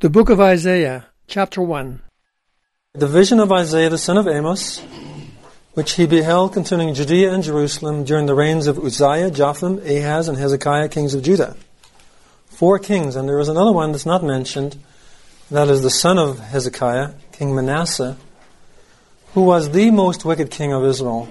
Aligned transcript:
The 0.00 0.08
Book 0.08 0.30
of 0.30 0.40
Isaiah, 0.40 1.08
Chapter 1.26 1.60
1. 1.60 2.00
The 2.94 3.06
vision 3.06 3.38
of 3.38 3.52
Isaiah 3.52 3.90
the 3.90 3.98
son 3.98 4.16
of 4.16 4.26
Amos, 4.26 4.80
which 5.74 5.92
he 5.96 6.06
beheld 6.06 6.54
concerning 6.54 6.94
Judea 6.94 7.30
and 7.30 7.42
Jerusalem 7.42 8.04
during 8.04 8.24
the 8.24 8.34
reigns 8.34 8.66
of 8.66 8.78
Uzziah, 8.78 9.30
Jotham, 9.30 9.78
Ahaz, 9.80 10.26
and 10.26 10.38
Hezekiah, 10.38 10.88
kings 10.88 11.12
of 11.12 11.22
Judah. 11.22 11.54
Four 12.46 12.78
kings, 12.78 13.14
and 13.14 13.28
there 13.28 13.38
is 13.40 13.50
another 13.50 13.72
one 13.72 13.92
that's 13.92 14.06
not 14.06 14.24
mentioned. 14.24 14.78
That 15.50 15.68
is 15.68 15.82
the 15.82 15.90
son 15.90 16.18
of 16.18 16.38
Hezekiah, 16.38 17.10
King 17.32 17.54
Manasseh, 17.54 18.16
who 19.34 19.42
was 19.42 19.72
the 19.72 19.90
most 19.90 20.24
wicked 20.24 20.50
king 20.50 20.72
of 20.72 20.82
Israel 20.82 21.28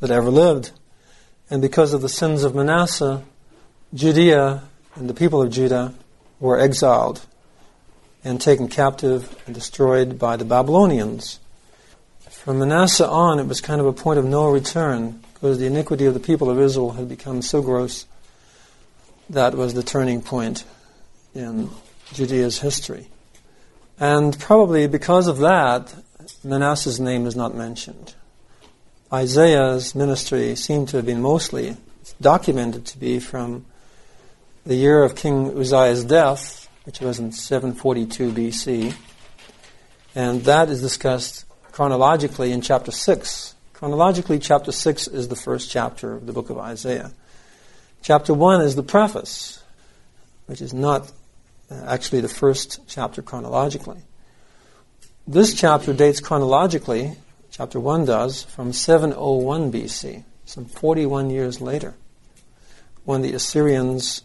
that 0.00 0.10
ever 0.10 0.30
lived. 0.30 0.70
And 1.50 1.60
because 1.60 1.92
of 1.92 2.00
the 2.00 2.08
sins 2.08 2.44
of 2.44 2.54
Manasseh, 2.54 3.22
Judea 3.92 4.62
and 4.94 5.06
the 5.06 5.12
people 5.12 5.42
of 5.42 5.50
Judah 5.50 5.92
were 6.40 6.58
exiled 6.58 7.20
and 8.26 8.40
taken 8.40 8.66
captive 8.66 9.40
and 9.46 9.54
destroyed 9.54 10.18
by 10.18 10.36
the 10.36 10.44
Babylonians. 10.44 11.38
From 12.28 12.58
Manasseh 12.58 13.08
on, 13.08 13.38
it 13.38 13.46
was 13.46 13.60
kind 13.60 13.80
of 13.80 13.86
a 13.86 13.92
point 13.92 14.18
of 14.18 14.24
no 14.24 14.48
return 14.48 15.22
because 15.34 15.60
the 15.60 15.66
iniquity 15.66 16.06
of 16.06 16.14
the 16.14 16.20
people 16.20 16.50
of 16.50 16.58
Israel 16.58 16.90
had 16.90 17.08
become 17.08 17.40
so 17.40 17.62
gross 17.62 18.04
that 19.30 19.54
was 19.54 19.74
the 19.74 19.82
turning 19.84 20.22
point 20.22 20.64
in 21.36 21.70
Judea's 22.14 22.58
history. 22.58 23.06
And 24.00 24.36
probably 24.40 24.88
because 24.88 25.28
of 25.28 25.38
that, 25.38 25.94
Manasseh's 26.42 26.98
name 26.98 27.26
is 27.26 27.36
not 27.36 27.54
mentioned. 27.54 28.16
Isaiah's 29.12 29.94
ministry 29.94 30.56
seemed 30.56 30.88
to 30.88 30.96
have 30.96 31.06
been 31.06 31.22
mostly 31.22 31.76
documented 32.20 32.86
to 32.86 32.98
be 32.98 33.20
from 33.20 33.66
the 34.64 34.74
year 34.74 35.04
of 35.04 35.14
King 35.14 35.56
Uzziah's 35.56 36.04
death 36.04 36.65
which 36.86 37.00
was 37.00 37.18
in 37.18 37.32
742 37.32 38.30
BC. 38.30 38.94
And 40.14 40.44
that 40.44 40.70
is 40.70 40.80
discussed 40.80 41.44
chronologically 41.72 42.52
in 42.52 42.62
chapter 42.62 42.92
6. 42.92 43.54
Chronologically, 43.74 44.38
chapter 44.38 44.72
6 44.72 45.08
is 45.08 45.28
the 45.28 45.36
first 45.36 45.70
chapter 45.70 46.14
of 46.14 46.26
the 46.26 46.32
book 46.32 46.48
of 46.48 46.58
Isaiah. 46.58 47.12
Chapter 48.02 48.32
1 48.32 48.60
is 48.62 48.76
the 48.76 48.84
preface, 48.84 49.62
which 50.46 50.62
is 50.62 50.72
not 50.72 51.10
uh, 51.70 51.74
actually 51.88 52.20
the 52.20 52.28
first 52.28 52.80
chapter 52.86 53.20
chronologically. 53.20 53.98
This 55.26 55.54
chapter 55.54 55.92
dates 55.92 56.20
chronologically, 56.20 57.16
chapter 57.50 57.80
1 57.80 58.04
does, 58.04 58.44
from 58.44 58.72
701 58.72 59.72
BC, 59.72 60.22
some 60.44 60.66
41 60.66 61.30
years 61.30 61.60
later, 61.60 61.94
when 63.04 63.22
the 63.22 63.32
Assyrians 63.32 64.22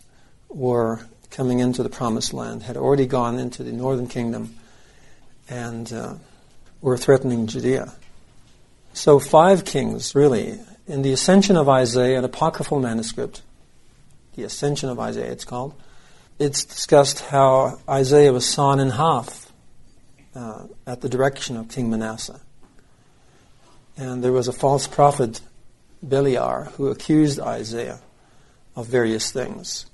were 0.48 1.02
coming 1.32 1.60
into 1.60 1.82
the 1.82 1.90
promised 1.90 2.34
land, 2.34 2.64
had 2.64 2.78
already 2.78 3.08
gone 3.08 3.40
into 3.40 3.64
the 3.64 3.72
northern 3.72 4.08
kingdom 4.08 4.56
and 5.50 5.92
uh, 5.92 6.16
were 6.82 6.98
threatening 6.98 7.48
Judea. 7.48 7.94
So, 8.94 9.20
five 9.20 9.66
kings, 9.66 10.14
really. 10.14 10.59
In 10.88 11.02
the 11.02 11.14
Ascension 11.14 11.56
of 11.56 11.70
Isaiah, 11.70 12.20
an 12.20 12.26
apocryphal 12.26 12.80
manuscript, 12.80 13.42
the 14.36 14.44
Ascension 14.44 14.90
of 14.90 15.00
Isaiah, 15.00 15.32
it's 15.32 15.46
called, 15.46 15.74
it's 16.40 16.66
discussed 16.66 17.20
how 17.22 17.80
Isaiah 17.88 18.34
was 18.34 18.46
sawn 18.46 18.80
in 18.80 18.90
half 18.90 19.52
uh, 20.36 20.64
at 20.86 21.02
the 21.02 21.09
direction 21.09 21.56
of 21.56 21.70
King 21.70 21.90
Manasseh. 21.90 22.40
And 23.96 24.24
there 24.24 24.32
was 24.32 24.48
a 24.48 24.54
false 24.54 24.88
prophet, 24.88 25.42
Beliar, 26.06 26.72
who 26.72 26.88
accused 26.88 27.40
Isaiah 27.40 28.00
of 28.76 28.88
various 28.88 29.32
things. 29.32 29.86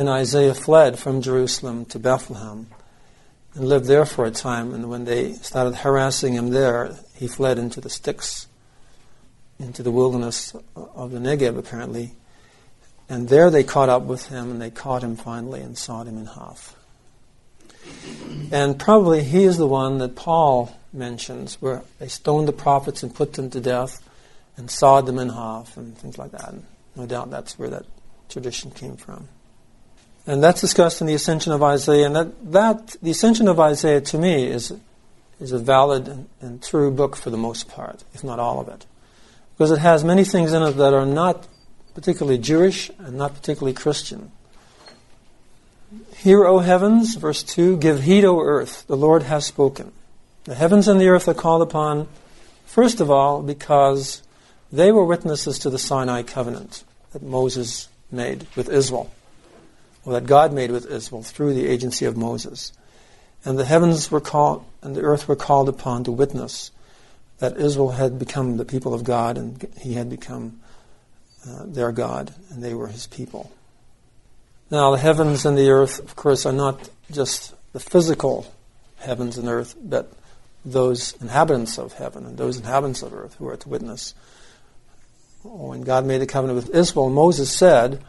Then 0.00 0.08
Isaiah 0.08 0.54
fled 0.54 0.98
from 0.98 1.20
Jerusalem 1.20 1.84
to 1.84 1.98
Bethlehem 1.98 2.68
and 3.54 3.68
lived 3.68 3.84
there 3.84 4.06
for 4.06 4.24
a 4.24 4.30
time. 4.30 4.72
And 4.72 4.88
when 4.88 5.04
they 5.04 5.34
started 5.34 5.74
harassing 5.74 6.32
him 6.32 6.48
there, 6.48 6.96
he 7.14 7.28
fled 7.28 7.58
into 7.58 7.82
the 7.82 7.90
sticks, 7.90 8.46
into 9.58 9.82
the 9.82 9.90
wilderness 9.90 10.56
of 10.74 11.10
the 11.10 11.18
Negev, 11.18 11.58
apparently. 11.58 12.14
And 13.10 13.28
there 13.28 13.50
they 13.50 13.62
caught 13.62 13.90
up 13.90 14.04
with 14.04 14.28
him, 14.28 14.50
and 14.50 14.58
they 14.58 14.70
caught 14.70 15.04
him 15.04 15.16
finally 15.16 15.60
and 15.60 15.76
sawed 15.76 16.06
him 16.06 16.16
in 16.16 16.24
half. 16.24 16.74
And 18.50 18.78
probably 18.78 19.22
he 19.22 19.44
is 19.44 19.58
the 19.58 19.68
one 19.68 19.98
that 19.98 20.16
Paul 20.16 20.74
mentions, 20.94 21.60
where 21.60 21.82
they 21.98 22.08
stoned 22.08 22.48
the 22.48 22.54
prophets 22.54 23.02
and 23.02 23.14
put 23.14 23.34
them 23.34 23.50
to 23.50 23.60
death 23.60 24.02
and 24.56 24.70
sawed 24.70 25.04
them 25.04 25.18
in 25.18 25.28
half 25.28 25.76
and 25.76 25.94
things 25.98 26.16
like 26.16 26.30
that. 26.30 26.48
And 26.48 26.64
no 26.96 27.04
doubt 27.04 27.28
that's 27.28 27.58
where 27.58 27.68
that 27.68 27.84
tradition 28.30 28.70
came 28.70 28.96
from. 28.96 29.28
And 30.30 30.44
that's 30.44 30.60
discussed 30.60 31.00
in 31.00 31.08
the 31.08 31.14
Ascension 31.14 31.50
of 31.50 31.60
Isaiah. 31.60 32.06
And 32.06 32.14
that, 32.14 32.52
that 32.52 32.96
the 33.02 33.10
Ascension 33.10 33.48
of 33.48 33.58
Isaiah, 33.58 34.00
to 34.00 34.16
me, 34.16 34.46
is, 34.46 34.72
is 35.40 35.50
a 35.50 35.58
valid 35.58 36.06
and, 36.06 36.28
and 36.40 36.62
true 36.62 36.92
book 36.92 37.16
for 37.16 37.30
the 37.30 37.36
most 37.36 37.68
part, 37.68 38.04
if 38.14 38.22
not 38.22 38.38
all 38.38 38.60
of 38.60 38.68
it. 38.68 38.86
Because 39.52 39.72
it 39.72 39.80
has 39.80 40.04
many 40.04 40.22
things 40.22 40.52
in 40.52 40.62
it 40.62 40.74
that 40.74 40.94
are 40.94 41.04
not 41.04 41.48
particularly 41.94 42.38
Jewish 42.38 42.92
and 43.00 43.16
not 43.18 43.34
particularly 43.34 43.72
Christian. 43.72 44.30
Hear, 46.14 46.44
O 46.44 46.60
heavens, 46.60 47.16
verse 47.16 47.42
2 47.42 47.78
Give 47.78 48.00
heed, 48.00 48.24
O 48.24 48.40
earth, 48.40 48.86
the 48.86 48.96
Lord 48.96 49.24
has 49.24 49.44
spoken. 49.44 49.90
The 50.44 50.54
heavens 50.54 50.86
and 50.86 51.00
the 51.00 51.08
earth 51.08 51.26
are 51.26 51.34
called 51.34 51.62
upon, 51.62 52.06
first 52.66 53.00
of 53.00 53.10
all, 53.10 53.42
because 53.42 54.22
they 54.70 54.92
were 54.92 55.04
witnesses 55.04 55.58
to 55.58 55.70
the 55.70 55.78
Sinai 55.78 56.22
covenant 56.22 56.84
that 57.10 57.20
Moses 57.20 57.88
made 58.12 58.46
with 58.54 58.68
Israel 58.68 59.10
that 60.12 60.26
God 60.26 60.52
made 60.52 60.70
with 60.70 60.90
Israel 60.90 61.22
through 61.22 61.54
the 61.54 61.66
agency 61.66 62.04
of 62.04 62.16
Moses. 62.16 62.72
And 63.44 63.58
the 63.58 63.64
heavens 63.64 64.10
were 64.10 64.20
called, 64.20 64.64
and 64.82 64.94
the 64.94 65.02
earth 65.02 65.28
were 65.28 65.36
called 65.36 65.68
upon 65.68 66.04
to 66.04 66.12
witness 66.12 66.70
that 67.38 67.56
Israel 67.56 67.90
had 67.90 68.18
become 68.18 68.58
the 68.58 68.64
people 68.64 68.94
of 68.94 69.02
God 69.02 69.38
and 69.38 69.66
he 69.80 69.94
had 69.94 70.10
become 70.10 70.60
uh, 71.48 71.64
their 71.64 71.90
God 71.90 72.32
and 72.50 72.62
they 72.62 72.74
were 72.74 72.86
his 72.86 73.06
people. 73.06 73.50
Now, 74.70 74.92
the 74.92 74.98
heavens 74.98 75.44
and 75.44 75.58
the 75.58 75.70
earth, 75.70 75.98
of 75.98 76.14
course, 76.14 76.46
are 76.46 76.52
not 76.52 76.88
just 77.10 77.54
the 77.72 77.80
physical 77.80 78.52
heavens 78.98 79.36
and 79.38 79.48
earth, 79.48 79.74
but 79.82 80.12
those 80.64 81.14
inhabitants 81.20 81.78
of 81.78 81.94
heaven 81.94 82.26
and 82.26 82.36
those 82.36 82.58
inhabitants 82.58 83.02
of 83.02 83.14
earth 83.14 83.34
who 83.36 83.48
are 83.48 83.56
to 83.56 83.68
witness. 83.68 84.14
When 85.42 85.80
God 85.80 86.04
made 86.04 86.20
the 86.20 86.26
covenant 86.26 86.56
with 86.56 86.74
Israel, 86.74 87.08
Moses 87.08 87.50
said, 87.50 88.04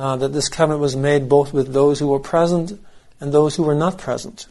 uh, 0.00 0.16
that 0.16 0.32
this 0.32 0.48
covenant 0.48 0.80
was 0.80 0.96
made 0.96 1.28
both 1.28 1.52
with 1.52 1.74
those 1.74 1.98
who 1.98 2.06
were 2.06 2.18
present 2.18 2.80
and 3.20 3.32
those 3.32 3.56
who 3.56 3.62
were 3.62 3.74
not 3.74 3.98
present. 3.98 4.46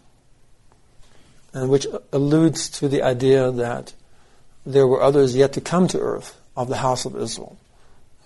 And 1.55 1.71
which 1.71 1.87
alludes 2.13 2.69
to 2.69 2.87
the 2.87 3.01
idea 3.01 3.49
that 3.49 3.93
there 4.63 4.85
were 4.85 5.01
others 5.01 5.35
yet 5.35 5.53
to 5.53 5.61
come 5.61 5.87
to 5.87 5.99
earth 5.99 6.39
of 6.55 6.69
the 6.69 6.77
house 6.77 7.03
of 7.03 7.15
Israel 7.15 7.57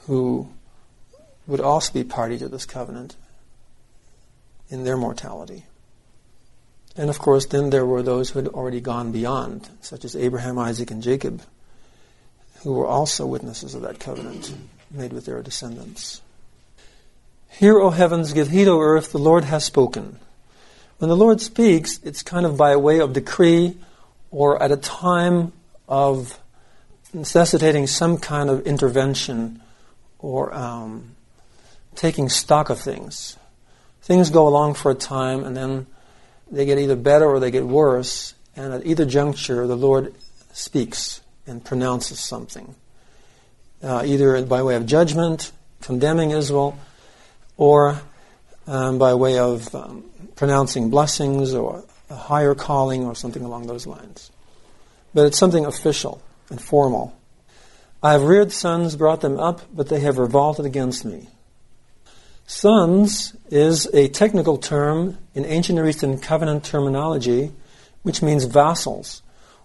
who 0.06 0.50
would 1.47 1.62
also 1.62 1.94
be 1.94 2.03
party 2.03 2.38
to 2.39 2.50
this 2.50 2.66
covenant 2.66 3.16
in 4.67 4.83
their 4.83 4.97
mortality. 4.97 5.63
And 6.97 7.09
of 7.09 7.19
course, 7.19 7.45
then 7.45 7.69
there 7.69 7.85
were 7.85 8.03
those 8.03 8.31
who 8.31 8.39
had 8.39 8.50
already 8.50 8.81
gone 8.81 9.13
beyond, 9.13 9.69
such 9.79 10.03
as 10.03 10.13
Abraham, 10.13 10.59
Isaac, 10.59 10.91
and 10.91 11.01
Jacob, 11.01 11.41
who 12.63 12.73
were 12.73 12.85
also 12.85 13.25
witnesses 13.25 13.75
of 13.75 13.83
that 13.83 14.01
covenant 14.01 14.53
made 14.91 15.13
with 15.13 15.25
their 15.25 15.41
descendants. 15.41 16.22
Hear, 17.59 17.79
O 17.79 17.91
heavens, 17.91 18.33
give 18.33 18.49
heed, 18.49 18.67
O 18.67 18.79
earth, 18.81 19.11
the 19.11 19.19
Lord 19.19 19.43
has 19.43 19.63
spoken. 19.63 20.17
When 20.97 21.07
the 21.07 21.15
Lord 21.15 21.39
speaks, 21.39 21.99
it's 22.03 22.23
kind 22.23 22.47
of 22.47 22.57
by 22.57 22.75
way 22.77 22.99
of 22.99 23.13
decree 23.13 23.77
or 24.31 24.61
at 24.61 24.71
a 24.71 24.77
time 24.77 25.53
of 25.87 26.39
necessitating 27.13 27.85
some 27.85 28.17
kind 28.17 28.49
of 28.49 28.65
intervention 28.65 29.61
or 30.17 30.51
um, 30.51 31.11
taking 31.93 32.27
stock 32.27 32.71
of 32.71 32.79
things. 32.79 33.37
Things 34.01 34.31
go 34.31 34.47
along 34.47 34.73
for 34.73 34.91
a 34.91 34.95
time 34.95 35.43
and 35.43 35.55
then 35.55 35.85
they 36.51 36.65
get 36.65 36.79
either 36.79 36.95
better 36.95 37.27
or 37.27 37.39
they 37.39 37.51
get 37.51 37.67
worse, 37.67 38.33
and 38.56 38.73
at 38.73 38.85
either 38.85 39.06
juncture, 39.06 39.67
the 39.67 39.77
Lord 39.77 40.15
speaks 40.53 41.21
and 41.45 41.63
pronounces 41.63 42.19
something, 42.19 42.73
uh, 43.83 44.01
either 44.03 44.44
by 44.44 44.63
way 44.63 44.75
of 44.75 44.88
judgment, 44.88 45.51
condemning 45.81 46.31
Israel 46.31 46.79
or 47.57 48.01
um, 48.67 48.97
by 48.97 49.13
way 49.13 49.38
of 49.38 49.73
um, 49.75 50.03
pronouncing 50.35 50.89
blessings 50.89 51.53
or 51.53 51.83
a 52.09 52.15
higher 52.15 52.55
calling 52.55 53.05
or 53.05 53.15
something 53.15 53.44
along 53.44 53.67
those 53.67 53.88
lines. 53.88 54.31
But 55.13 55.27
it's 55.27 55.38
something 55.38 55.65
official 55.65 56.21
and 56.50 56.61
formal. 56.61 57.15
I 58.01 58.13
have 58.13 58.23
reared 58.23 58.51
sons, 58.51 58.95
brought 58.95 59.21
them 59.21 59.39
up, 59.39 59.61
but 59.73 59.89
they 59.89 60.00
have 60.01 60.17
revolted 60.17 60.65
against 60.65 61.05
me. 61.05 61.29
Sons 62.45 63.35
is 63.50 63.88
a 63.94 64.09
technical 64.09 64.57
term 64.57 65.17
in 65.33 65.45
ancient 65.45 65.77
Near 65.77 65.88
Eastern 65.88 66.19
covenant 66.19 66.65
terminology, 66.65 67.51
which 68.01 68.21
means 68.21 68.44
vassals, 68.44 69.21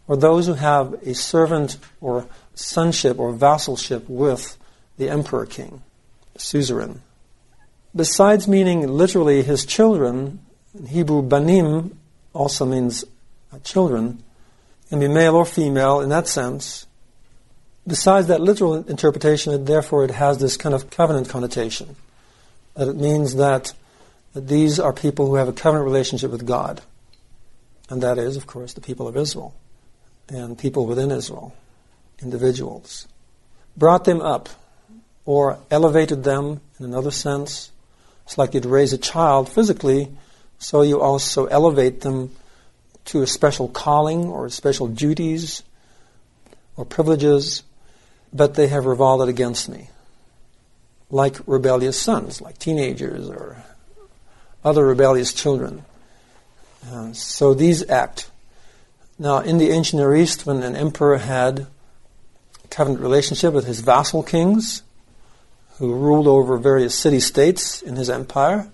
or 0.07 0.17
those 0.17 0.47
who 0.47 0.55
have 0.55 0.95
a 1.05 1.15
servant 1.15 1.79
or 2.01 2.27
sonship 2.55 3.19
or 3.19 3.33
vassalship 3.33 4.09
with 4.09 4.57
the 4.97 5.09
emperor 5.11 5.45
king, 5.45 5.83
suzerain 6.37 7.01
besides 7.99 8.49
meaning 8.49 8.89
literally 8.89 9.43
his 9.43 9.67
children, 9.67 10.39
Hebrew 10.89 11.21
banim 11.21 11.99
also 12.33 12.65
means 12.65 13.05
children, 13.65 14.23
can 14.89 15.01
be 15.01 15.09
male 15.09 15.37
or 15.37 15.45
female 15.45 16.01
in 16.01 16.09
that 16.09 16.27
sense. 16.27 16.87
Besides 17.87 18.29
that 18.29 18.41
literal 18.41 18.75
interpretation, 18.89 19.53
it, 19.53 19.67
therefore 19.67 20.05
it 20.05 20.13
has 20.13 20.39
this 20.39 20.57
kind 20.57 20.75
of 20.75 20.91
covenant 20.91 21.29
connotation. 21.29 21.97
That 22.75 22.89
it 22.89 22.97
means 22.97 23.35
that, 23.35 23.73
that 24.35 24.47
these 24.47 24.79
are 24.79 24.93
people 24.93 25.27
who 25.27 25.35
have 25.35 25.49
a 25.49 25.53
covenant 25.53 25.85
relationship 25.85 26.31
with 26.31 26.47
God. 26.47 26.81
And 27.91 28.03
that 28.03 28.19
is, 28.19 28.37
of 28.37 28.47
course, 28.47 28.75
the 28.75 28.81
people 28.81 29.09
of 29.09 29.17
Israel 29.17 29.55
and 30.29 30.59
people 30.59 30.87
within 30.87 31.11
Israel, 31.11 31.55
individuals. 32.23 33.09
Brought 33.77 34.05
them 34.05 34.21
up 34.21 34.49
or 35.25 35.59
elevated 35.71 36.25
them 36.25 36.61
in 36.79 36.85
another 36.85 37.11
sense. 37.11 37.71
It's 38.29 38.37
like 38.37 38.53
you'd 38.53 38.67
raise 38.67 38.93
a 38.93 38.99
child 38.99 39.49
physically, 39.49 40.11
so 40.59 40.83
you 40.83 41.01
also 41.01 41.47
elevate 41.47 42.03
them 42.03 42.31
to 43.07 43.23
a 43.23 43.27
special 43.27 43.69
calling 43.69 44.27
or 44.27 44.51
special 44.51 44.87
duties 44.87 45.63
or 46.77 46.85
privileges, 46.85 47.63
but 48.31 48.53
they 48.53 48.67
have 48.67 48.85
revolted 48.85 49.31
against 49.31 49.71
me. 49.71 49.89
Like 51.11 51.39
rebellious 51.47 51.99
sons, 51.99 52.43
like 52.43 52.59
teenagers 52.59 53.31
or 53.31 53.65
other 54.63 54.87
rebellious 54.87 55.33
children. 55.33 55.87
Uh, 56.87 57.15
so 57.15 57.55
these 57.55 57.89
act. 57.89 58.31
Now, 59.19 59.39
in 59.39 59.57
the 59.57 59.71
ancient 59.71 60.01
Near 60.01 60.15
East, 60.15 60.45
when 60.45 60.63
an 60.63 60.77
emperor 60.77 61.17
had 61.17 61.61
a 62.63 62.69
covenant 62.69 63.01
relationship 63.01 63.55
with 63.55 63.65
his 63.65 63.81
vassal 63.81 64.23
kings, 64.23 64.83
who 65.79 65.95
ruled 65.95 66.27
over 66.27 66.59
various 66.59 66.95
city 66.95 67.21
states 67.21 67.83
in 67.83 67.97
his 67.97 68.11
empire, 68.11 68.69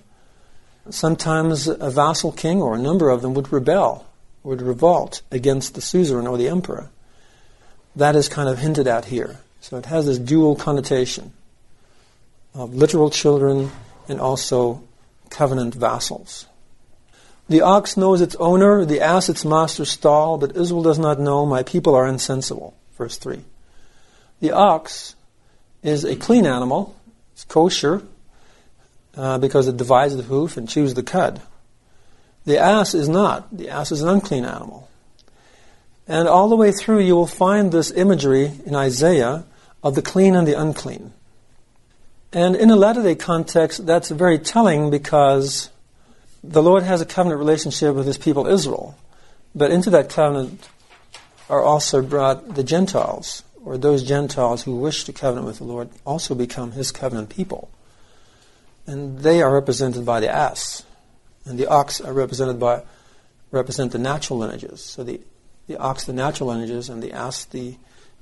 sometimes 0.90 1.68
a 1.68 1.90
vassal 1.90 2.32
king 2.32 2.62
or 2.62 2.74
a 2.74 2.78
number 2.78 3.10
of 3.10 3.22
them 3.22 3.34
would 3.34 3.52
rebel, 3.52 4.06
would 4.42 4.62
revolt 4.62 5.22
against 5.30 5.74
the 5.74 5.80
suzerain 5.80 6.26
or 6.26 6.38
the 6.38 6.48
emperor. 6.48 6.90
That 7.96 8.16
is 8.16 8.28
kind 8.28 8.48
of 8.48 8.58
hinted 8.58 8.86
at 8.86 9.06
here. 9.06 9.38
So 9.60 9.76
it 9.76 9.86
has 9.86 10.06
this 10.06 10.18
dual 10.18 10.56
connotation 10.56 11.32
of 12.54 12.74
literal 12.74 13.10
children 13.10 13.70
and 14.08 14.20
also 14.20 14.82
covenant 15.30 15.74
vassals. 15.74 16.46
The 17.48 17.60
ox 17.60 17.96
knows 17.96 18.20
its 18.20 18.36
owner, 18.36 18.84
the 18.84 19.00
ass 19.00 19.28
its 19.28 19.44
master's 19.44 19.90
stall, 19.90 20.38
but 20.38 20.56
Israel 20.56 20.82
does 20.82 20.98
not 20.98 21.20
know, 21.20 21.44
my 21.44 21.62
people 21.62 21.94
are 21.94 22.06
insensible. 22.06 22.74
Verse 22.96 23.18
3. 23.18 23.44
The 24.40 24.52
ox 24.52 25.14
is 25.84 26.04
a 26.04 26.16
clean 26.16 26.46
animal, 26.46 26.96
it's 27.34 27.44
kosher, 27.44 28.02
uh, 29.16 29.38
because 29.38 29.68
it 29.68 29.76
divides 29.76 30.16
the 30.16 30.24
hoof 30.24 30.56
and 30.56 30.68
chews 30.68 30.94
the 30.94 31.02
cud. 31.04 31.40
The 32.46 32.58
ass 32.58 32.94
is 32.94 33.08
not. 33.08 33.56
The 33.56 33.68
ass 33.68 33.92
is 33.92 34.02
an 34.02 34.08
unclean 34.08 34.44
animal. 34.44 34.88
And 36.08 36.26
all 36.26 36.48
the 36.48 36.56
way 36.56 36.72
through, 36.72 37.00
you 37.00 37.14
will 37.14 37.26
find 37.26 37.70
this 37.70 37.90
imagery 37.90 38.50
in 38.66 38.74
Isaiah 38.74 39.44
of 39.82 39.94
the 39.94 40.02
clean 40.02 40.34
and 40.34 40.48
the 40.48 40.58
unclean. 40.60 41.12
And 42.32 42.56
in 42.56 42.70
a 42.70 42.76
latter 42.76 43.02
day 43.02 43.14
context, 43.14 43.86
that's 43.86 44.10
very 44.10 44.38
telling 44.38 44.90
because 44.90 45.70
the 46.42 46.62
Lord 46.62 46.82
has 46.82 47.00
a 47.00 47.06
covenant 47.06 47.38
relationship 47.38 47.94
with 47.94 48.06
his 48.06 48.18
people 48.18 48.46
Israel. 48.46 48.98
But 49.54 49.70
into 49.70 49.90
that 49.90 50.08
covenant 50.08 50.68
are 51.48 51.62
also 51.62 52.02
brought 52.02 52.54
the 52.54 52.64
Gentiles, 52.64 53.42
or 53.64 53.78
those 53.78 54.02
Gentiles 54.02 54.62
who 54.62 54.76
wish 54.76 55.04
to 55.04 55.12
covenant 55.12 55.46
with 55.46 55.58
the 55.58 55.64
Lord 55.64 55.88
also 56.04 56.34
become 56.34 56.72
his 56.72 56.92
covenant 56.92 57.30
people. 57.30 57.70
And 58.86 59.20
they 59.20 59.40
are 59.40 59.52
represented 59.52 60.04
by 60.04 60.20
the 60.20 60.28
ass. 60.28 60.84
And 61.46 61.58
the 61.58 61.66
ox 61.66 62.00
are 62.00 62.12
represented 62.12 62.60
by 62.60 62.82
represent 63.50 63.92
the 63.92 63.98
natural 63.98 64.38
lineages. 64.38 64.82
So 64.82 65.04
the, 65.04 65.20
the 65.66 65.78
ox 65.78 66.04
the 66.04 66.12
natural 66.12 66.50
lineages 66.50 66.88
and 66.88 67.02
the 67.02 67.12
ass 67.12 67.44
the 67.46 67.76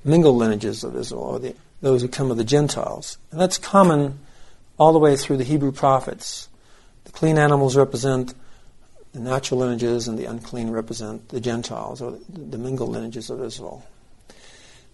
mingled 0.04 0.36
lineages 0.36 0.84
of 0.84 0.96
Israel, 0.96 1.22
or 1.22 1.38
the, 1.38 1.54
those 1.80 2.02
who 2.02 2.08
come 2.08 2.30
of 2.30 2.36
the 2.36 2.44
Gentiles. 2.44 3.18
And 3.30 3.40
that's 3.40 3.58
common 3.58 4.18
all 4.78 4.92
the 4.92 4.98
way 4.98 5.16
through 5.16 5.38
the 5.38 5.44
Hebrew 5.44 5.72
prophets. 5.72 6.48
The 7.04 7.12
clean 7.12 7.38
animals 7.38 7.76
represent 7.76 8.34
the 9.12 9.20
natural 9.20 9.60
lineages, 9.60 10.08
and 10.08 10.18
the 10.18 10.24
unclean 10.24 10.70
represent 10.70 11.28
the 11.28 11.40
Gentiles, 11.40 12.00
or 12.00 12.12
the, 12.12 12.40
the 12.40 12.58
mingled 12.58 12.90
lineages 12.90 13.30
of 13.30 13.42
Israel. 13.42 13.84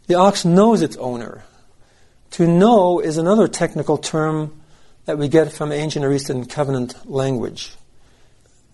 The 0.08 0.14
ox 0.14 0.44
knows 0.44 0.81
its 0.82 0.96
owner. 0.96 1.44
To 2.32 2.46
know 2.46 2.99
is 2.99 3.19
another 3.19 3.46
technical 3.46 3.99
term 3.99 4.60
that 5.05 5.19
we 5.19 5.28
get 5.28 5.52
from 5.52 5.70
ancient 5.70 6.05
or 6.05 6.12
Eastern 6.12 6.46
covenant 6.46 7.08
language. 7.08 7.72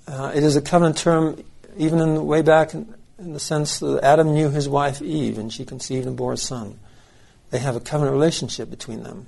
Uh, 0.06 0.32
it 0.34 0.44
is 0.44 0.54
a 0.56 0.62
covenant 0.62 0.96
term 0.96 1.42
even 1.76 1.98
in 1.98 2.26
way 2.26 2.42
back 2.42 2.72
in, 2.72 2.94
in, 3.18 3.32
the 3.32 3.40
sense 3.40 3.80
that 3.80 4.04
Adam 4.04 4.32
knew 4.32 4.48
his 4.48 4.68
wife 4.68 5.02
Eve 5.02 5.38
and 5.38 5.52
she 5.52 5.64
conceived 5.64 6.06
and 6.06 6.16
bore 6.16 6.32
a 6.32 6.36
son. 6.36 6.78
They 7.50 7.58
have 7.58 7.74
a 7.74 7.80
covenant 7.80 8.14
relationship 8.14 8.70
between 8.70 9.02
them. 9.02 9.26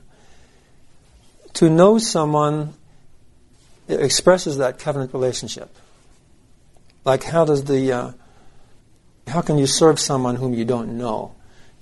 To 1.55 1.69
know 1.69 1.99
someone 1.99 2.75
expresses 3.89 4.59
that 4.59 4.79
covenant 4.79 5.13
relationship. 5.13 5.75
Like 7.05 7.25
how 7.25 7.45
does 7.45 7.65
the 7.65 7.93
uh, 7.93 8.13
how 9.27 9.41
can 9.43 9.59
you 9.59 9.67
serve 9.67 9.99
someone 9.99 10.37
whom 10.37 10.55
you 10.55 10.65
don't 10.65 10.99
know? 10.99 11.35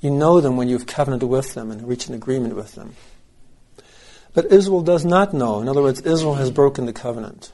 You 0.05 0.11
know 0.11 0.43
them 0.43 0.59
when 0.59 0.69
you've 0.69 0.87
covenanted 0.87 1.31
with 1.31 1.55
them 1.55 1.71
and 1.71 1.89
reached 1.89 2.11
an 2.11 2.15
agreement 2.15 2.55
with 2.55 2.75
them. 2.75 2.95
But 4.35 4.53
Israel 4.53 4.83
does 4.83 5.03
not 5.03 5.33
know. 5.33 5.63
In 5.63 5.69
other 5.69 5.81
words, 5.81 6.03
Israel 6.03 6.35
has 6.35 6.51
broken 6.51 6.85
the 6.85 6.93
covenant. 6.93 7.51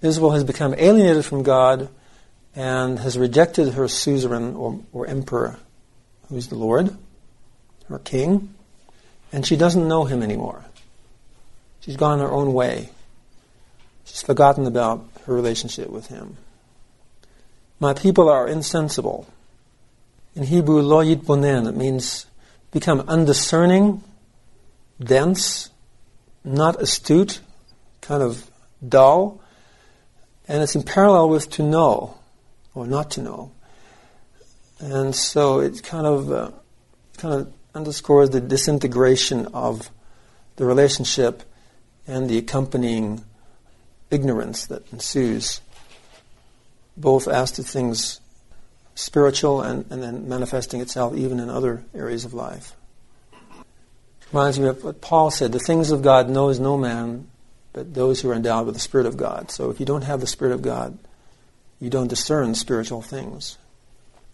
Israel 0.00 0.30
has 0.30 0.44
become 0.44 0.74
alienated 0.78 1.26
from 1.26 1.42
God 1.42 1.90
and 2.54 2.98
has 3.00 3.18
rejected 3.18 3.74
her 3.74 3.86
suzerain 3.86 4.56
or, 4.56 4.80
or 4.94 5.06
emperor, 5.06 5.58
who's 6.30 6.48
the 6.48 6.54
Lord, 6.54 6.96
her 7.90 7.98
king, 7.98 8.54
and 9.30 9.46
she 9.46 9.56
doesn't 9.56 9.86
know 9.86 10.06
him 10.06 10.22
anymore. 10.22 10.64
She's 11.80 11.98
gone 11.98 12.20
her 12.20 12.32
own 12.32 12.54
way. 12.54 12.88
She's 14.06 14.22
forgotten 14.22 14.66
about 14.66 15.06
her 15.26 15.34
relationship 15.34 15.90
with 15.90 16.06
him. 16.06 16.38
My 17.78 17.92
people 17.92 18.30
are 18.30 18.48
insensible. 18.48 19.26
In 20.36 20.42
Hebrew, 20.42 20.82
lo 20.82 21.02
yitbonen, 21.02 21.66
it 21.66 21.74
means 21.74 22.26
become 22.70 23.00
undiscerning, 23.08 24.04
dense, 25.02 25.70
not 26.44 26.78
astute, 26.82 27.40
kind 28.02 28.22
of 28.22 28.50
dull, 28.86 29.40
and 30.46 30.62
it's 30.62 30.74
in 30.74 30.82
parallel 30.82 31.30
with 31.30 31.48
to 31.52 31.62
know, 31.62 32.18
or 32.74 32.86
not 32.86 33.12
to 33.12 33.22
know. 33.22 33.52
And 34.78 35.16
so 35.16 35.60
it 35.60 35.82
kind 35.82 36.06
of, 36.06 36.30
uh, 36.30 36.50
kind 37.16 37.32
of 37.32 37.52
underscores 37.74 38.28
the 38.28 38.42
disintegration 38.42 39.46
of 39.54 39.90
the 40.56 40.66
relationship 40.66 41.44
and 42.06 42.28
the 42.28 42.36
accompanying 42.36 43.24
ignorance 44.10 44.66
that 44.66 44.92
ensues, 44.92 45.62
both 46.94 47.26
as 47.26 47.52
to 47.52 47.62
things 47.62 48.20
spiritual 48.96 49.60
and, 49.60 49.84
and 49.90 50.02
then 50.02 50.28
manifesting 50.28 50.80
itself 50.80 51.14
even 51.14 51.38
in 51.38 51.48
other 51.48 51.84
areas 51.94 52.24
of 52.24 52.34
life. 52.34 52.74
Reminds 54.32 54.58
me 54.58 54.68
of 54.68 54.82
what 54.82 55.00
Paul 55.00 55.30
said 55.30 55.52
the 55.52 55.60
things 55.60 55.92
of 55.92 56.02
God 56.02 56.28
knows 56.28 56.58
no 56.58 56.76
man 56.76 57.28
but 57.72 57.92
those 57.92 58.22
who 58.22 58.30
are 58.30 58.34
endowed 58.34 58.64
with 58.64 58.74
the 58.74 58.80
Spirit 58.80 59.06
of 59.06 59.18
God. 59.18 59.50
So 59.50 59.70
if 59.70 59.78
you 59.78 59.86
don't 59.86 60.02
have 60.02 60.20
the 60.20 60.26
Spirit 60.26 60.54
of 60.54 60.62
God, 60.62 60.98
you 61.78 61.90
don't 61.90 62.08
discern 62.08 62.54
spiritual 62.54 63.02
things. 63.02 63.58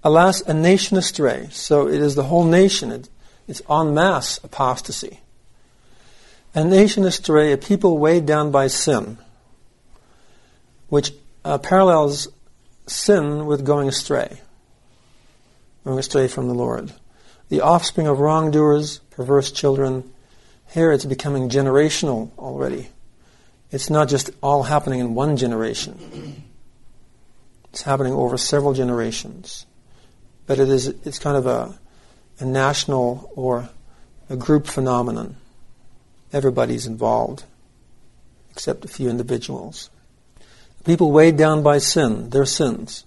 Alas, 0.04 0.42
a 0.42 0.54
nation 0.54 0.96
astray. 0.96 1.48
So 1.50 1.88
it 1.88 2.00
is 2.00 2.14
the 2.14 2.22
whole 2.22 2.44
nation. 2.44 2.92
It, 2.92 3.08
it's 3.48 3.60
en 3.68 3.94
masse 3.94 4.38
apostasy. 4.44 5.18
A 6.54 6.62
nation 6.62 7.04
astray, 7.04 7.50
a 7.50 7.58
people 7.58 7.98
weighed 7.98 8.26
down 8.26 8.52
by 8.52 8.68
sin, 8.68 9.18
which 10.88 11.12
uh, 11.44 11.58
parallels 11.58 12.28
sin 12.86 13.46
with 13.46 13.64
going 13.64 13.88
astray 13.88 14.38
going 15.84 15.98
astray 15.98 16.28
from 16.28 16.48
the 16.48 16.54
Lord. 16.54 16.92
The 17.48 17.60
offspring 17.60 18.06
of 18.06 18.20
wrongdoers, 18.20 18.98
perverse 19.10 19.50
children, 19.50 20.10
here 20.70 20.92
it's 20.92 21.04
becoming 21.04 21.48
generational 21.48 22.30
already. 22.38 22.88
It's 23.70 23.90
not 23.90 24.08
just 24.08 24.30
all 24.42 24.62
happening 24.64 25.00
in 25.00 25.14
one 25.14 25.36
generation. 25.36 26.44
It's 27.70 27.82
happening 27.82 28.12
over 28.12 28.36
several 28.36 28.74
generations. 28.74 29.66
But 30.46 30.58
it 30.58 30.68
is 30.68 30.88
it's 30.88 31.18
kind 31.18 31.36
of 31.36 31.46
a, 31.46 31.78
a 32.38 32.44
national 32.44 33.30
or 33.34 33.68
a 34.28 34.36
group 34.36 34.66
phenomenon. 34.66 35.36
Everybody's 36.32 36.86
involved, 36.86 37.44
except 38.50 38.84
a 38.84 38.88
few 38.88 39.08
individuals. 39.08 39.90
People 40.84 41.12
weighed 41.12 41.36
down 41.36 41.62
by 41.62 41.78
sin, 41.78 42.30
their 42.30 42.46
sins 42.46 43.04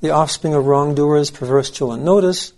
the 0.00 0.10
offspring 0.10 0.54
of 0.54 0.66
wrongdoers, 0.66 1.30
perverse 1.30 1.70
children. 1.70 2.04
Notice 2.04 2.52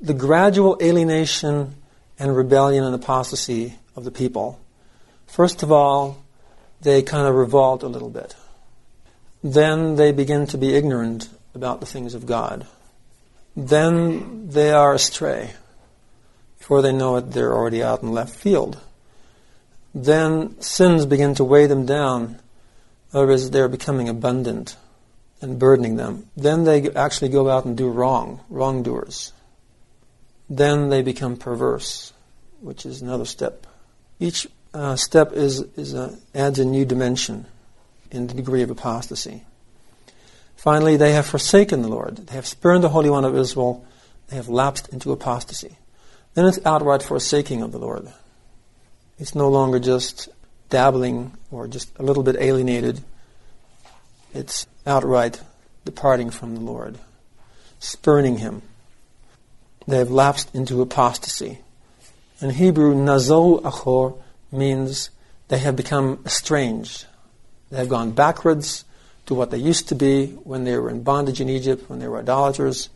the 0.00 0.14
gradual 0.14 0.76
alienation 0.82 1.74
and 2.18 2.36
rebellion 2.36 2.84
and 2.84 2.94
apostasy 2.94 3.74
of 3.96 4.04
the 4.04 4.10
people. 4.10 4.60
First 5.26 5.62
of 5.62 5.70
all, 5.70 6.22
they 6.80 7.02
kind 7.02 7.26
of 7.26 7.34
revolt 7.34 7.82
a 7.82 7.88
little 7.88 8.10
bit. 8.10 8.34
then 9.42 9.96
they 9.96 10.12
begin 10.12 10.46
to 10.46 10.58
be 10.58 10.74
ignorant 10.74 11.28
about 11.54 11.80
the 11.80 11.86
things 11.86 12.14
of 12.14 12.26
God. 12.26 12.66
Then 13.56 14.48
they 14.48 14.70
are 14.70 14.94
astray. 14.94 15.52
Before 16.58 16.82
they 16.82 16.92
know 16.92 17.16
it, 17.16 17.32
they're 17.32 17.54
already 17.54 17.82
out 17.82 18.02
in 18.02 18.12
left 18.12 18.34
field. 18.34 18.78
Then 19.94 20.60
sins 20.60 21.06
begin 21.06 21.34
to 21.36 21.44
weigh 21.44 21.66
them 21.66 21.86
down. 21.86 22.38
In 23.12 23.18
other 23.18 23.26
they're 23.38 23.68
becoming 23.68 24.08
abundant 24.08 24.76
and 25.40 25.58
burdening 25.58 25.96
them. 25.96 26.28
Then 26.36 26.64
they 26.64 26.90
actually 26.90 27.30
go 27.30 27.48
out 27.48 27.64
and 27.64 27.76
do 27.76 27.88
wrong, 27.88 28.40
wrongdoers. 28.48 29.32
Then 30.48 30.88
they 30.88 31.02
become 31.02 31.36
perverse, 31.36 32.12
which 32.60 32.84
is 32.84 33.02
another 33.02 33.24
step. 33.24 33.66
Each 34.18 34.46
uh, 34.74 34.96
step 34.96 35.32
is, 35.32 35.60
is 35.76 35.94
a, 35.94 36.18
adds 36.34 36.58
a 36.58 36.64
new 36.64 36.84
dimension 36.84 37.46
in 38.10 38.26
the 38.26 38.34
degree 38.34 38.62
of 38.62 38.70
apostasy. 38.70 39.44
Finally, 40.56 40.96
they 40.96 41.12
have 41.12 41.26
forsaken 41.26 41.82
the 41.82 41.88
Lord. 41.88 42.16
They 42.16 42.34
have 42.34 42.46
spurned 42.46 42.84
the 42.84 42.90
Holy 42.90 43.08
One 43.08 43.24
of 43.24 43.36
Israel. 43.36 43.86
They 44.28 44.36
have 44.36 44.48
lapsed 44.48 44.88
into 44.90 45.10
apostasy. 45.10 45.78
Then 46.34 46.44
it's 46.44 46.58
outright 46.66 47.02
forsaking 47.02 47.62
of 47.62 47.72
the 47.72 47.78
Lord. 47.78 48.12
It's 49.18 49.34
no 49.34 49.48
longer 49.48 49.78
just 49.78 50.28
dabbling 50.68 51.32
or 51.50 51.66
just 51.66 51.90
a 51.98 52.02
little 52.02 52.22
bit 52.22 52.36
alienated. 52.36 53.00
It's 54.32 54.66
outright 54.86 55.40
departing 55.84 56.30
from 56.30 56.54
the 56.54 56.60
Lord, 56.60 56.98
spurning 57.78 58.38
Him. 58.38 58.62
They 59.86 59.98
have 59.98 60.10
lapsed 60.10 60.54
into 60.54 60.82
apostasy. 60.82 61.60
In 62.40 62.50
Hebrew, 62.50 62.94
nazol 62.94 63.60
achor 63.66 64.16
means 64.52 65.10
they 65.48 65.58
have 65.58 65.76
become 65.76 66.22
estranged. 66.24 67.06
They 67.70 67.78
have 67.78 67.88
gone 67.88 68.12
backwards 68.12 68.84
to 69.26 69.34
what 69.34 69.50
they 69.50 69.58
used 69.58 69.88
to 69.88 69.94
be 69.94 70.26
when 70.26 70.64
they 70.64 70.76
were 70.76 70.90
in 70.90 71.02
bondage 71.02 71.40
in 71.40 71.48
Egypt, 71.48 71.88
when 71.88 71.98
they 71.98 72.08
were 72.08 72.18
idolaters. 72.18 72.88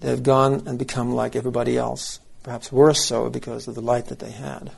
They 0.00 0.08
have 0.08 0.22
gone 0.22 0.64
and 0.66 0.78
become 0.78 1.14
like 1.14 1.36
everybody 1.36 1.76
else, 1.76 2.20
perhaps 2.42 2.72
worse 2.72 3.04
so 3.04 3.28
because 3.30 3.68
of 3.68 3.74
the 3.74 3.82
light 3.82 4.06
that 4.06 4.18
they 4.18 4.30
had. 4.30 4.70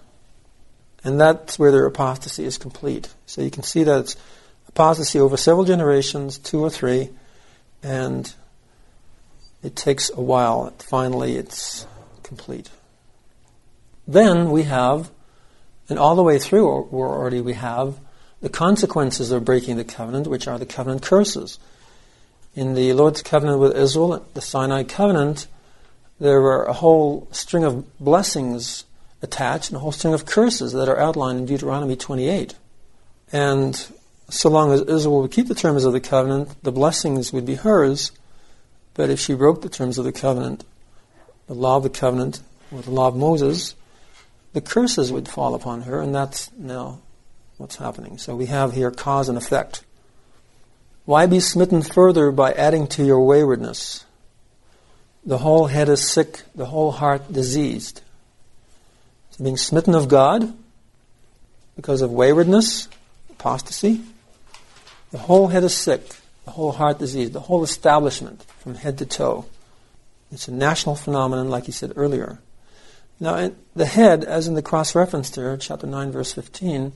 And 1.05 1.21
that's 1.21 1.59
where 1.59 1.71
their 1.71 1.87
apostasy 1.87 2.45
is 2.45 2.59
complete. 2.59 3.13
So 3.27 3.43
you 3.43 3.51
can 3.51 3.63
see 3.63 3.85
that 3.85 4.01
it's 4.01 4.17
apostasy 4.69 5.19
over 5.19 5.37
several 5.37 5.65
generations, 5.65 6.39
two 6.39 6.61
or 6.61 6.71
three, 6.71 7.11
and 7.83 8.33
it 9.63 9.77
takes 9.77 10.11
a 10.11 10.21
while. 10.21 10.73
Finally, 10.79 11.37
it's 11.37 11.87
complete. 12.23 12.71
Then 14.07 14.51
we 14.51 14.65
have, 14.65 15.11
and 15.89 15.99
all 15.99 16.17
the 16.17 16.23
way 16.23 16.39
through 16.39 16.69
already 16.69 17.41
we 17.41 17.55
have, 17.55 17.99
the 18.41 18.49
consequences 18.49 19.31
of 19.31 19.45
breaking 19.45 19.77
the 19.77 19.85
covenant, 19.85 20.27
which 20.27 20.49
are 20.49 20.59
the 20.59 20.67
covenant 20.67 21.03
curses. 21.03 21.59
In 22.55 22.75
the 22.75 22.93
Lord's 22.93 23.23
covenant 23.23 23.61
with 23.61 23.77
Israel, 23.77 24.27
the 24.35 24.41
Sinai 24.41 24.83
covenant, 24.83 25.47
there 26.19 26.41
were 26.41 26.65
a 26.65 26.73
whole 26.73 27.29
string 27.31 27.65
of 27.65 27.99
blessings 27.99 28.85
attached 29.23 29.71
and 29.71 29.77
a 29.77 29.81
whole 29.81 29.93
string 29.93 30.13
of 30.13 30.27
curses 30.27 30.73
that 30.73 30.89
are 30.89 30.99
outlined 30.99 31.39
in 31.39 31.47
Deuteronomy 31.47 31.97
28. 31.97 32.55
And 33.33 33.93
so 34.29 34.49
long 34.49 34.73
as 34.73 34.81
Israel 34.83 35.23
would 35.23 35.33
keep 35.33 35.49
the 35.49 35.55
terms 35.55 35.85
of 35.85 35.93
the 35.93 36.01
covenant, 36.01 36.63
the 36.63 36.73
blessings 36.73 37.33
would 37.33 37.47
be 37.47 37.55
hers. 37.55 38.13
But 38.95 39.11
if 39.11 39.21
she 39.21 39.35
broke 39.35 39.63
the 39.63 39.69
terms 39.69 39.99
of 39.99 40.05
the 40.05 40.13
covenant, 40.13 40.65
the 41.47 41.55
law 41.55 41.77
of 41.77 41.83
the 41.83 41.91
covenant, 41.91 42.41
or 42.71 42.83
the 42.83 42.91
law 42.91 43.09
of 43.09 43.17
Moses, 43.17 43.75
the 44.53 44.61
curses 44.61 45.13
would 45.13 45.29
fall 45.29 45.55
upon 45.55 45.83
her, 45.83 46.01
and 46.01 46.15
that's 46.15 46.51
now 46.57 47.01
what's 47.57 47.77
happening. 47.77 48.19
So 48.19 48.35
we 48.37 48.47
have 48.47 48.73
here 48.73 48.91
cause 48.91 49.29
and 49.29 49.39
effect. 49.39 49.85
Why 51.05 51.27
be 51.27 51.41
smitten 51.41 51.83
further 51.83 52.31
by 52.31 52.53
adding 52.53 52.87
to 52.89 53.05
your 53.05 53.25
waywardness? 53.25 54.05
The 55.25 55.39
whole 55.39 55.67
head 55.67 55.89
is 55.89 56.07
sick, 56.07 56.43
the 56.55 56.67
whole 56.67 56.93
heart 56.93 57.33
diseased. 57.33 58.03
So 59.31 59.45
being 59.45 59.57
smitten 59.57 59.95
of 59.95 60.09
God 60.09 60.53
because 61.77 62.03
of 62.03 62.11
waywardness, 62.11 62.89
apostasy, 63.31 64.03
the 65.13 65.19
whole 65.19 65.49
head 65.49 65.63
is 65.63 65.77
sick, 65.77 66.17
the 66.45 66.51
whole 66.51 66.73
heart 66.73 66.99
disease, 66.99 67.31
the 67.31 67.41
whole 67.41 67.63
establishment 67.63 68.43
from 68.59 68.75
head 68.75 68.99
to 68.99 69.07
toe. 69.07 69.45
It's 70.33 70.49
a 70.49 70.53
national 70.53 70.97
phenomenon, 70.97 71.51
like 71.51 71.67
he 71.67 71.73
said 71.73 71.93
earlier. 71.95 72.39
Now, 73.21 73.53
the 73.77 73.87
head, 73.87 74.25
as 74.25 74.49
in 74.49 74.55
the 74.55 74.63
cross 74.63 74.95
reference 74.95 75.31
there, 75.31 75.57
chapter 75.59 75.87
9, 75.87 76.11
verse 76.11 76.33
15, 76.33 76.93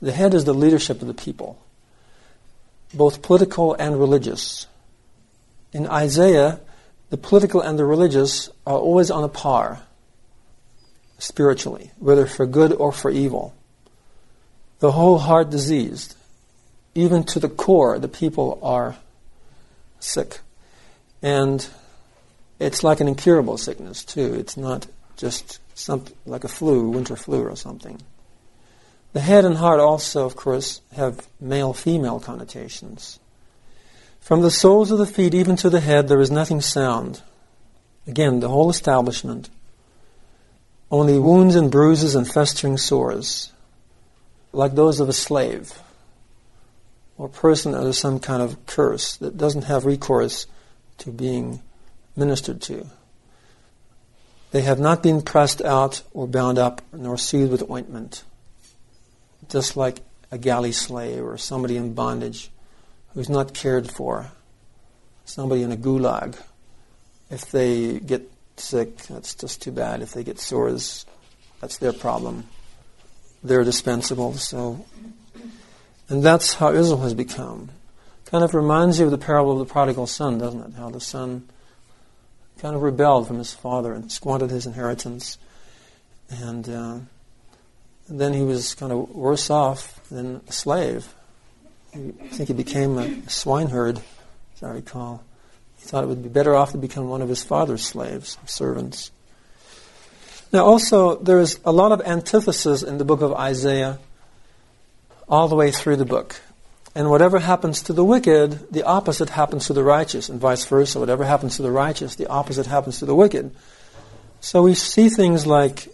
the 0.00 0.12
head 0.12 0.32
is 0.32 0.44
the 0.44 0.54
leadership 0.54 1.02
of 1.02 1.08
the 1.08 1.14
people, 1.14 1.60
both 2.94 3.20
political 3.20 3.74
and 3.74 3.98
religious. 3.98 4.68
In 5.72 5.86
Isaiah, 5.88 6.60
the 7.10 7.16
political 7.16 7.60
and 7.60 7.78
the 7.78 7.84
religious 7.84 8.48
are 8.66 8.78
always 8.78 9.10
on 9.10 9.24
a 9.24 9.28
par, 9.28 9.82
spiritually, 11.18 11.90
whether 11.98 12.26
for 12.26 12.46
good 12.46 12.72
or 12.72 12.92
for 12.92 13.10
evil. 13.10 13.52
The 14.78 14.92
whole 14.92 15.18
heart 15.18 15.50
diseased 15.50 16.14
even 16.98 17.22
to 17.22 17.38
the 17.38 17.48
core, 17.48 17.96
the 18.00 18.08
people 18.08 18.58
are 18.60 18.96
sick. 20.00 20.40
And 21.22 21.64
it's 22.58 22.82
like 22.82 22.98
an 22.98 23.06
incurable 23.06 23.56
sickness, 23.56 24.04
too. 24.04 24.34
It's 24.34 24.56
not 24.56 24.88
just 25.16 25.60
something 25.78 26.16
like 26.26 26.42
a 26.42 26.48
flu, 26.48 26.90
winter 26.90 27.14
flu 27.14 27.44
or 27.44 27.54
something. 27.54 28.02
The 29.12 29.20
head 29.20 29.44
and 29.44 29.56
heart 29.56 29.78
also, 29.78 30.26
of 30.26 30.34
course, 30.34 30.80
have 30.96 31.28
male 31.40 31.72
female 31.72 32.18
connotations. 32.18 33.20
From 34.18 34.42
the 34.42 34.50
soles 34.50 34.90
of 34.90 34.98
the 34.98 35.06
feet 35.06 35.34
even 35.34 35.54
to 35.56 35.70
the 35.70 35.80
head, 35.80 36.08
there 36.08 36.20
is 36.20 36.32
nothing 36.32 36.60
sound. 36.60 37.22
Again, 38.08 38.40
the 38.40 38.48
whole 38.48 38.70
establishment. 38.70 39.50
Only 40.90 41.16
wounds 41.16 41.54
and 41.54 41.70
bruises 41.70 42.16
and 42.16 42.26
festering 42.26 42.76
sores, 42.76 43.52
like 44.52 44.74
those 44.74 44.98
of 44.98 45.08
a 45.08 45.12
slave 45.12 45.80
or 47.18 47.28
person 47.28 47.74
under 47.74 47.92
some 47.92 48.20
kind 48.20 48.40
of 48.40 48.64
curse 48.66 49.16
that 49.16 49.36
doesn't 49.36 49.64
have 49.64 49.84
recourse 49.84 50.46
to 50.98 51.10
being 51.10 51.60
ministered 52.16 52.62
to. 52.62 52.86
They 54.52 54.62
have 54.62 54.78
not 54.78 55.02
been 55.02 55.20
pressed 55.20 55.60
out 55.60 56.02
or 56.14 56.26
bound 56.26 56.58
up 56.58 56.80
nor 56.92 57.18
soothed 57.18 57.52
with 57.52 57.68
ointment, 57.70 58.22
just 59.50 59.76
like 59.76 59.98
a 60.30 60.38
galley 60.38 60.72
slave 60.72 61.22
or 61.22 61.36
somebody 61.36 61.76
in 61.76 61.92
bondage 61.92 62.50
who's 63.12 63.28
not 63.28 63.52
cared 63.52 63.90
for, 63.90 64.30
somebody 65.24 65.62
in 65.62 65.72
a 65.72 65.76
gulag. 65.76 66.40
If 67.30 67.50
they 67.50 67.98
get 67.98 68.30
sick, 68.56 68.96
that's 69.08 69.34
just 69.34 69.60
too 69.60 69.72
bad. 69.72 70.02
If 70.02 70.12
they 70.12 70.24
get 70.24 70.38
sores, 70.38 71.04
that's 71.60 71.78
their 71.78 71.92
problem. 71.92 72.44
They're 73.42 73.64
dispensable, 73.64 74.34
so 74.34 74.84
and 76.08 76.22
that's 76.22 76.54
how 76.54 76.72
Israel 76.72 77.00
has 77.02 77.14
become. 77.14 77.70
Kind 78.26 78.44
of 78.44 78.54
reminds 78.54 78.98
you 78.98 79.06
of 79.06 79.10
the 79.10 79.18
parable 79.18 79.52
of 79.52 79.66
the 79.66 79.72
prodigal 79.72 80.06
son, 80.06 80.38
doesn't 80.38 80.60
it? 80.60 80.74
How 80.76 80.90
the 80.90 81.00
son 81.00 81.48
kind 82.58 82.74
of 82.74 82.82
rebelled 82.82 83.26
from 83.26 83.38
his 83.38 83.54
father 83.54 83.92
and 83.92 84.10
squandered 84.10 84.50
his 84.50 84.66
inheritance. 84.66 85.38
And, 86.30 86.68
uh, 86.68 86.98
then 88.08 88.32
he 88.32 88.42
was 88.42 88.74
kind 88.74 88.90
of 88.90 89.14
worse 89.14 89.50
off 89.50 90.00
than 90.08 90.40
a 90.48 90.52
slave. 90.52 91.14
I 91.94 92.12
think 92.30 92.48
he 92.48 92.54
became 92.54 92.98
a 92.98 93.28
swineherd, 93.28 94.00
as 94.56 94.62
I 94.62 94.70
recall. 94.70 95.22
He 95.78 95.86
thought 95.86 96.04
it 96.04 96.06
would 96.06 96.22
be 96.22 96.28
better 96.28 96.54
off 96.54 96.72
to 96.72 96.78
become 96.78 97.08
one 97.08 97.22
of 97.22 97.28
his 97.28 97.42
father's 97.42 97.84
slaves, 97.84 98.38
servants. 98.46 99.10
Now, 100.52 100.64
also, 100.64 101.16
there's 101.16 101.60
a 101.64 101.72
lot 101.72 101.92
of 101.92 102.00
antithesis 102.00 102.82
in 102.82 102.98
the 102.98 103.04
book 103.04 103.20
of 103.20 103.34
Isaiah 103.34 103.98
all 105.28 105.48
the 105.48 105.56
way 105.56 105.70
through 105.70 105.96
the 105.96 106.04
book. 106.04 106.40
And 106.94 107.10
whatever 107.10 107.38
happens 107.38 107.82
to 107.82 107.92
the 107.92 108.04
wicked, 108.04 108.72
the 108.72 108.82
opposite 108.82 109.30
happens 109.30 109.66
to 109.66 109.72
the 109.72 109.84
righteous, 109.84 110.28
and 110.28 110.40
vice 110.40 110.64
versa. 110.64 110.98
Whatever 110.98 111.24
happens 111.24 111.56
to 111.56 111.62
the 111.62 111.70
righteous, 111.70 112.16
the 112.16 112.26
opposite 112.26 112.66
happens 112.66 112.98
to 113.00 113.06
the 113.06 113.14
wicked. 113.14 113.54
So 114.40 114.62
we 114.62 114.74
see 114.74 115.08
things 115.08 115.46
like 115.46 115.88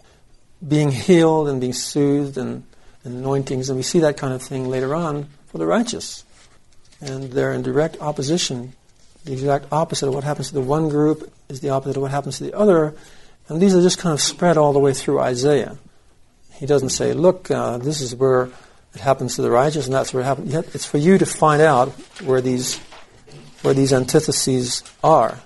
being 0.67 0.91
healed 0.91 1.49
and 1.49 1.61
being 1.61 1.73
soothed 1.73 2.39
and, 2.39 2.65
and 3.03 3.17
anointings, 3.17 3.69
and 3.69 3.77
we 3.77 3.83
see 3.83 4.01
that 4.01 4.17
kind 4.17 4.33
of 4.33 4.43
thing 4.43 4.69
later 4.69 4.95
on 4.95 5.29
for 5.47 5.59
the 5.59 5.67
righteous. 5.67 6.25
And 7.01 7.33
they're 7.33 7.53
in 7.53 7.63
direct 7.63 8.01
opposition. 8.01 8.73
The 9.25 9.33
exact 9.33 9.67
opposite 9.73 10.09
of 10.09 10.15
what 10.15 10.25
happens 10.25 10.49
to 10.49 10.55
the 10.55 10.61
one 10.61 10.89
group 10.89 11.31
is 11.49 11.61
the 11.61 11.71
opposite 11.71 11.97
of 11.97 12.03
what 12.03 12.13
happens 12.13 12.39
to 12.39 12.45
the 12.45 12.55
other. 12.55 12.95
And 13.49 13.61
these 13.61 13.75
are 13.75 13.83
just 13.83 13.99
kind 13.99 14.13
of 14.13 14.21
spread 14.21 14.57
all 14.57 14.73
the 14.73 14.79
way 14.79 14.95
through 14.95 15.21
Isaiah. 15.21 15.77
He 16.53 16.67
doesn't 16.67 16.91
say, 16.91 17.13
look, 17.13 17.51
uh, 17.51 17.79
this 17.79 18.01
is 18.01 18.15
where 18.15 18.49
it 18.95 19.01
happens 19.01 19.37
to 19.37 19.43
the 19.43 19.51
righteous, 19.51 19.87
and 19.87 19.95
that's 19.95 20.15
where 20.15 20.23
it 20.23 20.27
happens. 20.27 20.55
It's 20.75 20.85
for 20.85 20.99
you 20.99 21.19
to 21.19 21.27
find 21.27 21.61
out 21.61 21.89
where 22.23 22.41
these 22.41 22.79
where 23.63 23.75
these 23.75 23.93
antitheses 23.93 24.83
are 25.03 25.41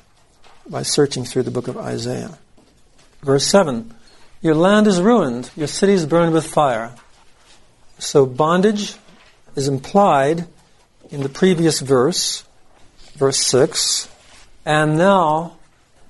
by 0.68 0.82
searching 0.82 1.24
through 1.24 1.44
the 1.44 1.50
book 1.50 1.68
of 1.68 1.76
Isaiah. 1.76 2.38
Verse 3.22 3.46
seven: 3.46 3.94
Your 4.42 4.54
land 4.54 4.86
is 4.86 5.00
ruined; 5.00 5.50
your 5.56 5.68
cities 5.68 6.06
burned 6.06 6.32
with 6.32 6.46
fire. 6.46 6.94
So 7.98 8.26
bondage 8.26 8.94
is 9.56 9.66
implied 9.66 10.46
in 11.10 11.22
the 11.22 11.28
previous 11.28 11.80
verse, 11.80 12.44
verse 13.14 13.38
6, 13.38 14.08
and 14.64 14.96
now 14.96 15.56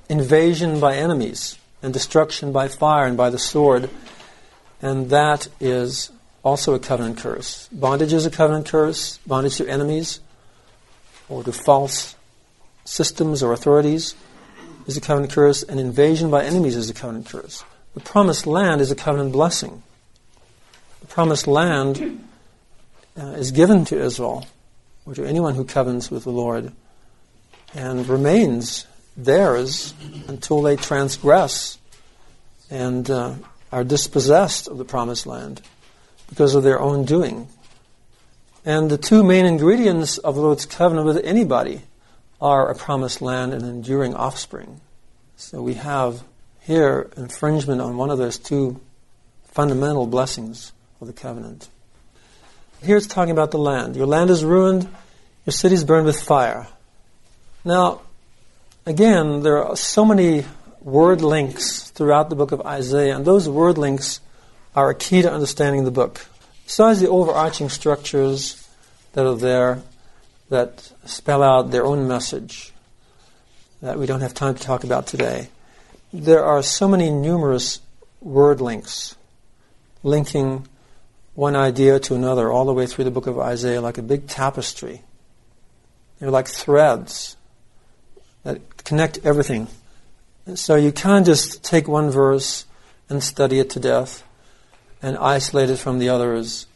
invasion 0.09 0.80
by 0.80 0.97
enemies 0.97 1.59
and 1.83 1.92
destruction 1.92 2.52
by 2.52 2.68
fire 2.68 3.07
and 3.07 3.16
by 3.16 3.30
the 3.30 3.38
sword. 3.38 3.88
And 4.83 5.11
that 5.11 5.49
is 5.61 6.11
also 6.45 6.75
a 6.75 6.78
covenant 6.78 7.18
curse. 7.18 7.68
Bondage 7.73 8.12
is 8.12 8.26
a 8.26 8.30
covenant 8.30 8.66
curse, 8.66 9.18
bondage 9.26 9.57
to 9.57 9.68
enemies 9.68 10.21
or 11.28 11.42
to 11.45 11.52
false 11.52 12.16
systems 12.85 13.42
or 13.42 13.52
authorities 13.52 14.14
is 14.87 14.97
a 14.97 15.00
covenant 15.00 15.33
curse, 15.33 15.62
and 15.62 15.78
invasion 15.78 16.30
by 16.30 16.45
enemies 16.45 16.75
is 16.75 16.88
a 16.88 16.95
covenant 16.95 17.26
curse. 17.26 17.62
The 17.95 18.00
promised 18.00 18.47
land 18.47 18.80
is 18.80 18.90
a 18.90 18.97
covenant 18.97 19.33
blessing. 19.33 19.83
The 21.00 21.07
promised 21.07 21.47
land 21.47 22.26
uh, 23.16 23.26
is 23.33 23.50
given 23.50 23.85
to 23.87 24.00
Israel 24.00 24.47
or 25.04 25.14
to 25.14 25.25
anyone 25.25 25.54
who 25.54 25.64
covenants 25.64 26.11
with 26.11 26.25
the 26.25 26.30
Lord 26.30 26.73
and 27.75 28.09
remains 28.09 28.87
theirs 29.16 29.92
until 30.26 30.62
they 30.62 30.76
transgress 30.76 31.78
and 32.71 33.11
uh, 33.11 33.35
are 33.71 33.85
dispossessed 33.85 34.68
of 34.68 34.78
the 34.78 34.85
promised 34.85 35.26
land 35.26 35.61
because 36.28 36.54
of 36.54 36.62
their 36.62 36.80
own 36.80 37.04
doing. 37.04 37.49
And 38.64 38.90
the 38.90 38.99
two 38.99 39.23
main 39.23 39.47
ingredients 39.47 40.18
of 40.18 40.35
the 40.35 40.40
Lord's 40.40 40.66
covenant 40.66 41.06
with 41.06 41.25
anybody 41.25 41.82
are 42.40 42.70
a 42.70 42.75
promised 42.75 43.23
land 43.23 43.52
and 43.52 43.64
enduring 43.64 44.14
offspring. 44.14 44.80
So 45.37 45.62
we 45.62 45.75
have 45.75 46.23
here 46.61 47.11
infringement 47.16 47.80
on 47.80 47.97
one 47.97 48.11
of 48.11 48.18
those 48.18 48.38
two 48.38 48.80
fundamental 49.44 50.06
blessings 50.06 50.73
of 51.00 51.06
the 51.06 51.12
covenant. 51.12 51.68
Here 52.82 52.97
it's 52.97 53.06
talking 53.06 53.32
about 53.32 53.50
the 53.50 53.58
land. 53.58 53.97
Your 53.97 54.06
land 54.06 54.30
is 54.30 54.44
ruined, 54.44 54.88
your 55.47 55.52
city 55.52 55.75
is 55.75 55.85
burned 55.85 56.06
with 56.06 56.20
fire. 56.20 56.68
Now, 57.64 58.02
again, 58.87 59.42
there 59.42 59.64
are 59.64 59.76
so 59.76 60.04
many 60.04 60.44
word 60.80 61.23
links 61.23 61.90
throughout 61.90 62.30
the 62.30 62.37
book 62.37 62.52
of 62.52 62.61
Isaiah, 62.62 63.16
and 63.16 63.25
those 63.25 63.49
word 63.49 63.78
links 63.78 64.20
are 64.78 64.90
a 64.90 64.94
key 64.94 65.23
to 65.23 65.32
understanding 65.32 65.82
the 65.82 65.90
book. 65.90 66.25
Besides 66.64 67.00
the 67.00 67.08
overarching 67.08 67.68
structures 67.68 68.68
that 69.12 69.26
are 69.26 69.35
there 69.35 69.82
that 70.50 70.92
spell 71.04 71.42
out 71.42 71.73
their 71.73 71.85
own 71.85 72.06
message 72.06 72.73
that 73.82 73.99
we 73.99 74.06
don't 74.06 74.20
have 74.20 74.35
time 74.35 74.54
to 74.54 74.62
talk 74.62 74.85
about 74.85 75.08
today, 75.08 75.49
there 76.12 76.44
are 76.44 76.62
so 76.62 76.87
many 76.87 77.11
numerous 77.11 77.80
word 78.20 78.61
links 78.61 79.16
linking 80.04 80.68
one 81.35 81.56
idea 81.56 81.99
to 81.99 82.14
another 82.14 82.52
all 82.52 82.64
the 82.64 82.73
way 82.73 82.87
through 82.87 83.04
the 83.04 83.11
book 83.11 83.26
of 83.26 83.37
Isaiah 83.37 83.80
like 83.80 83.99
a 83.99 84.02
big 84.02 84.28
tapestry. 84.28 85.02
They're 86.20 86.30
like 86.30 86.47
threads 86.47 87.37
that 88.44 88.85
connect 88.85 89.18
everything. 89.25 89.66
So 90.54 90.76
you 90.76 90.92
can't 90.92 91.26
just 91.26 91.64
take 91.64 91.88
one 91.88 92.11
verse 92.11 92.64
and 93.08 93.25
study 93.25 93.58
it 93.58 93.70
to 93.70 93.80
death 93.80 94.23
and 95.02 95.17
isolate 95.17 95.71
it 95.71 95.78
from 95.78 95.99
the 95.99 96.09
others 96.09 96.67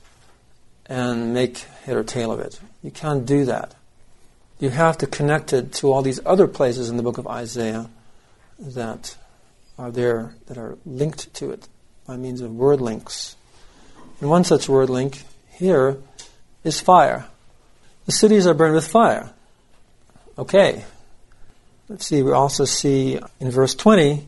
and 0.86 1.34
make 1.34 1.58
head 1.84 1.96
or 1.96 2.04
tail 2.04 2.30
of 2.32 2.40
it. 2.40 2.60
You 2.82 2.90
can't 2.90 3.26
do 3.26 3.44
that. 3.44 3.74
You 4.58 4.70
have 4.70 4.98
to 4.98 5.06
connect 5.06 5.52
it 5.52 5.72
to 5.74 5.92
all 5.92 6.02
these 6.02 6.20
other 6.24 6.46
places 6.46 6.88
in 6.88 6.96
the 6.96 7.02
book 7.02 7.18
of 7.18 7.26
Isaiah 7.26 7.88
that 8.58 9.16
are 9.78 9.90
there, 9.90 10.34
that 10.46 10.58
are 10.58 10.78
linked 10.86 11.32
to 11.34 11.50
it 11.50 11.68
by 12.06 12.16
means 12.16 12.40
of 12.40 12.54
word 12.54 12.80
links. 12.80 13.36
And 14.20 14.30
one 14.30 14.44
such 14.44 14.68
word 14.68 14.88
link 14.88 15.24
here 15.50 15.98
is 16.62 16.80
fire. 16.80 17.26
The 18.06 18.12
cities 18.12 18.46
are 18.46 18.54
burned 18.54 18.74
with 18.74 18.86
fire. 18.86 19.32
Okay, 20.38 20.84
Let's 21.92 22.06
see, 22.06 22.22
we 22.22 22.32
also 22.32 22.64
see 22.64 23.18
in 23.38 23.50
verse 23.50 23.74
20, 23.74 24.26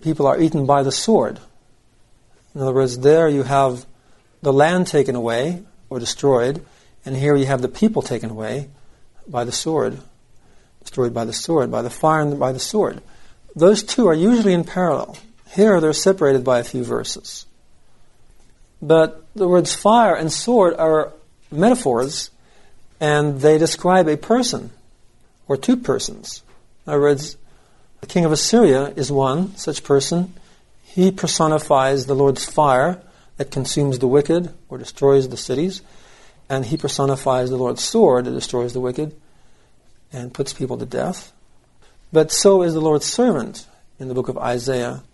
people 0.00 0.26
are 0.26 0.40
eaten 0.40 0.64
by 0.64 0.82
the 0.82 0.90
sword. 0.90 1.38
In 2.54 2.60
other 2.62 2.74
words, 2.74 2.98
there 2.98 3.28
you 3.28 3.42
have 3.44 3.86
the 4.42 4.52
land 4.52 4.86
taken 4.86 5.14
away 5.14 5.62
or 5.88 5.98
destroyed, 5.98 6.64
and 7.04 7.16
here 7.16 7.36
you 7.36 7.46
have 7.46 7.62
the 7.62 7.68
people 7.68 8.02
taken 8.02 8.30
away 8.30 8.68
by 9.26 9.44
the 9.44 9.52
sword, 9.52 9.98
destroyed 10.80 11.14
by 11.14 11.24
the 11.24 11.32
sword, 11.32 11.70
by 11.70 11.82
the 11.82 11.90
fire 11.90 12.22
and 12.22 12.38
by 12.38 12.52
the 12.52 12.58
sword. 12.58 13.00
Those 13.54 13.82
two 13.82 14.08
are 14.08 14.14
usually 14.14 14.52
in 14.52 14.64
parallel. 14.64 15.16
Here 15.52 15.80
they're 15.80 15.92
separated 15.92 16.44
by 16.44 16.58
a 16.58 16.64
few 16.64 16.84
verses. 16.84 17.46
But 18.80 19.24
the 19.34 19.48
words 19.48 19.74
fire 19.74 20.14
and 20.14 20.32
sword 20.32 20.74
are 20.74 21.12
metaphors, 21.50 22.30
and 23.00 23.40
they 23.40 23.58
describe 23.58 24.08
a 24.08 24.16
person 24.16 24.70
or 25.48 25.56
two 25.56 25.76
persons. 25.76 26.42
In 26.86 26.92
other 26.92 27.02
words, 27.02 27.36
the 28.00 28.06
king 28.06 28.24
of 28.24 28.32
Assyria 28.32 28.88
is 28.96 29.12
one 29.12 29.56
such 29.56 29.84
person. 29.84 30.34
He 30.92 31.12
personifies 31.12 32.06
the 32.06 32.14
Lord's 32.14 32.44
fire 32.44 33.00
that 33.36 33.52
consumes 33.52 34.00
the 34.00 34.08
wicked 34.08 34.52
or 34.68 34.76
destroys 34.76 35.28
the 35.28 35.36
cities, 35.36 35.82
and 36.48 36.66
he 36.66 36.76
personifies 36.76 37.48
the 37.48 37.56
Lord's 37.56 37.82
sword 37.82 38.24
that 38.24 38.32
destroys 38.32 38.72
the 38.72 38.80
wicked 38.80 39.14
and 40.12 40.34
puts 40.34 40.52
people 40.52 40.76
to 40.78 40.86
death. 40.86 41.32
But 42.12 42.32
so 42.32 42.62
is 42.62 42.74
the 42.74 42.80
Lord's 42.80 43.06
servant 43.06 43.68
in 44.00 44.08
the 44.08 44.14
book 44.14 44.28
of 44.28 44.36
Isaiah. 44.36 45.04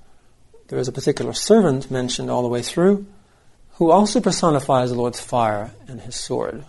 There 0.68 0.78
is 0.78 0.88
a 0.88 0.92
particular 0.92 1.34
servant 1.34 1.90
mentioned 1.90 2.30
all 2.30 2.40
the 2.40 2.48
way 2.48 2.62
through 2.62 3.06
who 3.72 3.90
also 3.90 4.22
personifies 4.22 4.88
the 4.88 4.96
Lord's 4.96 5.20
fire 5.20 5.72
and 5.86 6.00
his 6.00 6.16
sword. 6.16 6.64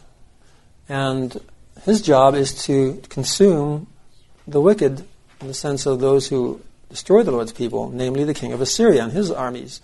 And 0.90 1.40
his 1.84 2.02
job 2.02 2.36
is 2.36 2.66
to 2.66 3.02
consume 3.08 3.88
the 4.46 4.60
wicked 4.60 5.06
in 5.40 5.48
the 5.48 5.54
sense 5.54 5.86
of 5.86 6.02
those 6.02 6.28
who 6.28 6.62
destroy 6.90 7.24
the 7.24 7.32
Lord's 7.32 7.54
people, 7.54 7.90
namely 7.90 8.24
the 8.24 8.34
king 8.34 8.54
of 8.54 8.62
Assyria 8.62 9.04
and 9.04 9.12
his 9.12 9.32
armies. 9.32 9.82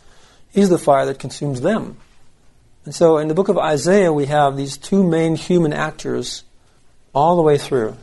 He's 0.51 0.69
the 0.69 0.77
fire 0.77 1.05
that 1.05 1.19
consumes 1.19 1.61
them. 1.61 1.97
And 2.85 2.93
so 2.93 3.17
in 3.17 3.27
the 3.27 3.33
book 3.33 3.49
of 3.49 3.57
Isaiah, 3.57 4.11
we 4.11 4.25
have 4.25 4.57
these 4.57 4.77
two 4.77 5.03
main 5.03 5.35
human 5.35 5.73
actors 5.73 6.43
all 7.13 7.35
the 7.35 7.41
way 7.41 7.57
through. 7.57 7.95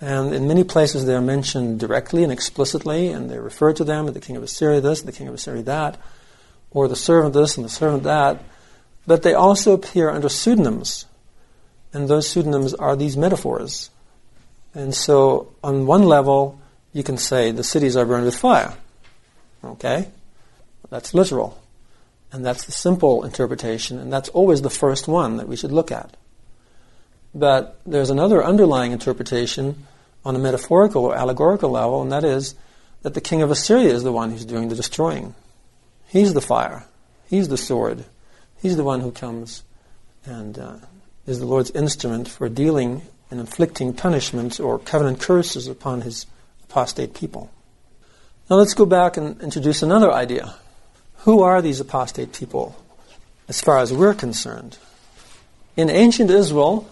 And 0.00 0.34
in 0.34 0.48
many 0.48 0.64
places 0.64 1.06
they're 1.06 1.20
mentioned 1.20 1.80
directly 1.80 2.22
and 2.22 2.32
explicitly, 2.32 3.08
and 3.08 3.30
they 3.30 3.38
refer 3.38 3.72
to 3.72 3.84
them 3.84 4.08
as 4.08 4.14
the 4.14 4.20
king 4.20 4.36
of 4.36 4.42
Assyria 4.42 4.80
this, 4.80 5.02
the 5.02 5.12
king 5.12 5.28
of 5.28 5.34
Assyria 5.34 5.62
that, 5.62 5.98
or 6.70 6.88
the 6.88 6.96
servant 6.96 7.34
this 7.34 7.56
and 7.56 7.64
the 7.64 7.70
servant 7.70 8.02
that. 8.02 8.42
But 9.06 9.22
they 9.22 9.34
also 9.34 9.72
appear 9.72 10.10
under 10.10 10.28
pseudonyms. 10.28 11.06
And 11.92 12.08
those 12.08 12.28
pseudonyms 12.28 12.74
are 12.74 12.96
these 12.96 13.16
metaphors. 13.16 13.90
And 14.74 14.94
so, 14.94 15.52
on 15.62 15.86
one 15.86 16.04
level, 16.04 16.60
you 16.92 17.02
can 17.02 17.16
say 17.16 17.50
the 17.50 17.64
cities 17.64 17.96
are 17.96 18.06
burned 18.06 18.24
with 18.24 18.36
fire. 18.36 18.74
Okay? 19.64 20.08
That's 20.90 21.14
literal. 21.14 21.60
And 22.32 22.44
that's 22.44 22.64
the 22.64 22.72
simple 22.72 23.24
interpretation, 23.24 23.98
and 23.98 24.12
that's 24.12 24.28
always 24.30 24.62
the 24.62 24.70
first 24.70 25.06
one 25.06 25.36
that 25.36 25.48
we 25.48 25.56
should 25.56 25.72
look 25.72 25.92
at. 25.92 26.16
But 27.34 27.78
there's 27.86 28.10
another 28.10 28.44
underlying 28.44 28.92
interpretation 28.92 29.86
on 30.24 30.36
a 30.36 30.38
metaphorical 30.38 31.04
or 31.04 31.16
allegorical 31.16 31.70
level, 31.70 32.02
and 32.02 32.12
that 32.12 32.24
is 32.24 32.54
that 33.02 33.14
the 33.14 33.20
king 33.20 33.42
of 33.42 33.50
Assyria 33.50 33.92
is 33.92 34.02
the 34.02 34.12
one 34.12 34.30
who's 34.30 34.44
doing 34.44 34.68
the 34.68 34.74
destroying. 34.74 35.34
He's 36.06 36.34
the 36.34 36.40
fire. 36.40 36.84
He's 37.28 37.48
the 37.48 37.56
sword. 37.56 38.04
He's 38.60 38.76
the 38.76 38.84
one 38.84 39.00
who 39.00 39.10
comes 39.10 39.64
and 40.24 40.58
uh, 40.58 40.76
is 41.26 41.40
the 41.40 41.46
Lord's 41.46 41.70
instrument 41.70 42.28
for 42.28 42.48
dealing 42.48 43.02
and 43.30 43.40
inflicting 43.40 43.92
punishments 43.92 44.60
or 44.60 44.78
covenant 44.78 45.20
curses 45.20 45.66
upon 45.66 46.02
his 46.02 46.26
apostate 46.72 47.12
people. 47.12 47.50
Now 48.48 48.56
let's 48.56 48.72
go 48.72 48.86
back 48.86 49.18
and 49.18 49.38
introduce 49.42 49.82
another 49.82 50.10
idea. 50.10 50.54
Who 51.18 51.42
are 51.42 51.60
these 51.60 51.80
apostate 51.80 52.32
people 52.32 52.74
as 53.46 53.60
far 53.60 53.78
as 53.78 53.92
we're 53.92 54.14
concerned? 54.14 54.78
In 55.76 55.90
ancient 55.90 56.30
Israel, 56.30 56.88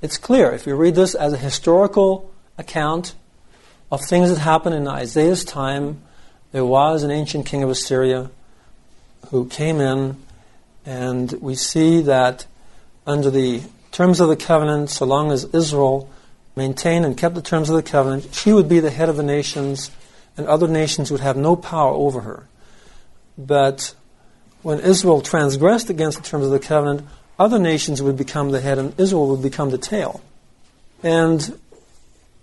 it's 0.00 0.16
clear. 0.16 0.52
If 0.52 0.64
you 0.64 0.76
read 0.76 0.94
this 0.94 1.16
as 1.16 1.32
a 1.32 1.38
historical 1.38 2.32
account 2.56 3.14
of 3.90 4.00
things 4.00 4.30
that 4.30 4.38
happened 4.38 4.76
in 4.76 4.86
Isaiah's 4.86 5.44
time, 5.44 6.02
there 6.52 6.64
was 6.64 7.02
an 7.02 7.10
ancient 7.10 7.46
king 7.46 7.64
of 7.64 7.70
Assyria 7.70 8.30
who 9.30 9.48
came 9.48 9.80
in, 9.80 10.18
and 10.86 11.32
we 11.40 11.56
see 11.56 12.00
that 12.02 12.46
under 13.08 13.28
the 13.30 13.62
terms 13.90 14.20
of 14.20 14.28
the 14.28 14.36
covenant, 14.36 14.88
so 14.88 15.04
long 15.04 15.32
as 15.32 15.52
Israel 15.52 16.08
maintained 16.56 17.04
and 17.04 17.16
kept 17.16 17.34
the 17.34 17.42
terms 17.42 17.70
of 17.70 17.76
the 17.76 17.82
covenant, 17.82 18.34
she 18.34 18.52
would 18.52 18.68
be 18.68 18.80
the 18.80 18.90
head 18.90 19.08
of 19.08 19.16
the 19.16 19.22
nations, 19.22 19.90
and 20.36 20.46
other 20.46 20.68
nations 20.68 21.10
would 21.10 21.20
have 21.20 21.36
no 21.36 21.56
power 21.56 21.92
over 21.92 22.20
her. 22.20 22.46
But 23.38 23.94
when 24.62 24.80
Israel 24.80 25.20
transgressed 25.20 25.90
against 25.90 26.18
the 26.18 26.24
terms 26.24 26.44
of 26.44 26.50
the 26.50 26.58
covenant, 26.58 27.08
other 27.38 27.58
nations 27.58 28.02
would 28.02 28.16
become 28.16 28.50
the 28.50 28.60
head, 28.60 28.78
and 28.78 28.98
Israel 28.98 29.28
would 29.28 29.42
become 29.42 29.70
the 29.70 29.78
tail. 29.78 30.20
And 31.02 31.58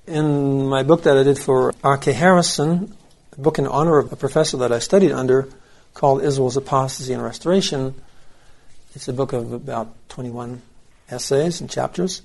in 0.08 0.68
my 0.68 0.84
book 0.84 1.04
that 1.04 1.18
I 1.18 1.24
did 1.24 1.38
for 1.38 1.76
R.K. 1.84 2.14
Harrison, 2.14 2.96
a 3.38 3.42
book 3.42 3.60
in 3.60 3.68
honor 3.68 4.00
of 4.00 4.12
a 4.12 4.16
professor 4.16 4.58
that 4.58 4.72
I 4.72 4.80
studied 4.80 5.12
under 5.12 5.50
called 5.94 6.24
Israel's 6.24 6.58
Apostasy 6.58 7.14
and 7.14 7.22
Restoration, 7.22 7.94
it's 8.96 9.08
a 9.08 9.14
book 9.14 9.34
of 9.34 9.54
about 9.54 9.94
21 10.10 10.62
essays 11.10 11.62
and 11.62 11.70
chapters. 11.70 12.24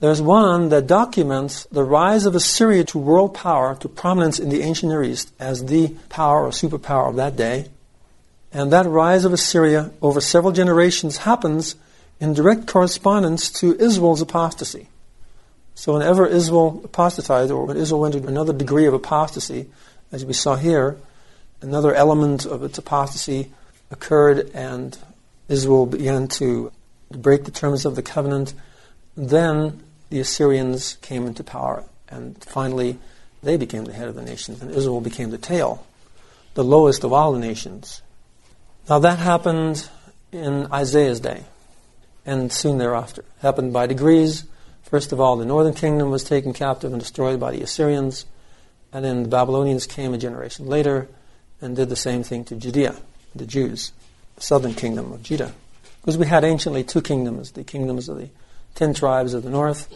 There's 0.00 0.20
one 0.20 0.68
that 0.68 0.86
documents 0.86 1.64
the 1.70 1.84
rise 1.84 2.26
of 2.26 2.34
Assyria 2.34 2.84
to 2.84 2.98
world 2.98 3.34
power, 3.34 3.76
to 3.76 3.88
prominence 3.88 4.38
in 4.38 4.48
the 4.48 4.62
ancient 4.62 4.90
Near 4.90 5.02
East 5.02 5.32
as 5.38 5.66
the 5.66 5.94
power 6.08 6.44
or 6.44 6.50
superpower 6.50 7.08
of 7.08 7.16
that 7.16 7.36
day. 7.36 7.68
And 8.52 8.72
that 8.72 8.86
rise 8.86 9.24
of 9.24 9.32
Assyria 9.32 9.90
over 10.02 10.20
several 10.20 10.52
generations 10.52 11.18
happens 11.18 11.76
in 12.20 12.34
direct 12.34 12.66
correspondence 12.66 13.50
to 13.50 13.74
Israel's 13.80 14.20
apostasy. 14.20 14.88
So 15.74 15.94
whenever 15.94 16.26
Israel 16.26 16.80
apostatized, 16.84 17.50
or 17.50 17.66
when 17.66 17.76
Israel 17.76 18.00
went 18.00 18.14
to 18.14 18.26
another 18.26 18.52
degree 18.52 18.86
of 18.86 18.94
apostasy, 18.94 19.68
as 20.12 20.24
we 20.24 20.32
saw 20.32 20.56
here, 20.56 20.96
another 21.60 21.94
element 21.94 22.46
of 22.46 22.62
its 22.62 22.78
apostasy 22.78 23.52
occurred 23.90 24.50
and 24.54 24.96
Israel 25.48 25.86
began 25.86 26.28
to 26.28 26.70
break 27.10 27.44
the 27.44 27.50
terms 27.50 27.84
of 27.84 27.96
the 27.96 28.02
covenant, 28.02 28.54
then 29.16 29.82
the 30.10 30.20
Assyrians 30.20 30.96
came 31.02 31.26
into 31.26 31.44
power, 31.44 31.84
and 32.08 32.42
finally 32.44 32.98
they 33.42 33.56
became 33.56 33.84
the 33.84 33.92
head 33.92 34.08
of 34.08 34.14
the 34.14 34.22
nations, 34.22 34.62
and 34.62 34.70
Israel 34.70 35.00
became 35.00 35.30
the 35.30 35.38
tail, 35.38 35.86
the 36.54 36.64
lowest 36.64 37.04
of 37.04 37.12
all 37.12 37.32
the 37.32 37.38
nations. 37.38 38.02
Now 38.88 38.98
that 38.98 39.18
happened 39.18 39.88
in 40.32 40.66
Isaiah's 40.72 41.20
day, 41.20 41.44
and 42.26 42.52
soon 42.52 42.78
thereafter. 42.78 43.22
It 43.22 43.42
happened 43.42 43.72
by 43.72 43.86
degrees. 43.86 44.44
First 44.82 45.12
of 45.12 45.20
all, 45.20 45.36
the 45.36 45.44
northern 45.44 45.74
kingdom 45.74 46.10
was 46.10 46.24
taken 46.24 46.52
captive 46.52 46.92
and 46.92 47.00
destroyed 47.00 47.40
by 47.40 47.52
the 47.52 47.62
Assyrians, 47.62 48.26
and 48.92 49.04
then 49.04 49.24
the 49.24 49.28
Babylonians 49.28 49.86
came 49.86 50.14
a 50.14 50.18
generation 50.18 50.66
later 50.66 51.08
and 51.60 51.76
did 51.76 51.88
the 51.88 51.96
same 51.96 52.22
thing 52.22 52.44
to 52.44 52.56
Judea, 52.56 52.96
the 53.34 53.46
Jews, 53.46 53.92
the 54.36 54.42
southern 54.42 54.74
kingdom 54.74 55.12
of 55.12 55.22
Judah. 55.22 55.52
Because 56.00 56.18
we 56.18 56.26
had 56.26 56.44
anciently 56.44 56.84
two 56.84 57.00
kingdoms, 57.00 57.52
the 57.52 57.64
kingdoms 57.64 58.08
of 58.08 58.18
the 58.18 58.28
ten 58.74 58.94
tribes 58.94 59.34
of 59.34 59.42
the 59.42 59.50
north 59.50 59.88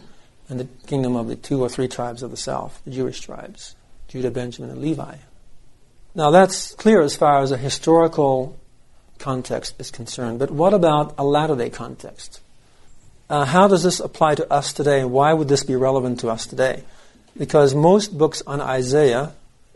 and 0.49 0.59
the 0.59 0.69
kingdom 0.87 1.17
of 1.17 1.29
the 1.29 1.37
two 1.37 1.61
or 1.63 1.69
three 1.69 1.89
tribes 1.89 2.23
of 2.23 2.31
the 2.31 2.37
south, 2.37 2.81
the 2.85 2.91
Jewish 2.91 3.21
tribes, 3.21 3.77
Judah, 4.09 4.31
Benjamin, 4.31 4.71
and 4.71 4.81
Levi. 4.81 5.17
Now 6.15 6.31
that's 6.31 6.75
clear 6.75 7.01
as 7.03 7.17
far 7.17 7.41
as 7.43 7.53
a 7.53 7.57
historical 7.57 8.59
context 9.19 9.75
is 9.79 9.91
concerned, 9.91 10.39
but 10.39 10.51
what 10.51 10.75
about 10.75 11.15
a 11.19 11.25
latter 11.25 11.57
day 11.57 11.71
context? 11.71 12.41
Uh, 13.29 13.45
how 13.45 13.69
does 13.69 13.83
this 13.83 14.01
apply 14.01 14.35
to 14.37 14.51
us 14.51 14.73
today, 14.73 15.01
and 15.01 15.13
why 15.13 15.35
would 15.35 15.49
this 15.49 15.63
be 15.63 15.77
relevant 15.77 16.21
to 16.21 16.31
us 16.31 16.47
today? 16.47 16.83
Because 17.37 17.75
most 17.75 18.17
books 18.17 18.43
on 18.47 18.61
Isaiah 18.61 19.33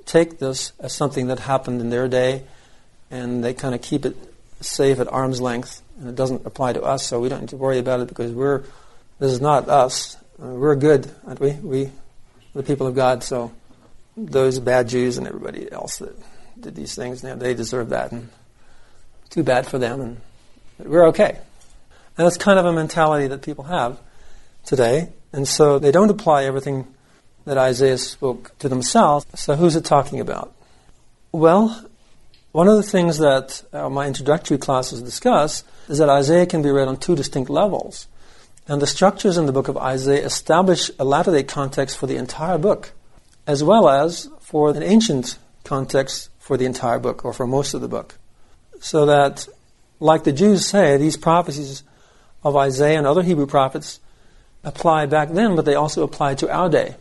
take 0.07 0.39
this 0.39 0.73
as 0.81 0.93
something 0.93 1.27
that 1.27 1.39
happened 1.39 1.81
in 1.81 1.91
their 1.91 2.09
day, 2.09 2.45
and 3.11 3.45
they 3.45 3.53
kind 3.53 3.75
of 3.75 3.83
keep 3.83 4.07
it 4.07 4.17
safe 4.61 4.99
at 5.01 5.09
arm's 5.13 5.41
length, 5.41 5.83
and 5.99 6.09
it 6.09 6.17
doesn't 6.17 6.47
apply 6.47 6.73
to 6.73 6.83
us, 6.83 7.07
so 7.07 7.21
we 7.21 7.29
don't 7.29 7.41
need 7.41 7.51
to 7.51 7.57
worry 7.57 7.79
about 7.79 8.01
it 8.01 8.09
because 8.09 8.33
we're 8.33 8.63
this 9.23 9.31
is 9.31 9.41
not 9.41 9.69
us. 9.69 10.17
Uh, 10.43 10.47
we're 10.47 10.75
good, 10.75 11.09
aren't 11.25 11.39
we? 11.39 11.53
We, 11.53 11.91
the 12.55 12.65
people 12.65 12.89
of 12.89 12.97
God. 12.97 13.23
So 13.23 13.53
those 14.17 14.59
bad 14.59 14.89
Jews 14.89 15.17
and 15.17 15.29
everybody 15.29 15.71
else 15.71 15.99
that 15.99 16.19
did 16.61 16.75
these 16.75 16.97
things, 16.97 17.23
they 17.23 17.55
deserve 17.55 17.91
that, 17.91 18.11
and 18.11 18.31
too 19.31 19.45
bad 19.45 19.69
for 19.69 19.79
them. 19.79 20.01
And 20.01 20.21
we're 20.79 21.07
okay. 21.09 21.39
And 22.19 22.27
that's 22.27 22.37
kind 22.37 22.59
of 22.59 22.67
a 22.67 22.73
mentality 22.73 23.29
that 23.29 23.43
people 23.43 23.65
have 23.65 24.01
today, 24.67 25.11
and 25.33 25.47
so 25.47 25.79
they 25.79 25.93
don't 25.93 26.11
apply 26.11 26.45
everything 26.45 26.93
that 27.45 27.57
Isaiah 27.57 27.99
spoke 27.99 28.59
to 28.59 28.69
themselves. 28.69 29.25
So 29.37 29.55
who's 29.55 29.77
it 29.77 29.85
talking 29.85 30.19
about? 30.19 30.53
Well, 31.31 31.89
one 32.51 32.67
of 32.67 32.77
the 32.77 32.83
things 32.83 33.19
that 33.19 33.63
uh, 33.73 33.89
my 33.89 34.09
introductory 34.09 34.59
classes 34.59 35.01
discuss 35.01 35.63
is 35.89 35.99
that 35.99 36.09
Isaiah 36.09 36.47
can 36.47 36.61
be 36.61 36.71
read 36.71 36.89
on 36.89 36.97
two 36.97 37.15
distinct 37.15 37.49
levels. 37.49 38.09
And 38.69 38.81
the 38.81 38.87
structures 38.87 39.37
in 39.37 39.47
the 39.47 39.53
book 39.53 39.69
of 39.69 39.77
Isaiah 39.77 40.25
establish 40.25 40.91
a 40.99 41.05
latter 41.05 41.33
day 41.33 41.43
context 41.43 41.99
for 41.99 42.07
the 42.07 42.17
entire 42.17 42.59
book, 42.59 42.93
as 43.47 43.65
well 43.65 43.89
as 43.89 44.29
for 44.41 44.71
an 44.71 44.83
ancient 44.83 45.39
context 45.65 46.31
for 46.39 46.57
the 46.57 46.65
entire 46.65 46.99
book, 46.99 47.25
or 47.25 47.33
for 47.33 47.47
most 47.47 47.75
of 47.75 47.81
the 47.81 47.89
book. 47.89 48.17
So 48.81 49.07
that, 49.07 49.49
like 50.01 50.25
the 50.25 50.33
Jews 50.33 50.67
say, 50.67 50.97
these 50.97 51.17
prophecies 51.17 51.83
of 52.45 52.57
Isaiah 52.57 52.99
and 52.99 53.07
other 53.07 53.23
Hebrew 53.23 53.47
prophets 53.47 54.01
apply 54.65 55.07
back 55.07 55.31
then, 55.31 55.57
but 55.57 55.65
they 55.65 55.75
also 55.75 56.03
apply 56.03 56.35
to 56.37 56.51
our 56.51 56.69
day. 56.69 56.97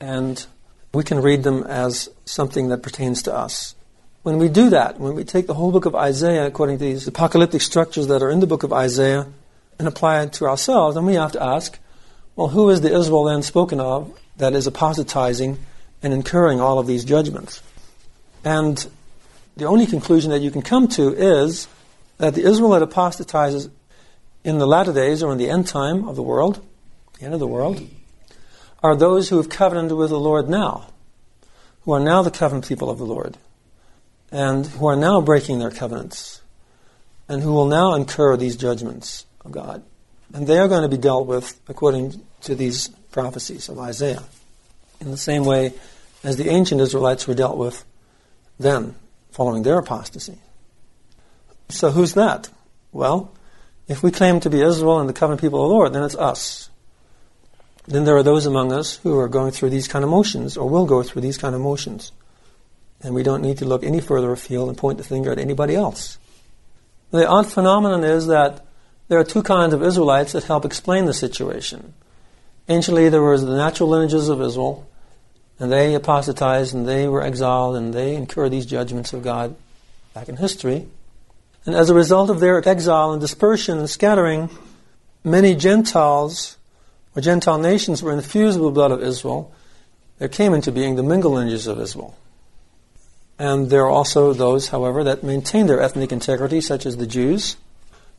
And 0.00 0.44
we 0.92 1.02
can 1.02 1.20
read 1.20 1.42
them 1.42 1.64
as 1.64 2.08
something 2.24 2.68
that 2.68 2.82
pertains 2.82 3.22
to 3.22 3.34
us. 3.34 3.74
When 4.22 4.38
we 4.38 4.48
do 4.48 4.70
that, 4.70 4.98
when 4.98 5.14
we 5.14 5.24
take 5.24 5.46
the 5.46 5.54
whole 5.54 5.72
book 5.72 5.86
of 5.86 5.94
Isaiah 5.94 6.46
according 6.46 6.78
to 6.78 6.84
these 6.84 7.06
apocalyptic 7.06 7.62
structures 7.62 8.06
that 8.06 8.22
are 8.22 8.30
in 8.30 8.40
the 8.40 8.46
book 8.46 8.62
of 8.62 8.72
Isaiah, 8.72 9.26
and 9.78 9.88
apply 9.88 10.22
it 10.22 10.32
to 10.34 10.46
ourselves, 10.46 10.94
then 10.94 11.06
we 11.06 11.14
have 11.14 11.32
to 11.32 11.42
ask, 11.42 11.78
well, 12.36 12.48
who 12.48 12.70
is 12.70 12.80
the 12.80 12.94
Israel 12.94 13.24
then 13.24 13.42
spoken 13.42 13.80
of 13.80 14.18
that 14.36 14.54
is 14.54 14.66
apostatizing 14.66 15.58
and 16.02 16.12
incurring 16.12 16.60
all 16.60 16.78
of 16.78 16.86
these 16.86 17.04
judgments? 17.04 17.62
And 18.44 18.86
the 19.56 19.66
only 19.66 19.86
conclusion 19.86 20.30
that 20.30 20.40
you 20.40 20.50
can 20.50 20.62
come 20.62 20.88
to 20.88 21.14
is 21.14 21.68
that 22.18 22.34
the 22.34 22.42
Israel 22.42 22.70
that 22.70 22.82
apostatizes 22.82 23.68
in 24.44 24.58
the 24.58 24.66
latter 24.66 24.92
days 24.92 25.22
or 25.22 25.32
in 25.32 25.38
the 25.38 25.48
end 25.48 25.66
time 25.66 26.06
of 26.08 26.16
the 26.16 26.22
world, 26.22 26.64
the 27.18 27.24
end 27.24 27.34
of 27.34 27.40
the 27.40 27.46
world, 27.46 27.80
are 28.82 28.94
those 28.94 29.28
who 29.28 29.38
have 29.38 29.48
covenanted 29.48 29.96
with 29.96 30.10
the 30.10 30.20
Lord 30.20 30.48
now, 30.48 30.88
who 31.82 31.92
are 31.92 32.00
now 32.00 32.22
the 32.22 32.30
covenant 32.30 32.68
people 32.68 32.90
of 32.90 32.98
the 32.98 33.06
Lord, 33.06 33.38
and 34.30 34.66
who 34.66 34.86
are 34.86 34.96
now 34.96 35.20
breaking 35.20 35.58
their 35.58 35.70
covenants, 35.70 36.42
and 37.28 37.42
who 37.42 37.52
will 37.52 37.66
now 37.66 37.94
incur 37.94 38.36
these 38.36 38.56
judgments 38.56 39.24
of 39.44 39.52
God. 39.52 39.82
And 40.32 40.46
they 40.46 40.58
are 40.58 40.68
going 40.68 40.82
to 40.82 40.88
be 40.88 40.96
dealt 40.96 41.26
with 41.26 41.60
according 41.68 42.20
to 42.42 42.54
these 42.54 42.88
prophecies 43.12 43.68
of 43.68 43.78
Isaiah, 43.78 44.22
in 45.00 45.10
the 45.10 45.16
same 45.16 45.44
way 45.44 45.72
as 46.22 46.36
the 46.36 46.48
ancient 46.48 46.80
Israelites 46.80 47.26
were 47.26 47.34
dealt 47.34 47.58
with 47.58 47.84
then, 48.58 48.94
following 49.30 49.62
their 49.62 49.78
apostasy. 49.78 50.38
So 51.68 51.90
who's 51.90 52.14
that? 52.14 52.48
Well, 52.92 53.32
if 53.88 54.02
we 54.02 54.10
claim 54.10 54.40
to 54.40 54.50
be 54.50 54.60
Israel 54.60 55.00
and 55.00 55.08
the 55.08 55.12
covenant 55.12 55.40
people 55.40 55.62
of 55.62 55.68
the 55.68 55.74
Lord, 55.74 55.92
then 55.92 56.04
it's 56.04 56.14
us. 56.14 56.70
Then 57.86 58.04
there 58.04 58.16
are 58.16 58.22
those 58.22 58.46
among 58.46 58.72
us 58.72 58.96
who 58.96 59.18
are 59.18 59.28
going 59.28 59.50
through 59.50 59.70
these 59.70 59.88
kind 59.88 60.04
of 60.04 60.10
motions, 60.10 60.56
or 60.56 60.68
will 60.68 60.86
go 60.86 61.02
through 61.02 61.22
these 61.22 61.36
kind 61.36 61.54
of 61.54 61.60
motions. 61.60 62.12
And 63.02 63.14
we 63.14 63.22
don't 63.22 63.42
need 63.42 63.58
to 63.58 63.66
look 63.66 63.84
any 63.84 64.00
further 64.00 64.32
afield 64.32 64.68
and 64.68 64.78
point 64.78 64.98
the 64.98 65.04
finger 65.04 65.30
at 65.30 65.38
anybody 65.38 65.74
else. 65.74 66.16
The 67.10 67.28
odd 67.28 67.46
phenomenon 67.46 68.02
is 68.02 68.28
that 68.28 68.64
there 69.08 69.18
are 69.18 69.24
two 69.24 69.42
kinds 69.42 69.74
of 69.74 69.82
Israelites 69.82 70.32
that 70.32 70.44
help 70.44 70.64
explain 70.64 71.04
the 71.04 71.14
situation. 71.14 71.94
Anciently, 72.68 73.08
there 73.08 73.22
was 73.22 73.44
the 73.44 73.56
natural 73.56 73.90
lineages 73.90 74.28
of 74.28 74.40
Israel, 74.40 74.86
and 75.58 75.70
they 75.70 75.94
apostatized 75.94 76.74
and 76.74 76.88
they 76.88 77.06
were 77.06 77.22
exiled 77.22 77.76
and 77.76 77.92
they 77.92 78.14
incurred 78.14 78.50
these 78.50 78.66
judgments 78.66 79.12
of 79.12 79.22
God 79.22 79.54
back 80.14 80.28
in 80.28 80.36
history. 80.36 80.88
And 81.66 81.74
as 81.74 81.90
a 81.90 81.94
result 81.94 82.30
of 82.30 82.40
their 82.40 82.66
exile 82.66 83.12
and 83.12 83.20
dispersion 83.20 83.78
and 83.78 83.88
scattering, 83.88 84.50
many 85.22 85.54
Gentiles 85.54 86.56
or 87.14 87.22
Gentile 87.22 87.58
nations 87.58 88.02
were 88.02 88.12
infused 88.12 88.58
with 88.58 88.68
the 88.68 88.74
blood 88.74 88.90
of 88.90 89.02
Israel. 89.02 89.52
There 90.18 90.28
came 90.28 90.54
into 90.54 90.72
being 90.72 90.96
the 90.96 91.02
mingled 91.02 91.34
lineages 91.34 91.66
of 91.66 91.80
Israel. 91.80 92.16
And 93.38 93.70
there 93.70 93.82
are 93.82 93.90
also 93.90 94.32
those, 94.32 94.68
however, 94.68 95.02
that 95.04 95.22
maintain 95.22 95.66
their 95.66 95.80
ethnic 95.80 96.12
integrity, 96.12 96.60
such 96.60 96.86
as 96.86 96.96
the 96.96 97.06
Jews, 97.06 97.56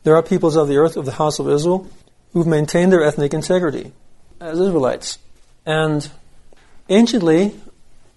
there 0.05 0.15
are 0.15 0.21
peoples 0.21 0.55
of 0.55 0.67
the 0.67 0.77
earth 0.77 0.97
of 0.97 1.05
the 1.05 1.13
house 1.13 1.39
of 1.39 1.49
Israel 1.49 1.89
who've 2.31 2.45
maintained 2.45 2.93
their 2.93 3.03
ethnic 3.03 3.33
integrity 3.33 3.91
as 4.39 4.59
Israelites. 4.59 5.17
And 5.65 6.07
anciently, 6.87 7.55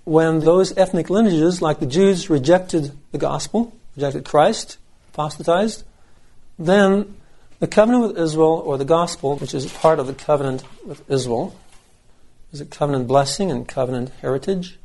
when 0.05 0.41
those 0.41 0.77
ethnic 0.77 1.09
lineages, 1.09 1.63
like 1.63 1.81
the 1.81 1.87
Jews, 1.87 2.29
rejected 2.29 2.93
the 3.11 3.17
gospel, 3.17 3.75
rejected 3.97 4.27
Christ, 4.27 4.77
apostatized, 5.15 5.83
then 6.59 7.17
the 7.59 7.67
covenant 7.67 8.09
with 8.09 8.19
Israel, 8.19 8.63
or 8.67 8.77
the 8.77 8.85
gospel, 8.85 9.39
which 9.39 9.55
is 9.55 9.73
part 9.73 9.99
of 9.99 10.07
the 10.07 10.15
covenant 10.15 10.65
with 10.85 11.11
Israel, 11.11 11.57
is 12.53 12.61
a 12.61 12.67
covenant 12.67 13.09
blessing 13.09 13.51
and 13.51 13.67
covenant 13.67 14.11
heritage, 14.21 14.79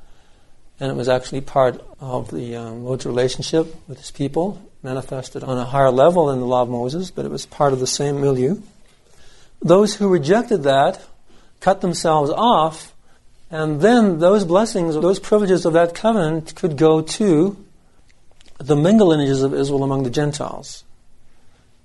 and 0.80 0.90
it 0.90 0.96
was 0.96 1.10
actually 1.10 1.42
part 1.42 1.84
of 2.00 2.32
the 2.32 2.56
um, 2.56 2.86
Lord's 2.86 3.06
relationship 3.06 3.76
with 3.90 3.98
his 3.98 4.12
people 4.12 4.62
manifested 4.84 5.44
on 5.44 5.58
a 5.58 5.66
higher 5.66 5.90
level 5.90 6.28
than 6.28 6.40
the 6.40 6.46
law 6.46 6.62
of 6.62 6.70
Moses, 6.70 7.10
but 7.10 7.26
it 7.26 7.32
was 7.32 7.46
part 7.46 7.74
of 7.74 7.80
the 7.80 7.88
same 7.88 8.20
milieu. 8.20 8.62
Those 9.62 9.96
who 9.96 10.10
rejected 10.10 10.64
that 10.64 11.02
cut 11.62 11.80
themselves 11.80 12.30
off, 12.30 12.94
and 13.50 13.80
then 13.80 14.20
those 14.20 14.44
blessings, 14.44 14.96
those 14.96 15.20
privileges 15.20 15.66
of 15.66 15.74
that 15.74 15.96
covenant 15.96 16.56
could 16.56 16.76
go 16.76 17.02
to 17.02 17.56
the 18.58 18.76
mingled 18.76 19.10
lineages 19.10 19.42
of 19.42 19.54
Israel 19.54 19.84
among 19.84 20.04
the 20.04 20.10
Gentiles. 20.10 20.84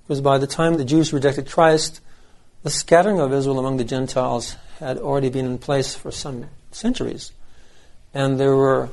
Because 0.03 0.21
by 0.21 0.37
the 0.37 0.47
time 0.47 0.75
the 0.75 0.85
Jews 0.85 1.13
rejected 1.13 1.49
Christ, 1.49 2.01
the 2.63 2.69
scattering 2.69 3.19
of 3.19 3.31
Israel 3.31 3.59
among 3.59 3.77
the 3.77 3.83
Gentiles 3.85 4.57
had 4.79 4.97
already 4.97 5.29
been 5.29 5.45
in 5.45 5.57
place 5.57 5.95
for 5.95 6.11
some 6.11 6.47
centuries. 6.71 7.31
And 8.13 8.39
there 8.39 8.55
were 8.55 8.89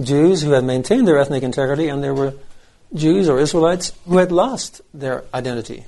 Jews 0.00 0.42
who 0.42 0.52
had 0.52 0.64
maintained 0.64 1.06
their 1.06 1.18
ethnic 1.18 1.42
integrity, 1.42 1.88
and 1.88 2.02
there 2.02 2.14
were 2.14 2.34
Jews 2.94 3.28
or 3.28 3.38
Israelites 3.38 3.92
who 4.06 4.18
had 4.18 4.30
lost 4.30 4.80
their 4.92 5.24
identity, 5.34 5.84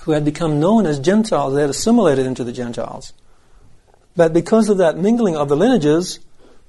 who 0.00 0.12
had 0.12 0.24
become 0.24 0.60
known 0.60 0.86
as 0.86 0.98
Gentiles. 0.98 1.54
They 1.54 1.62
had 1.62 1.70
assimilated 1.70 2.26
into 2.26 2.44
the 2.44 2.52
Gentiles. 2.52 3.12
But 4.14 4.32
because 4.32 4.68
of 4.68 4.78
that 4.78 4.98
mingling 4.98 5.36
of 5.36 5.48
the 5.48 5.56
lineages, 5.56 6.20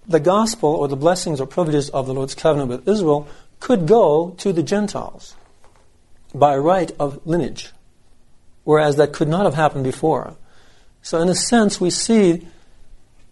the 0.08 0.20
gospel 0.20 0.70
or 0.70 0.88
the 0.88 0.96
blessings 0.96 1.42
or 1.42 1.48
privileges 1.48 1.90
of 1.90 2.08
the 2.08 2.14
Lord's 2.14 2.36
covenant 2.36 2.70
with 2.70 2.88
Israel 2.88 3.28
could 3.60 3.88
go 3.88 4.32
to 4.38 4.54
the 4.54 4.64
Gentiles 4.64 5.36
by 6.34 6.56
right 6.56 6.92
of 7.00 7.26
lineage, 7.26 7.72
whereas 8.64 8.96
that 8.98 9.14
could 9.14 9.28
not 9.28 9.46
have 9.46 9.54
happened 9.54 9.84
before. 9.84 10.36
So, 11.02 11.20
in 11.22 11.30
a 11.30 11.36
sense, 11.36 11.80
we 11.80 11.90
see 11.90 12.48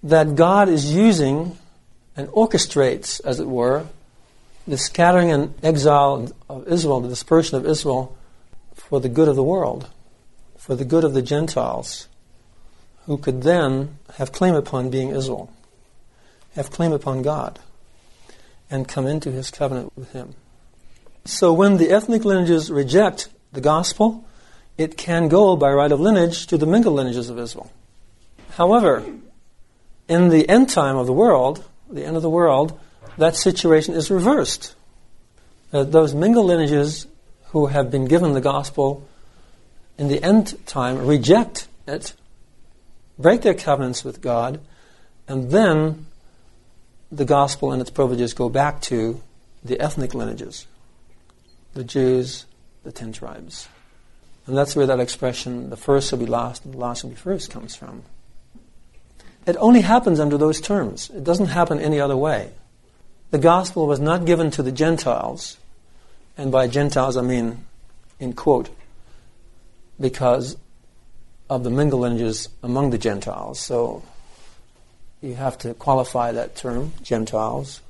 that 0.03 0.35
God 0.35 0.69
is 0.69 0.93
using 0.93 1.57
and 2.15 2.29
orchestrates, 2.29 3.19
as 3.25 3.39
it 3.39 3.47
were, 3.47 3.85
the 4.67 4.77
scattering 4.77 5.31
and 5.31 5.53
exile 5.63 6.31
of 6.49 6.67
Israel, 6.67 7.01
the 7.01 7.09
dispersion 7.09 7.57
of 7.57 7.65
Israel, 7.65 8.17
for 8.73 8.99
the 8.99 9.09
good 9.09 9.27
of 9.27 9.35
the 9.35 9.43
world, 9.43 9.89
for 10.57 10.75
the 10.75 10.85
good 10.85 11.03
of 11.03 11.13
the 11.13 11.21
Gentiles, 11.21 12.07
who 13.05 13.17
could 13.17 13.43
then 13.43 13.97
have 14.15 14.31
claim 14.31 14.55
upon 14.55 14.89
being 14.89 15.09
Israel, 15.09 15.51
have 16.55 16.71
claim 16.71 16.91
upon 16.91 17.21
God, 17.21 17.59
and 18.69 18.87
come 18.87 19.05
into 19.05 19.31
his 19.31 19.51
covenant 19.51 19.95
with 19.95 20.11
him. 20.13 20.33
So 21.25 21.53
when 21.53 21.77
the 21.77 21.91
ethnic 21.91 22.25
lineages 22.25 22.71
reject 22.71 23.29
the 23.51 23.61
gospel, 23.61 24.25
it 24.77 24.97
can 24.97 25.27
go 25.27 25.55
by 25.55 25.71
right 25.71 25.91
of 25.91 25.99
lineage 25.99 26.47
to 26.47 26.57
the 26.57 26.65
mingled 26.65 26.95
lineages 26.95 27.29
of 27.29 27.39
Israel. 27.39 27.71
However, 28.51 29.03
in 30.07 30.29
the 30.29 30.47
end 30.49 30.69
time 30.69 30.97
of 30.97 31.07
the 31.07 31.13
world, 31.13 31.63
the 31.89 32.05
end 32.05 32.15
of 32.15 32.21
the 32.21 32.29
world, 32.29 32.79
that 33.17 33.35
situation 33.35 33.93
is 33.93 34.11
reversed. 34.11 34.75
Uh, 35.71 35.83
those 35.83 36.13
mingled 36.13 36.45
lineages 36.45 37.07
who 37.47 37.67
have 37.67 37.89
been 37.89 38.05
given 38.05 38.33
the 38.33 38.41
gospel 38.41 39.07
in 39.97 40.07
the 40.07 40.21
end 40.21 40.57
time 40.65 41.05
reject 41.05 41.67
it, 41.87 42.13
break 43.17 43.41
their 43.41 43.53
covenants 43.53 44.03
with 44.03 44.21
God, 44.21 44.59
and 45.27 45.51
then 45.51 46.05
the 47.11 47.25
gospel 47.25 47.71
and 47.71 47.81
its 47.81 47.89
privileges 47.89 48.33
go 48.33 48.49
back 48.49 48.81
to 48.81 49.21
the 49.63 49.79
ethnic 49.79 50.13
lineages 50.13 50.67
the 51.73 51.83
Jews, 51.83 52.45
the 52.83 52.91
ten 52.91 53.11
tribes. 53.11 53.67
And 54.47 54.57
that's 54.57 54.77
where 54.77 54.87
that 54.87 55.01
expression, 55.01 55.69
the 55.69 55.75
first 55.75 56.09
will 56.09 56.19
be 56.19 56.25
last 56.25 56.63
and 56.63 56.73
the 56.73 56.77
last 56.77 57.03
will 57.03 57.09
be 57.09 57.17
first, 57.17 57.51
comes 57.51 57.75
from. 57.75 58.03
It 59.45 59.57
only 59.59 59.81
happens 59.81 60.21
under 60.21 60.37
those 60.37 60.61
terms. 60.61 61.09
It 61.09 61.25
doesn't 61.25 61.47
happen 61.47 61.81
any 61.81 61.99
other 61.99 62.15
way. 62.15 62.51
The 63.31 63.39
gospel 63.39 63.87
was 63.87 63.99
not 63.99 64.25
given 64.25 64.51
to 64.51 64.63
the 64.63 64.71
Gentiles, 64.71 65.57
and 66.37 66.51
by 66.51 66.67
Gentiles 66.67 67.17
I 67.17 67.21
mean 67.21 67.65
in 68.19 68.33
quote, 68.33 68.69
because 69.99 70.57
of 71.49 71.63
the 71.63 71.69
mingle 71.69 71.99
lineages 71.99 72.49
among 72.63 72.89
the 72.89 72.97
Gentiles. 72.97 73.59
So 73.59 74.03
you 75.21 75.35
have 75.35 75.57
to 75.59 75.73
qualify 75.73 76.31
that 76.31 76.55
term, 76.55 76.93
Gentiles, 77.01 77.81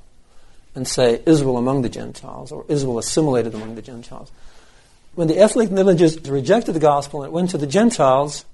and 0.74 0.86
say 0.86 1.22
Israel 1.26 1.56
among 1.56 1.82
the 1.82 1.88
Gentiles, 1.88 2.52
or 2.52 2.64
Israel 2.68 2.98
assimilated 2.98 3.54
among 3.54 3.74
the 3.74 3.82
Gentiles. 3.82 4.30
When 5.14 5.28
the 5.28 5.38
ethnic 5.38 5.70
lineages 5.70 6.20
rejected 6.28 6.72
the 6.72 6.80
gospel 6.80 7.22
and 7.22 7.30
it 7.30 7.32
went 7.32 7.50
to 7.50 7.58
the 7.58 7.66
Gentiles, 7.66 8.44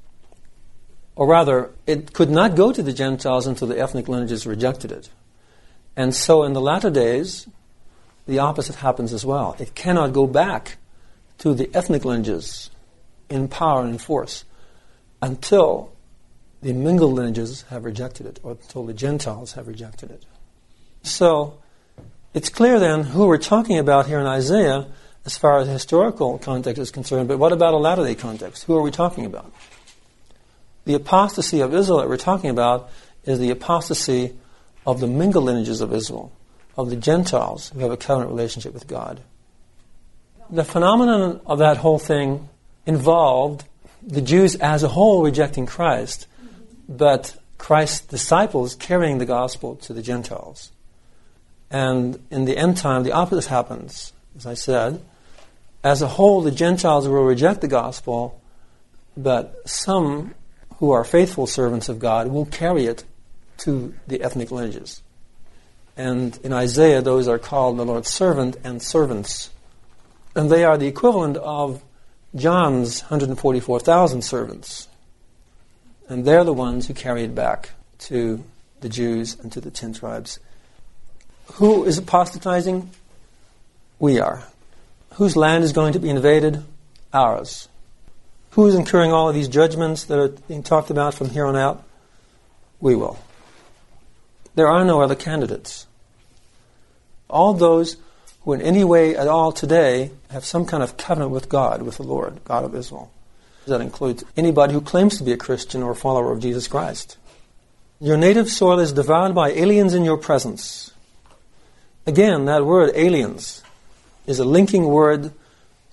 or 1.16 1.26
rather, 1.26 1.70
it 1.86 2.12
could 2.12 2.30
not 2.30 2.54
go 2.54 2.72
to 2.72 2.82
the 2.82 2.92
Gentiles 2.92 3.46
until 3.46 3.68
the 3.68 3.78
ethnic 3.78 4.08
lineages 4.08 4.46
rejected 4.46 4.92
it. 4.92 5.10
And 5.96 6.14
so 6.14 6.42
in 6.44 6.52
the 6.52 6.60
latter 6.60 6.90
days, 6.90 7.46
the 8.26 8.38
opposite 8.38 8.76
happens 8.76 9.12
as 9.12 9.26
well. 9.26 9.56
It 9.58 9.74
cannot 9.74 10.12
go 10.12 10.26
back 10.26 10.76
to 11.38 11.54
the 11.54 11.70
ethnic 11.74 12.04
lineages 12.04 12.70
in 13.28 13.48
power 13.48 13.80
and 13.82 13.90
in 13.90 13.98
force 13.98 14.44
until 15.20 15.92
the 16.62 16.72
mingled 16.72 17.14
lineages 17.14 17.62
have 17.70 17.84
rejected 17.84 18.26
it, 18.26 18.38
or 18.42 18.52
until 18.52 18.86
the 18.86 18.94
Gentiles 18.94 19.52
have 19.52 19.66
rejected 19.66 20.10
it. 20.10 20.24
So 21.02 21.58
it's 22.34 22.48
clear 22.48 22.78
then 22.78 23.02
who 23.02 23.26
we're 23.26 23.38
talking 23.38 23.78
about 23.78 24.06
here 24.06 24.20
in 24.20 24.26
Isaiah 24.26 24.86
as 25.24 25.36
far 25.36 25.58
as 25.58 25.68
historical 25.68 26.38
context 26.38 26.80
is 26.80 26.90
concerned, 26.90 27.28
but 27.28 27.38
what 27.38 27.52
about 27.52 27.74
a 27.74 27.76
latter 27.76 28.04
day 28.04 28.14
context? 28.14 28.64
Who 28.64 28.76
are 28.76 28.82
we 28.82 28.90
talking 28.90 29.26
about? 29.26 29.52
The 30.84 30.94
apostasy 30.94 31.60
of 31.60 31.74
Israel 31.74 31.98
that 31.98 32.08
we're 32.08 32.16
talking 32.16 32.50
about 32.50 32.90
is 33.24 33.38
the 33.38 33.50
apostasy 33.50 34.36
of 34.86 35.00
the 35.00 35.06
mingled 35.06 35.44
lineages 35.44 35.80
of 35.80 35.92
Israel, 35.92 36.32
of 36.76 36.90
the 36.90 36.96
Gentiles 36.96 37.70
who 37.74 37.80
have 37.80 37.90
a 37.90 37.96
covenant 37.96 38.30
relationship 38.30 38.74
with 38.74 38.86
God. 38.86 39.20
The 40.50 40.64
phenomenon 40.64 41.40
of 41.46 41.58
that 41.58 41.78
whole 41.78 41.98
thing 41.98 42.48
involved 42.86 43.64
the 44.02 44.20
Jews 44.20 44.56
as 44.56 44.82
a 44.82 44.88
whole 44.88 45.22
rejecting 45.22 45.66
Christ, 45.66 46.26
but 46.88 47.36
Christ's 47.58 48.00
disciples 48.00 48.74
carrying 48.74 49.18
the 49.18 49.26
gospel 49.26 49.76
to 49.76 49.92
the 49.92 50.02
Gentiles. 50.02 50.72
And 51.70 52.20
in 52.30 52.44
the 52.44 52.56
end 52.56 52.76
time, 52.76 53.04
the 53.04 53.12
opposite 53.12 53.48
happens, 53.48 54.12
as 54.36 54.46
I 54.46 54.54
said. 54.54 55.00
As 55.84 56.02
a 56.02 56.08
whole, 56.08 56.42
the 56.42 56.50
Gentiles 56.50 57.08
will 57.08 57.24
reject 57.24 57.60
the 57.60 57.68
gospel, 57.68 58.40
but 59.16 59.68
some 59.68 60.34
who 60.76 60.90
are 60.90 61.04
faithful 61.04 61.46
servants 61.46 61.88
of 61.88 61.98
God 61.98 62.28
will 62.28 62.46
carry 62.46 62.86
it 62.86 63.04
to 63.62 63.94
the 64.06 64.22
ethnic 64.22 64.50
lineages. 64.50 65.02
And 65.96 66.38
in 66.42 66.52
Isaiah, 66.52 67.02
those 67.02 67.28
are 67.28 67.38
called 67.38 67.78
the 67.78 67.84
Lord's 67.84 68.10
servant 68.10 68.56
and 68.64 68.82
servants. 68.82 69.50
And 70.34 70.50
they 70.50 70.64
are 70.64 70.78
the 70.78 70.86
equivalent 70.86 71.36
of 71.36 71.82
John's 72.34 73.02
144,000 73.02 74.22
servants. 74.22 74.88
And 76.08 76.24
they're 76.24 76.44
the 76.44 76.52
ones 76.52 76.86
who 76.86 76.94
carry 76.94 77.24
it 77.24 77.34
back 77.34 77.70
to 78.00 78.42
the 78.80 78.88
Jews 78.88 79.38
and 79.38 79.52
to 79.52 79.60
the 79.60 79.70
ten 79.70 79.92
tribes. 79.92 80.40
Who 81.54 81.84
is 81.84 81.98
apostatizing? 81.98 82.90
We 83.98 84.18
are. 84.18 84.42
Whose 85.14 85.36
land 85.36 85.62
is 85.62 85.72
going 85.72 85.92
to 85.92 85.98
be 85.98 86.10
invaded? 86.10 86.64
Ours. 87.12 87.68
Who 88.52 88.66
is 88.66 88.74
incurring 88.74 89.12
all 89.12 89.28
of 89.28 89.34
these 89.34 89.48
judgments 89.48 90.04
that 90.04 90.18
are 90.18 90.28
being 90.28 90.62
talked 90.62 90.90
about 90.90 91.14
from 91.14 91.30
here 91.30 91.46
on 91.46 91.56
out? 91.56 91.84
We 92.80 92.94
will. 92.96 93.18
There 94.54 94.68
are 94.68 94.84
no 94.84 95.00
other 95.00 95.14
candidates. 95.14 95.86
All 97.28 97.54
those 97.54 97.96
who, 98.42 98.52
in 98.52 98.60
any 98.60 98.84
way 98.84 99.16
at 99.16 99.28
all 99.28 99.52
today, 99.52 100.10
have 100.30 100.44
some 100.44 100.66
kind 100.66 100.82
of 100.82 100.96
covenant 100.96 101.30
with 101.30 101.48
God, 101.48 101.82
with 101.82 101.96
the 101.96 102.02
Lord, 102.02 102.44
God 102.44 102.64
of 102.64 102.74
Israel. 102.74 103.10
That 103.66 103.80
includes 103.80 104.24
anybody 104.36 104.74
who 104.74 104.80
claims 104.80 105.18
to 105.18 105.24
be 105.24 105.32
a 105.32 105.36
Christian 105.36 105.82
or 105.82 105.92
a 105.92 105.96
follower 105.96 106.32
of 106.32 106.40
Jesus 106.40 106.66
Christ. 106.66 107.16
Your 108.00 108.16
native 108.16 108.48
soil 108.48 108.80
is 108.80 108.92
devoured 108.92 109.34
by 109.34 109.50
aliens 109.50 109.94
in 109.94 110.04
your 110.04 110.16
presence. 110.16 110.90
Again, 112.06 112.46
that 112.46 112.66
word 112.66 112.90
aliens 112.96 113.62
is 114.26 114.40
a 114.40 114.44
linking 114.44 114.86
word 114.86 115.32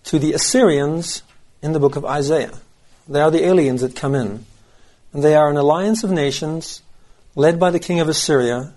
to 0.06 0.18
the 0.18 0.34
Assyrians 0.34 1.22
in 1.62 1.74
the 1.74 1.80
book 1.80 1.96
of 1.96 2.06
Isaiah. 2.06 2.58
They 3.08 3.22
are 3.22 3.30
the 3.30 3.46
aliens 3.46 3.82
that 3.82 3.96
come 3.96 4.16
in. 4.16 4.46
And 5.14 5.24
they 5.24 5.36
are 5.36 5.50
an 5.50 5.58
alliance 5.58 6.04
of 6.04 6.10
nations 6.10 6.82
led 7.40 7.58
by 7.58 7.72
the 7.72 7.80
king 7.80 8.02
of 8.02 8.10
Assyria 8.10 8.74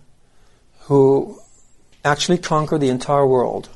who 0.82 1.36
actually 2.04 2.38
conquer 2.38 2.78
the 2.78 2.90
entire 2.90 3.26
world. 3.26 3.68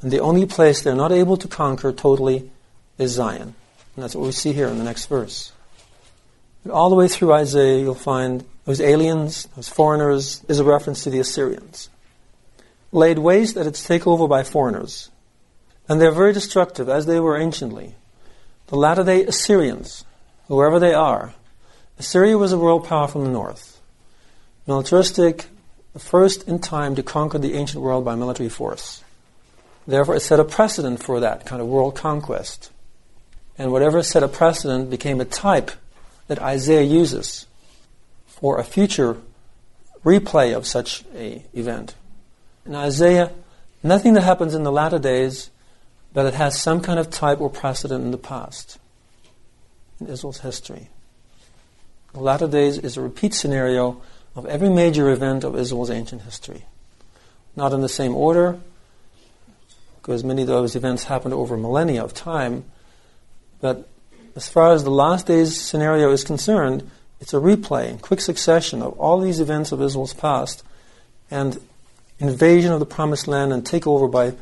And 0.00 0.10
the 0.10 0.18
only 0.18 0.44
place 0.44 0.82
they're 0.82 0.96
not 0.96 1.12
able 1.12 1.36
to 1.36 1.46
conquer 1.46 1.92
totally 1.92 2.50
is 2.98 3.12
Zion. 3.12 3.54
And 3.94 4.02
that's 4.02 4.16
what 4.16 4.26
we 4.26 4.32
see 4.32 4.52
here 4.52 4.66
in 4.66 4.78
the 4.78 4.82
next 4.82 5.06
verse. 5.06 5.52
And 6.64 6.72
all 6.72 6.90
the 6.90 6.96
way 6.96 7.06
through 7.06 7.32
Isaiah, 7.32 7.78
you'll 7.78 7.94
find 7.94 8.44
those 8.64 8.80
aliens, 8.80 9.46
those 9.54 9.68
foreigners, 9.68 10.42
is 10.48 10.58
a 10.58 10.64
reference 10.64 11.04
to 11.04 11.10
the 11.10 11.20
Assyrians. 11.20 11.88
Laid 12.90 13.20
waste 13.20 13.56
at 13.56 13.68
its 13.68 13.86
takeover 13.86 14.28
by 14.28 14.42
foreigners. 14.42 15.10
And 15.88 16.00
they're 16.00 16.10
very 16.10 16.32
destructive, 16.32 16.88
as 16.88 17.06
they 17.06 17.20
were 17.20 17.38
anciently. 17.38 17.94
The 18.66 18.76
latter 18.76 19.04
day 19.04 19.24
Assyrians, 19.24 20.04
whoever 20.48 20.80
they 20.80 20.92
are, 20.92 21.34
Assyria 21.98 22.36
was 22.36 22.52
a 22.52 22.58
world 22.58 22.86
power 22.86 23.08
from 23.08 23.24
the 23.24 23.30
north. 23.30 23.80
Militaristic, 24.66 25.46
the 25.92 25.98
first 25.98 26.48
in 26.48 26.58
time 26.58 26.94
to 26.96 27.02
conquer 27.02 27.38
the 27.38 27.54
ancient 27.54 27.82
world 27.82 28.04
by 28.04 28.14
military 28.14 28.48
force. 28.48 29.04
Therefore, 29.86 30.16
it 30.16 30.20
set 30.20 30.40
a 30.40 30.44
precedent 30.44 31.02
for 31.02 31.20
that 31.20 31.46
kind 31.46 31.60
of 31.60 31.68
world 31.68 31.94
conquest. 31.94 32.70
And 33.56 33.70
whatever 33.70 34.02
set 34.02 34.22
a 34.22 34.28
precedent 34.28 34.90
became 34.90 35.20
a 35.20 35.24
type 35.24 35.70
that 36.26 36.40
Isaiah 36.40 36.82
uses 36.82 37.46
for 38.26 38.58
a 38.58 38.64
future 38.64 39.18
replay 40.04 40.56
of 40.56 40.66
such 40.66 41.04
a 41.14 41.44
event. 41.52 41.94
In 42.66 42.74
Isaiah, 42.74 43.30
nothing 43.82 44.14
that 44.14 44.22
happens 44.22 44.54
in 44.54 44.64
the 44.64 44.72
latter 44.72 44.98
days 44.98 45.50
that 46.14 46.26
it 46.26 46.34
has 46.34 46.60
some 46.60 46.80
kind 46.80 46.98
of 46.98 47.10
type 47.10 47.40
or 47.40 47.50
precedent 47.50 48.04
in 48.04 48.10
the 48.10 48.18
past, 48.18 48.78
in 50.00 50.06
Israel's 50.06 50.40
history. 50.40 50.88
The 52.14 52.20
latter 52.20 52.48
days 52.48 52.78
is 52.78 52.96
a 52.96 53.00
repeat 53.02 53.34
scenario 53.34 54.00
of 54.34 54.46
every 54.46 54.70
major 54.70 55.10
event 55.10 55.44
of 55.44 55.56
Israel's 55.56 55.90
ancient 55.90 56.22
history. 56.22 56.64
Not 57.54 57.72
in 57.72 57.82
the 57.82 57.88
same 57.88 58.14
order, 58.14 58.58
because 60.00 60.24
many 60.24 60.42
of 60.42 60.48
those 60.48 60.74
events 60.74 61.04
happened 61.04 61.34
over 61.34 61.56
millennia 61.56 62.02
of 62.02 62.14
time, 62.14 62.64
But 63.64 63.88
as 64.36 64.46
far 64.46 64.74
as 64.74 64.84
the 64.84 64.90
last 64.90 65.26
days 65.26 65.58
scenario 65.58 66.12
is 66.12 66.22
concerned, 66.22 66.90
it's 67.18 67.32
a 67.32 67.38
replay 67.38 67.88
in 67.88 67.98
quick 67.98 68.20
succession 68.20 68.82
of 68.82 68.98
all 68.98 69.18
these 69.20 69.40
events 69.40 69.72
of 69.72 69.80
Israel's 69.80 70.12
past 70.12 70.62
and 71.30 71.58
invasion 72.18 72.72
of 72.72 72.78
the 72.78 72.84
promised 72.86 73.26
land 73.26 73.54
and 73.54 73.64
takeover 73.64 74.10
by 74.10 74.34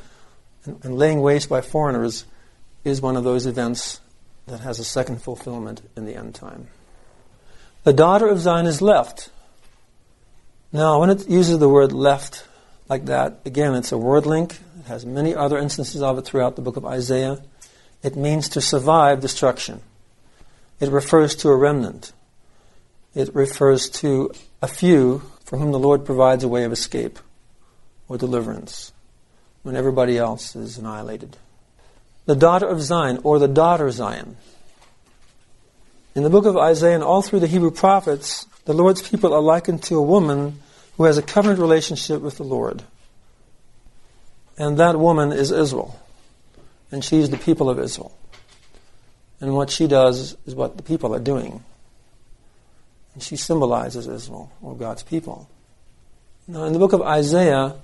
and, 0.64 0.84
and 0.84 0.98
laying 0.98 1.20
waste 1.20 1.48
by 1.48 1.60
foreigners 1.60 2.24
is 2.82 3.00
one 3.00 3.16
of 3.16 3.22
those 3.22 3.46
events 3.46 4.00
that 4.48 4.58
has 4.58 4.80
a 4.80 4.84
second 4.84 5.22
fulfillment 5.22 5.82
in 5.96 6.04
the 6.04 6.16
end 6.16 6.34
time. 6.34 6.66
The 7.84 7.92
daughter 7.92 8.28
of 8.28 8.38
Zion 8.38 8.66
is 8.66 8.80
left. 8.80 9.30
Now, 10.72 11.00
when 11.00 11.10
it 11.10 11.28
uses 11.28 11.58
the 11.58 11.68
word 11.68 11.92
left 11.92 12.46
like 12.88 13.06
that, 13.06 13.40
again, 13.44 13.74
it's 13.74 13.90
a 13.90 13.98
word 13.98 14.24
link. 14.24 14.58
It 14.80 14.86
has 14.86 15.04
many 15.04 15.34
other 15.34 15.58
instances 15.58 16.00
of 16.00 16.16
it 16.18 16.24
throughout 16.24 16.56
the 16.56 16.62
book 16.62 16.76
of 16.76 16.86
Isaiah. 16.86 17.42
It 18.02 18.16
means 18.16 18.48
to 18.50 18.60
survive 18.60 19.20
destruction. 19.20 19.80
It 20.78 20.90
refers 20.90 21.34
to 21.36 21.48
a 21.48 21.56
remnant. 21.56 22.12
It 23.14 23.34
refers 23.34 23.90
to 23.90 24.32
a 24.60 24.68
few 24.68 25.22
for 25.44 25.58
whom 25.58 25.72
the 25.72 25.78
Lord 25.78 26.04
provides 26.04 26.44
a 26.44 26.48
way 26.48 26.64
of 26.64 26.72
escape 26.72 27.18
or 28.08 28.16
deliverance 28.16 28.92
when 29.62 29.76
everybody 29.76 30.18
else 30.18 30.56
is 30.56 30.78
annihilated. 30.78 31.36
The 32.26 32.36
daughter 32.36 32.66
of 32.66 32.80
Zion, 32.80 33.18
or 33.24 33.38
the 33.38 33.48
daughter 33.48 33.90
Zion. 33.90 34.36
In 36.14 36.22
the 36.22 36.30
book 36.30 36.44
of 36.44 36.56
Isaiah 36.56 36.94
and 36.94 37.04
all 37.04 37.22
through 37.22 37.40
the 37.40 37.46
Hebrew 37.46 37.70
prophets, 37.70 38.46
the 38.64 38.74
Lord's 38.74 39.06
people 39.06 39.32
are 39.32 39.40
likened 39.40 39.82
to 39.84 39.96
a 39.96 40.02
woman 40.02 40.60
who 40.96 41.04
has 41.04 41.16
a 41.16 41.22
covenant 41.22 41.58
relationship 41.58 42.20
with 42.20 42.36
the 42.36 42.44
Lord. 42.44 42.82
And 44.58 44.76
that 44.76 44.98
woman 44.98 45.32
is 45.32 45.50
Israel. 45.50 45.98
And 46.90 47.02
she's 47.02 47.30
the 47.30 47.38
people 47.38 47.70
of 47.70 47.78
Israel. 47.78 48.16
And 49.40 49.54
what 49.54 49.70
she 49.70 49.86
does 49.86 50.36
is 50.46 50.54
what 50.54 50.76
the 50.76 50.82
people 50.82 51.14
are 51.14 51.18
doing. 51.18 51.64
And 53.14 53.22
she 53.22 53.36
symbolizes 53.36 54.06
Israel, 54.06 54.52
or 54.60 54.76
God's 54.76 55.02
people. 55.02 55.48
Now, 56.46 56.64
in 56.64 56.72
the 56.72 56.78
book 56.78 56.92
of 56.92 57.02
Isaiah, 57.02 57.76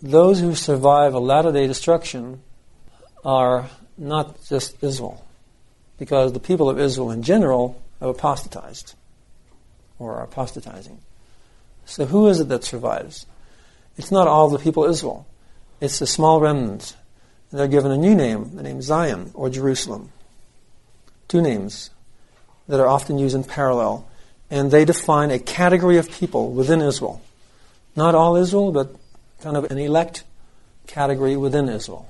those 0.00 0.40
who 0.40 0.54
survive 0.54 1.14
a 1.14 1.18
latter 1.18 1.52
day 1.52 1.66
destruction 1.66 2.40
are 3.24 3.68
not 3.96 4.42
just 4.44 4.82
Israel, 4.82 5.24
because 5.98 6.32
the 6.32 6.40
people 6.40 6.70
of 6.70 6.78
Israel 6.78 7.10
in 7.10 7.22
general 7.22 7.80
have 8.00 8.10
apostatized, 8.10 8.94
or 9.98 10.16
are 10.16 10.24
apostatizing. 10.24 10.98
So, 11.84 12.06
who 12.06 12.28
is 12.28 12.40
it 12.40 12.48
that 12.48 12.64
survives? 12.64 13.26
It's 13.96 14.12
not 14.12 14.28
all 14.28 14.48
the 14.48 14.58
people 14.58 14.84
of 14.84 14.90
Israel, 14.90 15.26
it's 15.80 16.00
a 16.00 16.06
small 16.06 16.40
remnant. 16.40 16.96
They're 17.50 17.66
given 17.66 17.90
a 17.90 17.96
new 17.96 18.14
name, 18.14 18.56
the 18.56 18.62
name 18.62 18.82
Zion 18.82 19.30
or 19.32 19.48
Jerusalem. 19.48 20.12
Two 21.28 21.40
names 21.40 21.90
that 22.68 22.78
are 22.78 22.86
often 22.86 23.18
used 23.18 23.34
in 23.34 23.42
parallel 23.42 24.06
and 24.50 24.70
they 24.70 24.84
define 24.84 25.30
a 25.30 25.38
category 25.38 25.98
of 25.98 26.10
people 26.10 26.52
within 26.52 26.80
Israel. 26.80 27.20
Not 27.96 28.14
all 28.14 28.36
Israel, 28.36 28.72
but 28.72 28.94
kind 29.40 29.56
of 29.56 29.64
an 29.70 29.78
elect 29.78 30.24
category 30.86 31.36
within 31.36 31.68
Israel. 31.68 32.06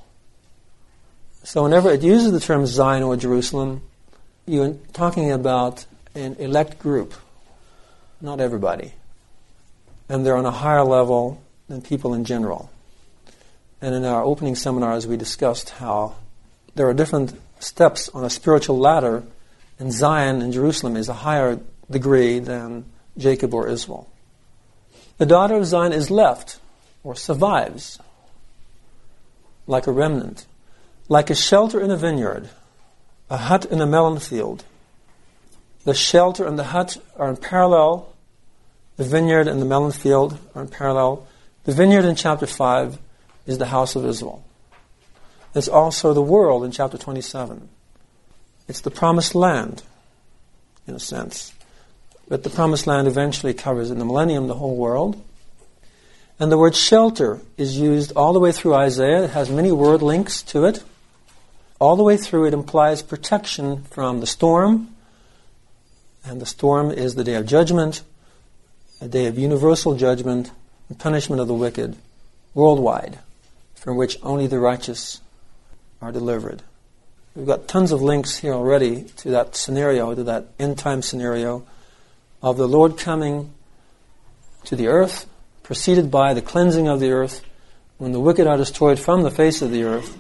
So 1.49 1.63
whenever 1.63 1.91
it 1.91 2.03
uses 2.03 2.31
the 2.31 2.41
term 2.41 2.67
Zion 2.67 3.03
or 3.03 3.17
Jerusalem, 3.17 3.81
you're 4.45 4.77
talking 4.93 5.33
about 5.33 5.87
an 6.15 6.37
elect 6.39 6.79
group, 6.79 7.15
not 8.21 8.39
everybody. 8.39 8.93
And 10.11 10.27
they're 10.27 10.37
on 10.37 10.45
a 10.45 10.51
higher 10.51 10.85
level 10.85 11.41
than 11.67 11.81
people 11.81 12.13
in 12.13 12.27
general. 12.27 12.71
And 13.81 13.95
in 13.95 14.05
our 14.05 14.23
opening 14.23 14.57
seminars, 14.57 15.07
we 15.07 15.17
discussed 15.17 15.71
how 15.71 16.17
there 16.75 16.87
are 16.87 16.93
different 16.93 17.33
steps 17.61 18.11
on 18.11 18.27
a 18.27 18.31
spiritual 18.31 18.79
ladder, 18.79 19.23
and 19.79 19.91
Zion 19.91 20.43
and 20.43 20.53
Jerusalem 20.53 20.99
is 20.99 21.09
a 21.09 21.15
higher 21.15 21.59
degree 21.91 22.41
than 22.41 22.85
Jacob 23.17 23.55
or 23.55 23.69
Israel. 23.69 24.07
The 25.17 25.25
daughter 25.25 25.57
of 25.57 25.65
Zion 25.65 25.95
is 25.95 26.11
left 26.11 26.61
or 27.03 27.15
survives 27.15 27.99
like 29.67 29.87
a 29.87 29.93
remnant, 29.93 30.45
like 31.09 31.31
a 31.31 31.35
shelter 31.35 31.81
in 31.81 31.90
a 31.90 31.97
vineyard, 31.97 32.51
a 33.31 33.37
hut 33.37 33.64
in 33.64 33.81
a 33.81 33.87
melon 33.87 34.18
field. 34.18 34.64
The 35.85 35.94
shelter 35.94 36.47
and 36.47 36.59
the 36.59 36.64
hut 36.64 36.99
are 37.16 37.31
in 37.31 37.37
parallel. 37.37 38.12
The 38.97 39.05
vineyard 39.05 39.49
and 39.49 39.61
the 39.61 39.66
melon 39.66 39.92
field 39.92 40.38
are 40.55 40.62
in 40.62 40.68
parallel. 40.68 41.27
The 41.64 41.73
vineyard 41.73 42.05
in 42.05 42.14
chapter 42.14 42.47
5 42.47 42.99
is 43.47 43.59
the 43.59 43.66
house 43.66 43.97
of 43.97 44.05
Israel. 44.05 44.44
It's 45.55 45.68
also 45.68 46.12
the 46.12 46.23
world 46.23 46.64
in 46.64 46.71
chapter 46.71 46.99
27. 46.99 47.68
It's 48.68 48.83
the 48.83 48.90
promised 48.90 49.35
land, 49.35 49.83
in 50.87 50.94
a 50.94 51.01
sense. 51.01 51.55
But 52.29 52.42
the 52.42 52.51
promised 52.51 52.87
land 52.87 53.09
eventually 53.09 53.55
covers 53.55 53.90
in 53.90 53.99
the 53.99 54.05
millennium 54.05 54.47
the 54.47 54.55
whole 54.55 54.77
world. 54.77 55.23
And 56.38 56.53
the 56.53 56.59
word 56.59 56.77
shelter 56.77 57.40
is 57.57 57.79
used 57.79 58.12
all 58.14 58.33
the 58.33 58.40
way 58.40 58.53
through 58.53 58.75
Isaiah. 58.75 59.25
It 59.25 59.31
has 59.31 59.51
many 59.51 59.73
word 59.73 60.03
links 60.03 60.42
to 60.42 60.66
it. 60.66 60.85
All 61.81 61.97
the 61.97 62.03
way 62.03 62.17
through, 62.17 62.47
it 62.47 62.55
implies 62.55 63.03
protection 63.03 63.85
from 63.85 64.21
the 64.21 64.27
storm. 64.27 64.95
And 66.25 66.41
the 66.41 66.47
storm 66.47 66.91
is 66.91 67.14
the 67.14 67.25
day 67.25 67.35
of 67.35 67.47
judgment, 67.47 68.03
a 69.01 69.09
day 69.09 69.27
of 69.27 69.38
universal 69.38 69.95
judgment 69.95 70.51
and 70.88 70.99
punishment 70.99 71.41
of 71.41 71.47
the 71.47 71.55
wicked 71.55 71.97
worldwide, 72.53 73.19
from 73.75 73.97
which 73.97 74.19
only 74.23 74.47
the 74.47 74.59
righteous 74.59 75.21
are 76.03 76.11
delivered. 76.11 76.62
We've 77.37 77.47
got 77.47 77.69
tons 77.69 77.93
of 77.93 78.03
links 78.03 78.38
here 78.38 78.53
already 78.53 79.05
to 79.19 79.31
that 79.31 79.55
scenario, 79.55 80.14
to 80.14 80.25
that 80.25 80.47
end 80.59 80.79
time 80.79 81.03
scenario 81.03 81.64
of 82.43 82.57
the 82.57 82.67
Lord 82.67 82.99
coming 82.99 83.53
to 84.64 84.75
the 84.75 84.88
earth, 84.88 85.27
preceded 85.62 86.11
by 86.11 86.35
the 86.35 86.43
cleansing 86.43 86.88
of 86.88 86.99
the 86.99 87.12
earth, 87.12 87.45
when 87.99 88.11
the 88.11 88.21
wicked 88.21 88.47
are 88.49 88.57
destroyed 88.57 88.99
from 88.99 89.23
the 89.23 89.31
face 89.31 89.62
of 89.62 89.71
the 89.71 89.85
earth, 89.85 90.19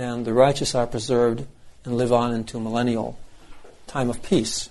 and 0.00 0.24
the 0.24 0.32
righteous 0.32 0.74
are 0.74 0.86
preserved 0.86 1.46
and 1.84 1.96
live 1.98 2.10
on 2.12 2.32
into 2.32 2.56
a 2.56 2.60
millennial 2.60 3.18
time 3.86 4.08
of 4.08 4.22
peace. 4.22 4.70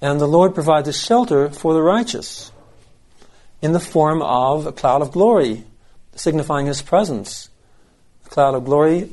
And 0.00 0.20
the 0.20 0.28
Lord 0.28 0.54
provides 0.54 0.86
a 0.86 0.92
shelter 0.92 1.50
for 1.50 1.74
the 1.74 1.82
righteous 1.82 2.52
in 3.60 3.72
the 3.72 3.80
form 3.80 4.22
of 4.22 4.66
a 4.66 4.72
cloud 4.72 5.02
of 5.02 5.10
glory, 5.10 5.64
signifying 6.14 6.66
His 6.66 6.80
presence. 6.80 7.48
A 8.26 8.28
cloud 8.28 8.54
of 8.54 8.64
glory 8.64 9.12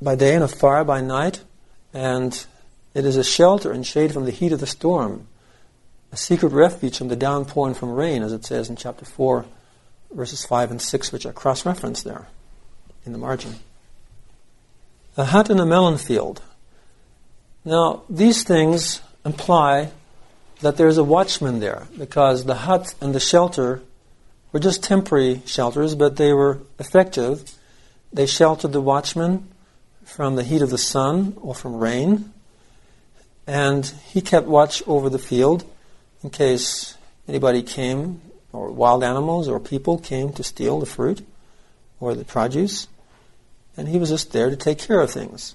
by 0.00 0.14
day 0.14 0.34
and 0.34 0.44
a 0.44 0.48
fire 0.48 0.84
by 0.84 1.00
night, 1.00 1.42
and 1.92 2.46
it 2.94 3.04
is 3.04 3.16
a 3.16 3.24
shelter 3.24 3.72
and 3.72 3.84
shade 3.84 4.12
from 4.12 4.26
the 4.26 4.30
heat 4.30 4.52
of 4.52 4.60
the 4.60 4.66
storm 4.66 5.26
a 6.12 6.16
secret 6.16 6.52
refuge 6.52 6.96
from 6.96 7.08
the 7.08 7.16
downpour 7.16 7.66
and 7.66 7.76
from 7.76 7.90
rain, 7.90 8.22
as 8.22 8.32
it 8.32 8.44
says 8.44 8.70
in 8.70 8.76
chapter 8.76 9.04
4, 9.04 9.44
verses 10.12 10.46
5 10.46 10.70
and 10.70 10.80
6, 10.80 11.12
which 11.12 11.26
are 11.26 11.32
cross 11.32 11.66
referenced 11.66 12.04
there 12.04 12.28
in 13.04 13.12
the 13.12 13.18
margin. 13.18 13.56
A 15.18 15.24
hut 15.24 15.50
in 15.50 15.58
a 15.58 15.66
melon 15.66 15.98
field. 15.98 16.40
Now, 17.64 18.02
these 18.08 18.44
things 18.44 19.02
imply 19.24 19.90
that 20.60 20.76
there's 20.76 20.96
a 20.96 21.02
watchman 21.02 21.58
there, 21.58 21.88
because 21.98 22.44
the 22.44 22.54
hut 22.54 22.94
and 23.00 23.12
the 23.12 23.20
shelter 23.20 23.82
were 24.52 24.60
just 24.60 24.82
temporary 24.82 25.42
shelters, 25.44 25.96
but 25.96 26.16
they 26.16 26.32
were 26.32 26.60
effective. 26.78 27.52
They 28.12 28.26
sheltered 28.26 28.72
the 28.72 28.80
watchman 28.80 29.48
from 30.04 30.36
the 30.36 30.44
heat 30.44 30.62
of 30.62 30.70
the 30.70 30.78
sun 30.78 31.36
or 31.42 31.52
from 31.52 31.78
rain, 31.78 32.32
and 33.44 33.86
he 34.06 34.20
kept 34.20 34.46
watch 34.46 34.84
over 34.86 35.10
the 35.10 35.18
field 35.18 35.64
in 36.22 36.30
case 36.30 36.96
anybody 37.26 37.62
came, 37.62 38.22
or 38.52 38.70
wild 38.70 39.02
animals 39.02 39.48
or 39.48 39.58
people 39.58 39.98
came 39.98 40.32
to 40.34 40.44
steal 40.44 40.78
the 40.78 40.86
fruit 40.86 41.26
or 41.98 42.14
the 42.14 42.24
produce. 42.24 42.86
And 43.78 43.88
he 43.88 43.98
was 43.98 44.10
just 44.10 44.32
there 44.32 44.50
to 44.50 44.56
take 44.56 44.78
care 44.78 45.00
of 45.00 45.10
things. 45.10 45.54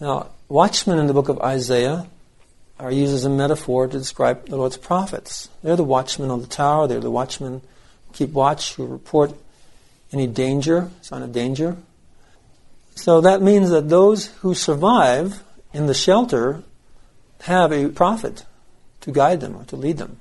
Now, 0.00 0.30
watchmen 0.48 0.98
in 0.98 1.06
the 1.06 1.14
book 1.14 1.28
of 1.28 1.38
Isaiah 1.38 2.08
are 2.80 2.90
used 2.90 3.14
as 3.14 3.24
a 3.24 3.30
metaphor 3.30 3.86
to 3.86 3.98
describe 3.98 4.48
the 4.48 4.56
Lord's 4.56 4.76
prophets. 4.76 5.48
They're 5.62 5.76
the 5.76 5.84
watchmen 5.84 6.30
on 6.30 6.40
the 6.40 6.48
tower, 6.48 6.88
they're 6.88 6.98
the 6.98 7.10
watchmen 7.10 7.62
who 8.06 8.12
keep 8.12 8.32
watch, 8.32 8.74
who 8.74 8.84
report 8.84 9.32
any 10.12 10.26
danger, 10.26 10.90
sign 11.02 11.22
of 11.22 11.32
danger. 11.32 11.76
So 12.96 13.20
that 13.20 13.40
means 13.42 13.70
that 13.70 13.88
those 13.88 14.26
who 14.40 14.54
survive 14.54 15.44
in 15.72 15.86
the 15.86 15.94
shelter 15.94 16.64
have 17.42 17.70
a 17.72 17.88
prophet 17.88 18.44
to 19.02 19.12
guide 19.12 19.40
them 19.40 19.56
or 19.56 19.64
to 19.66 19.76
lead 19.76 19.98
them. 19.98 20.18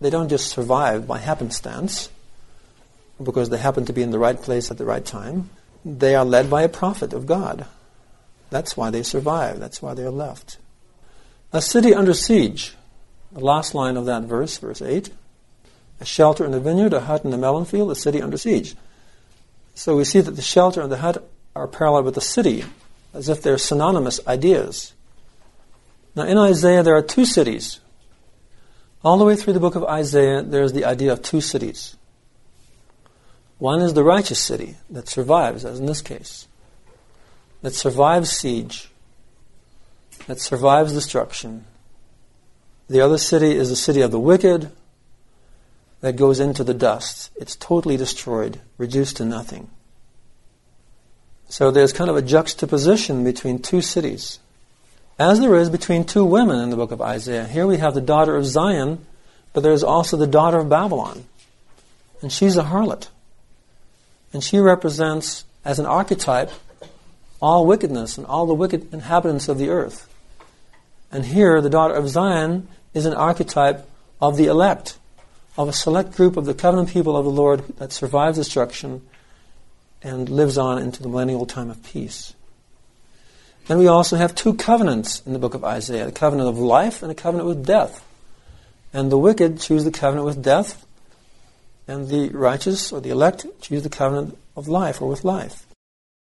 They 0.00 0.08
don't 0.08 0.28
just 0.28 0.48
survive 0.48 1.06
by 1.06 1.18
happenstance 1.18 2.08
because 3.22 3.50
they 3.50 3.58
happen 3.58 3.84
to 3.84 3.92
be 3.92 4.02
in 4.02 4.10
the 4.10 4.18
right 4.18 4.40
place 4.40 4.70
at 4.70 4.78
the 4.78 4.84
right 4.86 5.04
time. 5.04 5.50
They 5.86 6.16
are 6.16 6.24
led 6.24 6.50
by 6.50 6.62
a 6.62 6.68
prophet 6.68 7.12
of 7.12 7.26
God. 7.26 7.64
That's 8.50 8.76
why 8.76 8.90
they 8.90 9.04
survive. 9.04 9.60
That's 9.60 9.80
why 9.80 9.94
they 9.94 10.02
are 10.02 10.10
left. 10.10 10.58
A 11.52 11.62
city 11.62 11.94
under 11.94 12.12
siege. 12.12 12.74
The 13.30 13.38
last 13.38 13.72
line 13.72 13.96
of 13.96 14.04
that 14.06 14.24
verse, 14.24 14.58
verse 14.58 14.82
8. 14.82 15.10
A 16.00 16.04
shelter 16.04 16.44
in 16.44 16.50
the 16.50 16.58
vineyard, 16.58 16.92
a 16.92 17.02
hut 17.02 17.24
in 17.24 17.30
the 17.30 17.38
melon 17.38 17.66
field, 17.66 17.92
a 17.92 17.94
city 17.94 18.20
under 18.20 18.36
siege. 18.36 18.74
So 19.76 19.96
we 19.96 20.02
see 20.02 20.20
that 20.20 20.32
the 20.32 20.42
shelter 20.42 20.82
and 20.82 20.90
the 20.90 20.96
hut 20.96 21.24
are 21.54 21.68
parallel 21.68 22.02
with 22.02 22.16
the 22.16 22.20
city, 22.20 22.64
as 23.14 23.28
if 23.28 23.40
they're 23.40 23.56
synonymous 23.56 24.18
ideas. 24.26 24.92
Now, 26.16 26.24
in 26.24 26.36
Isaiah, 26.36 26.82
there 26.82 26.96
are 26.96 27.02
two 27.02 27.24
cities. 27.24 27.78
All 29.04 29.18
the 29.18 29.24
way 29.24 29.36
through 29.36 29.52
the 29.52 29.60
book 29.60 29.76
of 29.76 29.84
Isaiah, 29.84 30.42
there's 30.42 30.72
the 30.72 30.84
idea 30.84 31.12
of 31.12 31.22
two 31.22 31.40
cities. 31.40 31.96
One 33.58 33.80
is 33.80 33.94
the 33.94 34.04
righteous 34.04 34.38
city 34.38 34.76
that 34.90 35.08
survives, 35.08 35.64
as 35.64 35.78
in 35.80 35.86
this 35.86 36.02
case, 36.02 36.46
that 37.62 37.74
survives 37.74 38.30
siege, 38.30 38.90
that 40.26 40.40
survives 40.40 40.92
destruction. 40.92 41.64
The 42.88 43.00
other 43.00 43.18
city 43.18 43.52
is 43.52 43.70
the 43.70 43.76
city 43.76 44.02
of 44.02 44.10
the 44.10 44.20
wicked 44.20 44.70
that 46.00 46.16
goes 46.16 46.38
into 46.38 46.62
the 46.62 46.74
dust. 46.74 47.30
It's 47.36 47.56
totally 47.56 47.96
destroyed, 47.96 48.60
reduced 48.76 49.16
to 49.16 49.24
nothing. 49.24 49.70
So 51.48 51.70
there's 51.70 51.92
kind 51.92 52.10
of 52.10 52.16
a 52.16 52.22
juxtaposition 52.22 53.24
between 53.24 53.60
two 53.60 53.80
cities, 53.80 54.38
as 55.18 55.40
there 55.40 55.54
is 55.54 55.70
between 55.70 56.04
two 56.04 56.24
women 56.24 56.58
in 56.58 56.70
the 56.70 56.76
book 56.76 56.92
of 56.92 57.00
Isaiah. 57.00 57.46
Here 57.46 57.66
we 57.66 57.78
have 57.78 57.94
the 57.94 58.00
daughter 58.00 58.36
of 58.36 58.44
Zion, 58.44 59.06
but 59.54 59.62
there's 59.62 59.82
also 59.82 60.16
the 60.16 60.26
daughter 60.26 60.58
of 60.58 60.68
Babylon. 60.68 61.24
And 62.20 62.30
she's 62.30 62.56
a 62.56 62.64
harlot. 62.64 63.08
And 64.32 64.42
she 64.42 64.58
represents, 64.58 65.44
as 65.64 65.78
an 65.78 65.86
archetype, 65.86 66.50
all 67.40 67.66
wickedness 67.66 68.18
and 68.18 68.26
all 68.26 68.46
the 68.46 68.54
wicked 68.54 68.92
inhabitants 68.92 69.48
of 69.48 69.58
the 69.58 69.68
earth. 69.68 70.08
And 71.12 71.26
here, 71.26 71.60
the 71.60 71.70
daughter 71.70 71.94
of 71.94 72.08
Zion 72.08 72.68
is 72.94 73.06
an 73.06 73.14
archetype 73.14 73.88
of 74.20 74.36
the 74.36 74.46
elect, 74.46 74.98
of 75.56 75.68
a 75.68 75.72
select 75.72 76.16
group 76.16 76.36
of 76.36 76.46
the 76.46 76.54
covenant 76.54 76.90
people 76.90 77.16
of 77.16 77.24
the 77.24 77.30
Lord 77.30 77.66
that 77.78 77.92
survives 77.92 78.38
destruction 78.38 79.02
and 80.02 80.28
lives 80.28 80.56
on 80.58 80.78
into 80.78 81.02
the 81.02 81.08
millennial 81.08 81.46
time 81.46 81.70
of 81.70 81.82
peace. 81.82 82.34
Then 83.66 83.78
we 83.78 83.88
also 83.88 84.16
have 84.16 84.34
two 84.34 84.54
covenants 84.54 85.22
in 85.26 85.32
the 85.32 85.38
book 85.38 85.54
of 85.54 85.64
Isaiah 85.64 86.06
the 86.06 86.12
covenant 86.12 86.48
of 86.48 86.58
life 86.58 87.02
and 87.02 87.10
a 87.10 87.14
covenant 87.14 87.48
with 87.48 87.66
death. 87.66 88.04
And 88.92 89.10
the 89.10 89.18
wicked 89.18 89.60
choose 89.60 89.84
the 89.84 89.90
covenant 89.90 90.24
with 90.24 90.42
death, 90.42 90.85
and 91.88 92.08
the 92.08 92.28
righteous 92.30 92.92
or 92.92 93.00
the 93.00 93.10
elect 93.10 93.46
choose 93.60 93.82
the 93.82 93.88
covenant 93.88 94.36
of 94.56 94.68
life 94.68 95.00
or 95.00 95.08
with 95.08 95.24
life. 95.24 95.66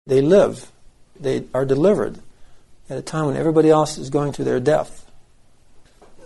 They 0.05 0.21
live, 0.21 0.71
they 1.19 1.45
are 1.53 1.65
delivered 1.65 2.19
at 2.89 2.97
a 2.97 3.01
time 3.01 3.27
when 3.27 3.37
everybody 3.37 3.69
else 3.69 3.97
is 3.97 4.09
going 4.09 4.33
to 4.33 4.43
their 4.43 4.59
death. 4.59 5.09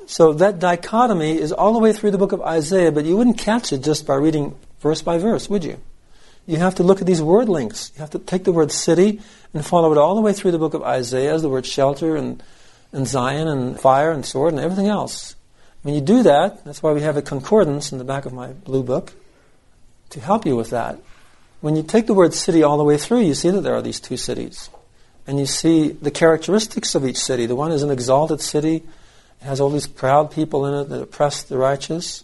So 0.07 0.33
that 0.33 0.59
dichotomy 0.59 1.38
is 1.38 1.51
all 1.51 1.73
the 1.73 1.79
way 1.79 1.93
through 1.93 2.11
the 2.11 2.17
book 2.17 2.31
of 2.31 2.41
Isaiah, 2.41 2.91
but 2.91 3.05
you 3.05 3.17
wouldn't 3.17 3.38
catch 3.38 3.73
it 3.73 3.83
just 3.83 4.07
by 4.07 4.15
reading 4.15 4.55
verse 4.79 5.01
by 5.01 5.17
verse, 5.17 5.49
would 5.49 5.63
you? 5.63 5.77
You 6.45 6.57
have 6.57 6.75
to 6.75 6.83
look 6.83 7.01
at 7.01 7.07
these 7.07 7.21
word 7.21 7.49
links. 7.49 7.91
You 7.93 7.99
have 7.99 8.11
to 8.11 8.19
take 8.19 8.45
the 8.45 8.53
word 8.53 8.71
city 8.71 9.19
and 9.53 9.65
follow 9.65 9.91
it 9.91 9.97
all 9.97 10.15
the 10.15 10.21
way 10.21 10.31
through 10.31 10.51
the 10.51 10.57
book 10.57 10.73
of 10.73 10.81
Isaiah 10.81 11.33
as 11.33 11.41
the 11.41 11.49
word 11.49 11.65
shelter 11.65 12.15
and, 12.15 12.41
and 12.93 13.05
Zion 13.05 13.49
and 13.49 13.77
fire 13.77 14.11
and 14.11 14.25
sword 14.25 14.53
and 14.53 14.61
everything 14.61 14.88
else. 14.88 15.35
When 15.81 15.93
you 15.93 16.01
do 16.01 16.23
that, 16.23 16.63
that's 16.63 16.81
why 16.81 16.93
we 16.93 17.01
have 17.01 17.17
a 17.17 17.21
concordance 17.21 17.91
in 17.91 17.97
the 17.97 18.05
back 18.05 18.25
of 18.25 18.33
my 18.33 18.53
blue 18.53 18.81
book 18.83 19.13
to 20.09 20.19
help 20.19 20.45
you 20.45 20.55
with 20.55 20.69
that. 20.69 20.99
When 21.61 21.75
you 21.75 21.83
take 21.83 22.07
the 22.07 22.13
word 22.13 22.33
city 22.33 22.63
all 22.63 22.77
the 22.77 22.83
way 22.83 22.97
through, 22.97 23.21
you 23.21 23.33
see 23.33 23.49
that 23.49 23.61
there 23.61 23.75
are 23.75 23.81
these 23.81 23.99
two 23.99 24.17
cities. 24.17 24.69
And 25.25 25.39
you 25.39 25.45
see 25.45 25.89
the 25.89 26.11
characteristics 26.11 26.95
of 26.95 27.05
each 27.05 27.17
city. 27.17 27.45
The 27.45 27.55
one 27.55 27.71
is 27.71 27.83
an 27.83 27.91
exalted 27.91 28.41
city, 28.41 28.83
it 29.41 29.45
has 29.45 29.59
all 29.59 29.69
these 29.69 29.87
proud 29.87 30.31
people 30.31 30.65
in 30.65 30.73
it 30.73 30.89
that 30.89 31.01
oppress 31.01 31.43
the 31.43 31.57
righteous. 31.57 32.23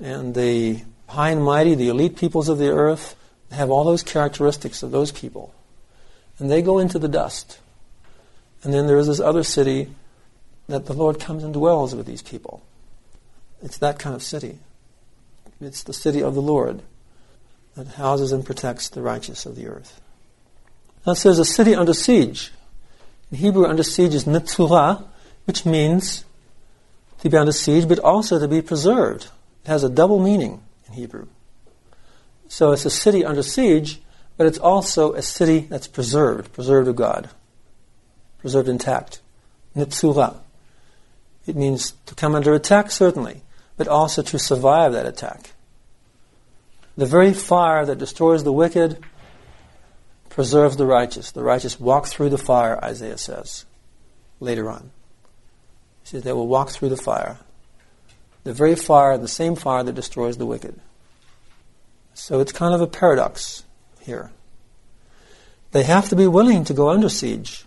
And 0.00 0.34
the 0.34 0.82
high 1.06 1.30
and 1.30 1.44
mighty, 1.44 1.74
the 1.74 1.88
elite 1.88 2.16
peoples 2.16 2.48
of 2.48 2.58
the 2.58 2.70
earth, 2.70 3.14
have 3.50 3.70
all 3.70 3.84
those 3.84 4.02
characteristics 4.02 4.82
of 4.82 4.90
those 4.90 5.12
people. 5.12 5.54
And 6.38 6.50
they 6.50 6.62
go 6.62 6.78
into 6.78 6.98
the 6.98 7.08
dust. 7.08 7.58
And 8.62 8.72
then 8.72 8.86
there 8.86 8.98
is 8.98 9.06
this 9.06 9.20
other 9.20 9.42
city 9.42 9.94
that 10.68 10.86
the 10.86 10.94
Lord 10.94 11.20
comes 11.20 11.44
and 11.44 11.52
dwells 11.52 11.94
with 11.94 12.06
these 12.06 12.22
people. 12.22 12.62
It's 13.62 13.78
that 13.78 13.98
kind 13.98 14.14
of 14.14 14.22
city. 14.22 14.58
It's 15.60 15.82
the 15.82 15.92
city 15.92 16.22
of 16.22 16.34
the 16.34 16.42
Lord 16.42 16.82
that 17.76 17.86
houses 17.88 18.32
and 18.32 18.44
protects 18.44 18.88
the 18.88 19.02
righteous 19.02 19.46
of 19.46 19.56
the 19.56 19.66
earth. 19.66 20.00
It 21.06 21.16
says 21.16 21.38
a 21.38 21.44
city 21.44 21.74
under 21.74 21.94
siege. 21.94 22.52
In 23.30 23.38
Hebrew, 23.38 23.66
under 23.66 23.82
siege 23.82 24.14
is 24.14 24.24
netzurah, 24.24 25.04
which 25.46 25.64
means 25.64 26.24
to 27.20 27.30
be 27.30 27.36
under 27.36 27.52
siege, 27.52 27.88
but 27.88 27.98
also 27.98 28.38
to 28.38 28.46
be 28.46 28.62
preserved. 28.62 29.28
It 29.64 29.68
has 29.68 29.84
a 29.84 29.88
double 29.88 30.20
meaning 30.20 30.62
in 30.86 30.94
Hebrew. 30.94 31.26
So 32.48 32.72
it's 32.72 32.84
a 32.84 32.90
city 32.90 33.24
under 33.24 33.42
siege, 33.42 34.00
but 34.36 34.46
it's 34.46 34.58
also 34.58 35.14
a 35.14 35.22
city 35.22 35.60
that's 35.60 35.86
preserved, 35.86 36.52
preserved 36.52 36.88
of 36.88 36.96
God, 36.96 37.30
preserved 38.38 38.68
intact. 38.68 39.20
Netzurah. 39.74 40.36
It 41.46 41.56
means 41.56 41.94
to 42.06 42.14
come 42.14 42.34
under 42.34 42.52
attack, 42.52 42.90
certainly, 42.90 43.42
but 43.76 43.88
also 43.88 44.22
to 44.22 44.38
survive 44.38 44.92
that 44.92 45.06
attack. 45.06 45.52
The 46.96 47.06
very 47.06 47.32
fire 47.32 47.86
that 47.86 47.98
destroys 47.98 48.44
the 48.44 48.52
wicked 48.52 49.02
preserves 50.28 50.76
the 50.76 50.86
righteous. 50.86 51.30
The 51.32 51.42
righteous 51.42 51.80
walk 51.80 52.06
through 52.06 52.30
the 52.30 52.38
fire, 52.38 52.82
Isaiah 52.84 53.18
says 53.18 53.64
later 54.40 54.70
on. 54.70 54.90
He 56.02 56.08
says 56.08 56.22
they 56.22 56.32
will 56.32 56.48
walk 56.48 56.70
through 56.70 56.90
the 56.90 56.96
fire. 56.96 57.38
The 58.44 58.52
very 58.52 58.74
fire, 58.74 59.16
the 59.16 59.28
same 59.28 59.54
fire 59.54 59.84
that 59.84 59.94
destroys 59.94 60.36
the 60.36 60.46
wicked. 60.46 60.80
So 62.14 62.40
it's 62.40 62.52
kind 62.52 62.74
of 62.74 62.80
a 62.80 62.86
paradox 62.86 63.64
here. 64.00 64.30
They 65.70 65.84
have 65.84 66.08
to 66.10 66.16
be 66.16 66.26
willing 66.26 66.64
to 66.64 66.74
go 66.74 66.90
under 66.90 67.08
siege. 67.08 67.64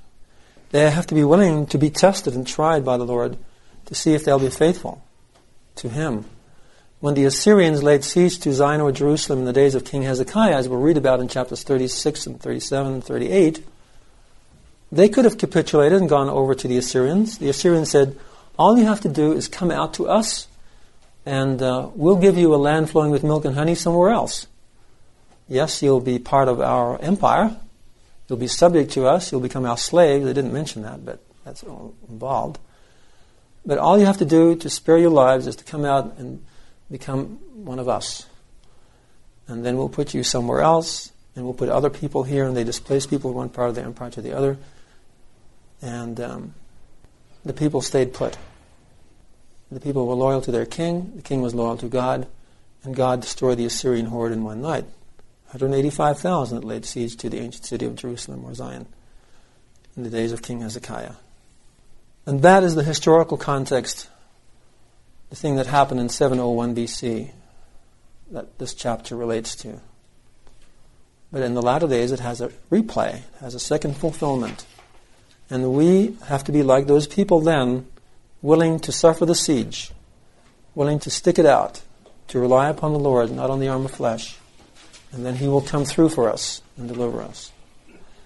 They 0.70 0.90
have 0.90 1.08
to 1.08 1.16
be 1.16 1.24
willing 1.24 1.66
to 1.68 1.78
be 1.78 1.90
tested 1.90 2.36
and 2.36 2.46
tried 2.46 2.86
by 2.86 2.98
the 2.98 3.06
Lord 3.06 3.38
to 3.86 3.96
see 3.96 4.14
if 4.14 4.26
they'll 4.26 4.40
be 4.40 4.50
faithful 4.50 5.04
to 5.78 5.90
Him. 5.90 6.26
When 7.00 7.14
the 7.14 7.26
Assyrians 7.26 7.84
laid 7.84 8.04
siege 8.04 8.40
to 8.40 8.54
Zion 8.54 8.82
or 8.82 8.92
Jerusalem 8.92 9.40
in 9.40 9.46
the 9.46 9.54
days 9.54 9.76
of 9.76 9.86
King 9.86 10.04
Hezekiah, 10.04 10.56
as 10.56 10.70
we'll 10.70 10.80
read 10.80 10.98
about 10.98 11.20
in 11.20 11.28
chapters 11.28 11.64
36 11.64 12.28
and 12.28 12.42
37 12.42 12.94
and 12.94 13.04
38, 13.04 13.66
they 14.92 15.10
could 15.10 15.26
have 15.26 15.38
capitulated 15.38 16.00
and 16.00 16.10
gone 16.10 16.30
over 16.30 16.56
to 16.56 16.68
the 16.68 16.78
Assyrians. 16.78 17.38
The 17.38 17.50
Assyrians 17.50 17.92
said, 17.92 18.18
All 18.58 18.78
you 18.78 18.86
have 18.86 19.02
to 19.02 19.10
do 19.10 19.34
is 19.34 19.48
come 19.48 19.72
out 19.72 19.94
to 19.96 20.08
us, 20.08 20.48
and 21.26 21.62
uh, 21.62 21.90
we'll 21.96 22.16
give 22.16 22.38
you 22.38 22.56
a 22.56 22.58
land 22.58 22.90
flowing 22.90 23.12
with 23.12 23.24
milk 23.24 23.44
and 23.44 23.56
honey 23.56 23.76
somewhere 23.76 24.12
else. 24.12 24.48
Yes, 25.50 25.84
you'll 25.84 26.00
be 26.00 26.18
part 26.18 26.48
of 26.48 26.62
our 26.62 27.00
empire. 27.02 27.56
You'll 28.28 28.40
be 28.40 28.48
subject 28.48 28.92
to 28.94 29.06
us. 29.06 29.32
You'll 29.32 29.42
become 29.42 29.66
our 29.66 29.78
slave. 29.78 30.24
They 30.24 30.34
didn't 30.34 30.54
mention 30.54 30.84
that, 30.84 31.06
but 31.06 31.20
that's 31.44 31.62
involved. 31.62 32.58
But 33.66 33.78
all 33.78 34.00
you 34.00 34.06
have 34.06 34.18
to 34.18 34.26
do 34.26 34.56
to 34.56 34.70
spare 34.70 34.98
your 34.98 35.12
lives 35.12 35.46
is 35.46 35.56
to 35.58 35.64
come 35.64 35.86
out 35.86 36.16
and 36.18 36.44
become 36.90 37.40
one 37.54 37.80
of 37.80 37.90
us. 37.90 38.26
And 39.48 39.66
then 39.66 39.78
we'll 39.78 39.90
put 39.90 40.14
you 40.14 40.24
somewhere 40.24 40.62
else, 40.62 41.12
and 41.36 41.46
we'll 41.46 41.54
put 41.54 41.70
other 41.70 41.90
people 41.90 42.24
here, 42.24 42.46
and 42.46 42.56
they 42.56 42.64
displace 42.64 43.06
people 43.06 43.32
from 43.32 43.38
one 43.38 43.50
part 43.50 43.70
of 43.70 43.76
the 43.76 43.84
empire 43.84 44.10
to 44.12 44.22
the 44.22 44.36
other. 44.36 44.58
And 45.82 46.20
um, 46.20 46.54
the 47.44 47.54
people 47.54 47.82
stayed 47.82 48.14
put. 48.14 48.38
The 49.72 49.80
people 49.80 50.08
were 50.08 50.16
loyal 50.16 50.42
to 50.42 50.52
their 50.52 50.66
king, 50.66 51.14
the 51.16 51.22
king 51.22 51.42
was 51.42 51.54
loyal 51.54 51.78
to 51.78 51.88
God, 51.88 52.28
and 52.84 52.96
God 52.96 53.22
destroyed 53.22 53.58
the 53.58 53.66
Assyrian 53.66 54.06
horde 54.06 54.32
in 54.32 54.44
one 54.44 54.62
night. 54.62 54.86
185,000 55.48 56.60
that 56.60 56.68
laid 56.68 56.86
siege 56.86 57.16
to 57.18 57.30
the 57.30 57.40
ancient 57.40 57.66
city 57.66 57.86
of 57.86 57.96
Jerusalem 57.96 58.44
or 58.46 58.54
Zion 58.54 58.88
in 59.96 60.04
the 60.04 60.10
days 60.10 60.32
of 60.32 60.42
King 60.42 60.62
Hezekiah. 60.62 61.14
And 62.26 62.42
that 62.42 62.64
is 62.64 62.76
the 62.76 62.84
historical 62.84 63.38
context, 63.38 64.10
the 65.30 65.36
thing 65.36 65.56
that 65.56 65.68
happened 65.68 66.00
in 66.00 66.10
701 66.10 66.76
BC 66.76 67.32
that 68.32 68.58
this 68.60 68.74
chapter 68.74 69.16
relates 69.16 69.56
to. 69.58 69.80
But 71.32 71.42
in 71.42 71.54
the 71.54 71.62
latter 71.62 71.88
days, 71.88 72.12
it 72.12 72.20
has 72.20 72.42
a 72.42 72.50
replay, 72.72 73.16
it 73.16 73.24
has 73.40 73.56
a 73.56 73.60
second 73.60 73.98
fulfillment. 73.98 74.66
And 75.50 75.74
we 75.74 76.18
have 76.28 76.44
to 76.46 76.52
be 76.52 76.64
like 76.64 76.88
those 76.88 77.08
people 77.08 77.40
then, 77.40 77.88
willing 78.42 78.80
to 78.80 78.92
suffer 78.92 79.26
the 79.26 79.36
siege, 79.36 79.92
willing 80.74 81.00
to 81.00 81.10
stick 81.10 81.38
it 81.38 81.46
out, 81.46 81.82
to 82.30 82.40
rely 82.40 82.70
upon 82.70 82.94
the 82.94 83.00
Lord, 83.00 83.32
not 83.32 83.50
on 83.50 83.60
the 83.60 83.68
arm 83.68 83.86
of 83.86 83.92
flesh. 83.92 84.38
And 85.12 85.26
then 85.26 85.36
He 85.36 85.48
will 85.48 85.62
come 85.62 85.86
through 85.86 86.10
for 86.10 86.30
us 86.30 86.62
and 86.78 86.88
deliver 86.88 87.22
us. 87.22 87.52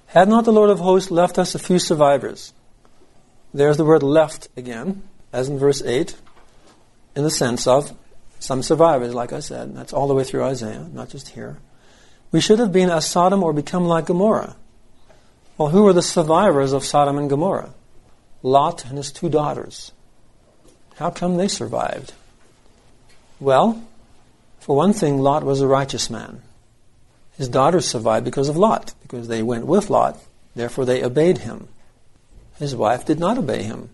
Had 0.07 0.29
not 0.29 0.45
the 0.45 0.53
Lord 0.53 0.69
of 0.69 0.79
hosts 0.79 1.11
left 1.11 1.37
us 1.37 1.55
a 1.55 1.59
few 1.59 1.79
survivors, 1.79 2.53
there's 3.53 3.77
the 3.77 3.85
word 3.85 4.03
left 4.03 4.47
again, 4.55 5.03
as 5.33 5.49
in 5.49 5.57
verse 5.57 5.81
8, 5.81 6.15
in 7.19 7.25
the 7.25 7.29
sense 7.29 7.67
of 7.67 7.93
some 8.39 8.63
survivors, 8.63 9.13
like 9.13 9.33
I 9.33 9.41
said. 9.41 9.75
That's 9.75 9.91
all 9.91 10.07
the 10.07 10.13
way 10.13 10.23
through 10.23 10.45
Isaiah, 10.45 10.87
not 10.93 11.09
just 11.09 11.27
here. 11.27 11.57
We 12.31 12.39
should 12.39 12.59
have 12.59 12.71
been 12.71 12.89
as 12.89 13.05
Sodom 13.05 13.43
or 13.43 13.51
become 13.51 13.85
like 13.85 14.05
Gomorrah. 14.05 14.55
Well, 15.57 15.67
who 15.67 15.83
were 15.83 15.91
the 15.91 16.01
survivors 16.01 16.71
of 16.71 16.85
Sodom 16.85 17.17
and 17.17 17.29
Gomorrah? 17.29 17.73
Lot 18.41 18.85
and 18.85 18.95
his 18.95 19.11
two 19.11 19.27
daughters. 19.27 19.91
How 20.95 21.09
come 21.09 21.35
they 21.35 21.49
survived? 21.49 22.13
Well, 23.41 23.83
for 24.61 24.77
one 24.77 24.93
thing, 24.93 25.19
Lot 25.19 25.43
was 25.43 25.59
a 25.59 25.67
righteous 25.67 26.09
man. 26.09 26.41
His 27.37 27.49
daughters 27.49 27.85
survived 27.85 28.23
because 28.23 28.47
of 28.47 28.55
Lot, 28.55 28.93
because 29.01 29.27
they 29.27 29.43
went 29.43 29.65
with 29.65 29.89
Lot, 29.89 30.17
therefore 30.55 30.85
they 30.85 31.03
obeyed 31.03 31.39
him. 31.39 31.67
His 32.57 32.75
wife 32.75 33.05
did 33.05 33.19
not 33.19 33.37
obey 33.37 33.63
him. 33.63 33.89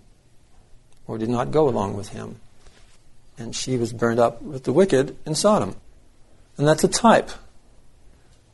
or 1.07 1.17
did 1.17 1.29
not 1.29 1.51
go 1.51 1.69
along 1.69 1.95
with 1.95 2.09
him. 2.09 2.39
And 3.37 3.55
she 3.55 3.77
was 3.77 3.91
burned 3.91 4.19
up 4.19 4.41
with 4.41 4.63
the 4.63 4.73
wicked 4.73 5.17
in 5.25 5.35
Sodom. 5.35 5.75
And 6.57 6.67
that's 6.67 6.83
a 6.83 6.87
type. 6.87 7.31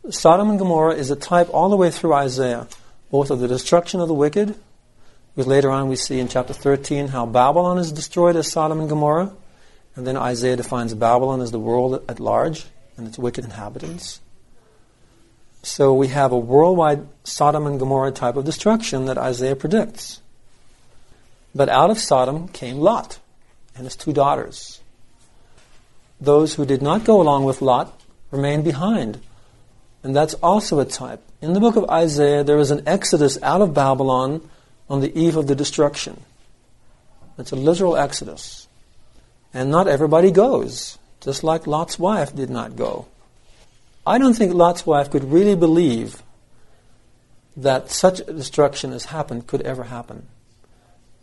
Sodom 0.09 0.49
and 0.49 0.57
Gomorrah 0.57 0.95
is 0.95 1.11
a 1.11 1.15
type 1.15 1.49
all 1.53 1.69
the 1.69 1.75
way 1.75 1.91
through 1.91 2.13
Isaiah, 2.13 2.67
both 3.11 3.29
of 3.29 3.39
the 3.39 3.47
destruction 3.47 3.99
of 3.99 4.07
the 4.07 4.13
wicked, 4.15 4.55
because 5.35 5.47
later 5.47 5.69
on 5.69 5.87
we 5.87 5.95
see 5.95 6.19
in 6.19 6.27
chapter 6.27 6.53
13 6.53 7.09
how 7.09 7.25
Babylon 7.25 7.77
is 7.77 7.91
destroyed 7.91 8.35
as 8.35 8.51
Sodom 8.51 8.79
and 8.79 8.89
Gomorrah, 8.89 9.31
and 9.95 10.07
then 10.07 10.17
Isaiah 10.17 10.55
defines 10.55 10.93
Babylon 10.93 11.41
as 11.41 11.51
the 11.51 11.59
world 11.59 12.03
at 12.09 12.19
large 12.19 12.65
and 12.97 13.07
its 13.07 13.19
wicked 13.19 13.45
inhabitants. 13.45 14.19
So 15.63 15.93
we 15.93 16.07
have 16.07 16.31
a 16.31 16.37
worldwide 16.37 17.07
Sodom 17.23 17.67
and 17.67 17.79
Gomorrah 17.79 18.11
type 18.11 18.35
of 18.35 18.45
destruction 18.45 19.05
that 19.05 19.17
Isaiah 19.17 19.55
predicts. 19.55 20.19
But 21.53 21.69
out 21.69 21.91
of 21.91 21.99
Sodom 21.99 22.47
came 22.47 22.77
Lot 22.77 23.19
and 23.81 23.87
his 23.87 23.95
two 23.95 24.13
daughters. 24.13 24.79
Those 26.19 26.53
who 26.53 26.67
did 26.67 26.83
not 26.83 27.03
go 27.03 27.19
along 27.19 27.45
with 27.45 27.63
Lot 27.63 27.99
remained 28.29 28.63
behind. 28.63 29.19
And 30.03 30.15
that's 30.15 30.35
also 30.35 30.79
a 30.79 30.85
type. 30.85 31.19
In 31.41 31.53
the 31.53 31.59
book 31.59 31.75
of 31.75 31.89
Isaiah, 31.89 32.43
there 32.43 32.59
is 32.59 32.69
an 32.69 32.83
exodus 32.85 33.41
out 33.41 33.59
of 33.59 33.73
Babylon 33.73 34.47
on 34.87 35.01
the 35.01 35.11
eve 35.19 35.35
of 35.35 35.47
the 35.47 35.55
destruction. 35.55 36.21
It's 37.39 37.51
a 37.51 37.55
literal 37.55 37.97
exodus. 37.97 38.67
And 39.51 39.71
not 39.71 39.87
everybody 39.87 40.29
goes, 40.29 40.99
just 41.19 41.43
like 41.43 41.65
Lot's 41.65 41.97
wife 41.97 42.35
did 42.35 42.51
not 42.51 42.75
go. 42.75 43.07
I 44.05 44.19
don't 44.19 44.35
think 44.35 44.53
Lot's 44.53 44.85
wife 44.85 45.09
could 45.09 45.23
really 45.23 45.55
believe 45.55 46.21
that 47.57 47.89
such 47.89 48.23
destruction 48.27 48.93
as 48.93 49.05
happened 49.05 49.47
could 49.47 49.61
ever 49.61 49.85
happen. 49.85 50.27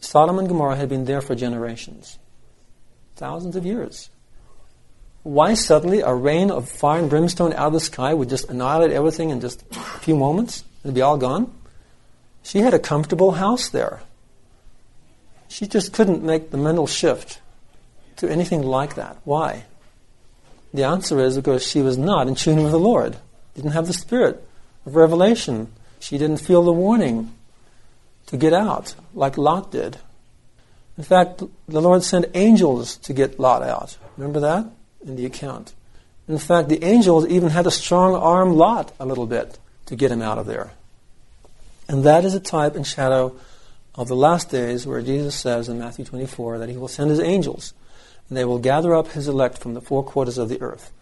Sodom 0.01 0.41
and 0.41 0.49
Gomorrah 0.49 0.75
had 0.75 0.89
been 0.89 1.05
there 1.05 1.21
for 1.21 1.37
generations, 1.37 2.19
thousands 3.19 3.57
of 3.57 3.67
years. 3.67 4.09
Why 5.23 5.55
suddenly 5.55 6.01
a 6.01 6.15
rain 6.15 6.51
of 6.51 6.71
fire 6.71 7.01
and 7.01 7.11
brimstone 7.11 7.53
out 7.53 7.67
of 7.67 7.73
the 7.75 7.81
sky 7.81 8.15
would 8.15 8.31
just 8.31 8.49
annihilate 8.49 8.93
everything 8.93 9.31
in 9.31 9.41
just 9.41 9.63
a 9.73 9.81
few 10.01 10.17
moments 10.17 10.65
It'd 10.83 10.95
be 10.95 11.03
all 11.03 11.19
gone? 11.19 11.53
She 12.43 12.61
had 12.61 12.75
a 12.75 12.79
comfortable 12.79 13.33
house 13.33 13.69
there. 13.69 14.01
She 15.49 15.67
just 15.67 15.93
couldn't 15.93 16.23
make 16.23 16.51
the 16.51 16.57
mental 16.57 16.87
shift 16.87 17.41
to 18.17 18.31
anything 18.31 18.63
like 18.63 18.95
that. 18.95 19.19
Why? 19.25 19.65
The 20.73 20.85
answer 20.85 21.21
is 21.21 21.37
because 21.37 21.67
she 21.67 21.83
was 21.83 21.99
not 21.99 22.29
in 22.29 22.35
tune 22.35 22.63
with 22.63 22.73
the 22.73 22.79
Lord, 22.79 23.17
didn't 23.55 23.73
have 23.73 23.87
the 23.87 23.93
spirit 23.93 24.47
of 24.87 24.97
revelation. 24.97 25.73
She 26.01 26.19
didn't 26.19 26.39
feel 26.39 26.63
the 26.63 26.73
warning 26.73 27.35
to 28.27 28.37
get 28.37 28.53
out 28.53 28.95
like 29.15 29.37
Lot 29.37 29.73
did. 29.73 29.99
In 30.99 31.05
fact, 31.05 31.45
the 31.69 31.81
Lord 31.81 32.03
sent 32.03 32.27
angels 32.35 32.97
to 32.99 33.13
get 33.13 33.39
Lot 33.39 33.63
out. 33.63 33.97
Remember 34.17 34.41
that 34.41 34.67
in 35.07 35.15
the 35.15 35.25
account? 35.25 35.73
In 36.27 36.39
fact, 36.39 36.69
the 36.69 36.83
angels 36.85 37.27
even 37.29 37.51
had 37.51 37.65
to 37.65 37.71
strong 37.71 38.17
arm 38.17 38.57
Lot 38.57 38.93
a 38.99 39.07
little 39.07 39.27
bit 39.27 39.59
to 39.87 39.95
get 39.95 40.11
him 40.11 40.21
out 40.21 40.39
of 40.39 40.47
there. 40.47 40.73
And 41.89 42.05
that 42.05 42.25
is 42.25 42.35
a 42.35 42.41
type 42.41 42.75
and 42.75 42.87
shadow 42.87 43.37
of 43.95 44.09
the 44.09 44.17
last 44.17 44.51
days 44.51 44.87
where 44.87 45.01
Jesus 45.01 45.37
says 45.37 45.69
in 45.69 45.79
Matthew 45.79 46.05
24 46.05 46.59
that 46.59 46.69
he 46.69 46.77
will 46.77 46.89
send 46.89 47.11
his 47.11 47.21
angels 47.21 47.73
and 48.29 48.37
they 48.37 48.45
will 48.45 48.59
gather 48.59 48.95
up 48.95 49.13
his 49.13 49.29
elect 49.29 49.57
from 49.57 49.75
the 49.75 49.81
four 49.81 50.03
quarters 50.03 50.37
of 50.37 50.49
the 50.49 50.61
earth. 50.61 50.93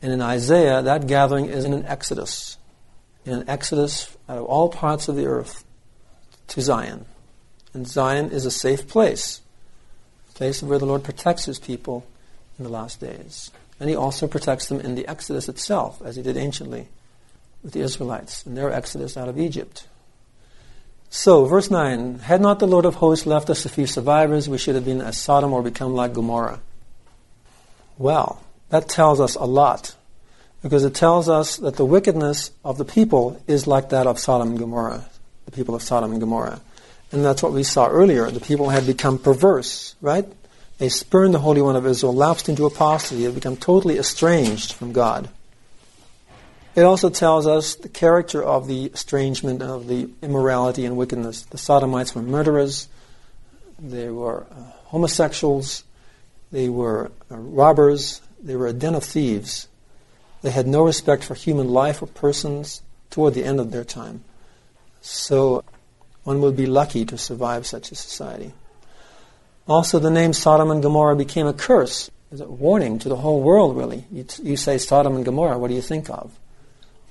And 0.00 0.12
in 0.12 0.22
Isaiah, 0.22 0.80
that 0.80 1.08
gathering 1.08 1.46
is 1.46 1.64
in 1.64 1.74
an 1.74 1.84
exodus. 1.84 2.56
In 3.26 3.34
an 3.34 3.48
exodus 3.48 4.16
out 4.28 4.38
of 4.38 4.44
all 4.44 4.68
parts 4.68 5.08
of 5.08 5.16
the 5.16 5.26
earth 5.26 5.64
to 6.48 6.62
Zion. 6.62 7.04
And 7.74 7.86
Zion 7.86 8.30
is 8.30 8.46
a 8.46 8.50
safe 8.50 8.88
place, 8.88 9.40
a 10.30 10.32
place 10.32 10.62
where 10.62 10.78
the 10.78 10.86
Lord 10.86 11.04
protects 11.04 11.44
his 11.44 11.58
people 11.58 12.06
in 12.58 12.64
the 12.64 12.70
last 12.70 13.00
days. 13.00 13.50
And 13.80 13.88
he 13.88 13.96
also 13.96 14.26
protects 14.26 14.66
them 14.66 14.80
in 14.80 14.94
the 14.94 15.06
exodus 15.06 15.48
itself, 15.48 16.02
as 16.04 16.16
he 16.16 16.22
did 16.22 16.36
anciently 16.36 16.88
with 17.62 17.72
the 17.72 17.80
Israelites 17.80 18.46
in 18.46 18.54
their 18.54 18.72
exodus 18.72 19.16
out 19.16 19.28
of 19.28 19.38
Egypt. 19.38 19.86
So, 21.10 21.44
verse 21.46 21.70
9 21.70 22.20
Had 22.20 22.40
not 22.40 22.58
the 22.58 22.66
Lord 22.66 22.84
of 22.84 22.96
hosts 22.96 23.26
left 23.26 23.50
us 23.50 23.64
a 23.64 23.68
few 23.68 23.86
survivors, 23.86 24.48
we 24.48 24.58
should 24.58 24.74
have 24.74 24.84
been 24.84 25.00
as 25.00 25.16
Sodom 25.16 25.52
or 25.52 25.62
become 25.62 25.94
like 25.94 26.12
Gomorrah. 26.12 26.60
Well, 27.96 28.42
that 28.68 28.88
tells 28.88 29.20
us 29.20 29.34
a 29.34 29.44
lot, 29.44 29.94
because 30.62 30.84
it 30.84 30.94
tells 30.94 31.28
us 31.28 31.56
that 31.56 31.76
the 31.76 31.84
wickedness 31.84 32.50
of 32.64 32.78
the 32.78 32.84
people 32.84 33.42
is 33.46 33.66
like 33.66 33.88
that 33.88 34.06
of 34.06 34.18
Sodom 34.18 34.50
and 34.50 34.58
Gomorrah, 34.58 35.06
the 35.46 35.50
people 35.50 35.74
of 35.74 35.82
Sodom 35.82 36.12
and 36.12 36.20
Gomorrah. 36.20 36.60
And 37.10 37.24
that's 37.24 37.42
what 37.42 37.52
we 37.52 37.62
saw 37.62 37.88
earlier. 37.88 38.30
The 38.30 38.40
people 38.40 38.68
had 38.68 38.86
become 38.86 39.18
perverse, 39.18 39.96
right? 40.00 40.26
They 40.78 40.88
spurned 40.88 41.34
the 41.34 41.40
Holy 41.40 41.62
One 41.62 41.76
of 41.76 41.86
Israel, 41.86 42.14
lapsed 42.14 42.48
into 42.48 42.66
apostasy, 42.66 43.24
had 43.24 43.34
become 43.34 43.56
totally 43.56 43.98
estranged 43.98 44.72
from 44.72 44.92
God. 44.92 45.28
It 46.74 46.82
also 46.82 47.10
tells 47.10 47.46
us 47.46 47.74
the 47.74 47.88
character 47.88 48.42
of 48.42 48.68
the 48.68 48.86
estrangement 48.86 49.62
of 49.62 49.88
the 49.88 50.10
immorality 50.22 50.84
and 50.84 50.96
wickedness. 50.96 51.42
The 51.42 51.58
Sodomites 51.58 52.14
were 52.14 52.22
murderers, 52.22 52.88
they 53.80 54.10
were 54.10 54.46
uh, 54.50 54.62
homosexuals, 54.84 55.82
they 56.52 56.68
were 56.68 57.10
uh, 57.30 57.36
robbers, 57.36 58.20
they 58.40 58.54
were 58.54 58.68
a 58.68 58.72
den 58.72 58.94
of 58.94 59.02
thieves. 59.02 59.66
They 60.42 60.50
had 60.50 60.68
no 60.68 60.84
respect 60.84 61.24
for 61.24 61.34
human 61.34 61.68
life 61.68 62.00
or 62.00 62.06
persons 62.06 62.82
toward 63.10 63.34
the 63.34 63.44
end 63.44 63.58
of 63.58 63.72
their 63.72 63.82
time. 63.82 64.22
So 65.00 65.64
one 66.28 66.42
would 66.42 66.56
be 66.56 66.66
lucky 66.66 67.06
to 67.06 67.16
survive 67.16 67.66
such 67.66 67.90
a 67.90 67.94
society. 67.94 68.52
Also, 69.66 69.98
the 69.98 70.10
name 70.10 70.34
Sodom 70.34 70.70
and 70.70 70.82
Gomorrah 70.82 71.16
became 71.16 71.46
a 71.46 71.54
curse, 71.54 72.10
a 72.38 72.44
warning 72.44 72.98
to 72.98 73.08
the 73.08 73.16
whole 73.16 73.40
world, 73.40 73.74
really. 73.74 74.04
You, 74.12 74.24
t- 74.24 74.42
you 74.42 74.58
say 74.58 74.76
Sodom 74.76 75.16
and 75.16 75.24
Gomorrah, 75.24 75.56
what 75.56 75.68
do 75.68 75.74
you 75.74 75.80
think 75.80 76.10
of? 76.10 76.38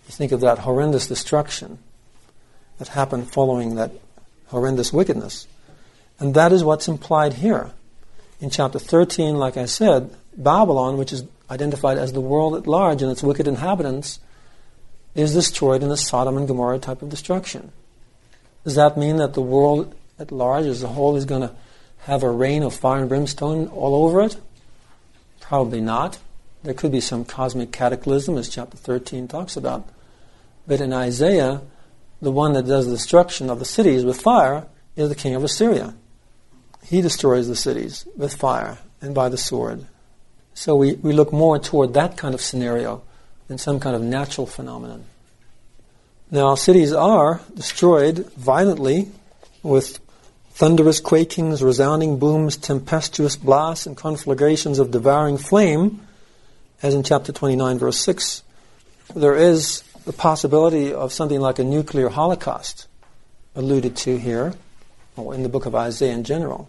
You 0.06 0.12
think 0.12 0.32
of 0.32 0.42
that 0.42 0.60
horrendous 0.60 1.08
destruction 1.08 1.80
that 2.78 2.90
happened 2.90 3.34
following 3.34 3.74
that 3.74 3.92
horrendous 4.50 4.94
wickedness. 4.94 5.48
And 6.20 6.36
that 6.36 6.54
is 6.54 6.64
what's 6.64 6.88
implied 6.88 7.34
here. 7.34 7.72
In 8.40 8.52
chapter 8.52 8.78
13, 8.78 9.36
like 9.36 9.58
I 9.58 9.66
said, 9.66 10.12
Babylon, 10.38 10.96
which 10.96 11.12
is 11.12 11.24
identified 11.50 11.98
as 11.98 12.14
the 12.14 12.22
world 12.22 12.54
at 12.54 12.68
large 12.68 13.02
and 13.02 13.12
its 13.12 13.24
wicked 13.24 13.48
inhabitants, 13.48 14.20
is 15.16 15.34
destroyed 15.34 15.82
in 15.82 15.90
a 15.90 15.98
Sodom 15.98 16.38
and 16.38 16.48
Gomorrah 16.48 16.78
type 16.78 17.02
of 17.02 17.10
destruction. 17.10 17.72
Does 18.68 18.76
that 18.76 18.98
mean 18.98 19.16
that 19.16 19.34
the 19.34 19.42
world 19.42 19.96
at 20.20 20.30
large 20.30 20.66
as 20.66 20.84
a 20.84 20.90
whole 20.90 21.16
is 21.16 21.24
going 21.24 21.40
to 21.40 21.56
have 22.00 22.22
a 22.22 22.30
rain 22.30 22.64
of 22.64 22.76
fire 22.76 23.00
and 23.00 23.08
brimstone 23.08 23.68
all 23.68 24.04
over 24.04 24.20
it? 24.20 24.36
Probably 25.40 25.80
not. 25.80 26.20
There 26.64 26.74
could 26.74 26.92
be 26.92 27.00
some 27.00 27.24
cosmic 27.24 27.72
cataclysm, 27.72 28.38
as 28.38 28.50
chapter 28.50 28.76
13 28.76 29.30
talks 29.30 29.56
about. 29.56 29.88
But 30.68 30.82
in 30.82 30.92
Isaiah, 30.92 31.62
the 32.22 32.30
one 32.30 32.52
that 32.56 32.68
does 32.68 32.88
the 32.88 32.96
destruction 32.96 33.50
of 33.50 33.60
the 33.60 33.64
cities 33.64 34.04
with 34.04 34.20
fire 34.20 34.68
is 34.98 35.08
the 35.08 35.16
king 35.16 35.34
of 35.34 35.46
Assyria. 35.46 35.96
He 36.84 37.02
destroys 37.02 37.48
the 37.48 37.56
cities 37.56 38.06
with 38.18 38.36
fire 38.36 38.80
and 39.00 39.16
by 39.16 39.30
the 39.30 39.38
sword. 39.38 39.86
So 40.54 40.76
we, 40.76 40.96
we 40.96 41.14
look 41.14 41.32
more 41.32 41.58
toward 41.58 41.94
that 41.94 42.18
kind 42.18 42.36
of 42.36 42.42
scenario 42.42 43.02
than 43.48 43.60
some 43.60 43.80
kind 43.80 43.96
of 43.96 44.02
natural 44.02 44.46
phenomenon. 44.46 45.06
Now, 46.30 46.56
cities 46.56 46.92
are 46.92 47.40
destroyed 47.56 48.30
violently 48.34 49.10
with 49.64 50.00
thunderous 50.52 51.00
quakings, 51.00 51.64
resounding 51.64 52.20
booms, 52.20 52.58
tempestuous 52.58 53.38
blasts, 53.38 53.86
and 53.86 53.96
conflagrations 53.96 54.80
of 54.80 54.92
devouring 54.92 55.38
flame, 55.38 56.02
as 56.84 56.94
in 56.94 57.04
chapter 57.04 57.32
29, 57.32 57.80
verse 57.80 58.00
6. 58.00 58.44
There 59.16 59.36
is 59.36 59.84
the 60.04 60.12
possibility 60.12 60.94
of 60.94 61.14
something 61.14 61.40
like 61.40 61.60
a 61.60 61.64
nuclear 61.64 62.10
holocaust 62.10 62.88
alluded 63.56 63.96
to 63.98 64.18
here, 64.18 64.54
or 65.16 65.34
in 65.34 65.44
the 65.44 65.50
book 65.50 65.66
of 65.66 65.76
Isaiah 65.76 66.14
in 66.14 66.26
general, 66.26 66.68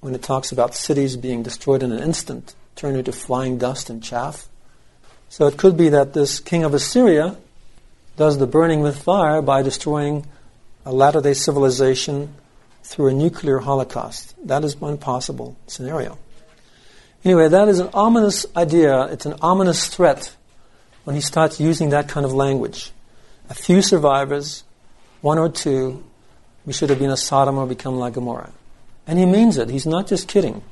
when 0.00 0.14
it 0.14 0.22
talks 0.22 0.52
about 0.52 0.74
cities 0.74 1.18
being 1.18 1.42
destroyed 1.42 1.82
in 1.82 1.92
an 1.92 2.02
instant, 2.02 2.54
turned 2.76 2.96
into 2.96 3.12
flying 3.12 3.58
dust 3.58 3.90
and 3.90 4.02
chaff. 4.02 4.48
So 5.28 5.46
it 5.46 5.58
could 5.58 5.76
be 5.76 5.90
that 5.90 6.14
this 6.14 6.40
king 6.40 6.64
of 6.64 6.72
Assyria 6.72 7.36
does 8.16 8.38
the 8.38 8.46
burning 8.46 8.80
with 8.80 9.02
fire 9.02 9.42
by 9.42 9.62
destroying 9.62 10.26
a 10.84 10.92
latter 10.92 11.20
day 11.20 11.34
civilization 11.34 12.34
through 12.82 13.08
a 13.08 13.12
nuclear 13.12 13.58
holocaust. 13.58 14.34
That 14.46 14.64
is 14.64 14.76
one 14.76 14.98
possible 14.98 15.56
scenario. 15.66 16.18
Anyway, 17.24 17.48
that 17.48 17.68
is 17.68 17.78
an 17.78 17.88
ominous 17.94 18.44
idea. 18.54 19.04
It's 19.04 19.24
an 19.24 19.34
ominous 19.40 19.88
threat 19.88 20.36
when 21.04 21.16
he 21.16 21.22
starts 21.22 21.58
using 21.58 21.90
that 21.90 22.08
kind 22.08 22.26
of 22.26 22.32
language. 22.34 22.92
A 23.48 23.54
few 23.54 23.80
survivors, 23.80 24.62
one 25.22 25.38
or 25.38 25.48
two, 25.48 26.04
we 26.66 26.72
should 26.72 26.90
have 26.90 26.98
been 26.98 27.10
a 27.10 27.16
Sodom 27.16 27.58
or 27.58 27.66
become 27.66 27.96
like 27.96 28.14
Gomorrah. 28.14 28.52
And 29.06 29.18
he 29.18 29.26
means 29.26 29.56
it. 29.56 29.70
He's 29.70 29.86
not 29.86 30.06
just 30.06 30.28
kidding. 30.28 30.62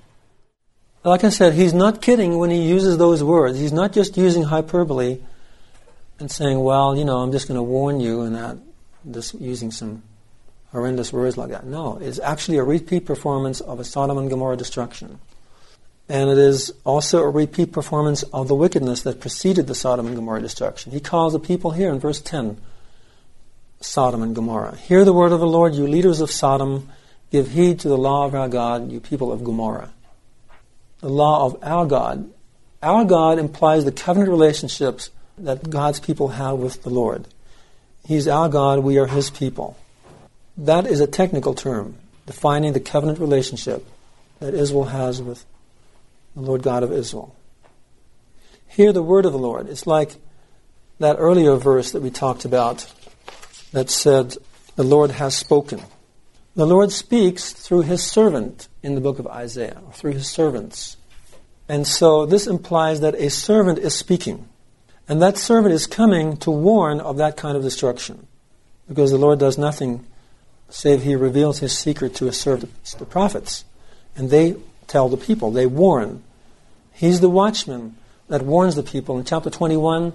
Like 1.04 1.24
I 1.24 1.30
said, 1.30 1.54
he's 1.54 1.74
not 1.74 2.00
kidding 2.00 2.38
when 2.38 2.50
he 2.50 2.62
uses 2.62 2.96
those 2.98 3.24
words. 3.24 3.58
He's 3.58 3.72
not 3.72 3.92
just 3.92 4.16
using 4.16 4.44
hyperbole 4.44 5.18
and 6.22 6.30
saying, 6.30 6.58
well, 6.60 6.96
you 6.96 7.04
know, 7.04 7.18
I'm 7.18 7.32
just 7.32 7.48
going 7.48 7.58
to 7.58 7.62
warn 7.62 8.00
you 8.00 8.22
and 8.22 8.34
that, 8.36 8.56
just 9.10 9.34
using 9.34 9.70
some 9.70 10.02
horrendous 10.70 11.12
words 11.12 11.36
like 11.36 11.50
that. 11.50 11.66
No, 11.66 11.98
it's 11.98 12.20
actually 12.20 12.56
a 12.58 12.64
repeat 12.64 13.04
performance 13.04 13.60
of 13.60 13.80
a 13.80 13.84
Sodom 13.84 14.16
and 14.16 14.30
Gomorrah 14.30 14.56
destruction. 14.56 15.18
And 16.08 16.30
it 16.30 16.38
is 16.38 16.72
also 16.84 17.22
a 17.22 17.28
repeat 17.28 17.72
performance 17.72 18.22
of 18.22 18.48
the 18.48 18.54
wickedness 18.54 19.02
that 19.02 19.20
preceded 19.20 19.66
the 19.66 19.74
Sodom 19.74 20.06
and 20.06 20.14
Gomorrah 20.14 20.40
destruction. 20.40 20.92
He 20.92 21.00
calls 21.00 21.32
the 21.32 21.40
people 21.40 21.72
here 21.72 21.90
in 21.90 22.00
verse 22.00 22.20
10 22.20 22.58
Sodom 23.80 24.22
and 24.22 24.34
Gomorrah. 24.34 24.76
Hear 24.76 25.04
the 25.04 25.12
word 25.12 25.32
of 25.32 25.40
the 25.40 25.46
Lord, 25.46 25.74
you 25.74 25.88
leaders 25.88 26.20
of 26.20 26.30
Sodom. 26.30 26.88
Give 27.32 27.50
heed 27.50 27.80
to 27.80 27.88
the 27.88 27.98
law 27.98 28.26
of 28.26 28.34
our 28.34 28.48
God, 28.48 28.92
you 28.92 29.00
people 29.00 29.32
of 29.32 29.42
Gomorrah. 29.42 29.92
The 31.00 31.08
law 31.08 31.46
of 31.46 31.58
our 31.62 31.84
God. 31.84 32.30
Our 32.80 33.04
God 33.04 33.40
implies 33.40 33.84
the 33.84 33.90
covenant 33.92 34.30
relationships 34.30 35.10
that 35.38 35.70
God's 35.70 36.00
people 36.00 36.28
have 36.28 36.58
with 36.58 36.82
the 36.82 36.90
Lord. 36.90 37.26
He's 38.06 38.28
our 38.28 38.48
God, 38.48 38.80
we 38.80 38.98
are 38.98 39.06
His 39.06 39.30
people. 39.30 39.76
That 40.56 40.86
is 40.86 41.00
a 41.00 41.06
technical 41.06 41.54
term 41.54 41.96
defining 42.26 42.72
the 42.72 42.80
covenant 42.80 43.18
relationship 43.18 43.86
that 44.40 44.54
Israel 44.54 44.84
has 44.84 45.22
with 45.22 45.44
the 46.34 46.42
Lord 46.42 46.62
God 46.62 46.82
of 46.82 46.92
Israel. 46.92 47.34
Hear 48.68 48.92
the 48.92 49.02
word 49.02 49.26
of 49.26 49.32
the 49.32 49.38
Lord. 49.38 49.68
It's 49.68 49.86
like 49.86 50.16
that 50.98 51.16
earlier 51.18 51.56
verse 51.56 51.92
that 51.92 52.02
we 52.02 52.10
talked 52.10 52.44
about 52.44 52.90
that 53.72 53.90
said, 53.90 54.36
The 54.76 54.82
Lord 54.82 55.10
has 55.12 55.34
spoken. 55.34 55.82
The 56.54 56.66
Lord 56.66 56.92
speaks 56.92 57.52
through 57.52 57.82
his 57.82 58.02
servant 58.02 58.68
in 58.82 58.94
the 58.94 59.00
book 59.00 59.18
of 59.18 59.26
Isaiah, 59.26 59.80
through 59.92 60.12
his 60.12 60.28
servants. 60.28 60.96
And 61.68 61.86
so 61.86 62.26
this 62.26 62.46
implies 62.46 63.00
that 63.00 63.14
a 63.14 63.30
servant 63.30 63.78
is 63.78 63.94
speaking. 63.94 64.48
And 65.08 65.20
that 65.20 65.36
servant 65.36 65.74
is 65.74 65.86
coming 65.86 66.36
to 66.38 66.50
warn 66.50 67.00
of 67.00 67.16
that 67.16 67.36
kind 67.36 67.56
of 67.56 67.62
destruction. 67.62 68.26
Because 68.88 69.10
the 69.10 69.18
Lord 69.18 69.38
does 69.38 69.58
nothing 69.58 70.06
save 70.68 71.02
he 71.02 71.14
reveals 71.14 71.58
his 71.58 71.76
secret 71.76 72.14
to 72.16 72.26
his 72.26 72.38
servants, 72.38 72.94
the 72.94 73.04
prophets. 73.04 73.64
And 74.16 74.30
they 74.30 74.56
tell 74.86 75.08
the 75.08 75.16
people, 75.16 75.50
they 75.50 75.66
warn. 75.66 76.22
He's 76.92 77.20
the 77.20 77.30
watchman 77.30 77.96
that 78.28 78.42
warns 78.42 78.74
the 78.74 78.82
people. 78.82 79.18
In 79.18 79.24
chapter 79.24 79.50
21, 79.50 80.12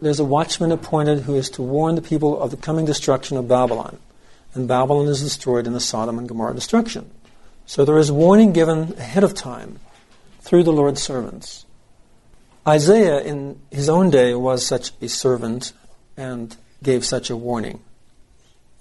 there's 0.00 0.20
a 0.20 0.24
watchman 0.24 0.72
appointed 0.72 1.20
who 1.20 1.34
is 1.34 1.50
to 1.50 1.62
warn 1.62 1.94
the 1.94 2.02
people 2.02 2.40
of 2.40 2.50
the 2.50 2.56
coming 2.56 2.84
destruction 2.84 3.36
of 3.36 3.48
Babylon. 3.48 3.98
And 4.54 4.68
Babylon 4.68 5.06
is 5.06 5.22
destroyed 5.22 5.66
in 5.66 5.72
the 5.72 5.80
Sodom 5.80 6.18
and 6.18 6.28
Gomorrah 6.28 6.54
destruction. 6.54 7.10
So 7.66 7.84
there 7.84 7.98
is 7.98 8.10
warning 8.10 8.52
given 8.52 8.94
ahead 8.96 9.24
of 9.24 9.34
time 9.34 9.80
through 10.40 10.62
the 10.62 10.72
Lord's 10.72 11.02
servants. 11.02 11.66
Isaiah, 12.68 13.20
in 13.22 13.58
his 13.70 13.88
own 13.88 14.10
day, 14.10 14.34
was 14.34 14.64
such 14.64 14.92
a 15.00 15.08
servant 15.08 15.72
and 16.18 16.54
gave 16.82 17.02
such 17.02 17.30
a 17.30 17.36
warning, 17.36 17.80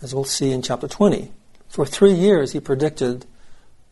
as 0.01 0.13
we'll 0.13 0.25
see 0.25 0.51
in 0.51 0.61
chapter 0.61 0.89
20. 0.89 1.31
For 1.69 1.85
three 1.85 2.11
years, 2.11 2.51
he 2.51 2.59
predicted 2.59 3.25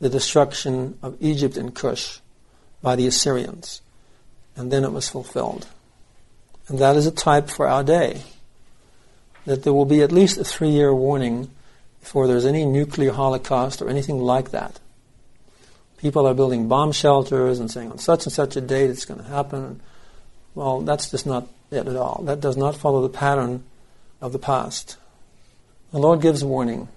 the 0.02 0.10
destruction 0.10 1.00
of 1.02 1.16
Egypt 1.22 1.56
and 1.56 1.74
Cush 1.74 2.20
by 2.82 2.98
the 2.98 3.08
Assyrians, 3.08 3.82
and 4.58 4.70
then 4.70 4.84
it 4.84 4.92
was 4.92 5.08
fulfilled. 5.08 5.66
And 6.68 6.78
that 6.80 6.98
is 6.98 7.08
a 7.08 7.12
type 7.12 7.50
for 7.50 7.66
our 7.66 7.84
day. 7.84 8.24
That 9.46 9.64
there 9.64 9.74
will 9.74 9.86
be 9.86 10.02
at 10.02 10.12
least 10.12 10.38
a 10.38 10.44
three 10.44 10.72
year 10.72 10.94
warning 10.94 11.52
before 12.02 12.28
there's 12.28 12.46
any 12.46 12.66
nuclear 12.66 13.14
holocaust 13.14 13.82
or 13.82 13.88
anything 13.88 14.20
like 14.20 14.52
that. 14.52 14.78
People 16.06 16.28
are 16.28 16.36
building 16.36 16.68
bomb 16.68 16.92
shelters 16.92 17.58
and 17.58 17.72
saying 17.72 17.90
on 17.90 17.98
such 17.98 18.28
and 18.28 18.32
such 18.32 18.56
a 18.56 18.62
date 18.62 18.92
it's 18.92 19.06
going 19.06 19.20
to 19.20 19.26
happen. 19.26 19.82
Well, 20.54 20.82
that's 20.82 21.10
just 21.10 21.26
not 21.26 21.48
it 21.72 21.88
at 21.88 21.96
all. 21.96 22.22
That 22.26 22.40
does 22.40 22.56
not 22.56 22.76
follow 22.76 23.02
the 23.02 23.10
pattern 23.10 23.64
of 24.22 24.32
the 24.32 24.38
past. 24.38 24.98
The 25.92 25.98
Lord 25.98 26.22
gives 26.22 26.44
warning, 26.44 26.90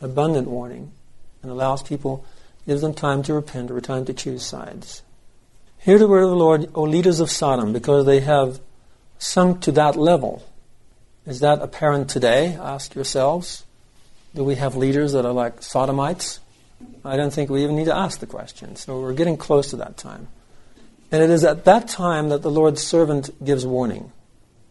abundant 0.00 0.46
warning, 0.46 0.92
and 1.42 1.50
allows 1.50 1.82
people, 1.82 2.24
gives 2.64 2.80
them 2.80 2.94
time 2.94 3.24
to 3.24 3.34
repent 3.34 3.72
or 3.72 3.80
time 3.80 4.04
to 4.04 4.14
choose 4.14 4.46
sides. 4.46 5.02
Hear 5.78 5.98
the 5.98 6.06
word 6.06 6.22
of 6.22 6.30
the 6.30 6.36
Lord, 6.36 6.70
O 6.76 6.84
leaders 6.84 7.18
of 7.18 7.32
Sodom, 7.32 7.72
because 7.72 8.06
they 8.06 8.20
have 8.20 8.60
sunk 9.18 9.62
to 9.62 9.72
that 9.72 9.96
level. 9.96 10.48
Is 11.26 11.40
that 11.40 11.60
apparent 11.60 12.08
today? 12.08 12.54
Ask 12.54 12.94
yourselves. 12.94 13.64
Do 14.32 14.44
we 14.44 14.54
have 14.54 14.76
leaders 14.76 15.10
that 15.10 15.26
are 15.26 15.32
like 15.32 15.60
sodomites? 15.60 16.38
I 17.04 17.16
don't 17.16 17.32
think 17.32 17.50
we 17.50 17.62
even 17.62 17.76
need 17.76 17.86
to 17.86 17.96
ask 17.96 18.20
the 18.20 18.26
question. 18.26 18.76
So 18.76 19.00
we're 19.00 19.14
getting 19.14 19.36
close 19.36 19.70
to 19.70 19.76
that 19.76 19.96
time. 19.96 20.28
And 21.12 21.22
it 21.22 21.30
is 21.30 21.44
at 21.44 21.64
that 21.64 21.88
time 21.88 22.30
that 22.30 22.42
the 22.42 22.50
Lord's 22.50 22.82
servant 22.82 23.30
gives 23.44 23.66
warning. 23.66 24.12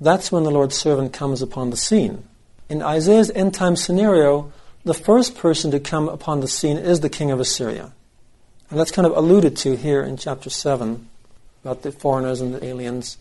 That's 0.01 0.31
when 0.31 0.43
the 0.43 0.51
Lord's 0.51 0.75
servant 0.75 1.13
comes 1.13 1.41
upon 1.41 1.69
the 1.69 1.77
scene. 1.77 2.27
In 2.69 2.81
Isaiah's 2.81 3.31
end 3.31 3.53
time 3.53 3.75
scenario, 3.75 4.51
the 4.83 4.93
first 4.93 5.37
person 5.37 5.71
to 5.71 5.79
come 5.79 6.09
upon 6.09 6.41
the 6.41 6.47
scene 6.47 6.77
is 6.77 6.99
the 6.99 7.09
king 7.09 7.31
of 7.31 7.39
Assyria. 7.39 7.93
And 8.69 8.79
that's 8.79 8.91
kind 8.91 9.05
of 9.05 9.15
alluded 9.15 9.55
to 9.57 9.77
here 9.77 10.01
in 10.01 10.17
chapter 10.17 10.49
7 10.49 11.07
about 11.63 11.83
the 11.83 11.91
foreigners 11.91 12.41
and 12.41 12.53
the 12.53 12.65
aliens. 12.65 13.17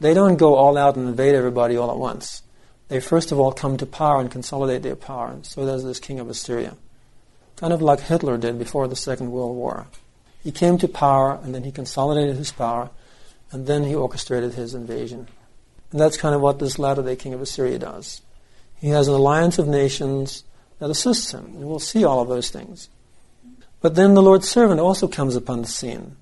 They 0.00 0.12
don't 0.12 0.36
go 0.36 0.56
all 0.56 0.76
out 0.76 0.96
and 0.96 1.08
invade 1.08 1.34
everybody 1.34 1.76
all 1.76 1.90
at 1.90 1.96
once. 1.96 2.42
They 2.88 3.00
first 3.00 3.30
of 3.32 3.38
all 3.38 3.52
come 3.52 3.76
to 3.76 3.86
power 3.86 4.20
and 4.20 4.30
consolidate 4.30 4.82
their 4.82 4.96
power. 4.96 5.28
And 5.28 5.46
So 5.46 5.64
there's 5.64 5.84
this 5.84 6.00
king 6.00 6.18
of 6.18 6.28
Assyria. 6.28 6.76
Kind 7.60 7.74
of 7.74 7.82
like 7.82 8.00
Hitler 8.00 8.38
did 8.38 8.58
before 8.58 8.88
the 8.88 8.96
Second 8.96 9.32
World 9.32 9.54
War. 9.54 9.86
He 10.42 10.50
came 10.50 10.78
to 10.78 10.88
power 10.88 11.38
and 11.42 11.54
then 11.54 11.62
he 11.62 11.70
consolidated 11.70 12.36
his 12.36 12.50
power 12.50 12.88
and 13.52 13.66
then 13.66 13.84
he 13.84 13.94
orchestrated 13.94 14.54
his 14.54 14.74
invasion. 14.74 15.28
And 15.90 16.00
that's 16.00 16.16
kind 16.16 16.34
of 16.34 16.40
what 16.40 16.58
this 16.58 16.78
latter 16.78 17.02
day 17.02 17.16
king 17.16 17.34
of 17.34 17.42
Assyria 17.42 17.78
does. 17.78 18.22
He 18.76 18.88
has 18.88 19.08
an 19.08 19.14
alliance 19.14 19.58
of 19.58 19.68
nations 19.68 20.42
that 20.78 20.88
assists 20.88 21.32
him. 21.32 21.44
And 21.54 21.68
we'll 21.68 21.80
see 21.80 22.02
all 22.02 22.22
of 22.22 22.28
those 22.28 22.48
things. 22.48 22.88
But 23.82 23.94
then 23.94 24.14
the 24.14 24.22
Lord's 24.22 24.48
servant 24.48 24.80
also 24.80 25.06
comes 25.06 25.36
upon 25.36 25.60
the 25.60 25.68
scene. 25.68 26.16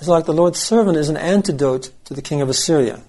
It's 0.00 0.08
like 0.08 0.26
the 0.26 0.32
Lord's 0.32 0.58
servant 0.58 0.98
is 0.98 1.08
an 1.08 1.16
antidote 1.16 1.92
to 2.06 2.14
the 2.14 2.22
king 2.22 2.40
of 2.40 2.48
Assyria. 2.48 3.00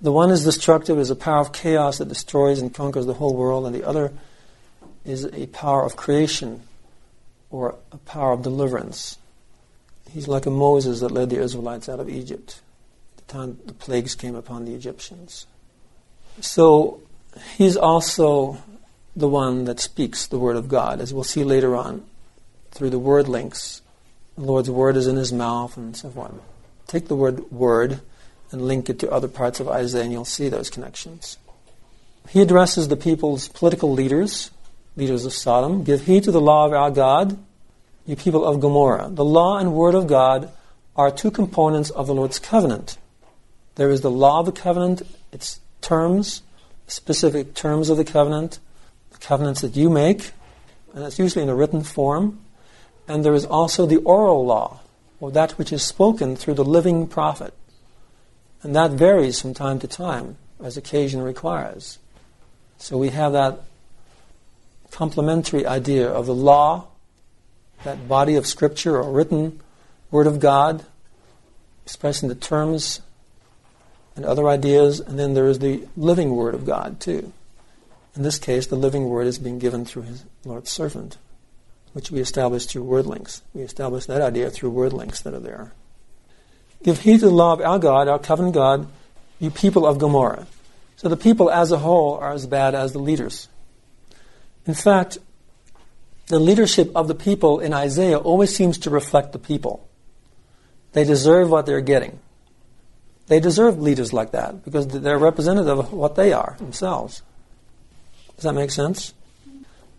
The 0.00 0.10
one 0.10 0.32
is 0.32 0.42
destructive, 0.42 0.98
is 0.98 1.10
a 1.10 1.14
power 1.14 1.38
of 1.38 1.52
chaos 1.52 1.98
that 1.98 2.08
destroys 2.08 2.58
and 2.58 2.74
conquers 2.74 3.06
the 3.06 3.14
whole 3.14 3.36
world, 3.36 3.64
and 3.64 3.72
the 3.72 3.86
other 3.86 4.12
is 5.04 5.24
a 5.26 5.46
power 5.46 5.84
of 5.84 5.94
creation 5.94 6.62
or 7.52 7.76
a 7.92 7.98
power 7.98 8.32
of 8.32 8.42
deliverance. 8.42 9.18
He's 10.10 10.26
like 10.26 10.46
a 10.46 10.50
Moses 10.50 11.00
that 11.00 11.12
led 11.12 11.30
the 11.30 11.40
Israelites 11.40 11.88
out 11.88 12.00
of 12.00 12.08
Egypt 12.08 12.60
the 13.16 13.32
time 13.32 13.58
the 13.66 13.74
plagues 13.74 14.14
came 14.14 14.34
upon 14.34 14.64
the 14.64 14.74
Egyptians. 14.74 15.46
So 16.40 17.00
he's 17.56 17.76
also 17.76 18.58
the 19.14 19.28
one 19.28 19.66
that 19.66 19.78
speaks 19.78 20.26
the 20.26 20.38
word 20.38 20.56
of 20.56 20.68
God, 20.68 21.00
as 21.00 21.12
we'll 21.12 21.24
see 21.24 21.44
later 21.44 21.76
on 21.76 22.04
through 22.70 22.90
the 22.90 22.98
word 22.98 23.28
links. 23.28 23.82
The 24.36 24.44
Lord's 24.44 24.70
word 24.70 24.96
is 24.96 25.06
in 25.06 25.16
his 25.16 25.32
mouth 25.32 25.76
and 25.76 25.94
so 25.94 26.10
on. 26.16 26.40
Take 26.86 27.08
the 27.08 27.16
word 27.16 27.52
word 27.52 28.00
and 28.50 28.62
link 28.62 28.88
it 28.88 28.98
to 29.00 29.10
other 29.10 29.28
parts 29.28 29.60
of 29.60 29.68
Isaiah, 29.68 30.04
and 30.04 30.12
you'll 30.12 30.24
see 30.24 30.48
those 30.48 30.70
connections. 30.70 31.36
He 32.28 32.40
addresses 32.40 32.88
the 32.88 32.96
people's 32.96 33.48
political 33.48 33.92
leaders, 33.92 34.50
leaders 34.96 35.24
of 35.24 35.32
Sodom. 35.32 35.84
Give 35.84 36.02
heed 36.02 36.24
to 36.24 36.32
the 36.32 36.40
law 36.40 36.66
of 36.66 36.72
our 36.72 36.90
God, 36.90 37.38
you 38.06 38.16
people 38.16 38.44
of 38.44 38.60
Gomorrah. 38.60 39.08
The 39.10 39.24
law 39.24 39.58
and 39.58 39.72
word 39.72 39.94
of 39.94 40.06
God 40.06 40.50
are 40.96 41.10
two 41.10 41.30
components 41.30 41.90
of 41.90 42.06
the 42.06 42.14
Lord's 42.14 42.38
covenant. 42.38 42.98
There 43.76 43.90
is 43.90 44.02
the 44.02 44.10
law 44.10 44.40
of 44.40 44.46
the 44.46 44.52
covenant, 44.52 45.02
its 45.32 45.60
terms, 45.80 46.42
specific 46.86 47.54
terms 47.54 47.88
of 47.88 47.96
the 47.96 48.04
covenant, 48.04 48.58
the 49.10 49.18
covenants 49.18 49.62
that 49.62 49.76
you 49.76 49.88
make, 49.88 50.32
and 50.94 51.02
that's 51.02 51.18
usually 51.18 51.42
in 51.42 51.48
a 51.48 51.54
written 51.54 51.82
form. 51.82 52.40
And 53.08 53.24
there 53.24 53.34
is 53.34 53.46
also 53.46 53.86
the 53.86 53.96
oral 53.96 54.44
law, 54.44 54.80
or 55.20 55.30
that 55.32 55.52
which 55.52 55.72
is 55.72 55.82
spoken 55.82 56.36
through 56.36 56.54
the 56.54 56.64
living 56.64 57.06
prophet. 57.06 57.54
And 58.62 58.76
that 58.76 58.92
varies 58.92 59.40
from 59.40 59.54
time 59.54 59.78
to 59.80 59.88
time 59.88 60.36
as 60.62 60.76
occasion 60.76 61.22
requires. 61.22 61.98
So 62.78 62.98
we 62.98 63.08
have 63.08 63.32
that 63.32 63.60
complementary 64.92 65.66
idea 65.66 66.08
of 66.08 66.26
the 66.26 66.34
law, 66.34 66.86
that 67.82 68.06
body 68.06 68.36
of 68.36 68.46
scripture 68.46 68.96
or 68.96 69.10
written 69.10 69.60
word 70.10 70.26
of 70.26 70.38
God, 70.38 70.84
expressing 71.84 72.28
the 72.28 72.34
terms 72.34 73.00
and 74.14 74.24
other 74.24 74.48
ideas, 74.48 75.00
and 75.00 75.18
then 75.18 75.34
there 75.34 75.48
is 75.48 75.58
the 75.58 75.88
living 75.96 76.36
word 76.36 76.54
of 76.54 76.64
God 76.64 77.00
too. 77.00 77.32
In 78.14 78.22
this 78.22 78.38
case, 78.38 78.66
the 78.66 78.76
living 78.76 79.08
word 79.08 79.26
is 79.26 79.38
being 79.38 79.58
given 79.58 79.84
through 79.84 80.02
his 80.02 80.24
Lord's 80.44 80.70
servant, 80.70 81.16
which 81.94 82.10
we 82.10 82.20
establish 82.20 82.66
through 82.66 82.82
word 82.82 83.06
links. 83.06 83.42
We 83.54 83.62
establish 83.62 84.04
that 84.06 84.20
idea 84.20 84.50
through 84.50 84.70
word 84.70 84.92
links 84.92 85.22
that 85.22 85.32
are 85.32 85.40
there. 85.40 85.72
Give 86.82 86.98
heed 86.98 87.20
to 87.20 87.26
the 87.26 87.32
law 87.32 87.54
of 87.54 87.62
our 87.62 87.78
God, 87.78 88.08
our 88.08 88.18
covenant 88.18 88.54
God, 88.54 88.86
you 89.40 89.50
people 89.50 89.86
of 89.86 89.98
Gomorrah. 89.98 90.46
So 90.96 91.08
the 91.08 91.16
people 91.16 91.50
as 91.50 91.72
a 91.72 91.78
whole 91.78 92.16
are 92.16 92.32
as 92.32 92.46
bad 92.46 92.74
as 92.74 92.92
the 92.92 92.98
leaders. 92.98 93.48
In 94.66 94.74
fact, 94.74 95.18
the 96.28 96.38
leadership 96.38 96.90
of 96.94 97.08
the 97.08 97.14
people 97.14 97.60
in 97.60 97.74
Isaiah 97.74 98.18
always 98.18 98.54
seems 98.54 98.78
to 98.78 98.90
reflect 98.90 99.32
the 99.32 99.38
people. 99.38 99.88
They 100.92 101.04
deserve 101.04 101.50
what 101.50 101.66
they're 101.66 101.80
getting. 101.80 102.20
They 103.26 103.40
deserve 103.40 103.80
leaders 103.80 104.12
like 104.12 104.32
that 104.32 104.64
because 104.64 104.86
they're 104.88 105.18
representative 105.18 105.78
of 105.78 105.92
what 105.92 106.16
they 106.16 106.32
are 106.32 106.56
themselves. 106.58 107.22
Does 108.36 108.44
that 108.44 108.54
make 108.54 108.70
sense? 108.70 109.14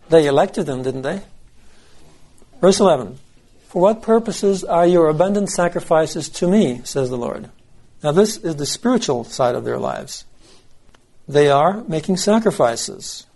They 0.08 0.26
elected 0.26 0.66
them, 0.66 0.82
didn't 0.82 1.02
they? 1.02 1.22
Verse 2.60 2.80
11 2.80 3.18
For 3.68 3.82
what 3.82 4.02
purposes 4.02 4.64
are 4.64 4.86
your 4.86 5.08
abundant 5.08 5.50
sacrifices 5.50 6.28
to 6.30 6.48
me, 6.48 6.80
says 6.84 7.10
the 7.10 7.16
Lord? 7.16 7.50
Now, 8.02 8.12
this 8.12 8.36
is 8.36 8.56
the 8.56 8.66
spiritual 8.66 9.24
side 9.24 9.54
of 9.54 9.64
their 9.64 9.78
lives. 9.78 10.24
They 11.26 11.48
are 11.48 11.82
making 11.84 12.18
sacrifices, 12.18 13.26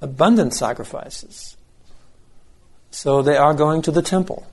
abundant 0.00 0.54
sacrifices. 0.54 1.56
So 2.90 3.22
they 3.22 3.36
are 3.36 3.54
going 3.54 3.82
to 3.82 3.90
the 3.90 4.02
temple. 4.02 4.46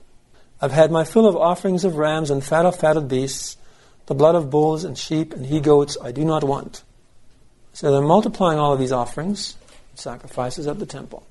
I've 0.62 0.72
had 0.72 0.92
my 0.92 1.04
fill 1.04 1.28
of 1.28 1.36
offerings 1.36 1.84
of 1.84 1.96
rams 1.96 2.30
and 2.30 2.44
fat 2.44 2.66
of 2.66 2.78
fatted 2.78 3.08
beasts, 3.08 3.58
the 4.06 4.14
blood 4.14 4.36
of 4.36 4.50
bulls 4.50 4.84
and 4.84 4.98
sheep 4.98 5.34
and 5.34 5.46
he 5.46 5.60
goats 5.60 5.98
I 6.02 6.12
do 6.12 6.26
not 6.26 6.44
want. 6.44 6.84
So 7.74 7.92
they're 7.92 8.02
multiplying 8.02 8.60
all 8.60 8.74
of 8.74 8.80
these 8.80 8.92
offerings, 8.92 9.56
sacrifices 9.96 10.68
at 10.68 10.80
the 10.80 10.86
temple. 10.86 11.26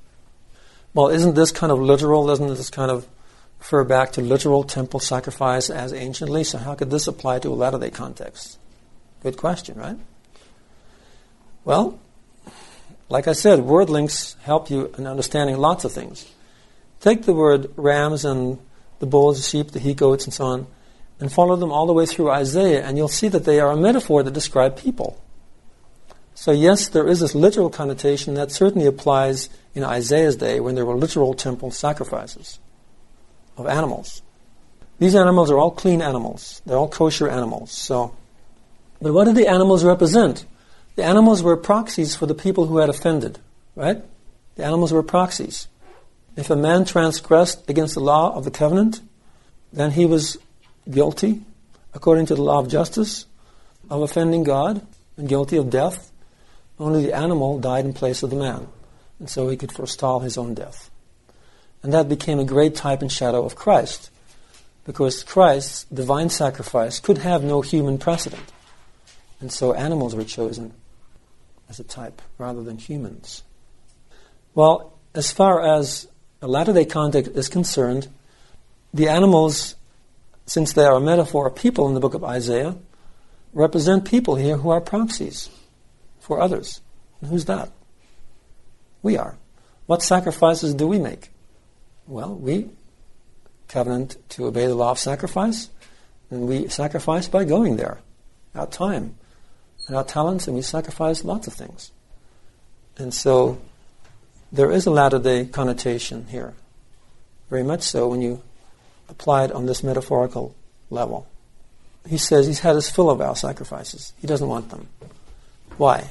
Well, 0.95 1.09
isn't 1.09 1.35
this 1.35 1.53
kind 1.53 1.73
of 1.73 1.81
literal? 1.81 2.27
Doesn't 2.27 2.49
this 2.49 2.69
kind 2.69 2.91
of 2.91 3.07
refer 3.59 3.85
back 3.85 4.13
to 4.13 4.21
literal 4.21 4.65
temple 4.65 5.01
sacrifice 5.01 5.71
as 5.71 5.93
anciently? 5.93 6.45
So 6.45 6.59
how 6.59 6.75
could 6.75 6.91
this 6.91 7.07
apply 7.07 7.39
to 7.41 7.49
a 7.49 7.55
Latter 7.55 7.79
day 7.79 7.91
context? 7.91 8.59
Good 9.23 9.37
question, 9.37 9.79
right? 9.79 9.97
Well, 11.65 12.01
like 13.13 13.29
I 13.29 13.35
said, 13.35 13.61
word 13.61 13.91
links 13.91 14.37
help 14.43 14.71
you 14.71 14.91
in 14.97 15.07
understanding 15.07 15.59
lots 15.59 15.85
of 15.85 15.93
things. 15.93 16.27
Take 17.01 17.25
the 17.25 17.35
word 17.35 17.71
rams 17.77 18.25
and 18.25 18.59
the 19.01 19.07
bulls, 19.07 19.37
the 19.37 19.43
sheep, 19.43 19.73
the 19.73 19.79
he 19.79 19.93
goats, 19.93 20.25
and 20.25 20.33
so 20.33 20.47
on, 20.47 20.67
and 21.21 21.31
follow 21.31 21.55
them 21.57 21.71
all 21.71 21.87
the 21.87 21.93
way 21.93 22.07
through 22.07 22.31
Isaiah, 22.31 22.83
and 22.83 22.97
you'll 22.97 23.09
see 23.09 23.29
that 23.29 23.45
they 23.45 23.61
are 23.61 23.71
a 23.71 23.77
metaphor 23.77 24.23
that 24.23 24.31
describe 24.31 24.79
people. 24.79 25.23
So, 26.35 26.53
yes, 26.53 26.89
there 26.89 27.07
is 27.07 27.21
this 27.21 27.35
literal 27.35 27.69
connotation 27.69 28.33
that 28.33 28.51
certainly 28.51 28.87
applies 28.87 29.51
in 29.75 29.85
Isaiah's 29.85 30.37
day 30.37 30.59
when 30.59 30.75
there 30.75 30.87
were 30.87 30.97
literal 30.97 31.35
temple 31.35 31.71
sacrifices 31.71 32.61
of 33.59 33.67
animals. 33.67 34.23
These 34.99 35.15
animals 35.15 35.51
are 35.51 35.59
all 35.59 35.71
clean 35.71 36.01
animals, 36.01 36.63
they're 36.65 36.79
all 36.79 36.89
kosher 36.89 37.29
animals. 37.29 37.73
So, 37.73 38.17
but 39.03 39.13
what 39.13 39.25
do 39.25 39.35
the 39.35 39.49
animals 39.49 39.85
represent? 39.85 40.47
The 40.95 41.05
animals 41.05 41.43
were 41.43 41.57
proxies 41.57 42.15
for 42.15 42.27
the 42.27 42.35
people 42.35 42.67
who 42.67 42.79
had 42.79 42.91
offended, 42.91 43.39
right? 43.75 44.03
The 44.57 44.65
animals 44.65 44.93
were 44.93 45.03
proxies. 45.03 45.69
If 46.37 46.51
a 46.51 46.57
man 46.57 46.85
transgressed 46.85 47.69
against 47.69 47.95
the 47.95 48.01
law 48.01 48.35
of 48.35 48.45
the 48.45 48.51
covenant, 48.51 49.01
then 49.73 49.93
he 49.93 50.05
was 50.05 50.37
guilty, 50.91 51.43
according 51.95 52.27
to 52.27 52.35
the 52.35 52.43
law 52.43 52.59
of 52.59 52.69
justice, 52.69 53.27
of 53.89 54.03
offending 54.03 54.45
God 54.45 54.87
and 55.17 55.29
guilty 55.29 55.57
of 55.57 55.71
death. 55.71 56.11
Only 56.79 57.07
the 57.07 57.15
animal 57.15 57.59
died 57.59 57.85
in 57.85 57.93
place 57.95 58.23
of 58.23 58.31
the 58.31 58.37
man, 58.37 58.69
and 59.19 59.31
so 59.31 59.49
he 59.49 59.57
could 59.57 59.73
forestall 59.73 60.21
his 60.21 60.37
own 60.37 60.53
death. 60.53 60.91
And 61.83 61.93
that 61.93 62.09
became 62.09 62.39
a 62.39 62.45
great 62.45 62.75
type 62.75 63.01
and 63.01 63.11
shadow 63.11 63.45
of 63.45 63.57
Christ, 63.57 64.11
because 64.85 65.25
Christ's 65.25 65.85
divine 65.85 66.29
sacrifice 66.29 67.01
could 67.01 67.19
have 67.19 67.43
no 67.43 67.63
human 67.63 67.99
precedent. 67.99 68.53
And 69.41 69.51
so 69.51 69.73
animals 69.73 70.15
were 70.15 70.25
chosen 70.25 70.75
as 71.73 71.81
a 71.81 71.85
type 71.85 72.21
rather 72.37 72.63
than 72.63 72.77
humans. 72.77 73.43
Well, 74.55 74.93
as 75.15 75.33
far 75.33 75.65
as 75.79 76.07
the 76.41 76.47
latter 76.47 76.75
day 76.75 76.85
context 76.85 77.33
is 77.35 77.49
concerned, 77.49 78.09
the 78.93 79.09
animals, 79.09 79.75
since 80.45 80.75
they 80.75 80.85
are 80.85 80.97
a 80.97 81.01
metaphor 81.01 81.47
of 81.47 81.57
people 81.57 81.89
in 81.89 81.95
the 81.95 82.01
book 82.01 82.13
of 82.13 82.25
Isaiah, 82.25 82.77
represent 83.55 84.05
people 84.05 84.37
here 84.37 84.59
who 84.59 84.69
are 84.69 84.83
proxies 84.83 85.49
for 86.21 86.43
others. 86.43 86.83
And 87.23 87.31
who's 87.31 87.47
that? 87.47 87.71
We 89.03 89.17
are. 89.17 89.39
What 89.87 90.03
sacrifices 90.03 90.75
do 90.75 90.87
we 90.87 90.99
make? 90.99 91.31
Well, 92.07 92.35
we 92.35 92.69
covenant 93.69 94.17
to 94.29 94.45
obey 94.45 94.67
the 94.67 94.75
law 94.75 94.91
of 94.91 94.99
sacrifice, 94.99 95.71
and 96.31 96.47
we 96.47 96.69
sacrifice 96.69 97.29
by 97.29 97.45
going 97.45 97.77
there, 97.77 98.01
our 98.55 98.67
time 98.67 99.17
and 99.87 99.97
our 99.97 100.05
talents, 100.05 100.47
and 100.47 100.57
we 100.57 100.63
sacrifice 100.63 101.25
lots 101.25 101.47
of 101.47 101.53
things. 101.53 101.91
And 102.97 103.13
so 103.13 103.61
there 104.51 104.71
is 104.71 104.87
a 104.87 104.91
latter 104.91 105.19
day 105.19 105.47
connotation 105.47 106.27
here. 106.29 106.55
Very 107.51 107.63
much 107.63 107.83
so 107.83 108.09
when 108.09 108.23
you 108.23 108.43
apply 109.09 109.45
it 109.45 109.53
on 109.53 109.67
this 109.67 109.83
metaphorical 109.83 110.55
level. 110.91 111.27
He 112.09 112.19
says 112.19 112.47
he's 112.47 112.61
had 112.61 112.75
his 112.75 112.91
fill 112.91 113.11
of 113.11 113.21
our 113.21 113.37
sacrifices. 113.37 114.13
He 114.21 114.27
doesn't 114.27 114.49
want 114.49 114.71
them. 114.71 114.89
Why? 115.77 116.11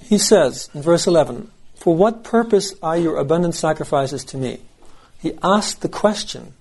He 0.00 0.18
says 0.18 0.68
in 0.74 0.82
verse 0.82 1.06
11, 1.06 1.50
For 1.74 1.94
what 1.94 2.24
purpose 2.24 2.74
are 2.82 2.96
your 2.96 3.16
abundant 3.16 3.54
sacrifices 3.54 4.24
to 4.24 4.36
me? 4.36 4.60
He 5.20 5.32
asks 5.42 5.78
the 5.78 5.88
question, 5.88 6.54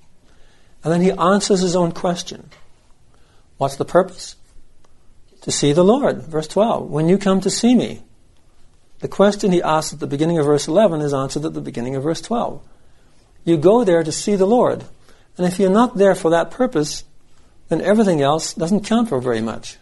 and 0.84 0.92
then 0.92 1.02
he 1.02 1.12
answers 1.12 1.62
his 1.62 1.76
own 1.76 1.92
question. 1.92 2.50
What's 3.58 3.76
the 3.76 3.86
purpose? 3.86 4.36
To 5.48 5.52
see 5.54 5.72
the 5.72 5.82
Lord. 5.82 6.24
Verse 6.24 6.50
12, 6.50 6.90
When 6.90 7.08
you 7.08 7.18
come 7.18 7.40
to 7.40 7.50
see 7.50 7.74
me. 7.74 8.02
The 9.00 9.08
question 9.08 9.54
he 9.54 9.64
asks 9.64 9.94
at 9.94 10.02
the 10.02 10.06
beginning 10.06 10.38
of 10.38 10.46
verse 10.46 10.68
11 10.68 11.00
is 11.00 11.14
answered 11.14 11.46
at 11.46 11.54
the 11.54 11.62
beginning 11.62 11.96
of 11.96 12.04
verse 12.04 12.20
12. 12.20 12.62
You 13.46 13.56
go 13.56 13.86
there 13.86 14.04
to 14.04 14.12
see 14.12 14.36
the 14.36 14.46
Lord. 14.46 14.84
And 15.38 15.48
if 15.48 15.58
you're 15.58 15.70
not 15.70 15.96
there 15.96 16.16
for 16.16 16.32
that 16.32 16.52
purpose, 16.52 17.06
then 17.70 17.80
everything 17.80 18.22
else 18.22 18.54
doesn't 18.56 18.84
count 18.84 19.08
for 19.08 19.22
very 19.22 19.40
much. 19.40 19.78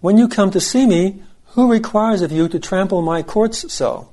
When 0.00 0.18
you 0.18 0.26
come 0.26 0.50
to 0.50 0.60
see 0.60 0.86
me, 0.86 1.22
who 1.50 1.70
requires 1.70 2.20
of 2.20 2.32
you 2.32 2.48
to 2.48 2.58
trample 2.58 3.00
my 3.00 3.22
courts 3.22 3.72
so? 3.72 4.10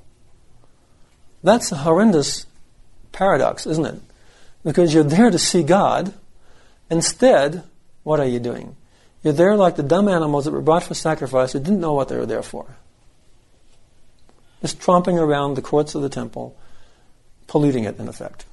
That's 1.41 1.71
a 1.71 1.77
horrendous 1.77 2.45
paradox, 3.13 3.65
isn't 3.65 3.85
it? 3.85 3.99
Because 4.63 4.93
you're 4.93 5.03
there 5.03 5.31
to 5.31 5.39
see 5.39 5.63
God. 5.63 6.13
Instead, 6.91 7.63
what 8.03 8.19
are 8.19 8.27
you 8.27 8.39
doing? 8.39 8.75
You're 9.23 9.33
there 9.33 9.55
like 9.55 9.75
the 9.75 9.83
dumb 9.83 10.07
animals 10.07 10.45
that 10.45 10.51
were 10.51 10.61
brought 10.61 10.83
for 10.83 10.93
sacrifice 10.93 11.53
who 11.53 11.59
didn't 11.59 11.81
know 11.81 11.93
what 11.93 12.07
they 12.07 12.15
were 12.15 12.25
there 12.25 12.43
for. 12.43 12.77
Just 14.61 14.79
tromping 14.79 15.19
around 15.19 15.55
the 15.55 15.61
courts 15.61 15.95
of 15.95 16.01
the 16.01 16.09
temple, 16.09 16.57
polluting 17.47 17.83
it, 17.83 17.99
in 17.99 18.07
effect. 18.07 18.45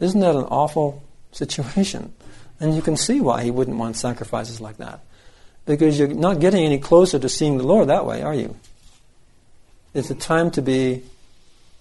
Isn't 0.00 0.20
that 0.20 0.36
an 0.36 0.44
awful 0.44 1.02
situation? 1.32 2.12
And 2.60 2.74
you 2.74 2.82
can 2.82 2.96
see 2.96 3.20
why 3.20 3.42
he 3.42 3.50
wouldn't 3.50 3.76
want 3.76 3.96
sacrifices 3.96 4.60
like 4.60 4.78
that 4.78 5.00
because 5.68 5.98
you're 5.98 6.08
not 6.08 6.40
getting 6.40 6.64
any 6.64 6.78
closer 6.78 7.18
to 7.18 7.28
seeing 7.28 7.58
the 7.58 7.62
Lord 7.62 7.88
that 7.88 8.06
way, 8.06 8.22
are 8.22 8.34
you? 8.34 8.56
It's 9.92 10.10
a 10.10 10.14
time 10.14 10.50
to 10.52 10.62
be 10.62 11.02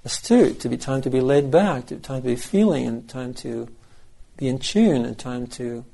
astute, 0.04 0.60
to 0.60 0.70
be 0.70 0.78
time 0.78 1.02
to 1.04 1.10
be 1.10 1.22
laid 1.22 1.50
back, 1.50 1.88
to 1.88 1.96
time 1.96 2.22
to 2.22 2.28
be 2.28 2.36
feeling, 2.36 2.86
and 2.86 3.08
time 3.08 3.34
to 3.36 3.70
be 4.36 4.50
in 4.50 4.60
tune, 4.60 5.06
and 5.06 5.18
time 5.18 5.48
to 5.48 5.86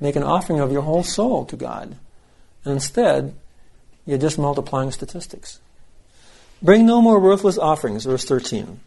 make 0.00 0.16
an 0.16 0.22
offering 0.22 0.60
of 0.60 0.72
your 0.72 0.82
whole 0.82 1.02
soul 1.02 1.44
to 1.46 1.56
God. 1.56 1.96
And 2.64 2.74
instead, 2.74 3.34
you're 4.06 4.18
just 4.18 4.38
multiplying 4.38 4.90
statistics. 4.90 5.60
Bring 6.62 6.86
no 6.86 7.00
more 7.00 7.18
worthless 7.18 7.58
offerings, 7.58 8.04
verse 8.04 8.24
13. 8.24 8.80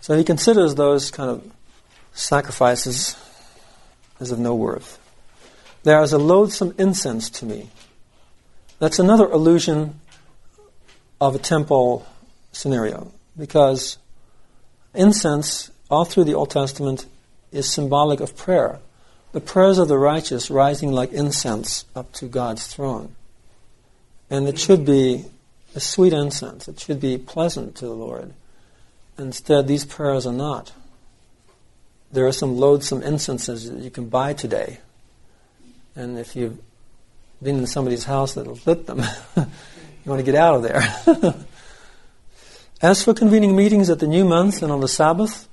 So 0.00 0.16
he 0.16 0.24
considers 0.24 0.74
those 0.74 1.10
kind 1.10 1.30
of 1.30 1.50
sacrifices 2.12 3.16
as 4.20 4.30
of 4.30 4.38
no 4.38 4.54
worth. 4.54 4.98
There 5.82 6.02
is 6.02 6.12
a 6.12 6.18
loathsome 6.18 6.74
incense 6.78 7.30
to 7.30 7.46
me. 7.46 7.70
That's 8.78 8.98
another 8.98 9.30
illusion 9.30 10.00
of 11.20 11.34
a 11.34 11.38
temple 11.38 12.06
scenario 12.52 13.12
because 13.38 13.98
incense, 14.94 15.70
all 15.90 16.04
through 16.04 16.24
the 16.24 16.34
Old 16.34 16.50
Testament, 16.50 17.06
is 17.52 17.68
symbolic 17.70 18.20
of 18.20 18.36
prayer. 18.36 18.80
The 19.36 19.42
prayers 19.42 19.76
of 19.76 19.88
the 19.88 19.98
righteous 19.98 20.50
rising 20.50 20.92
like 20.92 21.12
incense 21.12 21.84
up 21.94 22.10
to 22.14 22.24
God's 22.24 22.66
throne. 22.66 23.14
And 24.30 24.48
it 24.48 24.58
should 24.58 24.86
be 24.86 25.26
a 25.74 25.80
sweet 25.80 26.14
incense. 26.14 26.68
It 26.68 26.80
should 26.80 27.00
be 27.00 27.18
pleasant 27.18 27.74
to 27.76 27.84
the 27.84 27.92
Lord. 27.92 28.32
Instead, 29.18 29.68
these 29.68 29.84
prayers 29.84 30.26
are 30.26 30.32
not. 30.32 30.72
There 32.10 32.26
are 32.26 32.32
some 32.32 32.56
loathsome 32.56 33.02
incenses 33.02 33.70
that 33.70 33.80
you 33.80 33.90
can 33.90 34.08
buy 34.08 34.32
today 34.32 34.78
and 35.94 36.18
if 36.18 36.34
you've 36.34 36.58
been 37.42 37.58
in 37.58 37.66
somebody's 37.66 38.04
house 38.04 38.32
that'll 38.32 38.58
lit 38.64 38.86
them, 38.86 39.02
you 39.36 39.44
want 40.06 40.18
to 40.18 40.24
get 40.24 40.34
out 40.34 40.54
of 40.54 40.62
there. 40.62 41.36
As 42.80 43.02
for 43.02 43.12
convening 43.12 43.54
meetings 43.54 43.90
at 43.90 43.98
the 43.98 44.06
new 44.06 44.24
month 44.24 44.62
and 44.62 44.72
on 44.72 44.80
the 44.80 44.88
Sabbath, 44.88 45.46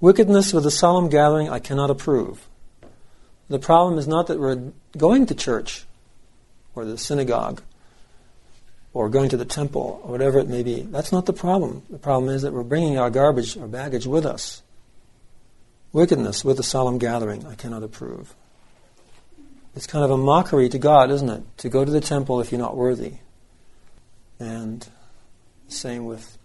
wickedness 0.00 0.52
with 0.52 0.66
a 0.66 0.72
solemn 0.72 1.08
gathering 1.08 1.48
I 1.48 1.60
cannot 1.60 1.88
approve. 1.88 2.48
The 3.50 3.58
problem 3.58 3.98
is 3.98 4.06
not 4.06 4.28
that 4.28 4.38
we're 4.38 4.72
going 4.96 5.26
to 5.26 5.34
church 5.34 5.84
or 6.76 6.84
the 6.84 6.96
synagogue 6.96 7.60
or 8.92 9.08
going 9.08 9.28
to 9.30 9.36
the 9.36 9.44
temple 9.44 10.00
or 10.04 10.12
whatever 10.12 10.38
it 10.38 10.48
may 10.48 10.62
be. 10.62 10.82
That's 10.82 11.10
not 11.10 11.26
the 11.26 11.32
problem. 11.32 11.82
The 11.90 11.98
problem 11.98 12.32
is 12.32 12.42
that 12.42 12.52
we're 12.52 12.62
bringing 12.62 12.96
our 12.96 13.10
garbage 13.10 13.56
or 13.56 13.66
baggage 13.66 14.06
with 14.06 14.24
us. 14.24 14.62
Wickedness 15.92 16.44
with 16.44 16.60
a 16.60 16.62
solemn 16.62 16.98
gathering 16.98 17.44
I 17.44 17.56
cannot 17.56 17.82
approve. 17.82 18.36
It's 19.74 19.88
kind 19.88 20.04
of 20.04 20.12
a 20.12 20.16
mockery 20.16 20.68
to 20.68 20.78
God, 20.78 21.10
isn't 21.10 21.28
it? 21.28 21.42
To 21.58 21.68
go 21.68 21.84
to 21.84 21.90
the 21.90 22.00
temple 22.00 22.40
if 22.40 22.52
you're 22.52 22.60
not 22.60 22.76
worthy. 22.76 23.14
And 24.38 24.86
the 25.66 25.74
same 25.74 26.06
with 26.06 26.38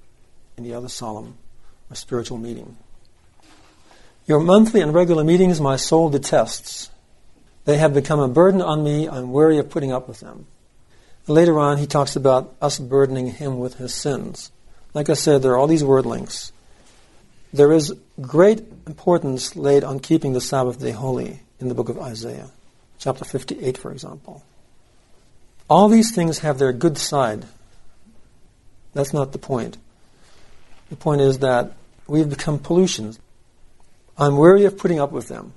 any 0.58 0.74
other 0.74 0.89
solemn 0.89 1.38
or 1.91 1.95
spiritual 1.95 2.39
meeting. 2.39 2.78
Your 4.26 4.39
monthly 4.39 4.82
and 4.82 4.91
regular 4.91 5.24
meetings 5.24 5.62
my 5.62 5.76
soul 5.76 6.10
detests. 6.10 6.89
They 7.66 7.78
have 7.78 7.93
become 7.93 8.20
a 8.20 8.28
burden 8.28 8.61
on 8.61 8.84
me. 8.84 9.09
I'm 9.09 9.32
weary 9.32 9.57
of 9.57 9.70
putting 9.70 9.91
up 9.91 10.07
with 10.07 10.20
them. 10.20 10.47
Later 11.28 11.59
on, 11.59 11.80
he 11.80 11.88
talks 11.88 12.16
about 12.16 12.55
us 12.61 12.78
burdening 12.78 13.28
him 13.32 13.57
with 13.57 13.76
his 13.76 13.93
sins. 13.93 14.51
Like 14.93 15.09
I 15.09 15.13
said, 15.13 15.41
there 15.41 15.53
are 15.53 15.57
all 15.57 15.68
these 15.68 15.84
word 15.84 16.05
links. 16.05 16.51
There 17.51 17.72
is 17.72 17.93
great 18.22 18.59
importance 18.86 19.55
laid 19.55 19.84
on 19.84 19.99
keeping 19.99 20.34
the 20.34 20.41
Sabbath 20.41 20.80
day 20.80 20.91
holy 20.91 21.39
in 21.59 21.68
the 21.68 21.74
book 21.74 21.89
of 21.89 21.99
Isaiah, 21.99 22.51
chapter 22.99 23.26
58, 23.26 23.78
for 23.78 23.91
example. 23.91 24.43
All 25.68 25.89
these 25.89 26.13
things 26.13 26.39
have 26.39 26.59
their 26.59 26.72
good 26.72 26.97
side. 26.97 27.45
That's 28.93 29.13
not 29.13 29.32
the 29.32 29.39
point. 29.39 29.78
The 30.89 30.95
point 30.95 31.22
is 31.22 31.39
that 31.39 31.74
we've 32.07 32.30
become 32.30 32.59
pollutions. 32.59 33.20
I'm 34.18 34.38
weary 34.38 34.66
of 34.66 34.78
putting 34.78 34.99
up 34.99 35.11
with 35.11 35.28
them. 35.28 35.53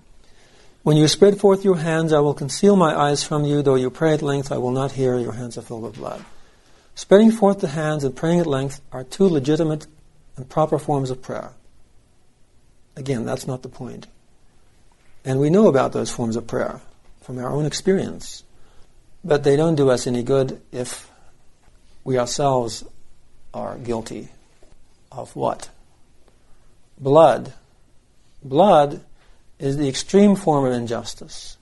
When 0.89 0.97
you 0.97 1.07
spread 1.07 1.39
forth 1.39 1.67
your 1.67 1.77
hands, 1.77 2.15
I 2.15 2.21
will 2.21 2.33
conceal 2.33 2.75
my 2.75 2.99
eyes 2.99 3.23
from 3.23 3.45
you. 3.45 3.61
Though 3.61 3.75
you 3.75 3.91
pray 3.91 4.15
at 4.15 4.23
length, 4.23 4.51
I 4.51 4.57
will 4.57 4.71
not 4.71 4.93
hear. 4.93 5.19
Your 5.19 5.35
hands 5.35 5.59
are 5.59 5.61
filled 5.61 5.83
with 5.83 5.97
blood. 5.97 6.25
Spreading 6.95 7.31
forth 7.31 7.61
the 7.61 7.69
hands 7.69 8.05
and 8.05 8.17
praying 8.17 8.41
at 8.41 8.47
length 8.47 8.81
are 8.91 9.05
two 9.05 9.27
legitimate 9.27 9.87
and 10.39 10.49
proper 10.49 10.79
forms 10.79 11.11
of 11.11 11.21
prayer. 11.21 11.53
Again, 12.97 13.27
that's 13.27 13.47
not 13.47 13.61
the 13.61 13.69
point. 13.69 14.07
And 15.27 15.39
we 15.39 15.51
know 15.51 15.69
about 15.69 15.93
those 15.93 16.11
forms 16.11 16.37
of 16.37 16.47
prayer 16.47 16.81
from 17.21 17.37
our 17.37 17.51
own 17.51 17.67
experience. 17.67 18.43
But 19.23 19.45
they 19.45 19.57
don't 19.57 19.75
do 19.75 19.91
us 19.91 20.07
any 20.07 20.23
good 20.23 20.59
if 20.73 21.11
we 22.03 22.19
ourselves 22.19 22.83
are 23.53 23.77
guilty 23.77 24.31
of 25.13 25.37
what? 25.37 25.69
Blood. 26.99 27.53
Blood 28.43 29.05
is 29.59 29.77
the 29.77 29.89
extreme 29.89 30.37
form 30.37 30.65
of 30.65 30.73
injustice. 30.73 31.57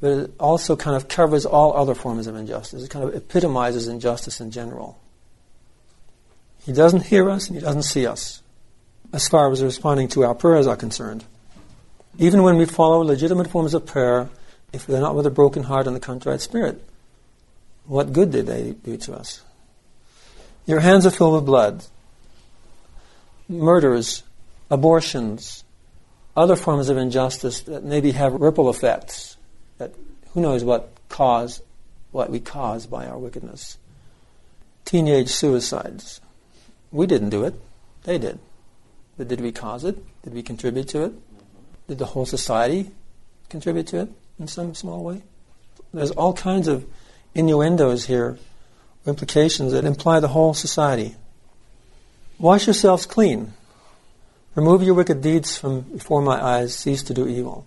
But 0.00 0.10
it 0.10 0.34
also 0.38 0.76
kind 0.76 0.96
of 0.96 1.08
covers 1.08 1.44
all 1.44 1.76
other 1.76 1.94
forms 1.94 2.26
of 2.26 2.36
injustice. 2.36 2.82
It 2.84 2.90
kind 2.90 3.04
of 3.04 3.14
epitomizes 3.14 3.88
injustice 3.88 4.40
in 4.40 4.50
general. 4.50 4.98
He 6.64 6.72
doesn't 6.72 7.04
hear 7.04 7.30
us 7.30 7.48
and 7.48 7.56
he 7.56 7.62
doesn't 7.62 7.82
see 7.82 8.06
us 8.06 8.42
as 9.12 9.28
far 9.28 9.50
as 9.50 9.62
responding 9.62 10.08
to 10.08 10.24
our 10.24 10.34
prayers 10.34 10.66
are 10.66 10.76
concerned. 10.76 11.24
Even 12.18 12.42
when 12.42 12.56
we 12.56 12.66
follow 12.66 13.02
legitimate 13.02 13.50
forms 13.50 13.74
of 13.74 13.86
prayer, 13.86 14.28
if 14.72 14.86
they're 14.86 15.00
not 15.00 15.14
with 15.14 15.26
a 15.26 15.30
broken 15.30 15.62
heart 15.62 15.86
and 15.86 15.96
a 15.96 16.00
contrite 16.00 16.40
spirit, 16.40 16.84
what 17.86 18.12
good 18.12 18.30
did 18.30 18.46
they 18.46 18.72
do 18.72 18.96
to 18.98 19.14
us? 19.14 19.40
Your 20.66 20.80
hands 20.80 21.06
are 21.06 21.10
filled 21.10 21.34
with 21.36 21.46
blood. 21.46 21.84
Murders, 23.48 24.22
abortions, 24.70 25.64
other 26.38 26.56
forms 26.56 26.88
of 26.88 26.96
injustice 26.96 27.60
that 27.62 27.84
maybe 27.84 28.12
have 28.12 28.32
ripple 28.32 28.70
effects 28.70 29.36
that 29.78 29.92
who 30.32 30.40
knows 30.40 30.64
what 30.64 30.90
cause 31.08 31.62
what 32.10 32.30
we 32.30 32.40
cause 32.40 32.86
by 32.86 33.06
our 33.06 33.18
wickedness. 33.18 33.76
Teenage 34.84 35.28
suicides. 35.28 36.22
We 36.90 37.06
didn't 37.06 37.30
do 37.30 37.44
it. 37.44 37.54
They 38.04 38.16
did. 38.16 38.38
But 39.18 39.28
did 39.28 39.42
we 39.42 39.52
cause 39.52 39.84
it? 39.84 39.98
Did 40.22 40.32
we 40.32 40.42
contribute 40.42 40.88
to 40.88 41.04
it? 41.04 41.12
Did 41.86 41.98
the 41.98 42.06
whole 42.06 42.24
society 42.24 42.90
contribute 43.50 43.88
to 43.88 44.00
it? 44.00 44.08
in 44.38 44.46
some 44.46 44.74
small 44.74 45.02
way. 45.02 45.22
There's 45.92 46.10
all 46.12 46.32
kinds 46.32 46.68
of 46.68 46.86
innuendos 47.34 48.06
here, 48.06 48.38
implications 49.06 49.72
that 49.72 49.84
imply 49.84 50.20
the 50.20 50.28
whole 50.28 50.54
society. 50.54 51.16
Wash 52.38 52.66
yourselves 52.66 53.06
clean. 53.06 53.54
Remove 54.58 54.82
your 54.82 54.94
wicked 54.94 55.20
deeds 55.20 55.56
from 55.56 55.82
before 55.82 56.20
my 56.20 56.44
eyes. 56.44 56.74
Cease 56.74 57.04
to 57.04 57.14
do 57.14 57.28
evil. 57.28 57.64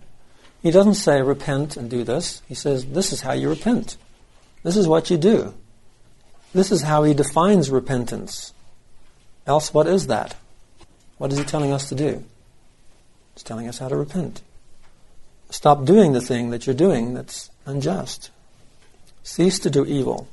He 0.62 0.70
doesn't 0.70 0.96
say 0.96 1.22
repent 1.22 1.74
and 1.74 1.88
do 1.88 2.04
this. 2.04 2.42
He 2.46 2.54
says 2.54 2.84
this 2.84 3.14
is 3.14 3.22
how 3.22 3.32
you 3.32 3.48
repent. 3.48 3.96
This 4.62 4.76
is 4.76 4.86
what 4.86 5.08
you 5.08 5.16
do. 5.16 5.54
This 6.52 6.70
is 6.70 6.82
how 6.82 7.04
he 7.04 7.14
defines 7.14 7.70
repentance. 7.70 8.52
Else, 9.46 9.72
what 9.72 9.86
is 9.86 10.08
that? 10.08 10.36
What 11.16 11.32
is 11.32 11.38
he 11.38 11.44
telling 11.44 11.72
us 11.72 11.88
to 11.88 11.94
do? 11.94 12.22
He's 13.32 13.42
telling 13.42 13.68
us 13.68 13.78
how 13.78 13.88
to 13.88 13.96
repent. 13.96 14.42
Stop 15.48 15.86
doing 15.86 16.12
the 16.12 16.20
thing 16.20 16.50
that 16.50 16.66
you're 16.66 16.76
doing 16.76 17.14
that's 17.14 17.50
unjust. 17.64 18.30
Cease 19.22 19.58
to 19.60 19.70
do 19.70 19.86
evil. 19.86 20.28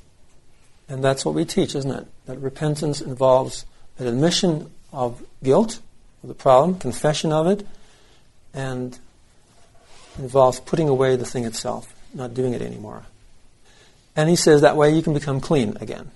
And 0.89 1.01
that's 1.01 1.23
what 1.23 1.35
we 1.35 1.45
teach, 1.45 1.73
isn't 1.73 1.89
it? 1.89 2.07
That 2.25 2.37
repentance 2.39 2.99
involves 2.99 3.65
an 3.97 4.07
admission 4.07 4.69
of 4.91 5.23
guilt, 5.41 5.79
the 6.23 6.33
problem, 6.33 6.77
confession 6.77 7.31
of 7.31 7.47
it, 7.47 7.65
and 8.53 8.97
involves 10.17 10.59
putting 10.59 10.89
away 10.89 11.15
the 11.15 11.25
thing 11.25 11.45
itself, 11.45 11.93
not 12.13 12.33
doing 12.33 12.53
it 12.53 12.61
anymore. 12.61 13.05
And 14.15 14.29
he 14.29 14.35
says 14.35 14.61
that 14.61 14.75
way 14.75 14.93
you 14.93 15.01
can 15.01 15.13
become 15.13 15.39
clean 15.39 15.77
again. 15.79 16.11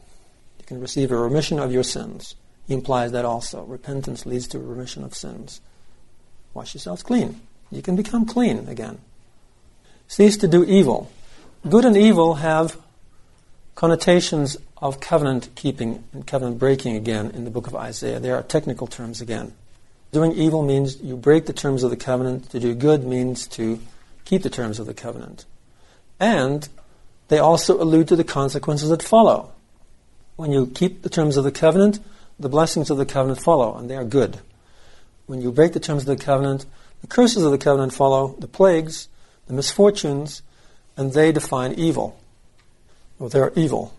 You 0.59 0.65
can 0.65 0.81
receive 0.81 1.11
a 1.11 1.17
remission 1.17 1.59
of 1.59 1.71
your 1.71 1.83
sins. 1.83 2.35
He 2.67 2.73
implies 2.73 3.11
that 3.11 3.25
also. 3.25 3.63
Repentance 3.63 4.25
leads 4.25 4.47
to 4.49 4.59
remission 4.59 5.03
of 5.03 5.15
sins. 5.15 5.61
Wash 6.53 6.73
yourselves 6.73 7.03
clean. 7.03 7.41
You 7.71 7.81
can 7.81 7.95
become 7.95 8.25
clean 8.25 8.67
again. 8.67 8.99
Cease 10.07 10.37
to 10.37 10.47
do 10.47 10.63
evil. 10.63 11.11
Good 11.67 11.85
and 11.85 11.97
evil 11.97 12.35
have 12.35 12.77
connotations 13.75 14.57
of 14.77 14.99
covenant 14.99 15.49
keeping 15.55 16.03
and 16.13 16.27
covenant 16.27 16.59
breaking 16.59 16.95
again 16.95 17.31
in 17.31 17.45
the 17.45 17.51
book 17.51 17.67
of 17.67 17.75
Isaiah. 17.75 18.19
There 18.19 18.35
are 18.35 18.43
technical 18.43 18.85
terms 18.85 19.21
again. 19.21 19.53
Doing 20.13 20.33
evil 20.33 20.61
means 20.61 21.01
you 21.01 21.17
break 21.17 21.47
the 21.47 21.53
terms 21.53 21.81
of 21.81 21.89
the 21.89 21.97
covenant. 21.97 22.51
To 22.51 22.59
do 22.59 22.75
good 22.75 23.03
means 23.03 23.47
to 23.47 23.79
keep 24.25 24.43
the 24.43 24.49
terms 24.49 24.77
of 24.77 24.85
the 24.85 24.93
covenant. 24.93 25.45
And 26.19 26.69
they 27.29 27.39
also 27.39 27.81
allude 27.81 28.09
to 28.09 28.15
the 28.15 28.23
consequences 28.23 28.89
that 28.89 29.01
follow. 29.01 29.51
When 30.35 30.51
you 30.51 30.67
keep 30.67 31.01
the 31.01 31.09
terms 31.09 31.35
of 31.35 31.43
the 31.43 31.51
covenant, 31.51 31.99
the 32.39 32.47
blessings 32.47 32.91
of 32.91 32.97
the 32.97 33.07
covenant 33.07 33.41
follow, 33.41 33.75
and 33.75 33.89
they 33.89 33.95
are 33.95 34.03
good. 34.03 34.39
When 35.25 35.41
you 35.41 35.51
break 35.51 35.73
the 35.73 35.79
terms 35.79 36.07
of 36.07 36.15
the 36.15 36.23
covenant, 36.23 36.67
the 37.01 37.07
curses 37.07 37.43
of 37.43 37.51
the 37.51 37.57
covenant 37.57 37.93
follow 37.93 38.35
the 38.37 38.47
plagues, 38.47 39.07
the 39.47 39.53
misfortunes, 39.53 40.43
and 40.95 41.13
they 41.13 41.31
define 41.31 41.73
evil. 41.73 42.19
Well, 43.17 43.29
they're 43.29 43.51
evil. 43.55 43.95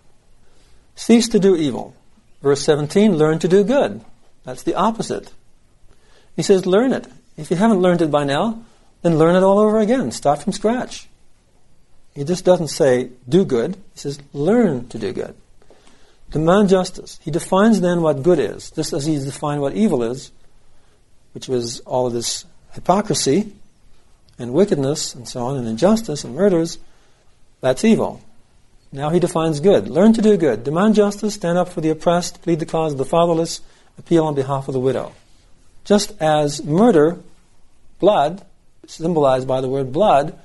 Cease 0.94 1.28
to 1.30 1.40
do 1.40 1.56
evil. 1.56 1.96
Verse 2.40 2.62
17, 2.62 3.16
learn 3.16 3.40
to 3.40 3.48
do 3.48 3.64
good. 3.64 4.00
That's 4.44 4.62
the 4.62 4.76
opposite. 4.76 5.32
He 6.37 6.43
says, 6.43 6.66
learn 6.66 6.93
it. 6.93 7.07
If 7.37 7.51
you 7.51 7.57
haven't 7.57 7.80
learned 7.80 8.03
it 8.03 8.11
by 8.11 8.24
now, 8.24 8.62
then 9.03 9.18
learn 9.18 9.37
it 9.37 9.43
all 9.43 9.59
over 9.59 9.78
again. 9.78 10.11
Start 10.11 10.43
from 10.43 10.53
scratch. 10.53 11.09
He 12.14 12.24
just 12.24 12.45
doesn't 12.45 12.68
say, 12.68 13.11
do 13.28 13.45
good. 13.45 13.74
He 13.93 13.99
says, 13.99 14.20
learn 14.32 14.89
to 14.89 14.99
do 14.99 15.12
good. 15.12 15.35
Demand 16.30 16.68
justice. 16.68 17.18
He 17.22 17.30
defines 17.30 17.80
then 17.80 18.03
what 18.03 18.22
good 18.22 18.39
is, 18.39 18.70
just 18.70 18.93
as 18.93 19.05
he's 19.05 19.24
defined 19.24 19.61
what 19.61 19.74
evil 19.74 20.03
is, 20.03 20.32
which 21.32 21.49
was 21.49 21.80
all 21.80 22.07
of 22.07 22.12
this 22.12 22.45
hypocrisy 22.72 23.53
and 24.39 24.53
wickedness 24.53 25.14
and 25.14 25.28
so 25.28 25.41
on, 25.41 25.57
and 25.57 25.68
injustice 25.68 26.24
and 26.24 26.35
murders, 26.35 26.78
that's 27.61 27.85
evil. 27.85 28.20
Now 28.93 29.11
he 29.11 29.20
defines 29.20 29.61
good. 29.61 29.89
Learn 29.89 30.12
to 30.14 30.22
do 30.22 30.37
good. 30.37 30.64
Demand 30.64 30.95
justice, 30.95 31.35
stand 31.35 31.59
up 31.59 31.68
for 31.68 31.80
the 31.80 31.91
oppressed, 31.91 32.43
plead 32.43 32.61
the 32.61 32.66
cause 32.66 32.93
of 32.93 32.99
the 32.99 33.05
fatherless, 33.05 33.61
appeal 33.99 34.24
on 34.24 34.35
behalf 34.35 34.68
of 34.68 34.74
the 34.74 34.80
widow. 34.80 35.12
Just 35.85 36.12
as 36.20 36.64
murder, 36.64 37.20
blood, 38.01 38.45
symbolized 38.87 39.47
by 39.47 39.61
the 39.61 39.68
word 39.68 39.93
blood, 39.93 40.39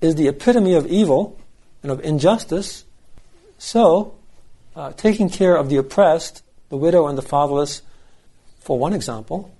is 0.00 0.14
the 0.14 0.28
epitome 0.28 0.74
of 0.74 0.86
evil 0.86 1.38
and 1.82 1.90
of 1.90 2.00
injustice, 2.00 2.84
so 3.58 4.14
uh, 4.76 4.92
taking 4.92 5.30
care 5.30 5.56
of 5.56 5.68
the 5.68 5.76
oppressed, 5.76 6.42
the 6.68 6.76
widow, 6.76 7.06
and 7.06 7.16
the 7.16 7.22
fatherless, 7.22 7.82
for 8.60 8.78
one 8.78 8.92
example, 8.92 9.50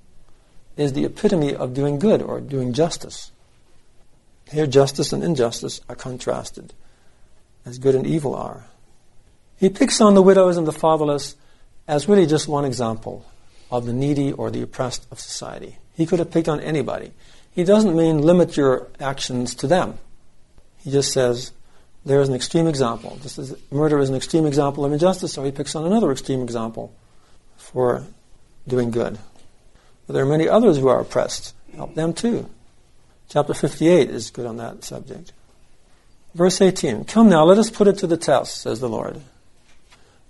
is 0.77 0.93
the 0.93 1.05
epitome 1.05 1.55
of 1.55 1.73
doing 1.73 1.99
good 1.99 2.21
or 2.21 2.41
doing 2.41 2.73
justice. 2.73 3.31
Here, 4.51 4.67
justice 4.67 5.13
and 5.13 5.23
injustice 5.23 5.81
are 5.89 5.97
contrasted, 5.97 6.75
as 7.65 7.79
good 7.79 7.95
and 7.95 8.07
evil 8.07 8.35
are. 8.35 8.65
He 9.57 9.71
picks 9.71 10.01
on 10.01 10.15
the 10.15 10.23
widows 10.23 10.57
and 10.59 10.67
the 10.67 10.73
fatherless 10.73 11.37
as 11.87 12.09
really 12.09 12.27
just 12.27 12.49
one 12.49 12.65
example 12.65 13.25
of 13.77 13.87
the 13.87 13.93
needy 13.93 14.33
or 14.33 14.51
the 14.51 14.63
oppressed 14.63 15.07
of 15.11 15.19
society. 15.19 15.79
He 15.97 16.07
could 16.07 16.21
have 16.21 16.31
picked 16.31 16.49
on 16.49 16.61
anybody. 16.61 17.13
He 17.51 17.65
doesn't 17.65 17.97
mean 17.97 18.23
limit 18.23 18.57
your 18.57 18.89
actions 19.01 19.55
to 19.57 19.67
them. 19.67 19.99
He 20.79 20.91
just 20.91 21.13
says 21.13 21.51
there 22.05 22.21
is 22.21 22.29
an 22.29 22.35
extreme 22.35 22.69
example. 22.69 23.19
Just 23.23 23.39
as 23.39 23.57
murder 23.73 23.99
is 23.99 24.11
an 24.11 24.15
extreme 24.17 24.47
example 24.47 24.85
of 24.85 24.93
injustice, 24.93 25.33
so 25.33 25.43
he 25.45 25.51
picks 25.51 25.75
on 25.75 25.85
another 25.85 26.13
extreme 26.13 26.43
example 26.43 26.95
for 27.57 28.05
doing 28.69 28.91
good. 28.91 29.19
But 30.07 30.13
there 30.13 30.23
are 30.23 30.27
many 30.27 30.49
others 30.49 30.79
who 30.79 30.89
are 30.89 31.01
oppressed. 31.01 31.55
Help 31.75 31.95
them 31.95 32.13
too. 32.13 32.49
Chapter 33.29 33.55
58 33.55 34.11
is 34.11 34.31
good 34.31 34.47
on 34.47 34.59
that 34.59 34.85
subject. 34.85 35.33
Verse 36.35 36.61
18 36.61 37.07
Come 37.07 37.29
now, 37.29 37.45
let 37.45 37.59
us 37.59 37.71
put 37.71 37.89
it 37.89 37.99
to 37.99 38.07
the 38.07 38.17
test, 38.17 38.61
says 38.61 38.79
the 38.79 38.89
Lord. 38.89 39.21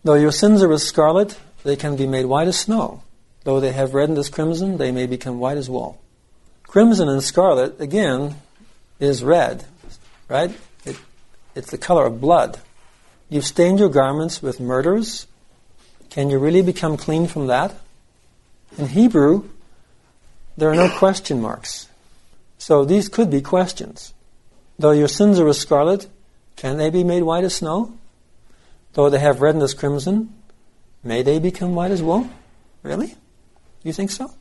Though 0.03 0.14
your 0.14 0.32
sins 0.32 0.62
are 0.62 0.72
as 0.72 0.82
scarlet, 0.82 1.38
they 1.62 1.76
can 1.76 1.97
be 1.97 2.07
made 2.07 2.26
white 2.26 2.49
as 2.49 2.59
snow. 2.59 3.03
Though 3.45 3.61
they 3.61 3.72
have 3.72 3.95
reddened 3.95 4.18
as 4.18 4.30
crimson, 4.30 4.78
they 4.78 4.90
may 4.90 5.07
become 5.07 5.38
white 5.38 5.59
as 5.59 5.70
wool. 5.70 6.01
Crimson 6.64 7.09
and 7.09 7.22
scarlet, 7.22 7.80
again, 7.80 8.36
is 8.99 9.22
red, 9.22 9.64
right? 10.28 10.51
It, 10.84 10.97
it's 11.55 11.70
the 11.70 11.78
color 11.78 12.07
of 12.07 12.20
blood. 12.20 12.59
You've 13.28 13.45
stained 13.45 13.78
your 13.78 13.90
garments 13.90 14.42
with 14.42 14.61
murders. 14.61 15.26
Can 16.11 16.30
you 16.30 16.38
really 16.38 16.62
become 16.62 16.97
clean 16.97 17.26
from 17.26 17.47
that? 17.49 17.74
In 18.78 18.88
Hebrew, 18.88 19.49
there 20.57 20.70
are 20.70 20.74
no 20.74 20.88
question 20.88 21.40
marks. 21.40 21.88
So 22.59 22.84
these 22.84 23.09
could 23.09 23.30
be 23.30 23.40
questions. 23.40 24.14
Though 24.78 24.92
your 24.92 25.09
sins 25.09 25.38
are 25.38 25.49
as 25.49 25.59
scarlet, 25.59 26.09
can 26.57 26.78
they 26.78 26.90
be 26.90 27.05
made 27.05 27.22
white 27.22 27.45
as 27.45 27.57
snow? 27.57 27.92
Though 28.95 29.11
they 29.11 29.18
have 29.18 29.42
reddened 29.42 29.64
as 29.64 29.74
crimson, 29.74 30.32
may 31.03 31.22
they 31.22 31.38
become 31.38 31.74
white 31.74 31.90
as 31.90 32.03
wool? 32.03 32.28
Really? 32.82 33.16
You 33.85 33.93
think 33.93 34.11
so? 34.11 34.32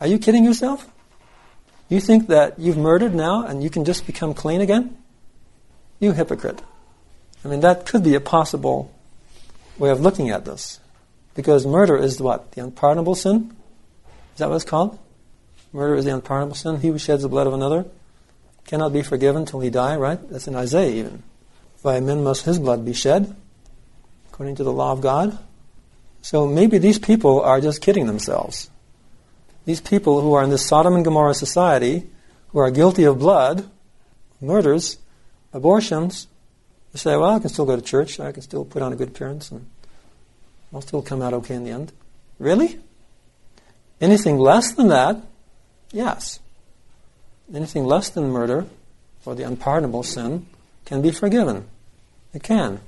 Are 0.00 0.06
you 0.06 0.18
kidding 0.18 0.44
yourself? 0.44 0.86
You 1.88 2.00
think 2.00 2.26
that 2.26 2.58
you've 2.58 2.76
murdered 2.76 3.14
now 3.14 3.46
and 3.46 3.62
you 3.62 3.70
can 3.70 3.84
just 3.84 4.06
become 4.06 4.34
clean 4.34 4.60
again? 4.60 4.96
You 6.00 6.12
hypocrite. 6.12 6.60
I 7.44 7.48
mean, 7.48 7.60
that 7.60 7.86
could 7.86 8.02
be 8.02 8.14
a 8.14 8.20
possible 8.20 8.92
way 9.78 9.90
of 9.90 10.00
looking 10.00 10.30
at 10.30 10.44
this. 10.44 10.80
Because 11.34 11.64
murder 11.64 11.96
is 11.96 12.20
what? 12.20 12.52
The 12.52 12.64
unpardonable 12.64 13.14
sin? 13.14 13.56
Is 14.34 14.38
that 14.38 14.48
what 14.48 14.56
it's 14.56 14.64
called? 14.64 14.98
Murder 15.72 15.94
is 15.94 16.04
the 16.04 16.14
unpardonable 16.14 16.56
sin. 16.56 16.80
He 16.80 16.88
who 16.88 16.98
sheds 16.98 17.22
the 17.22 17.28
blood 17.28 17.46
of 17.46 17.54
another 17.54 17.86
cannot 18.66 18.92
be 18.92 19.02
forgiven 19.02 19.46
till 19.46 19.60
he 19.60 19.70
die, 19.70 19.96
right? 19.96 20.18
That's 20.28 20.48
in 20.48 20.56
Isaiah 20.56 20.90
even. 20.90 21.22
By 21.82 22.00
men 22.00 22.24
must 22.24 22.44
his 22.44 22.58
blood 22.58 22.84
be 22.84 22.92
shed 22.92 23.36
according 24.28 24.56
to 24.56 24.64
the 24.64 24.72
law 24.72 24.92
of 24.92 25.00
God. 25.00 25.38
So 26.26 26.44
maybe 26.44 26.78
these 26.78 26.98
people 26.98 27.40
are 27.40 27.60
just 27.60 27.80
kidding 27.80 28.08
themselves. 28.08 28.68
These 29.64 29.80
people 29.80 30.22
who 30.22 30.34
are 30.34 30.42
in 30.42 30.50
this 30.50 30.66
Sodom 30.66 30.96
and 30.96 31.04
Gomorrah 31.04 31.34
society, 31.34 32.02
who 32.48 32.58
are 32.58 32.68
guilty 32.72 33.04
of 33.04 33.20
blood, 33.20 33.70
murders, 34.40 34.98
abortions, 35.52 36.26
they 36.92 36.98
say, 36.98 37.16
well, 37.16 37.36
I 37.36 37.38
can 37.38 37.48
still 37.48 37.64
go 37.64 37.76
to 37.76 37.80
church, 37.80 38.18
I 38.18 38.32
can 38.32 38.42
still 38.42 38.64
put 38.64 38.82
on 38.82 38.92
a 38.92 38.96
good 38.96 39.06
appearance, 39.06 39.52
and 39.52 39.70
I'll 40.74 40.80
still 40.80 41.00
come 41.00 41.22
out 41.22 41.32
okay 41.32 41.54
in 41.54 41.62
the 41.62 41.70
end. 41.70 41.92
Really? 42.40 42.80
Anything 44.00 44.36
less 44.36 44.72
than 44.72 44.88
that, 44.88 45.22
yes. 45.92 46.40
Anything 47.54 47.84
less 47.84 48.10
than 48.10 48.30
murder 48.30 48.66
or 49.24 49.36
the 49.36 49.44
unpardonable 49.44 50.02
sin 50.02 50.46
can 50.86 51.02
be 51.02 51.12
forgiven. 51.12 51.68
It 52.34 52.42
can. 52.42 52.80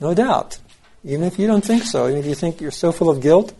No 0.00 0.12
doubt. 0.12 0.58
Even 1.04 1.26
if 1.26 1.38
you 1.38 1.46
don't 1.46 1.64
think 1.64 1.82
so, 1.82 2.08
even 2.08 2.18
if 2.18 2.26
you 2.26 2.34
think 2.34 2.60
you're 2.60 2.70
so 2.70 2.90
full 2.90 3.10
of 3.10 3.20
guilt, 3.20 3.52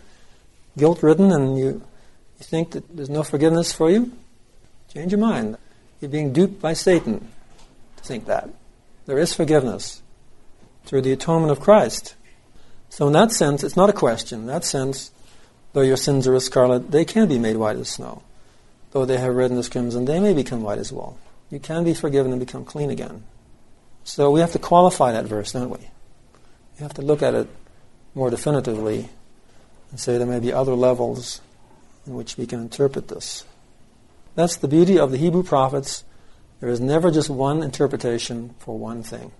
guilt 0.79 1.03
ridden, 1.03 1.31
and 1.31 1.59
you, 1.59 1.67
you 1.67 1.83
think 2.41 2.71
that 2.73 2.97
there's 2.97 3.11
no 3.11 3.23
forgiveness 3.23 3.73
for 3.73 3.91
you, 3.91 4.13
change 4.93 5.13
your 5.13 5.21
mind. 5.21 5.59
You're 6.01 6.11
being 6.11 6.33
duped 6.33 6.61
by 6.61 6.73
Satan 6.73 7.29
to 7.97 8.05
think 8.05 8.27
that. 8.27 8.49
There 9.07 9.19
is 9.19 9.35
forgiveness 9.35 10.03
through 10.87 11.03
the 11.03 11.13
atonement 11.13 11.53
of 11.53 11.61
Christ. 11.61 12.15
So, 12.89 13.07
in 13.07 13.13
that 13.13 13.33
sense, 13.33 13.63
it's 13.63 13.77
not 13.77 13.91
a 13.91 13.95
question. 13.95 14.41
In 14.41 14.47
that 14.47 14.65
sense, 14.65 15.11
though 15.73 15.83
your 15.83 15.97
sins 15.97 16.27
are 16.27 16.35
as 16.35 16.45
scarlet, 16.45 16.91
they 16.91 17.05
can 17.05 17.29
be 17.29 17.39
made 17.39 17.57
white 17.57 17.77
as 17.77 17.89
snow. 17.89 18.23
Though 18.93 19.05
they 19.05 19.19
have 19.19 19.35
reddened 19.35 19.59
as 19.59 19.69
crimson, 19.69 20.05
they 20.05 20.21
may 20.21 20.33
become 20.33 20.63
white 20.63 20.79
as 20.79 20.93
wool. 20.93 21.19
You 21.51 21.59
can 21.59 21.85
be 21.85 21.93
forgiven 21.93 22.33
and 22.33 22.41
become 22.41 22.65
clean 22.65 22.91
again. 22.91 23.25
So, 24.05 24.31
we 24.31 24.41
have 24.41 24.53
to 24.53 24.59
qualify 24.59 25.13
that 25.13 25.27
verse, 25.27 25.53
don't 25.53 25.71
we? 25.71 25.91
You 26.79 26.83
have 26.83 26.95
to 26.95 27.03
look 27.03 27.23
at 27.23 27.35
it 27.35 27.49
more 28.15 28.31
definitively 28.31 29.09
and 29.91 30.01
say 30.01 30.19
there 30.19 30.27
may 30.27 30.41
be 30.41 30.53
other 30.53 30.75
levels 30.75 31.41
in 32.07 32.15
which 32.15 32.37
we 32.37 32.47
can 32.47 32.61
interpret 32.61 33.09
this. 33.09 33.45
That's 34.35 34.57
the 34.57 34.69
beauty 34.69 34.99
of 34.99 35.11
the 35.11 35.19
Hebrew 35.19 35.43
prophets. 35.43 36.05
There 36.61 36.69
is 36.69 36.81
never 36.81 37.11
just 37.11 37.31
one 37.31 37.63
interpretation 37.63 38.55
for 38.59 38.77
one 38.77 39.03
thing. 39.03 39.31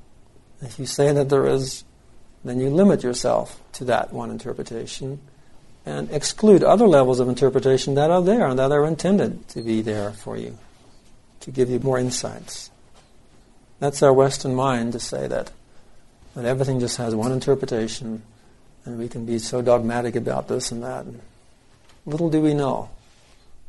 If 0.61 0.79
you 0.79 0.87
say 0.87 1.13
that 1.13 1.29
there 1.29 1.47
is, 1.47 1.85
then 2.45 2.61
you 2.61 2.71
limit 2.71 3.03
yourself 3.03 3.61
to 3.73 3.85
that 3.87 4.13
one 4.13 4.31
interpretation 4.31 5.21
and 5.85 6.11
exclude 6.11 6.63
other 6.63 6.87
levels 6.87 7.21
of 7.21 7.29
interpretation 7.29 7.95
that 7.95 8.11
are 8.11 8.23
there 8.23 8.47
and 8.47 8.59
that 8.59 8.73
are 8.73 8.87
intended 8.87 9.47
to 9.49 9.63
be 9.63 9.83
there 9.83 10.13
for 10.13 10.37
you, 10.37 10.57
to 11.41 11.51
give 11.51 11.69
you 11.69 11.81
more 11.81 11.99
insights. 11.99 12.71
That's 13.81 14.03
our 14.03 14.13
Western 14.13 14.55
mind 14.55 14.93
to 14.93 15.01
say 15.01 15.27
that 15.27 15.51
that 16.35 16.45
everything 16.45 16.81
just 16.81 16.97
has 16.97 17.15
one 17.15 17.33
interpretation, 17.33 18.23
and 18.85 18.99
we 18.99 19.09
can 19.09 19.25
be 19.25 19.39
so 19.39 19.63
dogmatic 19.63 20.17
about 20.17 20.49
this 20.49 20.73
and 20.73 20.83
that. 20.83 21.05
And 21.07 21.21
little 22.07 22.31
do 22.31 22.41
we 22.41 22.55
know 22.55 22.91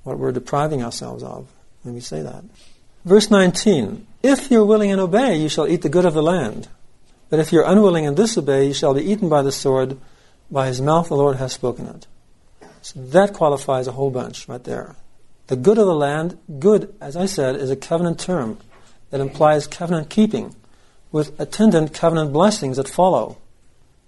what 0.03 0.17
we're 0.17 0.31
depriving 0.31 0.83
ourselves 0.83 1.23
of 1.23 1.47
when 1.83 1.93
we 1.93 1.99
say 1.99 2.21
that. 2.21 2.43
Verse 3.05 3.29
19 3.29 4.05
If 4.23 4.49
you're 4.49 4.65
willing 4.65 4.91
and 4.91 4.99
obey, 4.99 5.37
you 5.37 5.49
shall 5.49 5.67
eat 5.67 5.83
the 5.83 5.89
good 5.89 6.05
of 6.05 6.13
the 6.13 6.23
land. 6.23 6.67
But 7.29 7.39
if 7.39 7.51
you're 7.51 7.65
unwilling 7.65 8.05
and 8.05 8.15
disobey, 8.15 8.67
you 8.67 8.73
shall 8.73 8.93
be 8.93 9.03
eaten 9.03 9.29
by 9.29 9.41
the 9.41 9.51
sword. 9.51 9.97
By 10.51 10.67
his 10.67 10.81
mouth 10.81 11.09
the 11.09 11.15
Lord 11.15 11.37
has 11.37 11.53
spoken 11.53 11.87
it. 11.87 12.07
So 12.81 12.99
that 12.99 13.33
qualifies 13.33 13.87
a 13.87 13.93
whole 13.93 14.11
bunch 14.11 14.47
right 14.47 14.63
there. 14.63 14.95
The 15.47 15.55
good 15.55 15.77
of 15.77 15.85
the 15.85 15.95
land, 15.95 16.37
good, 16.59 16.93
as 17.01 17.15
I 17.15 17.25
said, 17.25 17.55
is 17.55 17.71
a 17.71 17.75
covenant 17.75 18.19
term 18.19 18.59
that 19.09 19.21
implies 19.21 19.67
covenant 19.67 20.09
keeping 20.09 20.55
with 21.15 21.39
attendant 21.39 21.93
covenant 21.93 22.33
blessings 22.33 22.75
that 22.75 22.89
follow. 22.89 23.37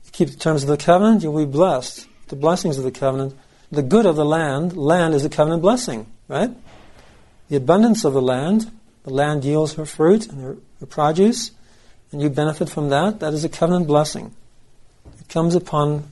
You 0.03 0.11
keep 0.11 0.29
the 0.29 0.35
terms 0.35 0.63
of 0.63 0.67
the 0.67 0.75
covenant, 0.75 1.23
you'll 1.23 1.37
be 1.37 1.49
blessed. 1.49 2.05
The 2.27 2.35
blessings 2.35 2.77
of 2.77 2.83
the 2.83 2.91
covenant. 2.91 3.33
The 3.71 3.81
good 3.81 4.05
of 4.05 4.17
the 4.17 4.25
land, 4.25 4.75
land 4.75 5.13
is 5.13 5.23
a 5.23 5.29
covenant 5.29 5.61
blessing, 5.61 6.05
right? 6.27 6.51
The 7.47 7.55
abundance 7.55 8.03
of 8.03 8.11
the 8.11 8.21
land, 8.21 8.69
the 9.03 9.13
land 9.13 9.45
yields 9.45 9.75
her 9.75 9.85
fruit 9.85 10.27
and 10.27 10.41
her, 10.41 10.57
her 10.81 10.85
produce, 10.85 11.51
and 12.11 12.21
you 12.21 12.29
benefit 12.29 12.69
from 12.69 12.89
that. 12.89 13.21
That 13.21 13.33
is 13.33 13.45
a 13.45 13.49
covenant 13.49 13.87
blessing. 13.87 14.35
It 15.17 15.29
comes 15.29 15.55
upon 15.55 16.11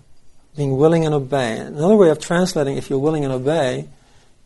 being 0.55 0.77
willing 0.77 1.03
and 1.05 1.13
obey. 1.13 1.57
Another 1.57 1.97
way 1.97 2.09
of 2.09 2.19
translating 2.19 2.77
if 2.77 2.89
you're 2.89 2.99
willing 2.99 3.25
and 3.25 3.33
obey 3.33 3.89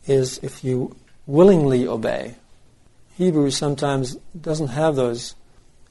is 0.08 0.40
if 0.40 0.64
you 0.64 0.96
willingly 1.28 1.88
obey. 1.88 2.34
Hebrew 3.20 3.52
sometimes 3.52 4.16
doesn't 4.42 4.70
have 4.70 4.96
those 4.96 5.36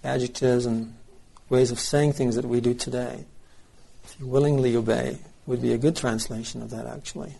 adjectives 0.04 0.66
and 0.66 0.94
ways 1.48 1.70
of 1.70 1.80
saying 1.80 2.12
things 2.12 2.36
that 2.36 2.44
we 2.44 2.60
do 2.60 2.74
today. 2.74 3.24
If 4.04 4.16
you 4.20 4.26
willingly 4.26 4.76
obey, 4.76 5.18
would 5.46 5.62
be 5.62 5.72
a 5.72 5.78
good 5.78 5.96
translation 5.96 6.62
of 6.62 6.70
that 6.70 6.86
actually. 6.86 7.34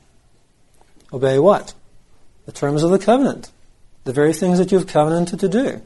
Obey 1.13 1.39
what? 1.39 1.75
The 2.47 2.53
terms 2.53 2.83
of 2.83 2.91
the 2.91 2.99
covenant. 2.99 3.51
The 4.05 4.13
very 4.13 4.33
things 4.33 4.59
that 4.59 4.73
you've 4.73 4.87
covenanted 4.87 5.41
to 5.41 5.49
do. 5.49 5.83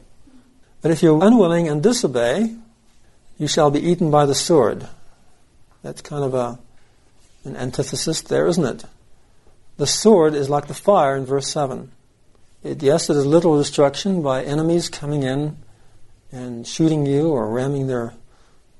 But 0.81 0.91
if 0.91 1.03
you're 1.03 1.23
unwilling 1.23 1.67
and 1.67 1.83
disobey, 1.83 2.55
you 3.37 3.47
shall 3.47 3.71
be 3.71 3.79
eaten 3.79 4.09
by 4.09 4.25
the 4.25 4.35
sword. 4.35 4.87
That's 5.81 6.01
kind 6.01 6.23
of 6.23 6.33
a, 6.33 6.59
an 7.43 7.57
antithesis 7.57 8.21
there, 8.21 8.47
isn't 8.47 8.65
it? 8.65 8.85
The 9.77 9.87
sword 9.87 10.33
is 10.33 10.49
like 10.49 10.67
the 10.67 10.73
fire 10.73 11.15
in 11.15 11.25
verse 11.25 11.47
7. 11.49 11.91
It, 12.63 12.81
yes, 12.81 13.09
it 13.09 13.17
is 13.17 13.25
literal 13.25 13.57
destruction 13.57 14.21
by 14.21 14.43
enemies 14.43 14.87
coming 14.87 15.23
in 15.23 15.57
and 16.33 16.67
shooting 16.67 17.05
you 17.05 17.29
or 17.29 17.47
ramming 17.47 17.87
their 17.87 18.13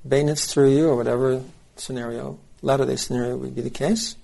bayonets 0.06 0.52
through 0.52 0.74
you 0.74 0.88
or 0.88 0.96
whatever 0.96 1.40
scenario, 1.76 2.38
latter 2.62 2.84
day 2.84 2.96
scenario 2.96 3.36
would 3.36 3.54
be 3.54 3.62
the 3.62 3.70
case. 3.70 4.16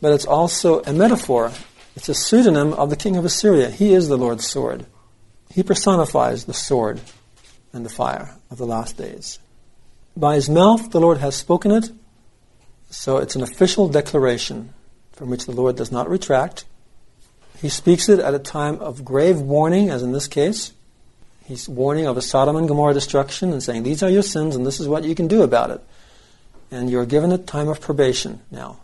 But 0.00 0.12
it's 0.12 0.24
also 0.24 0.82
a 0.82 0.92
metaphor. 0.92 1.52
It's 1.96 2.08
a 2.08 2.14
pseudonym 2.14 2.72
of 2.74 2.90
the 2.90 2.96
king 2.96 3.16
of 3.16 3.24
Assyria. 3.24 3.70
He 3.70 3.92
is 3.92 4.08
the 4.08 4.16
Lord's 4.16 4.46
sword. 4.46 4.86
He 5.50 5.62
personifies 5.62 6.44
the 6.44 6.54
sword 6.54 7.00
and 7.72 7.84
the 7.84 7.90
fire 7.90 8.36
of 8.50 8.58
the 8.58 8.66
last 8.66 8.96
days. 8.96 9.38
By 10.16 10.36
his 10.36 10.48
mouth 10.48 10.90
the 10.92 11.00
Lord 11.00 11.18
has 11.18 11.34
spoken 11.34 11.72
it, 11.72 11.90
so 12.88 13.16
it's 13.16 13.34
an 13.34 13.42
official 13.42 13.88
declaration 13.88 14.72
from 15.12 15.28
which 15.28 15.46
the 15.46 15.52
Lord 15.52 15.76
does 15.76 15.90
not 15.90 16.08
retract. 16.08 16.64
He 17.60 17.68
speaks 17.68 18.08
it 18.08 18.20
at 18.20 18.34
a 18.34 18.38
time 18.38 18.78
of 18.80 19.04
grave 19.04 19.40
warning, 19.40 19.90
as 19.90 20.02
in 20.02 20.12
this 20.12 20.28
case, 20.28 20.72
He's 21.46 21.68
warning 21.68 22.06
of 22.06 22.16
a 22.16 22.22
Sodom 22.22 22.56
and 22.56 22.66
Gomorrah 22.66 22.92
destruction 22.92 23.52
and 23.52 23.62
saying, 23.62 23.84
These 23.84 24.02
are 24.02 24.10
your 24.10 24.22
sins 24.22 24.56
and 24.56 24.66
this 24.66 24.80
is 24.80 24.88
what 24.88 25.04
you 25.04 25.14
can 25.14 25.28
do 25.28 25.42
about 25.42 25.70
it. 25.70 25.80
And 26.72 26.90
you're 26.90 27.06
given 27.06 27.30
a 27.30 27.38
time 27.38 27.68
of 27.68 27.80
probation 27.80 28.40
now. 28.50 28.78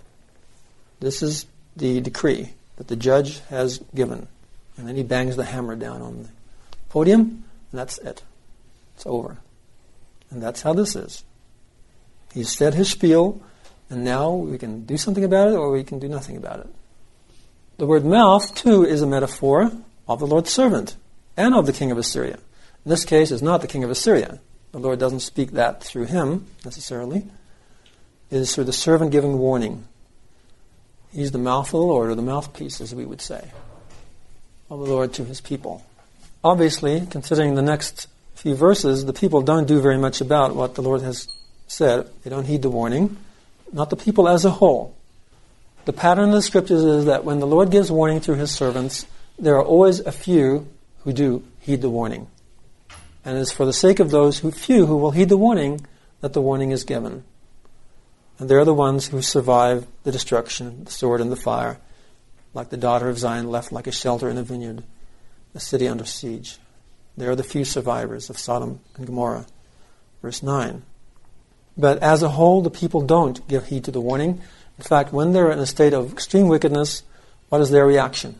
This 1.00 1.24
is 1.24 1.46
the 1.76 2.00
decree 2.00 2.52
that 2.76 2.86
the 2.86 2.94
judge 2.94 3.40
has 3.50 3.78
given. 3.96 4.28
And 4.76 4.86
then 4.86 4.94
he 4.94 5.02
bangs 5.02 5.34
the 5.34 5.44
hammer 5.44 5.74
down 5.74 6.02
on 6.02 6.22
the 6.22 6.28
podium, 6.88 7.20
and 7.72 7.80
that's 7.80 7.98
it. 7.98 8.22
It's 8.94 9.06
over. 9.06 9.38
And 10.30 10.40
that's 10.40 10.62
how 10.62 10.72
this 10.72 10.94
is. 10.94 11.24
He's 12.32 12.56
said 12.56 12.74
his 12.74 12.90
spiel, 12.90 13.42
and 13.90 14.04
now 14.04 14.32
we 14.32 14.56
can 14.56 14.84
do 14.84 14.96
something 14.96 15.24
about 15.24 15.48
it 15.48 15.56
or 15.56 15.72
we 15.72 15.82
can 15.82 15.98
do 15.98 16.08
nothing 16.08 16.36
about 16.36 16.60
it. 16.60 16.68
The 17.78 17.86
word 17.86 18.04
mouth, 18.04 18.54
too, 18.54 18.84
is 18.84 19.02
a 19.02 19.06
metaphor 19.06 19.72
of 20.06 20.20
the 20.20 20.26
Lord's 20.28 20.52
servant 20.52 20.94
and 21.36 21.56
of 21.56 21.66
the 21.66 21.72
king 21.72 21.90
of 21.90 21.98
Assyria. 21.98 22.38
In 22.84 22.90
this 22.90 23.04
case, 23.04 23.30
it's 23.30 23.42
not 23.42 23.60
the 23.60 23.68
king 23.68 23.84
of 23.84 23.90
Assyria. 23.90 24.40
The 24.72 24.78
Lord 24.78 24.98
doesn't 24.98 25.20
speak 25.20 25.52
that 25.52 25.82
through 25.82 26.06
him 26.06 26.46
necessarily. 26.64 27.26
It 28.30 28.36
is 28.38 28.54
through 28.54 28.64
the 28.64 28.72
servant 28.72 29.12
giving 29.12 29.38
warning. 29.38 29.86
He's 31.12 31.30
the 31.30 31.38
mouth 31.38 31.66
of 31.66 31.72
the 31.72 31.78
Lord, 31.78 32.10
or 32.10 32.14
the 32.14 32.22
mouthpiece, 32.22 32.80
as 32.80 32.94
we 32.94 33.04
would 33.04 33.20
say, 33.20 33.50
of 34.70 34.80
the 34.80 34.86
Lord 34.86 35.12
to 35.14 35.24
his 35.24 35.40
people. 35.40 35.84
Obviously, 36.42 37.06
considering 37.10 37.54
the 37.54 37.62
next 37.62 38.08
few 38.34 38.54
verses, 38.54 39.04
the 39.04 39.12
people 39.12 39.42
don't 39.42 39.68
do 39.68 39.80
very 39.80 39.98
much 39.98 40.20
about 40.20 40.56
what 40.56 40.74
the 40.74 40.82
Lord 40.82 41.02
has 41.02 41.28
said. 41.68 42.08
They 42.24 42.30
don't 42.30 42.46
heed 42.46 42.62
the 42.62 42.70
warning. 42.70 43.18
Not 43.72 43.90
the 43.90 43.96
people 43.96 44.28
as 44.28 44.44
a 44.44 44.50
whole. 44.50 44.96
The 45.84 45.92
pattern 45.92 46.30
of 46.30 46.32
the 46.32 46.42
scriptures 46.42 46.82
is 46.82 47.04
that 47.04 47.24
when 47.24 47.40
the 47.40 47.46
Lord 47.46 47.70
gives 47.70 47.90
warning 47.90 48.20
through 48.20 48.36
his 48.36 48.50
servants, 48.50 49.06
there 49.38 49.56
are 49.56 49.64
always 49.64 50.00
a 50.00 50.12
few 50.12 50.66
who 51.04 51.12
do 51.12 51.44
heed 51.60 51.82
the 51.82 51.90
warning. 51.90 52.26
And 53.24 53.36
it 53.36 53.40
is 53.40 53.52
for 53.52 53.64
the 53.64 53.72
sake 53.72 54.00
of 54.00 54.10
those 54.10 54.40
who 54.40 54.50
few 54.50 54.86
who 54.86 54.96
will 54.96 55.12
heed 55.12 55.28
the 55.28 55.36
warning 55.36 55.86
that 56.20 56.32
the 56.32 56.40
warning 56.40 56.70
is 56.70 56.84
given. 56.84 57.24
And 58.38 58.48
they're 58.48 58.64
the 58.64 58.74
ones 58.74 59.08
who 59.08 59.22
survive 59.22 59.86
the 60.02 60.12
destruction, 60.12 60.84
the 60.84 60.90
sword 60.90 61.20
and 61.20 61.30
the 61.30 61.36
fire, 61.36 61.78
like 62.54 62.70
the 62.70 62.76
daughter 62.76 63.08
of 63.08 63.18
Zion 63.18 63.48
left 63.50 63.72
like 63.72 63.86
a 63.86 63.92
shelter 63.92 64.28
in 64.28 64.38
a 64.38 64.42
vineyard, 64.42 64.82
a 65.54 65.60
city 65.60 65.86
under 65.86 66.04
siege. 66.04 66.58
They 67.16 67.26
are 67.26 67.36
the 67.36 67.44
few 67.44 67.64
survivors 67.64 68.30
of 68.30 68.38
Sodom 68.38 68.80
and 68.96 69.06
Gomorrah. 69.06 69.46
Verse 70.22 70.42
9. 70.42 70.82
But 71.76 72.02
as 72.02 72.22
a 72.22 72.30
whole, 72.30 72.62
the 72.62 72.70
people 72.70 73.02
don't 73.02 73.46
give 73.48 73.66
heed 73.66 73.84
to 73.84 73.90
the 73.90 74.00
warning. 74.00 74.40
In 74.78 74.84
fact, 74.84 75.12
when 75.12 75.32
they're 75.32 75.50
in 75.50 75.58
a 75.58 75.66
state 75.66 75.92
of 75.92 76.12
extreme 76.12 76.48
wickedness, 76.48 77.02
what 77.48 77.60
is 77.60 77.70
their 77.70 77.86
reaction? 77.86 78.36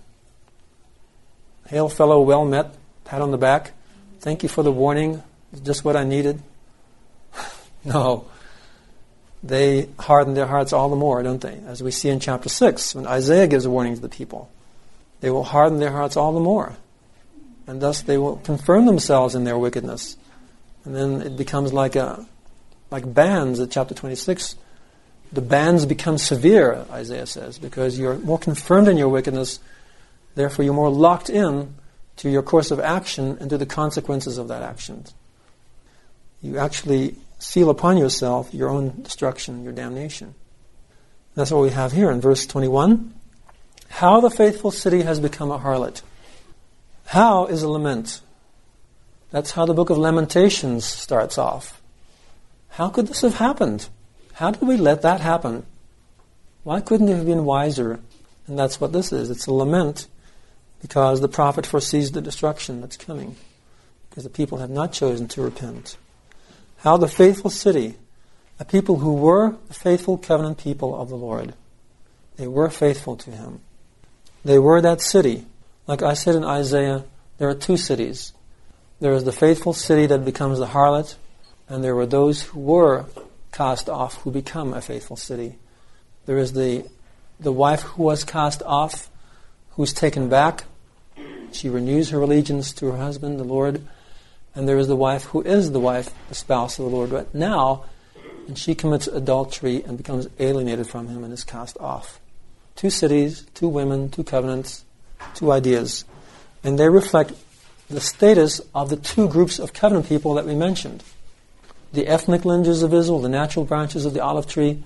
Hail, 1.68 1.88
fellow, 1.88 2.20
well 2.20 2.44
met, 2.44 2.74
pat 3.04 3.22
on 3.22 3.30
the 3.30 3.38
back. 3.38 3.72
Thank 4.22 4.42
you 4.42 4.48
for 4.48 4.62
the 4.62 4.72
warning. 4.72 5.22
It's 5.52 5.60
just 5.60 5.84
what 5.84 5.96
I 5.96 6.04
needed. 6.04 6.40
no. 7.84 8.26
They 9.42 9.88
harden 9.98 10.34
their 10.34 10.46
hearts 10.46 10.72
all 10.72 10.88
the 10.88 10.96
more, 10.96 11.22
don't 11.22 11.40
they? 11.40 11.60
As 11.66 11.82
we 11.82 11.90
see 11.90 12.08
in 12.08 12.20
chapter 12.20 12.48
6, 12.48 12.94
when 12.94 13.06
Isaiah 13.06 13.46
gives 13.46 13.64
a 13.64 13.70
warning 13.70 13.96
to 13.96 14.00
the 14.00 14.08
people. 14.08 14.50
They 15.20 15.30
will 15.30 15.44
harden 15.44 15.80
their 15.80 15.90
hearts 15.90 16.16
all 16.16 16.32
the 16.32 16.40
more. 16.40 16.76
And 17.66 17.82
thus 17.82 18.00
they 18.00 18.16
will 18.16 18.36
confirm 18.36 18.86
themselves 18.86 19.34
in 19.34 19.44
their 19.44 19.58
wickedness. 19.58 20.16
And 20.84 20.96
then 20.96 21.20
it 21.20 21.36
becomes 21.36 21.72
like 21.72 21.96
a 21.96 22.26
like 22.90 23.12
bands 23.12 23.60
at 23.60 23.70
chapter 23.70 23.94
26 23.94 24.56
the 25.32 25.40
bands 25.40 25.86
become 25.86 26.18
severe, 26.18 26.84
Isaiah 26.90 27.26
says, 27.26 27.58
because 27.58 27.98
you're 27.98 28.18
more 28.18 28.38
confirmed 28.38 28.88
in 28.88 28.98
your 28.98 29.08
wickedness, 29.08 29.60
therefore 30.34 30.64
you're 30.64 30.74
more 30.74 30.90
locked 30.90 31.30
in 31.30 31.74
to 32.16 32.30
your 32.30 32.42
course 32.42 32.70
of 32.70 32.80
action 32.80 33.36
and 33.40 33.50
to 33.50 33.58
the 33.58 33.66
consequences 33.66 34.38
of 34.38 34.48
that 34.48 34.62
action. 34.62 35.04
You 36.42 36.58
actually 36.58 37.16
seal 37.38 37.70
upon 37.70 37.96
yourself 37.96 38.52
your 38.52 38.68
own 38.68 39.02
destruction, 39.02 39.64
your 39.64 39.72
damnation. 39.72 40.34
That's 41.34 41.50
what 41.50 41.62
we 41.62 41.70
have 41.70 41.92
here 41.92 42.10
in 42.10 42.20
verse 42.20 42.46
21. 42.46 43.14
How 43.88 44.20
the 44.20 44.30
faithful 44.30 44.70
city 44.70 45.02
has 45.02 45.20
become 45.20 45.50
a 45.50 45.58
harlot. 45.58 46.02
How 47.06 47.46
is 47.46 47.62
a 47.62 47.68
lament. 47.68 48.20
That's 49.30 49.52
how 49.52 49.64
the 49.64 49.74
book 49.74 49.90
of 49.90 49.98
Lamentations 49.98 50.84
starts 50.84 51.38
off. 51.38 51.80
How 52.70 52.88
could 52.88 53.06
this 53.06 53.22
have 53.22 53.34
happened? 53.34 53.88
How 54.34 54.50
did 54.50 54.66
we 54.66 54.76
let 54.76 55.02
that 55.02 55.20
happen? 55.20 55.66
Why 56.64 56.80
couldn't 56.80 57.08
it 57.08 57.16
have 57.16 57.26
been 57.26 57.44
wiser? 57.44 58.00
And 58.46 58.58
that's 58.58 58.80
what 58.80 58.92
this 58.92 59.12
is. 59.12 59.30
It's 59.30 59.46
a 59.46 59.52
lament 59.52 60.06
because 60.82 61.20
the 61.20 61.28
prophet 61.28 61.64
foresees 61.64 62.12
the 62.12 62.20
destruction 62.20 62.82
that's 62.82 62.98
coming 62.98 63.36
because 64.10 64.24
the 64.24 64.30
people 64.30 64.58
have 64.58 64.68
not 64.68 64.92
chosen 64.92 65.26
to 65.26 65.40
repent. 65.40 65.96
How 66.78 66.98
the 66.98 67.08
faithful 67.08 67.48
city, 67.48 67.94
a 68.60 68.64
people 68.66 68.98
who 68.98 69.14
were 69.14 69.56
the 69.68 69.74
faithful 69.74 70.18
covenant 70.18 70.58
people 70.58 71.00
of 71.00 71.08
the 71.08 71.16
Lord, 71.16 71.54
they 72.36 72.46
were 72.46 72.68
faithful 72.68 73.16
to 73.16 73.30
him. 73.30 73.60
They 74.44 74.58
were 74.58 74.82
that 74.82 75.00
city. 75.00 75.46
Like 75.86 76.02
I 76.02 76.12
said 76.12 76.34
in 76.34 76.44
Isaiah, 76.44 77.04
there 77.38 77.48
are 77.48 77.54
two 77.54 77.78
cities. 77.78 78.34
There 79.00 79.14
is 79.14 79.24
the 79.24 79.32
faithful 79.32 79.72
city 79.72 80.06
that 80.06 80.24
becomes 80.24 80.58
the 80.58 80.66
harlot, 80.66 81.14
and 81.68 81.82
there 81.82 81.94
were 81.94 82.06
those 82.06 82.42
who 82.42 82.60
were 82.60 83.06
cast 83.50 83.88
off 83.88 84.16
who 84.22 84.30
become 84.30 84.74
a 84.74 84.80
faithful 84.80 85.16
city. 85.16 85.56
There 86.26 86.38
is 86.38 86.52
the, 86.52 86.86
the 87.40 87.52
wife 87.52 87.82
who 87.82 88.02
was 88.02 88.24
cast 88.24 88.62
off, 88.62 89.08
who's 89.70 89.92
taken 89.92 90.28
back. 90.28 90.64
She 91.54 91.68
renews 91.68 92.10
her 92.10 92.20
allegiance 92.20 92.72
to 92.74 92.86
her 92.92 92.98
husband, 92.98 93.38
the 93.38 93.44
Lord. 93.44 93.86
And 94.54 94.68
there 94.68 94.78
is 94.78 94.88
the 94.88 94.96
wife 94.96 95.24
who 95.24 95.42
is 95.42 95.72
the 95.72 95.80
wife, 95.80 96.14
the 96.28 96.34
spouse 96.34 96.78
of 96.78 96.84
the 96.84 96.90
Lord. 96.90 97.10
But 97.10 97.34
now, 97.34 97.84
and 98.46 98.58
she 98.58 98.74
commits 98.74 99.06
adultery 99.06 99.82
and 99.82 99.96
becomes 99.96 100.28
alienated 100.38 100.86
from 100.86 101.08
him 101.08 101.24
and 101.24 101.32
is 101.32 101.44
cast 101.44 101.78
off. 101.78 102.20
Two 102.76 102.90
cities, 102.90 103.46
two 103.54 103.68
women, 103.68 104.10
two 104.10 104.24
covenants, 104.24 104.84
two 105.34 105.52
ideas. 105.52 106.04
And 106.64 106.78
they 106.78 106.88
reflect 106.88 107.32
the 107.88 108.00
status 108.00 108.60
of 108.74 108.90
the 108.90 108.96
two 108.96 109.28
groups 109.28 109.58
of 109.58 109.72
covenant 109.72 110.08
people 110.08 110.34
that 110.34 110.46
we 110.46 110.54
mentioned 110.54 111.02
the 111.92 112.08
ethnic 112.08 112.44
lineages 112.44 112.82
of 112.82 112.94
Israel, 112.94 113.20
the 113.20 113.28
natural 113.28 113.64
branches 113.64 114.06
of 114.06 114.14
the 114.14 114.22
olive 114.22 114.46
tree, 114.46 114.82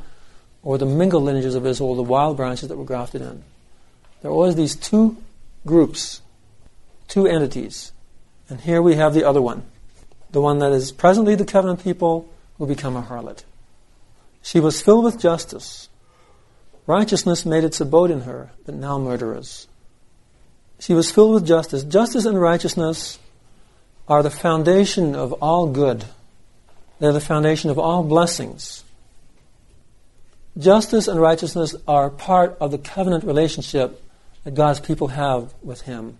or 0.62 0.76
the 0.76 0.86
mingled 0.86 1.22
lineages 1.22 1.54
of 1.54 1.64
Israel, 1.64 1.94
the 1.94 2.02
wild 2.02 2.36
branches 2.36 2.68
that 2.68 2.76
were 2.76 2.84
grafted 2.84 3.22
in. 3.22 3.44
There 4.20 4.30
are 4.30 4.34
always 4.34 4.56
these 4.56 4.74
two 4.74 5.16
groups, 5.64 6.20
two 7.08 7.26
entities. 7.26 7.92
And 8.48 8.60
here 8.60 8.80
we 8.80 8.94
have 8.94 9.14
the 9.14 9.24
other 9.24 9.42
one, 9.42 9.64
the 10.30 10.40
one 10.40 10.58
that 10.60 10.72
is 10.72 10.92
presently 10.92 11.34
the 11.34 11.44
covenant 11.44 11.82
people 11.82 12.28
who 12.58 12.66
become 12.66 12.96
a 12.96 13.02
harlot. 13.02 13.44
She 14.42 14.60
was 14.60 14.80
filled 14.80 15.04
with 15.04 15.18
justice. 15.18 15.88
Righteousness 16.86 17.44
made 17.44 17.64
its 17.64 17.80
abode 17.80 18.10
in 18.10 18.22
her, 18.22 18.50
but 18.64 18.74
now 18.74 18.98
murderers. 18.98 19.66
She 20.78 20.94
was 20.94 21.10
filled 21.10 21.34
with 21.34 21.46
justice. 21.46 21.82
Justice 21.82 22.24
and 22.24 22.40
righteousness 22.40 23.18
are 24.06 24.22
the 24.22 24.30
foundation 24.30 25.16
of 25.16 25.32
all 25.34 25.66
good 25.66 26.04
they're 26.98 27.12
the 27.12 27.20
foundation 27.20 27.70
of 27.70 27.78
all 27.78 28.02
blessings. 28.02 28.84
Justice 30.56 31.08
and 31.08 31.20
righteousness 31.20 31.74
are 31.86 32.08
part 32.08 32.56
of 32.60 32.70
the 32.70 32.78
covenant 32.78 33.24
relationship 33.24 34.02
that 34.44 34.54
God's 34.54 34.80
people 34.80 35.08
have 35.08 35.52
with 35.62 35.82
Him. 35.82 36.18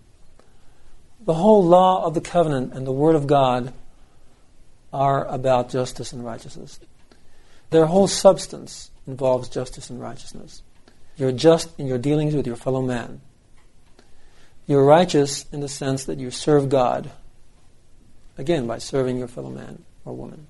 The 1.27 1.33
whole 1.33 1.61
law 1.61 2.05
of 2.05 2.13
the 2.13 2.21
covenant 2.21 2.71
and 2.71 2.87
the 2.87 2.91
Word 2.93 3.13
of 3.13 3.27
God 3.27 3.73
are 4.93 5.25
about 5.25 5.69
justice 5.69 6.13
and 6.13 6.23
righteousness. 6.23 6.79
Their 7.69 7.87
whole 7.87 8.07
substance 8.07 8.91
involves 9.05 9.49
justice 9.49 9.89
and 9.89 9.99
righteousness. 9.99 10.61
You're 11.17 11.33
just 11.33 11.77
in 11.77 11.85
your 11.85 11.97
dealings 11.97 12.33
with 12.33 12.47
your 12.47 12.55
fellow 12.55 12.81
man. 12.81 13.19
You're 14.67 14.85
righteous 14.85 15.45
in 15.51 15.59
the 15.59 15.67
sense 15.67 16.05
that 16.05 16.17
you 16.17 16.31
serve 16.31 16.69
God, 16.69 17.11
again, 18.37 18.65
by 18.65 18.77
serving 18.77 19.17
your 19.17 19.27
fellow 19.27 19.49
man 19.49 19.83
or 20.05 20.13
woman. 20.13 20.47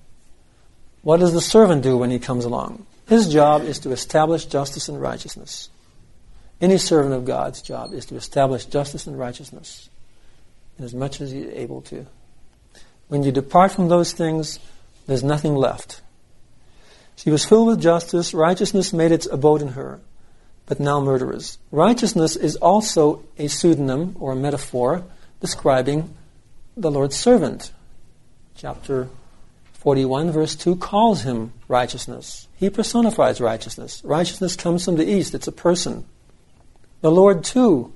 What 1.02 1.18
does 1.18 1.32
the 1.32 1.40
servant 1.40 1.82
do 1.82 1.96
when 1.96 2.12
he 2.12 2.20
comes 2.20 2.44
along? 2.44 2.86
His 3.08 3.32
job 3.32 3.64
is 3.64 3.80
to 3.80 3.90
establish 3.90 4.44
justice 4.44 4.88
and 4.88 5.02
righteousness. 5.02 5.70
Any 6.60 6.78
servant 6.78 7.14
of 7.14 7.24
God's 7.24 7.62
job 7.62 7.92
is 7.92 8.06
to 8.06 8.14
establish 8.14 8.64
justice 8.64 9.08
and 9.08 9.18
righteousness 9.18 9.90
as 10.80 10.94
much 10.94 11.20
as 11.20 11.30
he's 11.30 11.50
able 11.52 11.82
to. 11.82 12.06
When 13.08 13.22
you 13.22 13.32
depart 13.32 13.72
from 13.72 13.88
those 13.88 14.12
things, 14.12 14.58
there's 15.06 15.24
nothing 15.24 15.54
left. 15.54 16.02
She 17.16 17.30
was 17.30 17.44
filled 17.44 17.66
with 17.66 17.80
justice, 17.80 18.32
righteousness 18.32 18.92
made 18.92 19.10
its 19.10 19.26
abode 19.26 19.62
in 19.62 19.68
her, 19.68 20.00
but 20.66 20.78
now 20.78 21.00
murderers. 21.00 21.58
Righteousness 21.72 22.36
is 22.36 22.56
also 22.56 23.24
a 23.38 23.48
pseudonym 23.48 24.14
or 24.20 24.32
a 24.32 24.36
metaphor 24.36 25.04
describing 25.40 26.14
the 26.76 26.90
Lord's 26.90 27.16
servant. 27.16 27.72
Chapter 28.54 29.08
41 29.72 30.30
verse 30.30 30.54
2 30.54 30.76
calls 30.76 31.22
him 31.22 31.52
righteousness. 31.66 32.46
He 32.56 32.70
personifies 32.70 33.40
righteousness. 33.40 34.02
Righteousness 34.04 34.56
comes 34.56 34.84
from 34.84 34.96
the 34.96 35.08
east. 35.08 35.34
It's 35.34 35.48
a 35.48 35.52
person. 35.52 36.04
The 37.00 37.10
Lord 37.10 37.44
too 37.44 37.92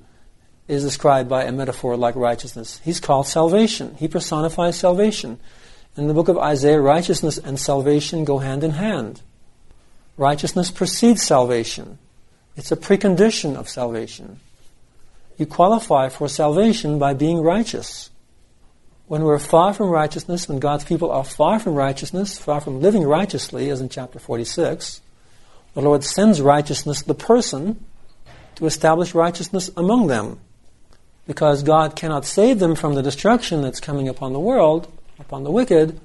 is 0.72 0.82
described 0.82 1.28
by 1.28 1.44
a 1.44 1.52
metaphor 1.52 1.96
like 1.96 2.16
righteousness. 2.16 2.80
He's 2.84 3.00
called 3.00 3.26
salvation. 3.26 3.94
He 3.98 4.08
personifies 4.08 4.76
salvation. 4.76 5.38
In 5.96 6.08
the 6.08 6.14
book 6.14 6.28
of 6.28 6.38
Isaiah, 6.38 6.80
righteousness 6.80 7.38
and 7.38 7.58
salvation 7.58 8.24
go 8.24 8.38
hand 8.38 8.64
in 8.64 8.72
hand. 8.72 9.22
Righteousness 10.16 10.70
precedes 10.70 11.22
salvation. 11.22 11.98
It's 12.56 12.72
a 12.72 12.76
precondition 12.76 13.56
of 13.56 13.68
salvation. 13.68 14.40
You 15.36 15.46
qualify 15.46 16.08
for 16.08 16.28
salvation 16.28 16.98
by 16.98 17.14
being 17.14 17.40
righteous 17.40 18.10
when 19.12 19.24
we're 19.24 19.38
far 19.38 19.74
from 19.74 19.90
righteousness, 19.90 20.48
when 20.48 20.58
God's 20.58 20.84
people 20.84 21.10
are 21.10 21.22
far 21.22 21.58
from 21.58 21.74
righteousness, 21.74 22.38
far 22.38 22.62
from 22.62 22.80
living 22.80 23.02
righteously, 23.02 23.68
as 23.68 23.78
in 23.78 23.90
chapter 23.90 24.18
46, 24.18 25.02
the 25.74 25.82
Lord 25.82 26.02
sends 26.02 26.40
righteousness, 26.40 27.02
the 27.02 27.14
person, 27.14 27.84
to 28.54 28.64
establish 28.64 29.14
righteousness 29.14 29.70
among 29.76 30.06
them. 30.06 30.40
Because 31.26 31.62
God 31.62 31.94
cannot 31.94 32.24
save 32.24 32.58
them 32.58 32.74
from 32.74 32.94
the 32.94 33.02
destruction 33.02 33.62
that's 33.62 33.80
coming 33.80 34.08
upon 34.08 34.32
the 34.32 34.40
world, 34.40 34.92
upon 35.18 35.44
the 35.44 35.50
wicked, 35.50 36.00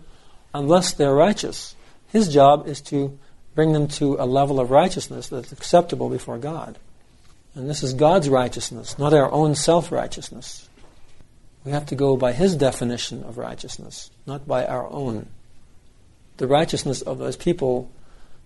unless 0.53 0.93
they're 0.93 1.13
righteous. 1.13 1.75
His 2.07 2.31
job 2.31 2.67
is 2.67 2.81
to 2.81 3.17
bring 3.55 3.73
them 3.73 3.87
to 3.87 4.15
a 4.19 4.25
level 4.25 4.59
of 4.59 4.69
righteousness 4.69 5.27
that's 5.27 5.51
acceptable 5.51 6.09
before 6.09 6.37
God. 6.37 6.77
And 7.55 7.67
this 7.67 7.81
is 7.81 7.93
God's 7.93 8.29
righteousness, 8.29 8.99
not 8.99 9.13
our 9.13 9.31
own 9.31 9.55
self 9.55 9.91
righteousness. 9.91 10.69
We 11.65 11.71
have 11.71 11.87
to 11.87 11.95
go 11.95 12.15
by 12.15 12.33
His 12.33 12.55
definition 12.55 13.23
of 13.23 13.37
righteousness, 13.37 14.11
not 14.27 14.47
by 14.47 14.65
our 14.65 14.87
own. 14.89 15.27
The 16.37 16.47
righteousness 16.47 17.01
of 17.01 17.17
those 17.17 17.35
people 17.35 17.89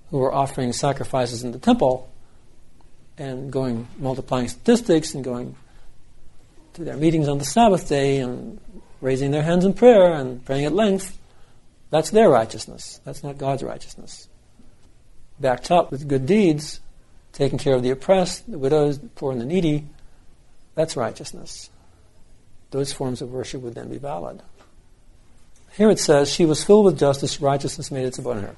who 0.09 0.19
were 0.19 0.33
offering 0.33 0.71
sacrifices 0.71 1.43
in 1.43 1.51
the 1.51 1.59
temple 1.59 2.09
and 3.17 3.51
going 3.51 3.87
multiplying 3.99 4.47
statistics 4.47 5.13
and 5.13 5.23
going 5.23 5.55
to 6.73 6.83
their 6.83 6.97
meetings 6.97 7.27
on 7.27 7.37
the 7.37 7.45
Sabbath 7.45 7.87
day 7.89 8.19
and 8.19 8.59
raising 9.01 9.31
their 9.31 9.43
hands 9.43 9.65
in 9.65 9.73
prayer 9.73 10.13
and 10.13 10.43
praying 10.45 10.65
at 10.65 10.73
length, 10.73 11.17
that's 11.89 12.11
their 12.11 12.29
righteousness. 12.29 12.99
That's 13.03 13.23
not 13.23 13.37
God's 13.37 13.63
righteousness. 13.63 14.27
Backed 15.39 15.71
up 15.71 15.91
with 15.91 16.07
good 16.07 16.25
deeds, 16.25 16.79
taking 17.33 17.57
care 17.57 17.75
of 17.75 17.83
the 17.83 17.89
oppressed, 17.89 18.49
the 18.49 18.57
widows, 18.59 18.99
the 18.99 19.07
poor, 19.07 19.31
and 19.31 19.41
the 19.41 19.45
needy, 19.45 19.85
that's 20.75 20.95
righteousness. 20.95 21.69
Those 22.71 22.93
forms 22.93 23.21
of 23.21 23.31
worship 23.31 23.61
would 23.61 23.75
then 23.75 23.89
be 23.89 23.97
valid. 23.97 24.41
Here 25.73 25.89
it 25.89 25.99
says, 25.99 26.31
She 26.31 26.45
was 26.45 26.63
filled 26.63 26.85
with 26.85 26.99
justice, 26.99 27.41
righteousness 27.41 27.91
made 27.91 28.05
its 28.05 28.17
abode 28.17 28.37
in 28.37 28.43
her. 28.43 28.55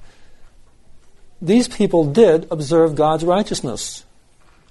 These 1.42 1.68
people 1.68 2.06
did 2.06 2.48
observe 2.52 2.96
God's 2.96 3.26
righteousness. 3.26 4.06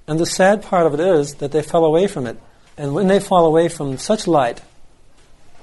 And 0.07 0.19
the 0.19 0.27
sad 0.27 0.63
part 0.63 0.87
of 0.87 0.95
it 0.95 1.01
is 1.01 1.35
that 1.37 1.53
they 1.53 1.63
fell 1.63 1.85
away 1.85 2.07
from 2.07 2.27
it. 2.27 2.39
And 2.77 2.95
when 2.95 3.07
they 3.07 3.21
fall 3.21 3.47
away 3.47 3.69
from 3.69 3.99
such 3.99 4.27
light, 4.27 4.63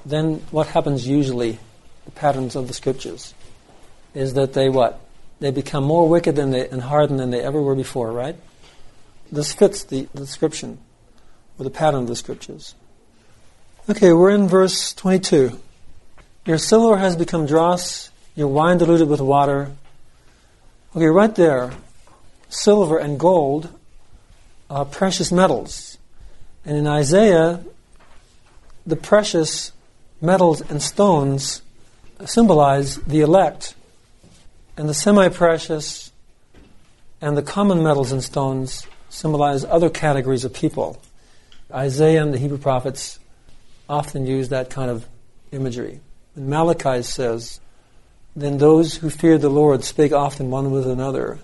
then 0.04 0.42
what 0.50 0.68
happens 0.68 1.06
usually, 1.06 1.58
the 2.04 2.10
patterns 2.12 2.56
of 2.56 2.68
the 2.68 2.74
scriptures, 2.74 3.34
is 4.14 4.34
that 4.34 4.52
they 4.52 4.68
what? 4.68 5.00
They 5.40 5.50
become 5.50 5.84
more 5.84 6.08
wicked 6.08 6.36
than 6.36 6.50
they, 6.50 6.68
and 6.68 6.82
hardened 6.82 7.18
than 7.18 7.30
they 7.30 7.40
ever 7.40 7.60
were 7.60 7.74
before, 7.74 8.12
right? 8.12 8.36
This 9.32 9.52
fits 9.52 9.84
the, 9.84 10.08
the 10.14 10.20
description, 10.20 10.78
or 11.58 11.64
the 11.64 11.70
pattern 11.70 12.02
of 12.02 12.08
the 12.08 12.16
scriptures. 12.16 12.74
Okay, 13.88 14.12
we're 14.12 14.30
in 14.30 14.48
verse 14.48 14.92
22. 14.94 15.58
Your 16.46 16.58
silver 16.58 16.96
has 16.96 17.16
become 17.16 17.46
dross, 17.46 18.10
your 18.34 18.48
wine 18.48 18.78
diluted 18.78 19.08
with 19.08 19.20
water. 19.20 19.72
Okay, 20.94 21.06
right 21.06 21.34
there, 21.34 21.72
silver 22.48 22.98
and 22.98 23.18
gold 23.18 23.68
are 24.68 24.84
precious 24.84 25.32
metals. 25.32 25.89
And 26.64 26.76
in 26.76 26.86
Isaiah, 26.86 27.64
the 28.86 28.96
precious 28.96 29.72
metals 30.20 30.60
and 30.60 30.82
stones 30.82 31.62
symbolize 32.26 32.96
the 32.96 33.20
elect, 33.20 33.74
and 34.76 34.88
the 34.88 34.94
semi 34.94 35.28
precious 35.28 36.10
and 37.20 37.36
the 37.36 37.42
common 37.42 37.82
metals 37.82 38.12
and 38.12 38.22
stones 38.22 38.86
symbolize 39.08 39.64
other 39.64 39.90
categories 39.90 40.44
of 40.44 40.54
people. 40.54 41.00
Isaiah 41.72 42.22
and 42.22 42.32
the 42.32 42.38
Hebrew 42.38 42.58
prophets 42.58 43.18
often 43.88 44.26
use 44.26 44.48
that 44.48 44.70
kind 44.70 44.90
of 44.90 45.06
imagery. 45.52 46.00
And 46.34 46.48
Malachi 46.48 47.02
says, 47.02 47.60
Then 48.34 48.58
those 48.58 48.96
who 48.96 49.10
feared 49.10 49.40
the 49.40 49.48
Lord 49.48 49.84
spake 49.84 50.12
often 50.12 50.50
one 50.50 50.70
with 50.70 50.86
another 50.86 51.38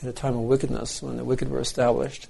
in 0.00 0.08
a 0.08 0.12
time 0.12 0.34
of 0.36 0.42
wickedness, 0.42 1.02
when 1.02 1.16
the 1.16 1.24
wicked 1.24 1.50
were 1.50 1.60
established. 1.60 2.28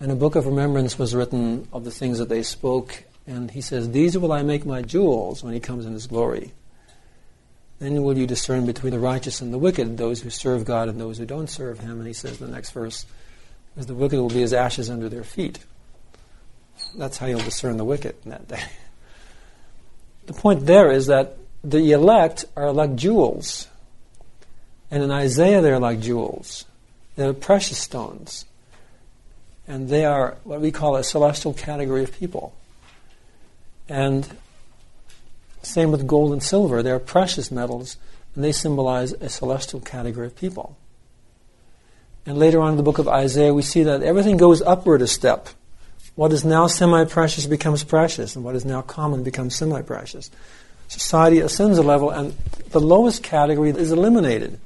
And 0.00 0.12
a 0.12 0.16
book 0.16 0.36
of 0.36 0.46
remembrance 0.46 0.98
was 0.98 1.14
written 1.14 1.68
of 1.72 1.84
the 1.84 1.90
things 1.90 2.18
that 2.18 2.28
they 2.28 2.42
spoke 2.42 3.04
and 3.26 3.50
he 3.50 3.60
says, 3.60 3.90
These 3.90 4.16
will 4.16 4.32
I 4.32 4.42
make 4.42 4.64
my 4.64 4.82
jewels 4.82 5.42
when 5.42 5.52
he 5.52 5.60
comes 5.60 5.84
in 5.84 5.92
his 5.92 6.06
glory. 6.06 6.52
Then 7.78 8.02
will 8.02 8.16
you 8.16 8.26
discern 8.26 8.64
between 8.64 8.92
the 8.92 8.98
righteous 8.98 9.40
and 9.40 9.52
the 9.52 9.58
wicked, 9.58 9.98
those 9.98 10.22
who 10.22 10.30
serve 10.30 10.64
God 10.64 10.88
and 10.88 11.00
those 11.00 11.18
who 11.18 11.26
don't 11.26 11.48
serve 11.48 11.80
him. 11.80 11.98
And 11.98 12.06
he 12.06 12.12
says 12.12 12.40
in 12.40 12.46
the 12.46 12.52
next 12.52 12.70
verse, 12.70 13.04
As 13.76 13.86
the 13.86 13.94
wicked 13.94 14.18
will 14.18 14.28
be 14.28 14.42
as 14.42 14.52
ashes 14.52 14.88
under 14.88 15.08
their 15.08 15.24
feet. 15.24 15.58
That's 16.96 17.18
how 17.18 17.26
you'll 17.26 17.40
discern 17.40 17.76
the 17.76 17.84
wicked 17.84 18.16
in 18.24 18.30
that 18.30 18.48
day. 18.48 18.62
The 20.26 20.32
point 20.32 20.66
there 20.66 20.90
is 20.90 21.06
that 21.06 21.36
the 21.62 21.92
elect 21.92 22.46
are 22.56 22.72
like 22.72 22.96
jewels. 22.96 23.68
And 24.90 25.04
in 25.04 25.12
Isaiah, 25.12 25.62
they're 25.62 25.78
like 25.78 26.00
jewels. 26.00 26.64
They're 27.14 27.32
precious 27.32 27.78
stones. 27.78 28.44
And 29.68 29.88
they 29.88 30.04
are 30.04 30.36
what 30.44 30.60
we 30.60 30.70
call 30.70 30.96
a 30.96 31.04
celestial 31.04 31.52
category 31.52 32.02
of 32.02 32.12
people. 32.12 32.54
And 33.88 34.28
same 35.62 35.90
with 35.90 36.06
gold 36.06 36.32
and 36.32 36.42
silver. 36.42 36.82
They're 36.82 36.98
precious 36.98 37.50
metals, 37.50 37.96
and 38.34 38.44
they 38.44 38.52
symbolize 38.52 39.12
a 39.12 39.28
celestial 39.28 39.80
category 39.80 40.26
of 40.26 40.36
people. 40.36 40.76
And 42.24 42.38
later 42.38 42.60
on 42.60 42.72
in 42.72 42.76
the 42.76 42.82
book 42.82 42.98
of 42.98 43.08
Isaiah, 43.08 43.54
we 43.54 43.62
see 43.62 43.84
that 43.84 44.02
everything 44.02 44.36
goes 44.36 44.62
upward 44.62 45.02
a 45.02 45.06
step. 45.06 45.48
What 46.16 46.32
is 46.32 46.44
now 46.44 46.66
semi 46.66 47.04
precious 47.04 47.46
becomes 47.46 47.84
precious, 47.84 48.34
and 48.36 48.44
what 48.44 48.56
is 48.56 48.64
now 48.64 48.82
common 48.82 49.22
becomes 49.22 49.54
semi 49.54 49.82
precious. 49.82 50.30
Society 50.88 51.40
ascends 51.40 51.78
a 51.78 51.82
level, 51.82 52.10
and 52.10 52.32
the 52.70 52.80
lowest 52.80 53.22
category 53.22 53.70
is 53.70 53.92
eliminated. 53.92 54.58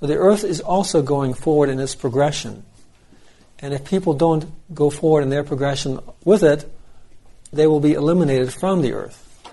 But 0.00 0.08
the 0.08 0.16
earth 0.16 0.44
is 0.44 0.60
also 0.60 1.02
going 1.02 1.34
forward 1.34 1.68
in 1.68 1.80
its 1.80 1.94
progression. 1.94 2.64
And 3.62 3.72
if 3.72 3.84
people 3.84 4.12
don't 4.12 4.44
go 4.74 4.90
forward 4.90 5.22
in 5.22 5.30
their 5.30 5.44
progression 5.44 6.00
with 6.24 6.42
it, 6.42 6.70
they 7.52 7.66
will 7.66 7.80
be 7.80 7.92
eliminated 7.92 8.52
from 8.52 8.82
the 8.82 8.92
earth. 8.92 9.50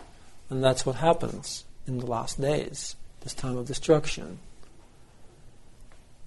And 0.50 0.64
that's 0.64 0.86
what 0.86 0.96
happens 0.96 1.64
in 1.86 2.00
the 2.00 2.08
last 2.08 2.42
days, 2.42 2.96
this 3.22 3.36
time 3.36 3.56
of 3.56 3.68
destruction. 3.68 4.40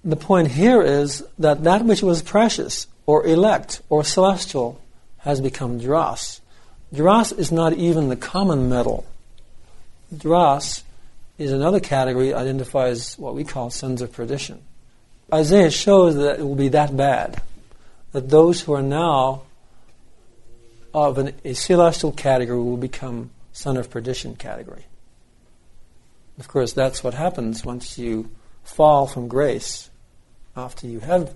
The 0.05 0.15
point 0.15 0.49
here 0.49 0.81
is 0.81 1.23
that 1.39 1.63
that 1.63 1.83
which 1.83 2.01
was 2.01 2.21
precious, 2.21 2.87
or 3.05 3.25
elect, 3.25 3.81
or 3.89 4.03
celestial, 4.03 4.81
has 5.19 5.41
become 5.41 5.79
dross. 5.79 6.41
Dross 6.93 7.31
is 7.31 7.51
not 7.51 7.73
even 7.73 8.09
the 8.09 8.15
common 8.15 8.69
metal. 8.69 9.05
Dross 10.15 10.83
is 11.37 11.51
another 11.51 11.79
category 11.79 12.33
identifies 12.33 13.17
what 13.17 13.35
we 13.35 13.43
call 13.43 13.69
sons 13.69 14.01
of 14.01 14.11
perdition. 14.11 14.61
Isaiah 15.33 15.71
shows 15.71 16.15
that 16.15 16.39
it 16.39 16.43
will 16.43 16.55
be 16.55 16.69
that 16.69 16.95
bad, 16.95 17.41
that 18.13 18.29
those 18.29 18.61
who 18.61 18.73
are 18.73 18.81
now 18.81 19.43
of 20.93 21.17
an, 21.17 21.33
a 21.43 21.53
celestial 21.53 22.11
category 22.11 22.59
will 22.59 22.77
become 22.77 23.31
son 23.51 23.77
of 23.77 23.89
perdition 23.89 24.35
category. 24.35 24.85
Of 26.39 26.47
course, 26.47 26.73
that's 26.73 27.03
what 27.03 27.13
happens 27.13 27.65
once 27.65 27.97
you 27.97 28.29
fall 28.63 29.07
from 29.07 29.27
grace 29.27 29.89
after 30.55 30.87
you 30.87 30.99
have 30.99 31.35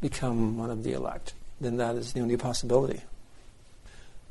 become 0.00 0.58
one 0.58 0.70
of 0.70 0.82
the 0.82 0.92
elect. 0.92 1.34
Then 1.60 1.76
that 1.76 1.96
is 1.96 2.12
the 2.12 2.20
only 2.20 2.36
possibility. 2.36 3.00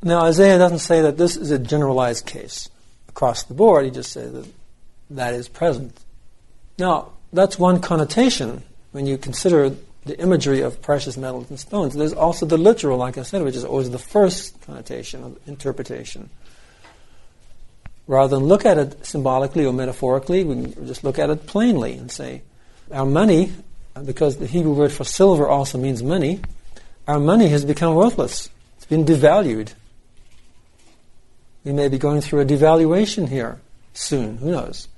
Now, 0.01 0.21
Isaiah 0.21 0.57
doesn't 0.57 0.79
say 0.79 1.01
that 1.01 1.17
this 1.17 1.37
is 1.37 1.51
a 1.51 1.57
generalized 1.57 2.25
case 2.25 2.69
across 3.07 3.43
the 3.43 3.53
board. 3.53 3.85
He 3.85 3.91
just 3.91 4.11
says 4.11 4.33
that 4.33 4.47
that 5.11 5.33
is 5.33 5.47
present. 5.47 5.97
Now, 6.77 7.13
that's 7.31 7.57
one 7.57 7.79
connotation 7.79 8.63
when 8.91 9.07
you 9.07 9.17
consider 9.17 9.75
the 10.05 10.19
imagery 10.19 10.61
of 10.61 10.81
precious 10.81 11.17
metals 11.17 11.49
and 11.49 11.59
stones. 11.59 11.93
There's 11.93 12.13
also 12.13 12.45
the 12.45 12.57
literal, 12.57 12.97
like 12.97 13.17
I 13.17 13.23
said, 13.23 13.41
which 13.41 13.55
is 13.55 13.63
always 13.63 13.89
the 13.89 13.99
first 13.99 14.59
connotation 14.61 15.23
of 15.23 15.39
interpretation. 15.47 16.29
Rather 18.05 18.35
than 18.35 18.45
look 18.45 18.65
at 18.65 18.77
it 18.77 19.05
symbolically 19.05 19.65
or 19.65 19.71
metaphorically, 19.71 20.43
we 20.43 20.55
can 20.55 20.87
just 20.87 21.03
look 21.03 21.19
at 21.19 21.29
it 21.29 21.47
plainly 21.47 21.93
and 21.93 22.11
say, 22.11 22.41
our 22.91 23.05
money, 23.05 23.53
because 24.03 24.37
the 24.37 24.47
Hebrew 24.47 24.73
word 24.73 24.91
for 24.91 25.05
silver 25.05 25.47
also 25.47 25.77
means 25.77 26.03
money, 26.03 26.41
our 27.07 27.19
money 27.19 27.47
has 27.47 27.63
become 27.63 27.95
worthless. 27.95 28.49
It's 28.77 28.85
been 28.85 29.05
devalued. 29.05 29.73
We 31.63 31.71
may 31.71 31.87
be 31.87 31.97
going 31.97 32.19
through 32.19 32.41
a 32.41 32.45
devaluation 32.45 33.29
here 33.29 33.61
soon, 33.93 34.37
who 34.37 34.51
knows? 34.51 34.89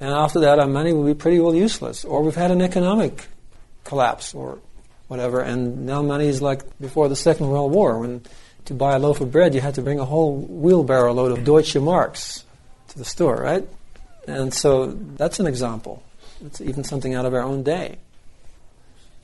And 0.00 0.10
after 0.10 0.40
that, 0.40 0.58
our 0.58 0.66
money 0.66 0.92
will 0.92 1.04
be 1.04 1.14
pretty 1.14 1.38
well 1.38 1.54
useless. 1.54 2.04
Or 2.04 2.22
we've 2.22 2.34
had 2.34 2.50
an 2.50 2.62
economic 2.62 3.28
collapse 3.84 4.34
or 4.34 4.58
whatever. 5.08 5.40
And 5.40 5.86
now 5.86 6.02
money 6.02 6.26
is 6.26 6.40
like 6.40 6.62
before 6.80 7.08
the 7.08 7.16
Second 7.16 7.48
World 7.48 7.72
War, 7.72 7.98
when 7.98 8.22
to 8.66 8.74
buy 8.74 8.94
a 8.94 8.98
loaf 8.98 9.20
of 9.20 9.32
bread 9.32 9.54
you 9.54 9.60
had 9.60 9.74
to 9.74 9.82
bring 9.82 9.98
a 9.98 10.04
whole 10.04 10.36
wheelbarrow 10.36 11.12
load 11.12 11.36
of 11.36 11.44
Deutsche 11.44 11.76
Marks 11.76 12.44
to 12.88 12.98
the 12.98 13.04
store, 13.04 13.36
right? 13.36 13.68
And 14.26 14.54
so 14.54 14.86
that's 14.86 15.40
an 15.40 15.46
example. 15.46 16.02
It's 16.44 16.60
even 16.60 16.84
something 16.84 17.14
out 17.14 17.26
of 17.26 17.34
our 17.34 17.42
own 17.42 17.62
day. 17.62 17.98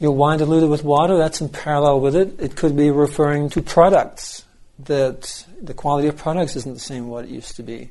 Your 0.01 0.13
wine 0.13 0.39
diluted 0.39 0.71
with 0.71 0.85
water, 0.85 1.17
that's 1.17 1.41
in 1.41 1.49
parallel 1.49 2.01
with 2.01 2.15
it. 2.15 2.41
It 2.41 2.57
could 2.57 2.77
be 2.77 2.91
referring 2.91 3.51
to 3.51 3.63
products, 3.63 4.45
that 4.85 5.45
the 5.61 5.75
quality 5.75 6.07
of 6.07 6.17
products 6.17 6.55
isn't 6.55 6.75
the 6.75 6.81
same 6.81 7.09
what 7.09 7.25
it 7.25 7.31
used 7.31 7.57
to 7.57 7.63
be. 7.63 7.91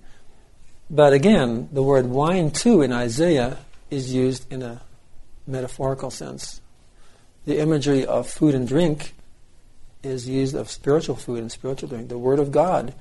But 0.89 1.11
again, 1.11 1.67
the 1.73 1.83
word 1.83 2.05
wine 2.05 2.51
too 2.51 2.81
in 2.81 2.93
Isaiah 2.93 3.57
is 3.89 4.13
used 4.13 4.51
in 4.51 4.61
a 4.61 4.81
metaphorical 5.47 6.11
sense. 6.11 6.61
The 7.45 7.59
imagery 7.59 8.05
of 8.05 8.29
food 8.29 8.53
and 8.53 8.67
drink 8.67 9.13
is 10.03 10.27
used 10.27 10.55
of 10.55 10.69
spiritual 10.69 11.15
food 11.15 11.39
and 11.39 11.51
spiritual 11.51 11.89
drink. 11.89 12.09
The 12.09 12.17
Word 12.17 12.39
of 12.39 12.51
God 12.51 12.93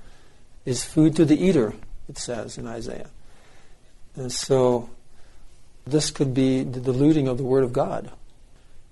is 0.64 0.84
food 0.84 1.16
to 1.16 1.24
the 1.24 1.36
eater, 1.42 1.74
it 2.08 2.18
says 2.18 2.58
in 2.58 2.66
Isaiah. 2.66 3.10
And 4.14 4.32
so 4.32 4.88
this 5.86 6.10
could 6.10 6.32
be 6.34 6.62
the 6.62 6.80
diluting 6.80 7.28
of 7.28 7.38
the 7.38 7.44
Word 7.44 7.64
of 7.64 7.72
God. 7.72 8.10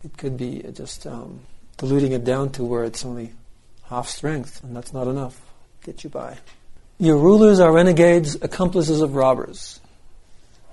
It 0.05 0.16
could 0.16 0.36
be 0.36 0.62
just 0.72 1.06
um, 1.06 1.40
diluting 1.76 2.12
it 2.12 2.24
down 2.24 2.51
to 2.52 2.64
where 2.64 2.85
it's 2.85 3.05
only 3.05 3.32
half 3.85 4.09
strength, 4.09 4.62
and 4.62 4.76
that's 4.76 4.93
not 4.93 5.09
enough. 5.09 5.40
Get 5.85 6.05
you 6.05 6.10
by. 6.10 6.39
Your 6.98 7.16
rulers 7.16 7.59
are 7.59 7.72
renegades, 7.72 8.36
accomplices 8.36 9.01
of 9.01 9.14
robbers. 9.14 9.81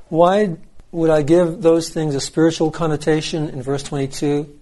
Why 0.10 0.58
would 0.92 1.10
I 1.10 1.22
give 1.22 1.62
those 1.62 1.90
things 1.90 2.16
a 2.16 2.22
spiritual 2.22 2.72
connotation 2.72 3.50
in 3.50 3.62
verse 3.62 3.84
22? 3.84 4.60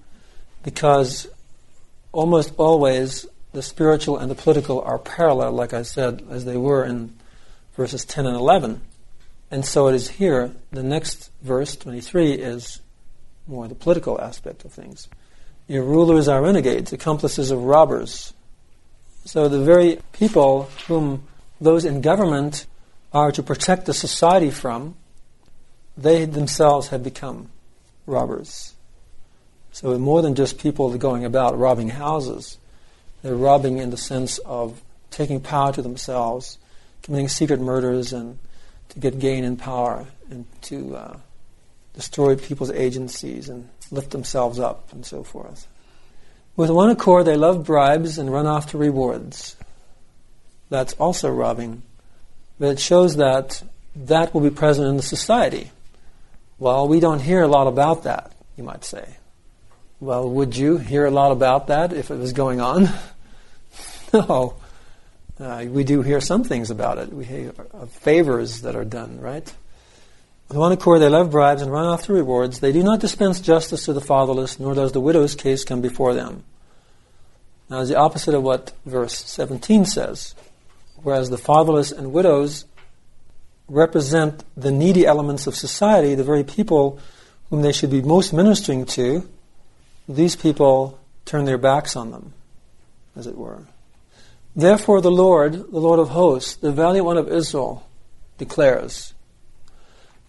Because 0.64 1.28
almost 2.12 2.54
always 2.58 3.26
the 3.52 3.62
spiritual 3.62 4.18
and 4.18 4.30
the 4.30 4.36
political 4.36 4.82
are 4.82 5.00
parallel, 5.00 5.54
like 5.54 5.74
I 5.74 5.82
said, 5.82 6.24
as 6.30 6.46
they 6.46 6.58
were 6.58 6.86
in 6.86 7.14
verses 7.76 8.06
10 8.06 8.28
and 8.28 8.36
11. 8.36 8.82
And 9.52 9.66
so 9.66 9.88
it 9.88 9.96
is 9.96 10.10
here, 10.10 10.52
the 10.72 10.84
next 10.84 11.32
verse, 11.42 11.76
23, 11.76 12.34
is 12.34 12.82
more 13.48 13.68
the 13.68 13.76
political 13.76 14.22
aspect 14.22 14.64
of 14.66 14.72
things. 14.72 15.08
Your 15.68 15.84
rulers 15.84 16.28
are 16.28 16.42
renegades, 16.42 16.94
accomplices 16.94 17.50
of 17.50 17.64
robbers. 17.64 18.34
So 19.26 19.48
the 19.48 19.64
very 19.64 20.00
people 20.14 20.70
whom 20.88 21.24
those 21.60 21.86
in 21.86 22.02
government 22.02 22.68
are 23.12 23.32
to 23.32 23.42
protect 23.42 23.86
the 23.86 23.94
society 23.94 24.52
from, 24.52 24.96
they 26.02 26.26
themselves 26.26 26.88
have 26.88 27.04
become 27.04 27.50
robbers. 28.06 28.74
So 29.72 29.98
more 30.00 30.22
than 30.22 30.36
just 30.36 30.58
people 30.58 30.96
going 30.98 31.26
about 31.26 31.58
robbing 31.58 31.90
houses, 31.90 32.58
they're 33.22 33.36
robbing 33.36 33.78
in 33.78 33.90
the 33.90 33.98
sense 33.98 34.38
of 34.40 34.82
taking 35.12 35.42
power 35.42 35.74
to 35.74 35.82
themselves, 35.82 36.58
committing 37.04 37.28
secret 37.28 37.60
murders, 37.60 38.14
and 38.14 38.40
to 38.90 39.00
get 39.00 39.20
gain 39.20 39.44
in 39.44 39.58
power, 39.58 40.08
and 40.30 40.46
to 40.64 40.96
uh, 40.96 41.18
destroy 41.94 42.36
people's 42.36 42.72
agencies 42.72 43.50
and 43.50 43.68
lift 43.92 44.12
themselves 44.12 44.58
up, 44.58 44.92
and 44.94 45.06
so 45.06 45.24
forth. 45.24 45.68
With 46.56 46.70
one 46.70 46.90
accord, 46.90 47.26
they 47.26 47.38
love 47.38 47.66
bribes 47.66 48.18
and 48.18 48.32
run 48.32 48.48
after 48.48 48.78
rewards. 48.78 49.56
That's 50.70 50.94
also 50.94 51.30
robbing. 51.30 51.84
But 52.58 52.70
it 52.70 52.80
shows 52.80 53.18
that 53.18 53.64
that 53.96 54.34
will 54.34 54.42
be 54.42 54.50
present 54.50 54.88
in 54.88 54.98
the 54.98 55.04
society. 55.04 55.72
Well, 56.60 56.90
we 56.90 56.99
don't 56.99 57.19
hear 57.19 57.41
a 57.41 57.48
lot 57.48 57.68
about 57.68 58.03
that, 58.03 58.34
you 58.57 58.64
might 58.64 58.84
say. 58.84 59.15
Well, 60.02 60.30
would 60.30 60.56
you 60.56 60.77
hear 60.77 61.06
a 61.06 61.11
lot 61.11 61.31
about 61.31 61.68
that 61.68 61.94
if 61.94 62.11
it 62.11 62.18
was 62.18 62.34
going 62.34 62.60
on? 62.60 62.90
no. 64.14 64.56
Uh, 65.40 65.65
we 65.69 65.86
do 65.86 66.02
hear 66.02 66.19
some 66.19 66.44
things 66.44 66.69
about 66.69 66.98
it. 66.98 67.14
We 67.14 67.23
hear 67.23 67.53
favors 68.02 68.61
that 68.61 68.76
are 68.76 68.84
done, 68.84 69.22
right? 69.22 69.53
With 70.49 70.57
one 70.57 70.73
accord, 70.73 71.02
they 71.02 71.07
love 71.07 71.31
bribes 71.31 71.61
and 71.61 71.72
run 71.72 71.86
after 71.86 72.11
rewards. 72.11 72.60
They 72.60 72.73
do 72.73 72.84
not 72.84 72.99
dispense 72.99 73.40
justice 73.40 73.86
to 73.86 73.94
the 73.94 74.02
fatherless, 74.02 74.60
nor 74.60 74.73
does 74.76 74.91
the 74.91 74.99
widow's 74.99 75.36
case 75.36 75.64
come 75.64 75.80
before 75.80 76.14
them. 76.14 76.44
Now, 77.69 77.81
it's 77.81 77.90
the 77.90 77.98
opposite 77.98 78.34
of 78.34 78.44
what 78.44 78.73
verse 78.86 79.18
17 79.26 79.86
says. 79.86 80.36
Whereas 81.03 81.30
the 81.30 81.38
fatherless 81.38 81.91
and 81.91 82.11
widows 82.11 82.65
represent 83.70 84.44
the 84.58 84.72
needy 84.72 85.06
elements 85.06 85.48
of 85.48 85.56
society, 85.56 86.16
the 86.16 86.24
very 86.24 86.44
people 86.44 87.00
whom 87.50 87.62
they 87.62 87.72
should 87.72 87.91
be 87.91 88.02
most 88.02 88.34
ministering 88.34 88.86
to, 88.86 89.28
these 90.08 90.36
people 90.36 91.00
turn 91.26 91.46
their 91.46 91.58
backs 91.58 91.96
on 91.96 92.12
them, 92.12 92.34
as 93.16 93.28
it 93.28 93.38
were. 93.38 93.64
Therefore, 94.56 95.02
the 95.02 95.12
Lord, 95.12 95.54
the 95.54 95.80
Lord 95.80 96.00
of 96.00 96.10
hosts, 96.10 96.56
the 96.56 96.72
valiant 96.72 97.06
one 97.06 97.18
of 97.18 97.32
Israel, 97.32 97.88
declares 98.38 99.14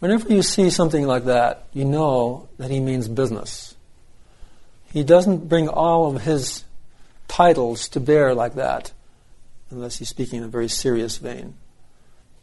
whenever 0.01 0.33
you 0.33 0.43
see 0.43 0.69
something 0.69 1.07
like 1.07 1.25
that, 1.25 1.67
you 1.73 1.85
know 1.85 2.49
that 2.59 2.71
he 2.71 2.81
means 2.81 3.09
business. 3.09 3.77
He 4.93 5.05
doesn't 5.05 5.49
bring 5.49 5.69
all 5.69 6.15
of 6.15 6.23
his 6.23 6.65
titles 7.29 7.89
to 7.91 8.01
bear 8.01 8.35
like 8.35 8.55
that, 8.55 8.93
unless 9.71 9.99
he's 9.99 10.09
speaking 10.09 10.39
in 10.39 10.45
a 10.45 10.49
very 10.49 10.69
serious 10.69 11.17
vein. 11.19 11.55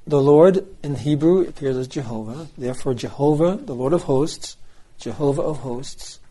The 0.07 0.21
Lord 0.21 0.65
in 0.83 0.95
Hebrew 0.95 1.41
appears 1.41 1.75
as 1.75 1.89
Jehovah, 1.89 2.47
therefore, 2.57 2.93
Jehovah, 2.93 3.57
the 3.57 3.75
Lord 3.75 3.91
of 3.91 4.03
hosts, 4.03 4.55
Jehovah 4.97 5.41
of 5.41 5.57
hosts, 5.57 6.21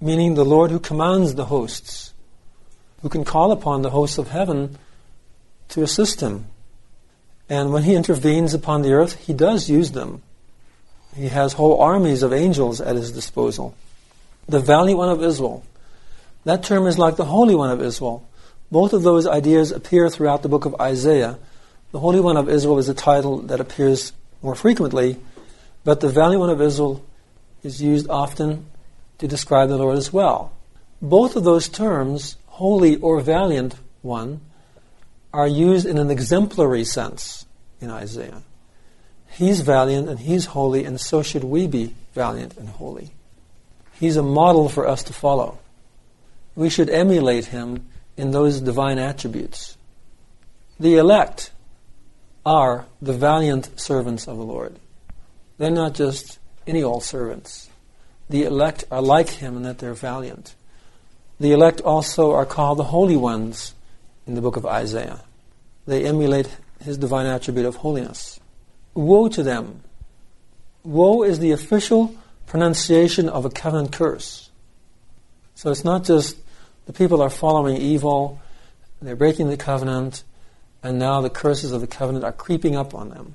meaning 0.00 0.34
the 0.34 0.46
Lord 0.46 0.70
who 0.70 0.80
commands 0.80 1.34
the 1.34 1.44
hosts, 1.44 2.14
who 3.02 3.10
can 3.10 3.22
call 3.22 3.52
upon 3.52 3.82
the 3.82 3.90
hosts 3.90 4.16
of 4.16 4.28
heaven 4.28 4.78
to 5.68 5.82
assist 5.82 6.22
him. 6.22 6.46
And 7.50 7.70
when 7.70 7.82
he 7.82 7.94
intervenes 7.94 8.54
upon 8.54 8.80
the 8.80 8.94
earth, 8.94 9.16
he 9.26 9.34
does 9.34 9.68
use 9.68 9.92
them. 9.92 10.22
He 11.14 11.28
has 11.28 11.52
whole 11.52 11.82
armies 11.82 12.22
of 12.22 12.32
angels 12.32 12.80
at 12.80 12.96
his 12.96 13.12
disposal. 13.12 13.74
The 14.48 14.58
valiant 14.58 14.96
one 14.96 15.10
of 15.10 15.22
Israel. 15.22 15.62
That 16.44 16.62
term 16.62 16.86
is 16.86 16.98
like 16.98 17.16
the 17.16 17.26
Holy 17.26 17.54
One 17.54 17.70
of 17.70 17.82
Israel. 17.82 18.26
Both 18.70 18.94
of 18.94 19.02
those 19.02 19.26
ideas 19.26 19.70
appear 19.70 20.08
throughout 20.08 20.42
the 20.42 20.48
book 20.48 20.64
of 20.64 20.80
Isaiah. 20.80 21.38
The 21.92 22.00
Holy 22.00 22.20
One 22.20 22.38
of 22.38 22.48
Israel 22.48 22.78
is 22.78 22.88
a 22.88 22.94
title 22.94 23.42
that 23.42 23.60
appears 23.60 24.14
more 24.40 24.54
frequently, 24.54 25.18
but 25.84 26.00
the 26.00 26.08
Valiant 26.08 26.40
One 26.40 26.48
of 26.48 26.62
Israel 26.62 27.04
is 27.62 27.82
used 27.82 28.08
often 28.08 28.64
to 29.18 29.28
describe 29.28 29.68
the 29.68 29.76
Lord 29.76 29.98
as 29.98 30.10
well. 30.10 30.52
Both 31.02 31.36
of 31.36 31.44
those 31.44 31.68
terms, 31.68 32.38
holy 32.46 32.96
or 32.96 33.20
valiant 33.20 33.74
one, 34.00 34.40
are 35.34 35.46
used 35.46 35.84
in 35.84 35.98
an 35.98 36.10
exemplary 36.10 36.84
sense 36.84 37.44
in 37.78 37.90
Isaiah. 37.90 38.42
He's 39.28 39.60
valiant 39.60 40.08
and 40.08 40.18
he's 40.18 40.46
holy, 40.46 40.86
and 40.86 40.98
so 40.98 41.22
should 41.22 41.44
we 41.44 41.66
be 41.66 41.94
valiant 42.14 42.56
and 42.56 42.70
holy. 42.70 43.10
He's 44.00 44.16
a 44.16 44.22
model 44.22 44.70
for 44.70 44.88
us 44.88 45.02
to 45.04 45.12
follow. 45.12 45.58
We 46.56 46.70
should 46.70 46.88
emulate 46.88 47.46
him 47.46 47.86
in 48.16 48.30
those 48.30 48.60
divine 48.60 48.98
attributes. 48.98 49.76
The 50.80 50.96
elect 50.96 51.51
are 52.44 52.86
the 53.00 53.12
valiant 53.12 53.80
servants 53.80 54.26
of 54.26 54.36
the 54.36 54.44
Lord. 54.44 54.78
They're 55.58 55.70
not 55.70 55.94
just 55.94 56.38
any 56.66 56.82
old 56.82 57.04
servants 57.04 57.70
the 58.32 58.44
elect 58.44 58.84
are 58.90 59.02
like 59.02 59.28
him 59.28 59.58
in 59.58 59.62
that 59.62 59.78
they're 59.78 59.94
valiant. 59.94 60.54
The 61.38 61.52
elect 61.52 61.82
also 61.82 62.32
are 62.32 62.46
called 62.46 62.78
the 62.78 62.84
holy 62.84 63.16
ones 63.16 63.74
in 64.26 64.34
the 64.34 64.40
book 64.40 64.56
of 64.56 64.64
Isaiah. 64.64 65.20
They 65.86 66.06
emulate 66.06 66.48
his 66.80 66.96
divine 66.96 67.26
attribute 67.26 67.66
of 67.66 67.76
holiness. 67.76 68.40
Woe 68.94 69.28
to 69.28 69.42
them! 69.42 69.82
Woe 70.82 71.22
is 71.22 71.40
the 71.40 71.52
official 71.52 72.14
pronunciation 72.46 73.28
of 73.28 73.44
a 73.44 73.50
covenant 73.50 73.92
curse. 73.92 74.50
So 75.54 75.70
it's 75.70 75.84
not 75.84 76.04
just 76.04 76.38
the 76.86 76.92
people 76.94 77.20
are 77.20 77.30
following 77.30 77.76
evil, 77.76 78.40
they're 79.02 79.14
breaking 79.14 79.50
the 79.50 79.58
covenant, 79.58 80.24
and 80.82 80.98
now 80.98 81.20
the 81.20 81.30
curses 81.30 81.72
of 81.72 81.80
the 81.80 81.86
covenant 81.86 82.24
are 82.24 82.32
creeping 82.32 82.76
up 82.76 82.94
on 82.94 83.10
them. 83.10 83.34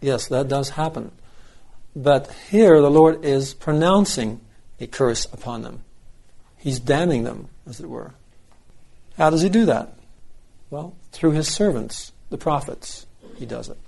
Yes, 0.00 0.28
that 0.28 0.48
does 0.48 0.70
happen. 0.70 1.12
But 1.94 2.30
here 2.50 2.80
the 2.80 2.90
Lord 2.90 3.24
is 3.24 3.54
pronouncing 3.54 4.40
a 4.80 4.86
curse 4.86 5.26
upon 5.26 5.62
them. 5.62 5.82
He's 6.56 6.78
damning 6.78 7.24
them, 7.24 7.48
as 7.68 7.80
it 7.80 7.88
were. 7.88 8.14
How 9.16 9.30
does 9.30 9.42
he 9.42 9.48
do 9.48 9.64
that? 9.66 9.94
Well, 10.70 10.94
through 11.12 11.32
his 11.32 11.48
servants, 11.48 12.12
the 12.30 12.38
prophets, 12.38 13.06
he 13.36 13.46
does 13.46 13.68
it, 13.68 13.78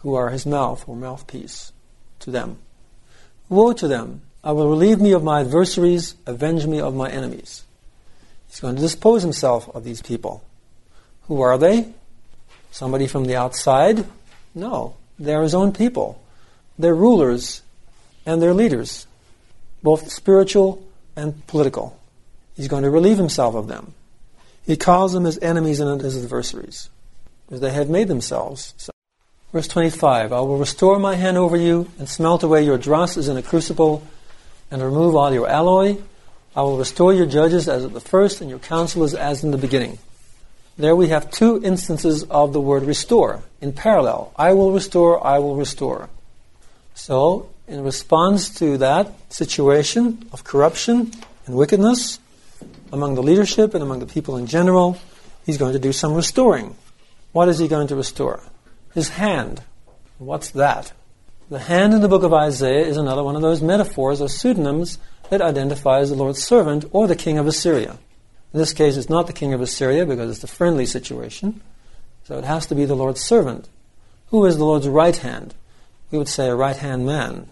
who 0.00 0.14
are 0.14 0.30
his 0.30 0.46
mouth 0.46 0.88
or 0.88 0.96
mouthpiece 0.96 1.72
to 2.20 2.30
them. 2.30 2.58
Woe 3.48 3.72
to 3.72 3.88
them! 3.88 4.22
I 4.44 4.52
will 4.52 4.70
relieve 4.70 5.00
me 5.00 5.12
of 5.12 5.24
my 5.24 5.40
adversaries, 5.40 6.14
avenge 6.24 6.66
me 6.66 6.80
of 6.80 6.94
my 6.94 7.10
enemies. 7.10 7.64
He's 8.48 8.60
going 8.60 8.76
to 8.76 8.80
dispose 8.80 9.22
himself 9.22 9.68
of 9.74 9.84
these 9.84 10.00
people. 10.00 10.44
Who 11.22 11.40
are 11.40 11.58
they? 11.58 11.92
Somebody 12.78 13.08
from 13.08 13.24
the 13.24 13.34
outside? 13.34 14.04
No, 14.54 14.94
they're 15.18 15.42
his 15.42 15.52
own 15.52 15.72
people 15.72 16.22
They're 16.78 16.94
rulers 16.94 17.62
and 18.24 18.40
their 18.40 18.54
leaders, 18.54 19.08
both 19.82 20.12
spiritual 20.12 20.86
and 21.16 21.44
political. 21.48 21.98
He's 22.56 22.68
going 22.68 22.84
to 22.84 22.90
relieve 22.90 23.18
himself 23.18 23.56
of 23.56 23.66
them. 23.66 23.94
He 24.64 24.76
calls 24.76 25.12
them 25.12 25.24
his 25.24 25.40
enemies 25.40 25.80
and 25.80 26.00
his 26.00 26.22
adversaries, 26.22 26.88
because 27.46 27.60
they 27.60 27.72
have 27.72 27.90
made 27.90 28.06
themselves 28.06 28.74
so. 28.76 28.92
Verse 29.52 29.66
25 29.66 30.32
I 30.32 30.38
will 30.38 30.58
restore 30.58 31.00
my 31.00 31.16
hand 31.16 31.36
over 31.36 31.56
you 31.56 31.90
and 31.98 32.08
smelt 32.08 32.44
away 32.44 32.64
your 32.64 32.78
dross 32.78 33.16
as 33.16 33.26
in 33.26 33.36
a 33.36 33.42
crucible 33.42 34.06
and 34.70 34.80
remove 34.80 35.16
all 35.16 35.34
your 35.34 35.48
alloy. 35.48 35.96
I 36.54 36.62
will 36.62 36.78
restore 36.78 37.12
your 37.12 37.26
judges 37.26 37.68
as 37.68 37.84
at 37.84 37.92
the 37.92 38.00
first 38.00 38.40
and 38.40 38.48
your 38.48 38.60
counselors 38.60 39.14
as 39.14 39.42
in 39.42 39.50
the 39.50 39.58
beginning. 39.58 39.98
There 40.78 40.94
we 40.94 41.08
have 41.08 41.32
two 41.32 41.60
instances 41.64 42.22
of 42.22 42.52
the 42.52 42.60
word 42.60 42.84
restore 42.84 43.42
in 43.60 43.72
parallel. 43.72 44.32
I 44.36 44.52
will 44.52 44.70
restore, 44.70 45.26
I 45.26 45.40
will 45.40 45.56
restore. 45.56 46.08
So, 46.94 47.50
in 47.66 47.82
response 47.82 48.54
to 48.60 48.78
that 48.78 49.12
situation 49.32 50.28
of 50.32 50.44
corruption 50.44 51.10
and 51.46 51.56
wickedness 51.56 52.20
among 52.92 53.16
the 53.16 53.24
leadership 53.24 53.74
and 53.74 53.82
among 53.82 53.98
the 53.98 54.06
people 54.06 54.36
in 54.36 54.46
general, 54.46 54.96
he's 55.44 55.58
going 55.58 55.72
to 55.72 55.80
do 55.80 55.92
some 55.92 56.14
restoring. 56.14 56.76
What 57.32 57.48
is 57.48 57.58
he 57.58 57.66
going 57.66 57.88
to 57.88 57.96
restore? 57.96 58.40
His 58.94 59.08
hand. 59.08 59.62
What's 60.18 60.50
that? 60.52 60.92
The 61.50 61.58
hand 61.58 61.92
in 61.92 62.02
the 62.02 62.08
book 62.08 62.22
of 62.22 62.32
Isaiah 62.32 62.86
is 62.86 62.96
another 62.96 63.24
one 63.24 63.34
of 63.34 63.42
those 63.42 63.62
metaphors 63.62 64.20
or 64.20 64.28
pseudonyms 64.28 64.98
that 65.28 65.42
identifies 65.42 66.10
the 66.10 66.14
Lord's 66.14 66.42
servant 66.42 66.84
or 66.92 67.08
the 67.08 67.16
king 67.16 67.36
of 67.36 67.48
Assyria. 67.48 67.98
In 68.52 68.58
this 68.58 68.72
case, 68.72 68.96
it's 68.96 69.10
not 69.10 69.26
the 69.26 69.32
king 69.32 69.52
of 69.52 69.60
Assyria 69.60 70.06
because 70.06 70.30
it's 70.30 70.44
a 70.44 70.54
friendly 70.54 70.86
situation. 70.86 71.60
So 72.24 72.38
it 72.38 72.44
has 72.44 72.66
to 72.66 72.74
be 72.74 72.84
the 72.84 72.96
Lord's 72.96 73.20
servant. 73.20 73.68
Who 74.28 74.44
is 74.46 74.56
the 74.56 74.64
Lord's 74.64 74.88
right 74.88 75.16
hand? 75.16 75.54
We 76.10 76.18
would 76.18 76.28
say 76.28 76.48
a 76.48 76.54
right 76.54 76.76
hand 76.76 77.06
man. 77.06 77.48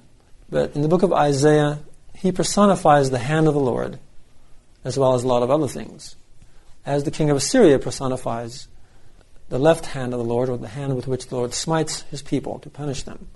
But 0.49 0.75
in 0.75 0.83
the 0.83 0.89
book 0.89 1.03
of 1.03 1.13
Isaiah, 1.13 1.81
he 2.15 2.33
personifies 2.33 3.11
the 3.11 3.19
hand 3.19 3.49
of 3.49 3.55
the 3.55 3.61
Lord, 3.61 3.99
as 4.85 4.99
well 4.99 5.15
as 5.15 5.23
a 5.23 5.29
lot 5.29 5.43
of 5.43 5.51
other 5.51 5.69
things. 5.69 6.17
As 6.85 7.05
the 7.05 7.11
king 7.11 7.31
of 7.31 7.37
Assyria 7.37 7.79
personifies 7.79 8.69
the 9.49 9.59
left 9.59 9.87
hand 9.87 10.13
of 10.13 10.19
the 10.19 10.25
Lord, 10.25 10.49
or 10.49 10.59
the 10.59 10.69
hand 10.69 10.97
with 10.97 11.07
which 11.07 11.29
the 11.29 11.37
Lord 11.37 11.55
smites 11.55 12.03
his 12.03 12.23
people 12.23 12.59
to 12.61 12.71
punish 12.71 13.03
them. 13.03 13.29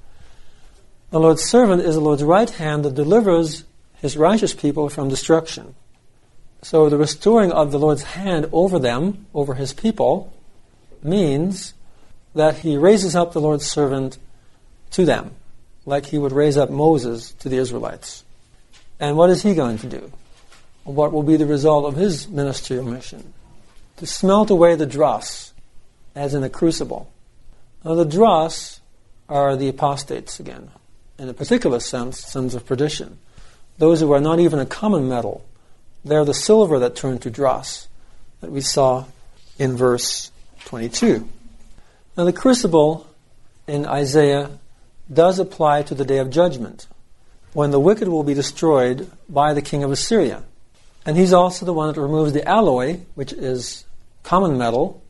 The 1.11 1.21
Lord's 1.21 1.45
servant 1.45 1.83
is 1.83 1.95
the 1.95 2.01
Lord's 2.01 2.25
right 2.25 2.51
hand 2.51 2.85
that 2.85 2.95
delivers 2.95 3.65
his 3.95 4.17
righteous 4.17 4.55
people 4.55 4.89
from 4.89 5.09
destruction. 5.09 5.75
So 6.63 6.89
the 6.89 6.99
restoring 6.99 7.53
of 7.53 7.71
the 7.71 7.79
Lord's 7.79 8.03
hand 8.03 8.49
over 8.53 8.79
them, 8.79 9.27
over 9.35 9.55
his 9.55 9.73
people, 9.73 10.33
means 11.03 11.75
that 12.35 12.59
he 12.59 12.77
raises 12.77 13.17
up 13.17 13.33
the 13.33 13.41
Lord's 13.41 13.67
servant 13.67 14.19
to 14.91 15.05
them, 15.05 15.33
like 15.87 16.07
he 16.07 16.19
would 16.19 16.33
raise 16.33 16.57
up 16.57 16.71
Moses 16.71 17.33
to 17.33 17.49
the 17.49 17.57
Israelites. 17.57 18.25
And 18.99 19.17
what 19.17 19.31
is 19.31 19.43
he 19.43 19.55
going 19.55 19.79
to 19.79 19.87
do? 19.87 20.13
What 20.85 21.13
will 21.13 21.23
be 21.23 21.37
the 21.37 21.47
result 21.47 21.87
of 21.87 21.97
his 21.97 22.29
ministerial 22.29 22.87
mission? 22.87 23.33
To 23.97 24.07
smelt 24.07 24.51
away 24.51 24.75
the 24.75 24.87
dross, 24.87 25.53
as 26.15 26.35
in 26.35 26.43
a 26.43 26.51
crucible. 26.51 27.11
Now, 27.85 27.95
the 27.95 28.05
dross 28.05 28.81
are 29.29 29.57
the 29.57 29.69
apostates 29.69 30.41
again, 30.41 30.71
in 31.19 31.29
a 31.29 31.35
particular 31.35 31.81
sense, 31.81 32.19
sons 32.19 32.55
of 32.55 32.67
perdition. 32.67 33.19
Those 33.79 34.01
who 34.01 34.13
are 34.13 34.21
not 34.21 34.41
even 34.41 34.59
a 34.59 34.67
common 34.67 35.09
metal, 35.09 35.45
they're 36.05 36.25
the 36.25 36.35
silver 36.35 36.79
that 36.79 36.97
turned 36.97 37.23
to 37.23 37.31
dross 37.31 37.89
that 38.41 38.51
we 38.51 38.61
saw 38.61 39.05
in 39.59 39.77
verse 39.77 40.31
22. 40.65 41.29
Now, 42.17 42.25
the 42.25 42.33
crucible 42.33 43.07
in 43.67 43.87
Isaiah 43.87 44.51
does 45.13 45.39
apply 45.39 45.83
to 45.85 45.95
the 45.95 46.05
day 46.05 46.19
of 46.19 46.31
judgment, 46.31 46.87
when 47.53 47.71
the 47.71 47.81
wicked 47.81 48.09
will 48.09 48.23
be 48.23 48.35
destroyed 48.35 49.11
by 49.29 49.53
the 49.55 49.63
king 49.63 49.83
of 49.83 49.91
Assyria. 49.91 50.43
And 51.05 51.17
he's 51.17 51.33
also 51.33 51.67
the 51.67 51.73
one 51.73 51.93
that 51.93 52.01
removes 52.01 52.33
the 52.33 52.47
alloy, 52.47 53.01
which 53.15 53.33
is 53.33 53.85
common 54.23 54.59
metal, 54.59 55.03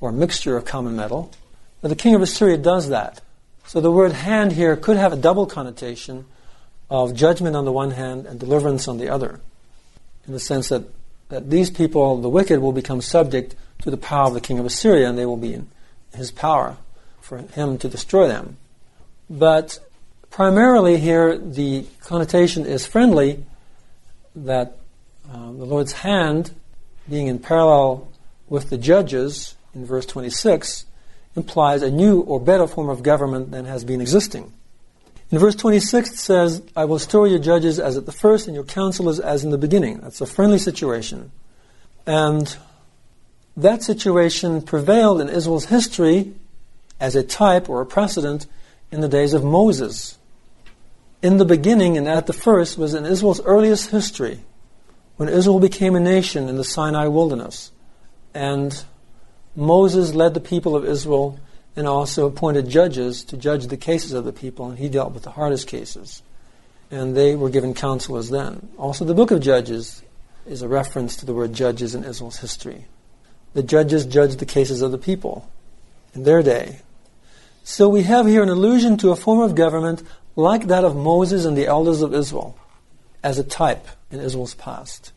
or 0.00 0.10
a 0.10 0.12
mixture 0.12 0.56
of 0.56 0.64
common 0.64 0.96
metal. 0.96 1.32
But 1.80 1.88
the 1.88 1.96
king 1.96 2.14
of 2.14 2.22
Assyria 2.22 2.56
does 2.56 2.88
that. 2.88 3.20
So 3.66 3.80
the 3.80 3.90
word 3.90 4.12
hand 4.12 4.52
here 4.52 4.76
could 4.76 4.96
have 4.96 5.12
a 5.12 5.16
double 5.16 5.46
connotation 5.46 6.26
of 6.90 7.14
judgment 7.14 7.56
on 7.56 7.64
the 7.64 7.72
one 7.72 7.92
hand 7.92 8.26
and 8.26 8.38
deliverance 8.38 8.86
on 8.88 8.98
the 8.98 9.08
other, 9.08 9.40
in 10.26 10.32
the 10.32 10.40
sense 10.40 10.68
that, 10.68 10.84
that 11.28 11.50
these 11.50 11.70
people, 11.70 12.20
the 12.20 12.28
wicked, 12.28 12.60
will 12.60 12.72
become 12.72 13.00
subject 13.00 13.54
to 13.82 13.90
the 13.90 13.96
power 13.96 14.28
of 14.28 14.34
the 14.34 14.40
king 14.40 14.58
of 14.58 14.66
Assyria 14.66 15.08
and 15.08 15.18
they 15.18 15.26
will 15.26 15.36
be 15.36 15.54
in 15.54 15.68
his 16.14 16.30
power 16.30 16.76
for 17.20 17.38
him 17.38 17.78
to 17.78 17.88
destroy 17.88 18.28
them. 18.28 18.56
But 19.28 19.78
primarily 20.30 20.98
here, 20.98 21.38
the 21.38 21.86
connotation 22.00 22.66
is 22.66 22.86
friendly 22.86 23.44
that 24.34 24.76
uh, 25.30 25.46
the 25.46 25.64
Lord's 25.64 25.92
hand, 25.92 26.52
being 27.08 27.28
in 27.28 27.38
parallel 27.38 28.08
with 28.48 28.70
the 28.70 28.78
judges 28.78 29.54
in 29.74 29.86
verse 29.86 30.06
26, 30.06 30.84
implies 31.36 31.82
a 31.82 31.90
new 31.90 32.20
or 32.20 32.38
better 32.38 32.66
form 32.66 32.88
of 32.88 33.02
government 33.02 33.50
than 33.50 33.64
has 33.64 33.84
been 33.84 34.00
existing. 34.00 34.52
In 35.30 35.38
verse 35.38 35.54
26 35.54 36.10
it 36.10 36.18
says, 36.18 36.62
I 36.76 36.84
will 36.84 36.96
restore 36.96 37.26
your 37.26 37.38
judges 37.38 37.80
as 37.80 37.96
at 37.96 38.06
the 38.06 38.12
first 38.12 38.46
and 38.46 38.54
your 38.54 38.64
counselors 38.64 39.18
as 39.18 39.44
in 39.44 39.50
the 39.50 39.58
beginning. 39.58 39.98
That's 40.00 40.20
a 40.20 40.26
friendly 40.26 40.58
situation. 40.58 41.32
And 42.06 42.56
that 43.56 43.82
situation 43.82 44.62
prevailed 44.62 45.20
in 45.20 45.28
Israel's 45.28 45.66
history 45.66 46.34
as 47.00 47.16
a 47.16 47.22
type 47.22 47.68
or 47.68 47.80
a 47.80 47.86
precedent 47.86 48.46
in 48.90 49.00
the 49.00 49.08
days 49.08 49.34
of 49.34 49.44
Moses. 49.44 50.18
In 51.22 51.38
the 51.38 51.44
beginning 51.44 51.96
and 51.96 52.06
at 52.06 52.26
the 52.26 52.32
first 52.32 52.76
was 52.76 52.94
in 52.94 53.06
Israel's 53.06 53.40
earliest 53.44 53.90
history 53.90 54.40
when 55.16 55.28
Israel 55.28 55.60
became 55.60 55.94
a 55.94 56.00
nation 56.00 56.48
in 56.48 56.56
the 56.56 56.64
Sinai 56.64 57.06
wilderness. 57.06 57.70
And 58.34 58.84
Moses 59.56 60.14
led 60.14 60.34
the 60.34 60.40
people 60.40 60.76
of 60.76 60.84
Israel 60.84 61.38
and 61.76 61.86
also 61.86 62.26
appointed 62.26 62.68
judges 62.68 63.24
to 63.24 63.36
judge 63.36 63.66
the 63.66 63.76
cases 63.76 64.12
of 64.12 64.24
the 64.24 64.32
people, 64.32 64.68
and 64.68 64.78
he 64.78 64.88
dealt 64.88 65.12
with 65.12 65.24
the 65.24 65.32
hardest 65.32 65.66
cases. 65.66 66.22
And 66.90 67.16
they 67.16 67.34
were 67.34 67.50
given 67.50 67.74
counsel 67.74 68.16
as 68.16 68.30
then. 68.30 68.68
Also, 68.78 69.04
the 69.04 69.14
book 69.14 69.30
of 69.30 69.40
Judges 69.40 70.02
is 70.46 70.62
a 70.62 70.68
reference 70.68 71.16
to 71.16 71.26
the 71.26 71.34
word 71.34 71.52
judges 71.52 71.94
in 71.94 72.04
Israel's 72.04 72.38
history. 72.38 72.84
The 73.54 73.62
judges 73.62 74.06
judged 74.06 74.38
the 74.38 74.46
cases 74.46 74.82
of 74.82 74.92
the 74.92 74.98
people 74.98 75.48
in 76.14 76.24
their 76.24 76.42
day. 76.42 76.80
So 77.64 77.88
we 77.88 78.02
have 78.02 78.26
here 78.26 78.42
an 78.42 78.48
allusion 78.48 78.96
to 78.98 79.10
a 79.10 79.16
form 79.16 79.40
of 79.40 79.54
government 79.54 80.02
like 80.36 80.66
that 80.66 80.84
of 80.84 80.94
Moses 80.94 81.44
and 81.44 81.56
the 81.56 81.66
elders 81.66 82.02
of 82.02 82.14
Israel 82.14 82.58
as 83.22 83.38
a 83.38 83.44
type 83.44 83.86
in 84.10 84.20
Israel's 84.20 84.54
past. 84.54 85.12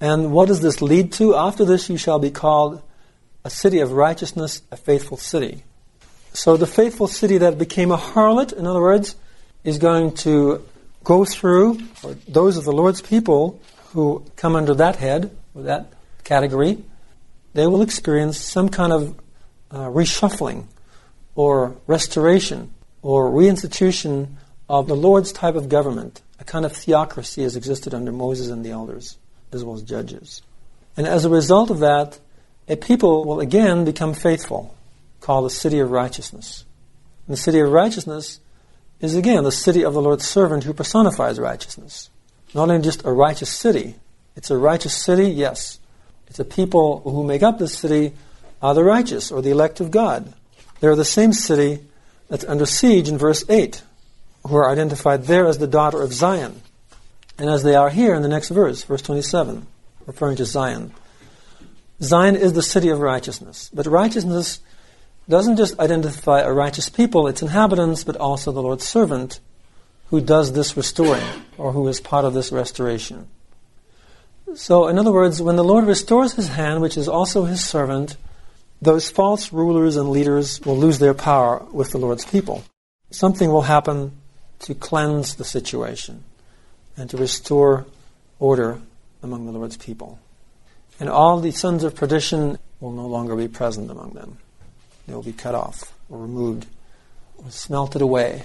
And 0.00 0.32
what 0.32 0.48
does 0.48 0.60
this 0.60 0.80
lead 0.80 1.12
to? 1.14 1.34
After 1.34 1.64
this, 1.64 1.90
you 1.90 1.96
shall 1.96 2.18
be 2.18 2.30
called 2.30 2.80
a 3.44 3.50
city 3.50 3.80
of 3.80 3.92
righteousness, 3.92 4.62
a 4.70 4.76
faithful 4.76 5.16
city. 5.16 5.64
So 6.32 6.56
the 6.56 6.66
faithful 6.66 7.08
city 7.08 7.38
that 7.38 7.58
became 7.58 7.90
a 7.90 7.96
harlot, 7.96 8.52
in 8.52 8.66
other 8.66 8.80
words, 8.80 9.16
is 9.64 9.78
going 9.78 10.14
to 10.16 10.64
go 11.04 11.24
through, 11.24 11.78
or 12.02 12.14
those 12.28 12.56
of 12.56 12.64
the 12.64 12.72
Lord's 12.72 13.02
people 13.02 13.60
who 13.92 14.24
come 14.36 14.54
under 14.54 14.74
that 14.74 14.96
head, 14.96 15.30
or 15.54 15.62
that 15.62 15.92
category, 16.24 16.84
they 17.54 17.66
will 17.66 17.82
experience 17.82 18.38
some 18.38 18.68
kind 18.68 18.92
of 18.92 19.18
uh, 19.70 19.86
reshuffling 19.86 20.66
or 21.34 21.76
restoration 21.86 22.72
or 23.02 23.30
reinstitution 23.30 24.28
of 24.68 24.86
the 24.86 24.96
Lord's 24.96 25.32
type 25.32 25.54
of 25.54 25.68
government. 25.68 26.22
A 26.40 26.44
kind 26.44 26.64
of 26.64 26.72
theocracy 26.72 27.42
has 27.42 27.56
existed 27.56 27.94
under 27.94 28.12
Moses 28.12 28.48
and 28.48 28.64
the 28.64 28.70
elders, 28.70 29.16
as 29.52 29.64
well 29.64 29.74
as 29.74 29.82
judges. 29.82 30.42
And 30.96 31.06
as 31.06 31.24
a 31.24 31.30
result 31.30 31.70
of 31.70 31.80
that, 31.80 32.18
a 32.68 32.76
people 32.76 33.24
will 33.24 33.40
again 33.40 33.84
become 33.84 34.14
faithful 34.14 34.76
called 35.20 35.46
the 35.46 35.50
city 35.50 35.78
of 35.78 35.90
righteousness. 35.90 36.64
And 37.26 37.36
the 37.36 37.40
city 37.40 37.60
of 37.60 37.70
righteousness 37.70 38.40
is 39.00 39.14
again 39.14 39.44
the 39.44 39.52
city 39.52 39.84
of 39.84 39.94
the 39.94 40.02
Lord's 40.02 40.26
servant 40.26 40.64
who 40.64 40.72
personifies 40.72 41.38
righteousness. 41.38 42.10
Not 42.54 42.70
only 42.70 42.82
just 42.82 43.04
a 43.04 43.12
righteous 43.12 43.50
city, 43.50 43.96
it's 44.36 44.50
a 44.50 44.56
righteous 44.56 44.94
city, 44.94 45.26
yes. 45.26 45.78
It's 46.28 46.38
a 46.38 46.44
people 46.44 47.00
who 47.00 47.24
make 47.24 47.42
up 47.42 47.58
this 47.58 47.76
city 47.76 48.12
are 48.62 48.74
the 48.74 48.84
righteous 48.84 49.30
or 49.30 49.42
the 49.42 49.50
elect 49.50 49.80
of 49.80 49.90
God. 49.90 50.32
They're 50.80 50.96
the 50.96 51.04
same 51.04 51.32
city 51.32 51.80
that's 52.28 52.44
under 52.44 52.66
siege 52.66 53.08
in 53.08 53.18
verse 53.18 53.44
8, 53.48 53.82
who 54.46 54.56
are 54.56 54.70
identified 54.70 55.24
there 55.24 55.46
as 55.46 55.58
the 55.58 55.66
daughter 55.66 56.02
of 56.02 56.12
Zion. 56.12 56.62
And 57.38 57.48
as 57.48 57.62
they 57.62 57.74
are 57.74 57.90
here 57.90 58.14
in 58.14 58.22
the 58.22 58.28
next 58.28 58.48
verse, 58.48 58.82
verse 58.84 59.02
27, 59.02 59.66
referring 60.06 60.36
to 60.36 60.44
Zion. 60.44 60.92
Zion 62.02 62.36
is 62.36 62.52
the 62.52 62.62
city 62.62 62.88
of 62.88 63.00
righteousness. 63.00 63.70
But 63.72 63.86
righteousness 63.86 64.60
doesn't 65.28 65.56
just 65.56 65.78
identify 65.78 66.40
a 66.40 66.52
righteous 66.52 66.88
people, 66.88 67.26
its 67.26 67.42
inhabitants, 67.42 68.04
but 68.04 68.16
also 68.16 68.50
the 68.50 68.62
Lord's 68.62 68.86
servant 68.86 69.40
who 70.10 70.20
does 70.20 70.52
this 70.52 70.76
restoring 70.76 71.24
or 71.58 71.72
who 71.72 71.86
is 71.88 72.00
part 72.00 72.24
of 72.24 72.34
this 72.34 72.50
restoration. 72.50 73.28
So, 74.54 74.88
in 74.88 74.98
other 74.98 75.12
words, 75.12 75.42
when 75.42 75.56
the 75.56 75.64
Lord 75.64 75.84
restores 75.84 76.32
his 76.32 76.48
hand, 76.48 76.80
which 76.80 76.96
is 76.96 77.08
also 77.08 77.44
his 77.44 77.62
servant, 77.62 78.16
those 78.80 79.10
false 79.10 79.52
rulers 79.52 79.96
and 79.96 80.10
leaders 80.10 80.60
will 80.64 80.78
lose 80.78 80.98
their 80.98 81.12
power 81.12 81.66
with 81.72 81.90
the 81.90 81.98
Lord's 81.98 82.24
people. 82.24 82.64
Something 83.10 83.50
will 83.50 83.62
happen 83.62 84.12
to 84.60 84.74
cleanse 84.74 85.34
the 85.34 85.44
situation 85.44 86.24
and 86.96 87.10
to 87.10 87.16
restore 87.16 87.86
order 88.38 88.80
among 89.22 89.44
the 89.44 89.52
Lord's 89.52 89.76
people. 89.76 90.18
And 90.98 91.10
all 91.10 91.40
the 91.40 91.50
sons 91.50 91.84
of 91.84 91.94
perdition 91.94 92.58
will 92.80 92.92
no 92.92 93.06
longer 93.06 93.36
be 93.36 93.48
present 93.48 93.90
among 93.90 94.12
them. 94.12 94.38
They 95.08 95.14
will 95.14 95.22
be 95.22 95.32
cut 95.32 95.54
off 95.54 95.94
or 96.10 96.18
removed 96.18 96.66
or 97.38 97.50
smelted 97.50 98.02
away. 98.02 98.44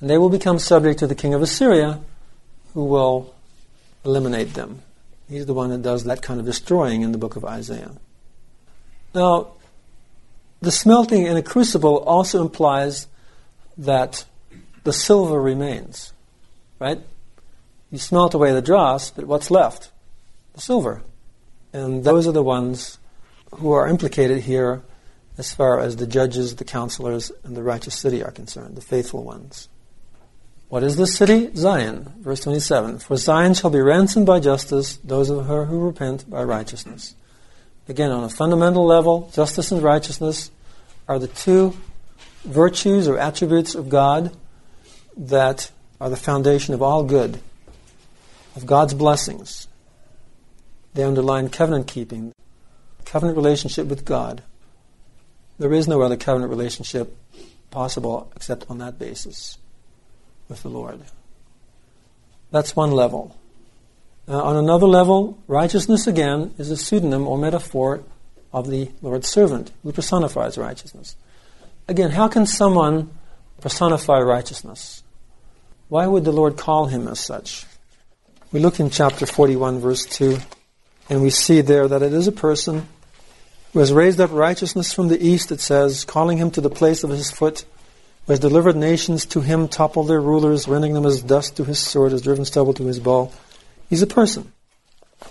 And 0.00 0.08
they 0.08 0.18
will 0.18 0.30
become 0.30 0.60
subject 0.60 1.00
to 1.00 1.08
the 1.08 1.16
king 1.16 1.34
of 1.34 1.42
Assyria, 1.42 2.00
who 2.74 2.84
will 2.84 3.34
eliminate 4.04 4.54
them. 4.54 4.82
He's 5.28 5.46
the 5.46 5.54
one 5.54 5.70
that 5.70 5.82
does 5.82 6.04
that 6.04 6.22
kind 6.22 6.38
of 6.38 6.46
destroying 6.46 7.02
in 7.02 7.10
the 7.10 7.18
book 7.18 7.34
of 7.34 7.44
Isaiah. 7.44 7.90
Now, 9.14 9.48
the 10.60 10.70
smelting 10.70 11.26
in 11.26 11.36
a 11.36 11.42
crucible 11.42 11.98
also 11.98 12.40
implies 12.40 13.08
that 13.76 14.24
the 14.84 14.92
silver 14.92 15.42
remains, 15.42 16.12
right? 16.78 17.00
You 17.90 17.98
smelt 17.98 18.32
away 18.32 18.52
the 18.52 18.62
dross, 18.62 19.10
but 19.10 19.24
what's 19.24 19.50
left? 19.50 19.90
The 20.54 20.60
silver. 20.60 21.02
And 21.72 22.04
those 22.04 22.28
are 22.28 22.32
the 22.32 22.44
ones 22.44 22.98
who 23.56 23.72
are 23.72 23.88
implicated 23.88 24.42
here 24.42 24.82
as 25.40 25.54
far 25.54 25.80
as 25.80 25.96
the 25.96 26.06
judges, 26.06 26.56
the 26.56 26.64
counselors, 26.66 27.32
and 27.44 27.56
the 27.56 27.62
righteous 27.62 27.98
city 27.98 28.22
are 28.22 28.30
concerned, 28.30 28.76
the 28.76 28.82
faithful 28.82 29.24
ones. 29.24 29.70
What 30.68 30.82
is 30.82 30.98
this 30.98 31.16
city? 31.16 31.50
Zion. 31.56 32.12
Verse 32.18 32.40
27. 32.40 32.98
For 32.98 33.16
Zion 33.16 33.54
shall 33.54 33.70
be 33.70 33.80
ransomed 33.80 34.26
by 34.26 34.38
justice, 34.38 34.98
those 34.98 35.30
of 35.30 35.46
her 35.46 35.64
who 35.64 35.80
repent 35.80 36.28
by 36.28 36.44
righteousness. 36.44 37.14
Again, 37.88 38.10
on 38.10 38.22
a 38.22 38.28
fundamental 38.28 38.84
level, 38.84 39.30
justice 39.32 39.72
and 39.72 39.82
righteousness 39.82 40.50
are 41.08 41.18
the 41.18 41.26
two 41.26 41.74
virtues 42.44 43.08
or 43.08 43.16
attributes 43.18 43.74
of 43.74 43.88
God 43.88 44.36
that 45.16 45.70
are 46.02 46.10
the 46.10 46.16
foundation 46.16 46.74
of 46.74 46.82
all 46.82 47.02
good, 47.02 47.40
of 48.56 48.66
God's 48.66 48.92
blessings. 48.92 49.68
They 50.92 51.02
underline 51.02 51.48
covenant 51.48 51.86
keeping, 51.86 52.34
covenant 53.06 53.38
relationship 53.38 53.86
with 53.86 54.04
God. 54.04 54.42
There 55.60 55.74
is 55.74 55.86
no 55.86 56.00
other 56.00 56.16
covenant 56.16 56.48
relationship 56.48 57.14
possible 57.70 58.32
except 58.34 58.64
on 58.70 58.78
that 58.78 58.98
basis 58.98 59.58
with 60.48 60.62
the 60.62 60.70
Lord. 60.70 61.02
That's 62.50 62.74
one 62.74 62.92
level. 62.92 63.36
On 64.26 64.56
another 64.56 64.86
level, 64.86 65.38
righteousness 65.46 66.06
again 66.06 66.54
is 66.56 66.70
a 66.70 66.78
pseudonym 66.78 67.28
or 67.28 67.36
metaphor 67.36 68.02
of 68.54 68.70
the 68.70 68.90
Lord's 69.02 69.28
servant 69.28 69.70
who 69.82 69.92
personifies 69.92 70.56
righteousness. 70.56 71.14
Again, 71.86 72.12
how 72.12 72.26
can 72.26 72.46
someone 72.46 73.10
personify 73.60 74.18
righteousness? 74.20 75.02
Why 75.88 76.06
would 76.06 76.24
the 76.24 76.32
Lord 76.32 76.56
call 76.56 76.86
him 76.86 77.06
as 77.06 77.20
such? 77.20 77.66
We 78.50 78.60
look 78.60 78.80
in 78.80 78.88
chapter 78.88 79.26
41, 79.26 79.80
verse 79.80 80.06
2, 80.06 80.38
and 81.10 81.20
we 81.20 81.28
see 81.28 81.60
there 81.60 81.86
that 81.86 82.02
it 82.02 82.14
is 82.14 82.28
a 82.28 82.32
person 82.32 82.88
who 83.72 83.78
has 83.78 83.92
raised 83.92 84.20
up 84.20 84.32
righteousness 84.32 84.92
from 84.92 85.08
the 85.08 85.24
east, 85.24 85.52
it 85.52 85.60
says, 85.60 86.04
calling 86.04 86.38
him 86.38 86.50
to 86.50 86.60
the 86.60 86.70
place 86.70 87.04
of 87.04 87.10
his 87.10 87.30
foot, 87.30 87.64
who 88.26 88.32
has 88.32 88.40
delivered 88.40 88.76
nations 88.76 89.24
to 89.26 89.40
him, 89.40 89.68
toppled 89.68 90.08
their 90.08 90.20
rulers, 90.20 90.66
rending 90.66 90.94
them 90.94 91.06
as 91.06 91.22
dust 91.22 91.56
to 91.56 91.64
his 91.64 91.78
sword, 91.78 92.12
has 92.12 92.22
driven 92.22 92.44
stubble 92.44 92.74
to 92.74 92.86
his 92.86 92.98
ball. 92.98 93.32
He's 93.88 94.02
a 94.02 94.06
person. 94.06 94.52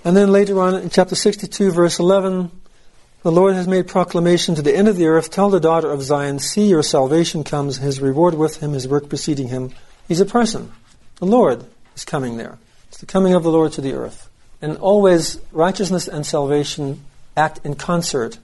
And 0.06 0.16
then 0.16 0.32
later 0.32 0.60
on 0.60 0.76
in 0.76 0.90
chapter 0.90 1.16
62, 1.16 1.72
verse 1.72 2.00
11, 2.00 2.52
the 3.22 3.32
Lord 3.32 3.56
has 3.56 3.68
made 3.68 3.88
proclamation 3.88 4.56
to 4.56 4.62
the 4.62 4.76
end 4.76 4.88
of 4.88 4.96
the 4.96 5.08
earth, 5.08 5.30
tell 5.30 5.50
the 5.50 5.60
daughter 5.60 5.92
of 5.92 6.02
Zion, 6.02 6.40
see 6.40 6.68
your 6.68 6.84
salvation 6.84 7.44
comes, 7.44 7.78
his 7.78 8.00
reward 8.00 8.36
with 8.36 8.62
him, 8.62 8.72
his 8.72 8.88
work 8.88 9.10
preceding 9.10 9.50
him. 9.50 9.72
He's 10.08 10.22
a 10.22 10.26
person. 10.26 10.72
The 11.18 11.26
Lord 11.26 11.66
is 11.96 12.06
coming 12.06 12.38
there. 12.38 12.58
It's 12.88 13.00
the 13.00 13.06
coming 13.06 13.34
of 13.34 13.44
the 13.44 13.52
Lord 13.52 13.74
to 13.74 13.82
the 13.82 13.94
earth. 13.94 14.30
And 14.62 14.78
always 14.78 15.40
righteousness 15.52 16.08
and 16.08 16.26
salvation 16.26 17.04
act 17.40 17.66
in 17.66 17.76
concert. 17.76 18.38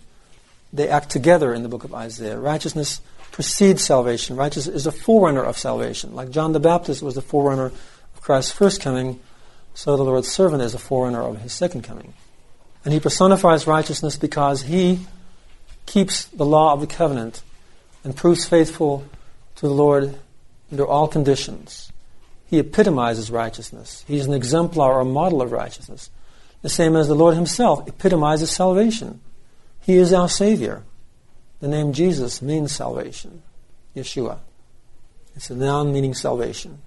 They 0.74 0.90
act 0.90 1.10
together 1.10 1.54
in 1.54 1.62
the 1.64 1.70
book 1.70 1.84
of 1.84 1.94
Isaiah. 1.94 2.40
Righteousness 2.40 3.02
precedes 3.32 3.84
salvation. 3.84 4.36
Righteousness 4.36 4.76
is 4.76 4.88
a 4.88 4.92
forerunner 4.92 5.44
of 5.44 5.58
salvation. 5.58 6.16
Like 6.16 6.32
John 6.32 6.54
the 6.54 6.60
Baptist 6.60 7.04
was 7.04 7.16
the 7.16 7.22
forerunner 7.22 7.66
of 7.66 8.22
Christ's 8.22 8.52
first 8.52 8.82
coming, 8.82 9.20
so 9.74 9.96
the 9.98 10.04
Lord's 10.04 10.28
servant 10.28 10.64
is 10.64 10.74
a 10.74 10.80
forerunner 10.80 11.22
of 11.22 11.42
his 11.42 11.54
second 11.54 11.84
coming. 11.84 12.14
And 12.84 12.94
he 12.94 13.00
personifies 13.00 13.68
righteousness 13.68 14.16
because 14.18 14.64
he 14.64 15.00
keeps 15.86 16.26
the 16.26 16.46
law 16.46 16.74
of 16.74 16.82
the 16.82 16.88
covenant 16.88 17.44
and 18.04 18.16
proves 18.16 18.46
faithful 18.46 19.06
to 19.56 19.68
the 19.68 19.74
Lord 19.74 20.18
under 20.72 20.86
all 20.86 21.08
conditions. 21.08 21.92
He 22.48 22.60
epitomizes 22.60 23.32
righteousness. 23.32 24.06
He's 24.08 24.26
an 24.26 24.34
exemplar 24.34 24.94
or 24.94 25.06
model 25.06 25.42
of 25.42 25.52
righteousness. 25.52 26.10
The 26.61 26.69
same 26.69 26.95
as 26.95 27.07
the 27.07 27.15
Lord 27.15 27.36
himself 27.36 27.88
epitomizes 27.88 28.52
salvation. 28.52 29.22
He 29.82 29.98
is 29.98 30.14
our 30.14 30.30
Savior. 30.30 30.84
The 31.60 31.68
name 31.68 31.94
Jesus 31.94 32.41
means 32.41 32.72
salvation. 32.72 33.44
Yeshua. 33.95 34.40
It's 35.36 35.49
a 35.49 35.56
noun 35.56 35.94
meaning 35.94 36.14
salvation. 36.14 36.82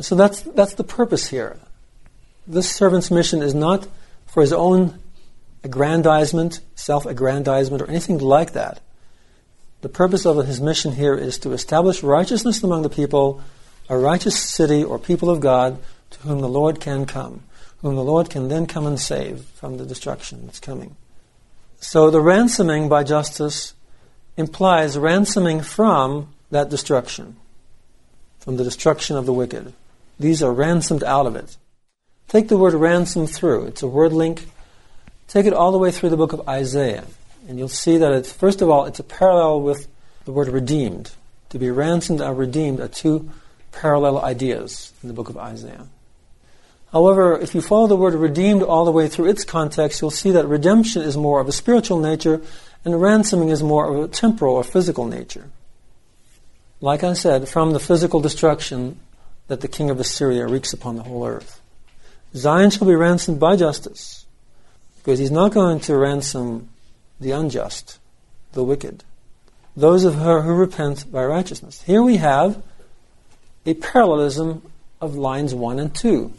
So 0.00 0.14
that's, 0.14 0.40
that's 0.42 0.74
the 0.74 0.84
purpose 0.84 1.28
here. 1.28 1.58
This 2.46 2.70
servant's 2.70 3.10
mission 3.10 3.42
is 3.42 3.54
not 3.54 3.88
for 4.26 4.40
his 4.40 4.52
own 4.52 4.98
aggrandizement, 5.64 6.60
self 6.74 7.06
aggrandizement, 7.06 7.82
or 7.82 7.88
anything 7.88 8.18
like 8.18 8.52
that. 8.52 8.80
The 9.80 9.88
purpose 9.88 10.24
of 10.24 10.46
his 10.46 10.60
mission 10.60 10.92
here 10.92 11.14
is 11.14 11.38
to 11.38 11.52
establish 11.52 12.02
righteousness 12.02 12.62
among 12.62 12.82
the 12.82 12.88
people, 12.88 13.42
a 13.88 13.96
righteous 13.96 14.38
city 14.38 14.82
or 14.82 14.98
people 14.98 15.30
of 15.30 15.40
God 15.40 15.78
to 16.10 16.18
whom 16.20 16.40
the 16.40 16.48
Lord 16.48 16.80
can 16.80 17.06
come, 17.06 17.42
whom 17.86 17.94
the 17.94 18.02
Lord 18.02 18.28
can 18.28 18.48
then 18.48 18.66
come 18.66 18.84
and 18.84 18.98
save 18.98 19.42
from 19.54 19.76
the 19.76 19.86
destruction 19.86 20.44
that's 20.44 20.58
coming. 20.58 20.96
So 21.78 22.10
the 22.10 22.20
ransoming 22.20 22.88
by 22.88 23.04
justice 23.04 23.74
implies 24.36 24.98
ransoming 24.98 25.60
from 25.60 26.34
that 26.50 26.68
destruction, 26.68 27.36
from 28.40 28.56
the 28.56 28.64
destruction 28.64 29.16
of 29.16 29.24
the 29.24 29.32
wicked. 29.32 29.72
These 30.18 30.42
are 30.42 30.52
ransomed 30.52 31.04
out 31.04 31.26
of 31.26 31.36
it. 31.36 31.56
Take 32.26 32.48
the 32.48 32.58
word 32.58 32.74
ransom 32.74 33.28
through. 33.28 33.66
It's 33.66 33.84
a 33.84 33.86
word 33.86 34.12
link. 34.12 34.46
Take 35.28 35.46
it 35.46 35.52
all 35.52 35.70
the 35.70 35.78
way 35.78 35.92
through 35.92 36.10
the 36.10 36.16
book 36.16 36.32
of 36.32 36.48
Isaiah. 36.48 37.04
And 37.46 37.56
you'll 37.56 37.68
see 37.68 37.98
that 37.98 38.10
it's, 38.10 38.32
first 38.32 38.62
of 38.62 38.68
all, 38.68 38.86
it's 38.86 38.98
a 38.98 39.04
parallel 39.04 39.60
with 39.60 39.86
the 40.24 40.32
word 40.32 40.48
redeemed. 40.48 41.12
To 41.50 41.58
be 41.60 41.70
ransomed 41.70 42.20
and 42.20 42.36
redeemed 42.36 42.80
are 42.80 42.88
two 42.88 43.30
parallel 43.70 44.20
ideas 44.22 44.92
in 45.04 45.08
the 45.08 45.14
book 45.14 45.28
of 45.28 45.36
Isaiah. 45.36 45.86
However, 46.92 47.38
if 47.38 47.54
you 47.54 47.60
follow 47.60 47.86
the 47.86 47.96
word 47.96 48.14
redeemed 48.14 48.62
all 48.62 48.84
the 48.84 48.92
way 48.92 49.08
through 49.08 49.28
its 49.28 49.44
context, 49.44 50.00
you'll 50.00 50.10
see 50.10 50.30
that 50.30 50.46
redemption 50.46 51.02
is 51.02 51.16
more 51.16 51.40
of 51.40 51.48
a 51.48 51.52
spiritual 51.52 51.98
nature 51.98 52.40
and 52.84 53.00
ransoming 53.00 53.48
is 53.48 53.62
more 53.62 53.88
of 53.88 54.04
a 54.04 54.08
temporal 54.08 54.54
or 54.54 54.64
physical 54.64 55.06
nature. 55.06 55.50
Like 56.80 57.02
I 57.02 57.14
said, 57.14 57.48
from 57.48 57.72
the 57.72 57.80
physical 57.80 58.20
destruction 58.20 59.00
that 59.48 59.60
the 59.60 59.68
king 59.68 59.90
of 59.90 59.98
Assyria 59.98 60.46
wreaks 60.46 60.72
upon 60.72 60.96
the 60.96 61.02
whole 61.02 61.26
earth. 61.26 61.60
Zion 62.34 62.70
shall 62.70 62.86
be 62.86 62.94
ransomed 62.94 63.40
by 63.40 63.56
justice, 63.56 64.26
because 64.98 65.18
he's 65.18 65.30
not 65.30 65.52
going 65.52 65.80
to 65.80 65.96
ransom 65.96 66.68
the 67.20 67.30
unjust, 67.30 67.98
the 68.52 68.62
wicked, 68.62 69.04
those 69.76 70.04
of 70.04 70.16
her 70.16 70.42
who 70.42 70.52
repent 70.52 71.10
by 71.10 71.24
righteousness. 71.24 71.82
Here 71.82 72.02
we 72.02 72.18
have 72.18 72.62
a 73.64 73.74
parallelism 73.74 74.62
of 75.00 75.16
lines 75.16 75.54
1 75.54 75.78
and 75.78 75.94
2, 75.94 76.32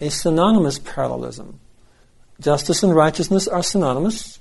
a 0.00 0.10
synonymous 0.10 0.78
parallelism. 0.78 1.60
Justice 2.40 2.82
and 2.82 2.94
righteousness 2.94 3.48
are 3.48 3.62
synonymous. 3.62 4.38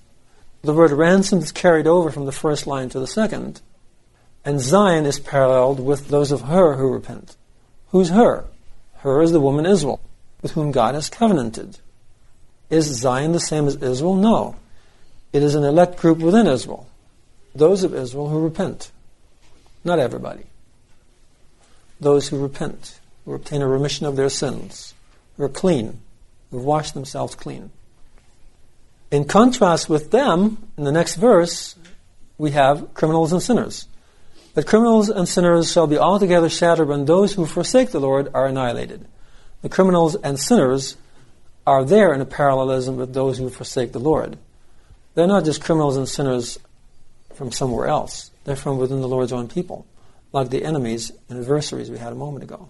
The 0.63 0.73
word 0.73 0.91
ransom 0.91 1.39
is 1.39 1.51
carried 1.51 1.87
over 1.87 2.11
from 2.11 2.25
the 2.25 2.31
first 2.31 2.67
line 2.67 2.89
to 2.89 2.99
the 2.99 3.07
second. 3.07 3.61
And 4.43 4.59
Zion 4.59 5.05
is 5.05 5.19
paralleled 5.19 5.79
with 5.79 6.09
those 6.09 6.31
of 6.31 6.41
her 6.41 6.75
who 6.75 6.91
repent. 6.91 7.37
Who's 7.89 8.09
her? 8.09 8.45
Her 8.97 9.21
is 9.21 9.31
the 9.31 9.39
woman 9.39 9.65
Israel 9.65 10.01
with 10.41 10.51
whom 10.51 10.71
God 10.71 10.95
has 10.95 11.09
covenanted. 11.09 11.79
Is 12.69 12.85
Zion 12.85 13.31
the 13.31 13.39
same 13.39 13.67
as 13.67 13.75
Israel? 13.75 14.15
No. 14.15 14.55
It 15.31 15.43
is 15.43 15.55
an 15.55 15.63
elect 15.63 15.97
group 15.97 16.17
within 16.17 16.47
Israel. 16.47 16.87
Those 17.53 17.83
of 17.83 17.93
Israel 17.93 18.29
who 18.29 18.43
repent. 18.43 18.91
Not 19.83 19.99
everybody. 19.99 20.45
Those 21.99 22.27
who 22.27 22.41
repent, 22.41 22.99
who 23.23 23.33
obtain 23.33 23.61
a 23.61 23.67
remission 23.67 24.07
of 24.07 24.15
their 24.15 24.29
sins, 24.29 24.94
are 25.43 25.49
clean, 25.49 25.99
who 26.49 26.57
have 26.57 26.65
washed 26.65 26.93
themselves 26.93 27.35
clean. 27.35 27.71
In 29.11 29.25
contrast 29.25 29.89
with 29.89 30.11
them, 30.11 30.69
in 30.77 30.83
the 30.83 30.91
next 30.91 31.15
verse, 31.15 31.75
we 32.37 32.51
have 32.51 32.93
criminals 32.93 33.31
and 33.31 33.41
sinners. 33.41 33.87
But 34.53 34.65
criminals 34.65 35.09
and 35.09 35.27
sinners 35.27 35.71
shall 35.71 35.85
be 35.85 35.97
altogether 35.97 36.49
shattered 36.49 36.87
when 36.87 37.05
those 37.05 37.33
who 37.33 37.45
forsake 37.45 37.91
the 37.91 37.99
Lord 37.99 38.29
are 38.33 38.47
annihilated. 38.47 39.05
The 39.61 39.69
criminals 39.69 40.15
and 40.15 40.39
sinners 40.39 40.95
are 41.67 41.83
there 41.83 42.13
in 42.13 42.21
a 42.21 42.25
parallelism 42.25 42.95
with 42.95 43.13
those 43.13 43.37
who 43.37 43.49
forsake 43.49 43.91
the 43.91 43.99
Lord. 43.99 44.37
They're 45.13 45.27
not 45.27 45.45
just 45.45 45.63
criminals 45.63 45.97
and 45.97 46.07
sinners 46.07 46.59
from 47.33 47.51
somewhere 47.51 47.87
else. 47.87 48.31
They're 48.45 48.55
from 48.55 48.77
within 48.77 49.01
the 49.01 49.07
Lord's 49.07 49.33
own 49.33 49.47
people, 49.47 49.85
like 50.31 50.49
the 50.49 50.63
enemies 50.63 51.11
and 51.29 51.39
adversaries 51.39 51.89
we 51.89 51.97
had 51.97 52.13
a 52.13 52.15
moment 52.15 52.43
ago. 52.43 52.69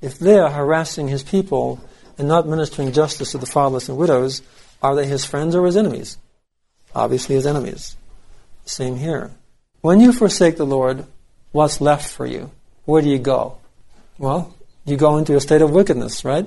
If 0.00 0.18
they 0.18 0.38
are 0.38 0.50
harassing 0.50 1.08
his 1.08 1.22
people 1.22 1.80
and 2.18 2.28
not 2.28 2.48
ministering 2.48 2.92
justice 2.92 3.32
to 3.32 3.38
the 3.38 3.46
fatherless 3.46 3.88
and 3.88 3.98
widows, 3.98 4.42
are 4.82 4.94
they 4.94 5.06
his 5.06 5.24
friends 5.24 5.54
or 5.54 5.66
his 5.66 5.76
enemies? 5.76 6.16
Obviously, 6.94 7.34
his 7.34 7.46
enemies. 7.46 7.96
Same 8.64 8.96
here. 8.96 9.30
When 9.80 10.00
you 10.00 10.12
forsake 10.12 10.56
the 10.56 10.66
Lord, 10.66 11.06
what's 11.52 11.80
left 11.80 12.10
for 12.10 12.26
you? 12.26 12.50
Where 12.84 13.02
do 13.02 13.08
you 13.08 13.18
go? 13.18 13.58
Well, 14.18 14.54
you 14.84 14.96
go 14.96 15.16
into 15.18 15.36
a 15.36 15.40
state 15.40 15.62
of 15.62 15.70
wickedness, 15.70 16.24
right? 16.24 16.46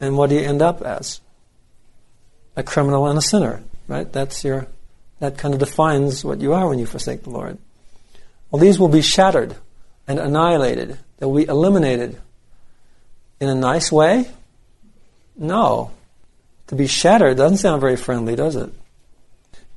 And 0.00 0.16
what 0.16 0.30
do 0.30 0.36
you 0.36 0.42
end 0.42 0.62
up 0.62 0.82
as? 0.82 1.20
A 2.56 2.62
criminal 2.62 3.06
and 3.06 3.18
a 3.18 3.22
sinner, 3.22 3.62
right? 3.88 4.10
That's 4.10 4.44
your, 4.44 4.66
that 5.20 5.38
kind 5.38 5.54
of 5.54 5.60
defines 5.60 6.24
what 6.24 6.40
you 6.40 6.52
are 6.52 6.68
when 6.68 6.78
you 6.78 6.86
forsake 6.86 7.22
the 7.22 7.30
Lord. 7.30 7.58
Well, 8.50 8.60
these 8.60 8.78
will 8.78 8.88
be 8.88 9.02
shattered 9.02 9.56
and 10.06 10.18
annihilated. 10.18 10.98
They'll 11.18 11.34
be 11.34 11.44
eliminated. 11.44 12.20
In 13.40 13.48
a 13.48 13.54
nice 13.54 13.90
way? 13.92 14.30
No. 15.36 15.90
To 16.68 16.74
be 16.74 16.86
shattered 16.86 17.36
doesn't 17.36 17.58
sound 17.58 17.80
very 17.80 17.96
friendly, 17.96 18.36
does 18.36 18.56
it? 18.56 18.70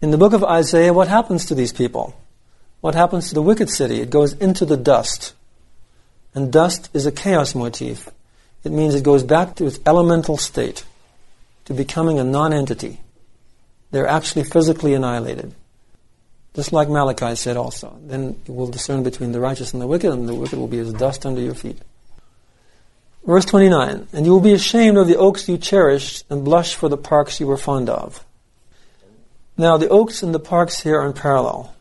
In 0.02 0.12
the 0.12 0.18
book 0.18 0.34
of 0.34 0.44
Isaiah, 0.44 0.94
what 0.94 1.08
happens 1.08 1.46
to 1.46 1.56
these 1.56 1.74
people? 1.74 2.16
What 2.82 2.96
happens 2.96 3.30
to 3.30 3.36
the 3.36 3.42
wicked 3.42 3.70
city? 3.70 4.00
It 4.02 4.10
goes 4.10 4.34
into 4.34 4.66
the 4.66 4.78
dust. 4.78 5.34
And 6.34 6.52
dust 6.52 6.90
is 6.94 7.06
a 7.06 7.12
chaos 7.12 7.54
motif. 7.54 8.10
It 8.64 8.72
means 8.72 8.96
it 8.96 9.04
goes 9.04 9.24
back 9.24 9.56
to 9.56 9.66
its 9.66 9.80
elemental 9.86 10.38
state, 10.38 10.86
to 11.66 11.74
becoming 11.74 12.20
a 12.20 12.24
non-entity. 12.24 13.00
They're 13.92 14.08
actually 14.08 14.44
physically 14.44 14.94
annihilated. 14.94 15.54
Just 16.60 16.74
like 16.74 16.90
Malachi 16.90 17.36
said 17.36 17.56
also. 17.56 17.98
Then 18.04 18.38
you 18.46 18.54
will 18.54 18.68
discern 18.68 19.02
between 19.02 19.32
the 19.32 19.40
righteous 19.40 19.72
and 19.72 19.82
the 19.82 19.88
wicked, 19.88 20.12
and 20.12 20.28
the 20.28 20.36
wicked 20.36 20.60
will 20.60 20.68
be 20.68 20.80
as 20.80 20.92
dust 20.92 21.26
under 21.26 21.40
your 21.40 21.54
feet. 21.54 21.78
Verse 23.26 23.46
29 23.46 24.10
And 24.12 24.26
you 24.26 24.34
will 24.34 24.42
be 24.42 24.52
ashamed 24.52 24.98
of 24.98 25.08
the 25.08 25.16
oaks 25.16 25.48
you 25.48 25.58
cherished, 25.58 26.26
and 26.30 26.44
blush 26.44 26.76
for 26.76 26.90
the 26.90 26.98
parks 26.98 27.40
you 27.40 27.48
were 27.48 27.56
fond 27.56 27.90
of. 27.90 28.26
Now, 29.58 29.78
the 29.78 29.88
oaks 29.88 30.22
and 30.22 30.36
the 30.36 30.40
parks 30.40 30.82
here 30.82 31.00
are 31.00 31.08
in 31.08 31.14
parallel. 31.14 31.74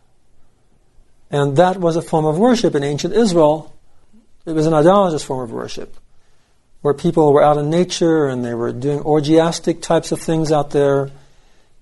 And 1.28 1.56
that 1.56 1.78
was 1.78 1.96
a 1.96 2.00
form 2.00 2.24
of 2.24 2.38
worship 2.38 2.76
in 2.76 2.84
ancient 2.84 3.14
Israel. 3.14 3.74
It 4.46 4.52
was 4.52 4.66
an 4.66 4.74
idolatrous 4.74 5.24
form 5.24 5.42
of 5.42 5.50
worship, 5.50 5.96
where 6.82 6.94
people 6.94 7.32
were 7.32 7.42
out 7.42 7.58
in 7.58 7.68
nature 7.68 8.28
and 8.28 8.44
they 8.44 8.54
were 8.54 8.70
doing 8.70 9.00
orgiastic 9.00 9.82
types 9.82 10.12
of 10.12 10.20
things 10.20 10.52
out 10.52 10.70
there. 10.70 11.10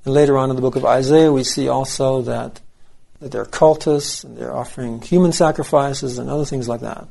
And 0.06 0.14
later 0.14 0.39
on 0.39 0.48
in 0.48 0.56
the 0.56 0.62
book 0.62 0.77
of 0.77 0.86
Isaiah, 0.86 1.31
we 1.31 1.44
see 1.44 1.68
also 1.68 2.23
that, 2.23 2.62
that 3.21 3.33
they're 3.33 3.45
cultists 3.45 4.25
and 4.25 4.37
they're 4.37 4.55
offering 4.55 5.01
human 5.01 5.33
sacrifices 5.33 6.19
and 6.19 6.29
other 6.29 6.45
things 6.45 6.69
like 6.69 6.81
that. 6.81 7.07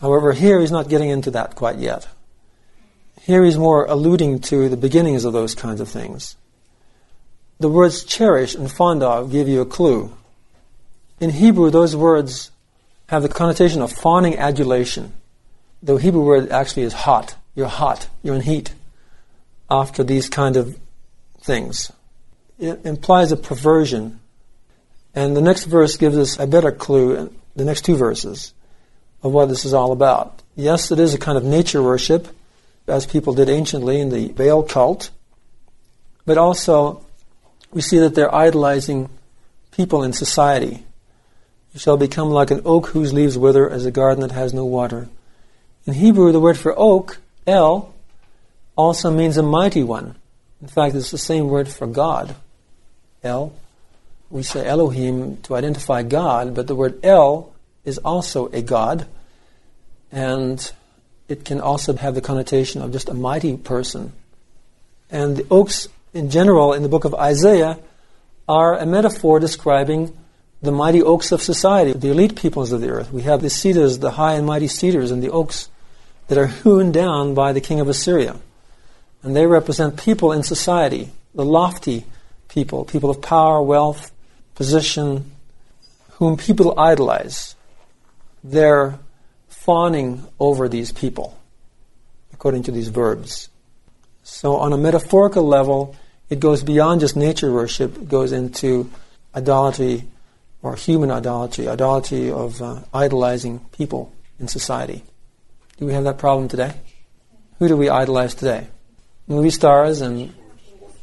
However, 0.00 0.32
here 0.32 0.60
he's 0.60 0.70
not 0.70 0.88
getting 0.88 1.10
into 1.10 1.30
that 1.32 1.54
quite 1.54 1.78
yet. 1.78 2.06
Here 3.22 3.44
he's 3.44 3.58
more 3.58 3.84
alluding 3.84 4.40
to 4.40 4.68
the 4.68 4.76
beginnings 4.76 5.24
of 5.24 5.32
those 5.32 5.54
kinds 5.54 5.80
of 5.80 5.88
things. 5.88 6.36
The 7.60 7.68
words 7.68 8.04
cherish 8.04 8.54
and 8.54 8.70
fond 8.70 9.02
of 9.02 9.32
give 9.32 9.48
you 9.48 9.60
a 9.60 9.66
clue. 9.66 10.16
In 11.20 11.30
Hebrew, 11.30 11.70
those 11.70 11.96
words 11.96 12.50
have 13.08 13.22
the 13.22 13.28
connotation 13.28 13.82
of 13.82 13.90
fawning 13.90 14.38
adulation. 14.38 15.12
The 15.82 15.96
Hebrew 15.96 16.22
word 16.22 16.50
actually 16.50 16.84
is 16.84 16.92
hot. 16.92 17.36
You're 17.54 17.66
hot. 17.66 18.08
You're 18.22 18.36
in 18.36 18.42
heat 18.42 18.72
after 19.68 20.04
these 20.04 20.28
kind 20.28 20.56
of 20.56 20.78
things. 21.40 21.92
It 22.58 22.84
implies 22.84 23.32
a 23.32 23.36
perversion. 23.36 24.17
And 25.14 25.36
the 25.36 25.40
next 25.40 25.64
verse 25.64 25.96
gives 25.96 26.16
us 26.16 26.38
a 26.38 26.46
better 26.46 26.70
clue, 26.70 27.32
the 27.56 27.64
next 27.64 27.84
two 27.84 27.96
verses, 27.96 28.52
of 29.22 29.32
what 29.32 29.48
this 29.48 29.64
is 29.64 29.74
all 29.74 29.92
about. 29.92 30.42
Yes, 30.54 30.90
it 30.90 30.98
is 30.98 31.14
a 31.14 31.18
kind 31.18 31.38
of 31.38 31.44
nature 31.44 31.82
worship, 31.82 32.28
as 32.86 33.06
people 33.06 33.34
did 33.34 33.48
anciently 33.48 34.00
in 34.00 34.10
the 34.10 34.28
Baal 34.28 34.62
cult, 34.62 35.10
but 36.24 36.38
also 36.38 37.04
we 37.70 37.82
see 37.82 37.98
that 37.98 38.14
they're 38.14 38.34
idolizing 38.34 39.10
people 39.72 40.02
in 40.02 40.12
society. 40.12 40.84
You 41.74 41.80
shall 41.80 41.96
become 41.96 42.30
like 42.30 42.50
an 42.50 42.62
oak 42.64 42.88
whose 42.88 43.12
leaves 43.12 43.36
wither, 43.36 43.68
as 43.68 43.84
a 43.84 43.90
garden 43.90 44.22
that 44.22 44.32
has 44.32 44.54
no 44.54 44.64
water. 44.64 45.08
In 45.86 45.94
Hebrew, 45.94 46.32
the 46.32 46.40
word 46.40 46.56
for 46.56 46.74
oak, 46.78 47.18
El, 47.46 47.94
also 48.76 49.10
means 49.10 49.36
a 49.36 49.42
mighty 49.42 49.82
one. 49.82 50.16
In 50.60 50.68
fact, 50.68 50.94
it's 50.94 51.10
the 51.10 51.18
same 51.18 51.48
word 51.48 51.68
for 51.68 51.86
God, 51.86 52.34
El. 53.22 53.52
We 54.30 54.42
say 54.42 54.66
Elohim 54.66 55.38
to 55.44 55.56
identify 55.56 56.02
God, 56.02 56.54
but 56.54 56.66
the 56.66 56.74
word 56.74 57.02
El 57.02 57.52
is 57.84 57.98
also 57.98 58.48
a 58.48 58.60
God, 58.60 59.06
and 60.12 60.70
it 61.28 61.44
can 61.44 61.60
also 61.60 61.94
have 61.96 62.14
the 62.14 62.20
connotation 62.20 62.82
of 62.82 62.92
just 62.92 63.08
a 63.08 63.14
mighty 63.14 63.56
person. 63.56 64.12
And 65.10 65.36
the 65.36 65.46
oaks 65.50 65.88
in 66.12 66.30
general 66.30 66.74
in 66.74 66.82
the 66.82 66.88
book 66.88 67.04
of 67.04 67.14
Isaiah 67.14 67.78
are 68.48 68.76
a 68.76 68.86
metaphor 68.86 69.40
describing 69.40 70.16
the 70.60 70.72
mighty 70.72 71.02
oaks 71.02 71.32
of 71.32 71.42
society, 71.42 71.92
the 71.92 72.10
elite 72.10 72.36
peoples 72.36 72.72
of 72.72 72.80
the 72.80 72.90
earth. 72.90 73.12
We 73.12 73.22
have 73.22 73.40
the 73.40 73.50
cedars, 73.50 73.98
the 73.98 74.12
high 74.12 74.34
and 74.34 74.46
mighty 74.46 74.68
cedars, 74.68 75.10
and 75.10 75.22
the 75.22 75.30
oaks 75.30 75.68
that 76.26 76.38
are 76.38 76.48
hewn 76.48 76.92
down 76.92 77.34
by 77.34 77.52
the 77.52 77.60
king 77.60 77.80
of 77.80 77.88
Assyria. 77.88 78.36
And 79.22 79.34
they 79.34 79.46
represent 79.46 79.96
people 79.96 80.32
in 80.32 80.42
society, 80.42 81.10
the 81.34 81.44
lofty 81.44 82.04
people, 82.48 82.84
people 82.84 83.10
of 83.10 83.22
power, 83.22 83.62
wealth, 83.62 84.10
position, 84.58 85.30
whom 86.18 86.36
people 86.36 86.76
idolize. 86.76 87.54
They're 88.42 88.98
fawning 89.46 90.24
over 90.40 90.68
these 90.68 90.90
people, 90.90 91.38
according 92.32 92.64
to 92.64 92.72
these 92.72 92.88
verbs. 92.88 93.48
So, 94.24 94.56
on 94.56 94.72
a 94.72 94.76
metaphorical 94.76 95.44
level, 95.44 95.94
it 96.28 96.40
goes 96.40 96.64
beyond 96.64 97.00
just 97.00 97.16
nature 97.16 97.52
worship, 97.52 97.96
it 97.96 98.08
goes 98.08 98.32
into 98.32 98.90
idolatry 99.32 100.08
or 100.60 100.74
human 100.74 101.12
idolatry, 101.12 101.68
idolatry 101.68 102.32
of 102.32 102.60
uh, 102.60 102.80
idolizing 102.92 103.60
people 103.70 104.12
in 104.40 104.48
society. 104.48 105.04
Do 105.76 105.86
we 105.86 105.92
have 105.92 106.02
that 106.02 106.18
problem 106.18 106.48
today? 106.48 106.74
Who 107.60 107.68
do 107.68 107.76
we 107.76 107.88
idolize 107.88 108.34
today? 108.34 108.66
Movie 109.28 109.50
stars 109.50 110.00
and 110.00 110.34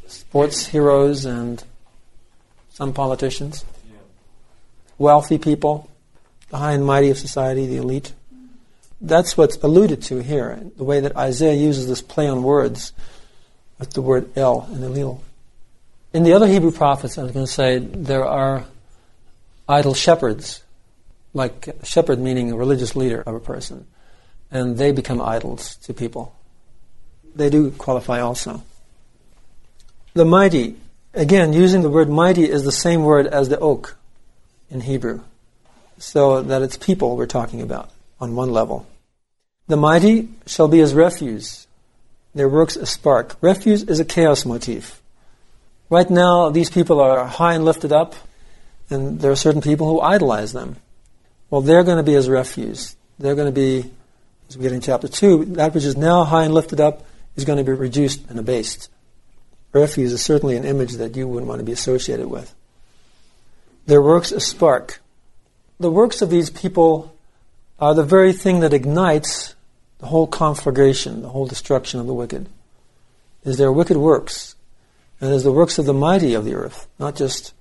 sports 0.08 0.66
heroes 0.68 1.24
and 1.24 1.64
some 2.76 2.92
politicians, 2.92 3.64
wealthy 4.98 5.38
people, 5.38 5.90
the 6.50 6.58
high 6.58 6.74
and 6.74 6.86
mighty 6.86 7.10
of 7.10 7.18
society, 7.18 7.66
the 7.66 7.78
elite. 7.78 8.12
That's 9.00 9.38
what's 9.38 9.56
alluded 9.64 10.02
to 10.04 10.22
here, 10.22 10.60
the 10.76 10.84
way 10.84 11.00
that 11.00 11.16
Isaiah 11.16 11.54
uses 11.54 11.88
this 11.88 12.02
play 12.02 12.28
on 12.28 12.44
words 12.44 12.92
with 13.80 13.94
the 13.94 14.02
word 14.02 14.38
El 14.38 14.68
and 14.74 14.84
Elil. 14.84 15.22
In 16.12 16.24
the 16.24 16.34
other 16.34 16.48
Hebrew 16.48 16.72
prophets, 16.72 17.18
I 17.18 17.24
was 17.24 17.32
going 17.32 17.46
to 17.46 17.52
say, 17.52 17.78
there 17.78 18.26
are 18.26 18.66
idol 19.70 19.94
shepherds, 19.94 20.62
like 21.34 21.70
shepherd 21.84 22.20
meaning 22.20 22.52
a 22.52 22.58
religious 22.58 22.94
leader 22.94 23.22
of 23.22 23.36
a 23.36 23.40
person, 23.40 23.88
and 24.52 24.78
they 24.78 24.92
become 24.92 25.22
idols 25.22 25.78
to 25.78 25.94
people. 25.94 26.36
They 27.36 27.50
do 27.50 27.72
qualify 27.72 28.20
also. 28.20 28.64
The 30.14 30.26
mighty, 30.26 30.76
again, 31.16 31.54
using 31.54 31.82
the 31.82 31.90
word 31.90 32.10
mighty 32.10 32.50
is 32.50 32.64
the 32.64 32.72
same 32.72 33.04
word 33.04 33.28
as 33.28 33.50
the 33.50 33.60
oak 33.60 33.98
in 34.70 34.82
Hebrew, 34.82 35.22
so 35.98 36.42
that 36.42 36.62
it's 36.62 36.78
people 36.78 37.16
we're 37.16 37.26
talking 37.26 37.62
about 37.62 37.90
on 38.20 38.36
one 38.36 38.52
level. 38.52 38.86
The 39.68 39.78
mighty 39.78 40.30
shall 40.46 40.68
be 40.68 40.80
as 40.82 40.94
refuse 40.94 41.66
their 42.36 42.50
works 42.50 42.76
a 42.76 42.86
spark. 42.86 43.38
Refuse 43.42 43.84
is 43.84 44.00
a 44.00 44.06
chaos 44.06 44.46
motif. 44.46 45.02
Right 45.90 46.10
now, 46.10 46.50
these 46.50 46.70
people 46.70 47.00
are 47.00 47.26
high 47.26 47.54
and 47.54 47.64
lifted 47.64 47.94
up, 47.94 48.14
and 48.90 49.20
there 49.22 49.32
are 49.32 49.38
certain 49.38 49.62
people 49.62 49.88
who 49.88 50.02
idolize 50.02 50.52
them. 50.52 50.76
Well, 51.50 51.62
they're 51.62 51.84
going 51.84 51.98
to 51.98 52.04
be 52.04 52.16
as 52.16 52.28
refuse. 52.28 52.96
They're 53.20 53.36
going 53.36 53.48
to 53.48 53.54
be, 53.54 53.90
as 54.50 54.58
we 54.58 54.64
get 54.64 54.74
in 54.74 54.82
chapter 54.82 55.08
2, 55.08 55.46
that 55.56 55.74
which 55.74 55.86
is 55.86 55.96
now 55.96 56.26
high 56.26 56.44
and 56.44 56.54
lifted 56.54 56.82
up 56.82 57.06
is 57.38 57.46
going 57.46 57.58
to 57.58 57.64
be 57.64 57.72
reduced 57.72 58.30
and 58.30 58.38
abased. 58.38 58.90
Refuse 59.76 60.14
is 60.14 60.24
certainly 60.24 60.56
an 60.56 60.64
image 60.64 60.94
that 60.94 61.18
you 61.18 61.28
wouldn't 61.28 61.50
want 61.50 61.60
to 61.60 61.66
be 61.66 61.74
associated 61.74 62.28
with. 62.28 62.56
Their 63.86 64.02
works 64.02 64.32
a 64.32 64.40
spark. 64.40 65.02
The 65.80 65.92
works 65.92 66.22
of 66.22 66.30
these 66.30 66.50
people 66.50 67.14
are 67.78 67.94
the 67.94 68.04
very 68.04 68.32
thing 68.32 68.62
that 68.62 68.74
ignites 68.74 69.54
the 70.00 70.06
whole 70.06 70.28
conflagration, 70.28 71.22
the 71.22 71.30
whole 71.30 71.46
destruction 71.46 72.00
of 72.00 72.08
the 72.08 72.14
wicked, 72.14 72.48
is 73.44 73.58
their 73.58 73.72
wicked 73.72 73.98
works, 73.98 74.56
and 75.20 75.34
is 75.34 75.44
the 75.44 75.52
works 75.52 75.78
of 75.78 75.86
the 75.86 75.94
mighty 75.94 76.34
of 76.34 76.46
the 76.46 76.56
earth, 76.56 76.88
not 76.98 77.16
just 77.16 77.54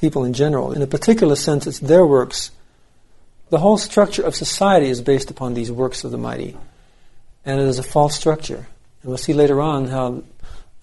people 0.00 0.24
in 0.24 0.32
general. 0.32 0.72
In 0.72 0.82
a 0.82 0.86
particular 0.86 1.34
sense, 1.34 1.66
it's 1.66 1.80
their 1.80 2.06
works. 2.06 2.52
The 3.50 3.58
whole 3.58 3.78
structure 3.78 4.22
of 4.22 4.36
society 4.36 4.88
is 4.88 5.00
based 5.00 5.30
upon 5.30 5.54
these 5.54 5.72
works 5.72 6.04
of 6.04 6.12
the 6.12 6.18
mighty, 6.18 6.56
and 7.44 7.60
it 7.60 7.66
is 7.66 7.80
a 7.80 7.82
false 7.82 8.14
structure. 8.14 8.68
And 9.02 9.08
we'll 9.08 9.18
see 9.18 9.32
later 9.32 9.60
on 9.60 9.88
how, 9.88 10.22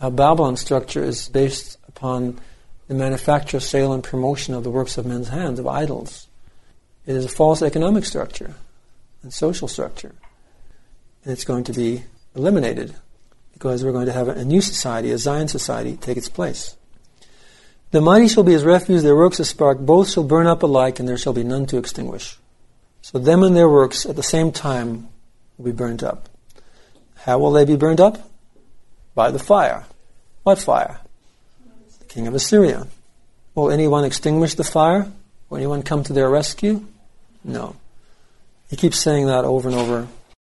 how 0.05 0.11
Babylon's 0.11 0.61
structure 0.61 1.03
is 1.03 1.29
based 1.29 1.79
upon 1.87 2.39
the 2.87 2.93
manufacture, 2.93 3.59
sale, 3.59 3.91
and 3.91 4.03
promotion 4.03 4.53
of 4.53 4.63
the 4.63 4.69
works 4.69 4.99
of 4.99 5.05
men's 5.07 5.29
hands, 5.29 5.57
of 5.57 5.65
idols. 5.65 6.27
It 7.07 7.15
is 7.15 7.25
a 7.25 7.29
false 7.29 7.63
economic 7.63 8.05
structure 8.05 8.53
and 9.23 9.33
social 9.33 9.67
structure 9.67 10.13
and 11.23 11.33
it's 11.33 11.43
going 11.43 11.63
to 11.63 11.73
be 11.73 12.03
eliminated 12.35 12.93
because 13.53 13.83
we're 13.83 13.93
going 13.93 14.05
to 14.05 14.13
have 14.13 14.27
a 14.27 14.45
new 14.45 14.61
society, 14.61 15.09
a 15.09 15.17
Zion 15.17 15.47
society, 15.47 15.97
take 15.97 16.17
its 16.17 16.29
place. 16.29 16.77
The 17.89 17.99
mighty 17.99 18.27
shall 18.27 18.43
be 18.43 18.53
as 18.53 18.63
refuse, 18.63 19.01
their 19.01 19.15
works 19.15 19.39
as 19.39 19.49
spark, 19.49 19.79
both 19.79 20.11
shall 20.11 20.23
burn 20.23 20.45
up 20.45 20.61
alike, 20.61 20.99
and 20.99 21.09
there 21.09 21.17
shall 21.17 21.33
be 21.33 21.43
none 21.43 21.65
to 21.67 21.79
extinguish. 21.79 22.37
So 23.01 23.17
them 23.17 23.41
and 23.41 23.55
their 23.55 23.69
works 23.69 24.05
at 24.05 24.15
the 24.15 24.21
same 24.21 24.51
time 24.51 25.09
will 25.57 25.65
be 25.65 25.71
burnt 25.71 26.03
up. 26.03 26.29
How 27.15 27.39
will 27.39 27.53
they 27.53 27.65
be 27.65 27.75
burned 27.75 27.99
up? 27.99 28.29
By 29.15 29.31
the 29.31 29.39
fire. 29.39 29.85
What 30.45 30.59
fire? 30.59 30.99
The 31.97 32.05
king 32.05 32.27
of 32.27 32.35
Assyria. 32.35 32.85
Will 33.55 33.71
anyone 33.71 34.03
extinguish 34.05 34.53
the 34.53 34.63
fire? 34.63 35.11
Will 35.49 35.57
anyone 35.57 35.81
come 35.81 36.03
to 36.03 36.13
their 36.13 36.29
rescue? 36.29 36.85
No. 37.43 37.75
He 38.69 38.75
keeps 38.75 38.99
saying 38.99 39.25
that 39.25 39.43
over 39.43 39.67
and 39.67 39.75
over 39.75 40.07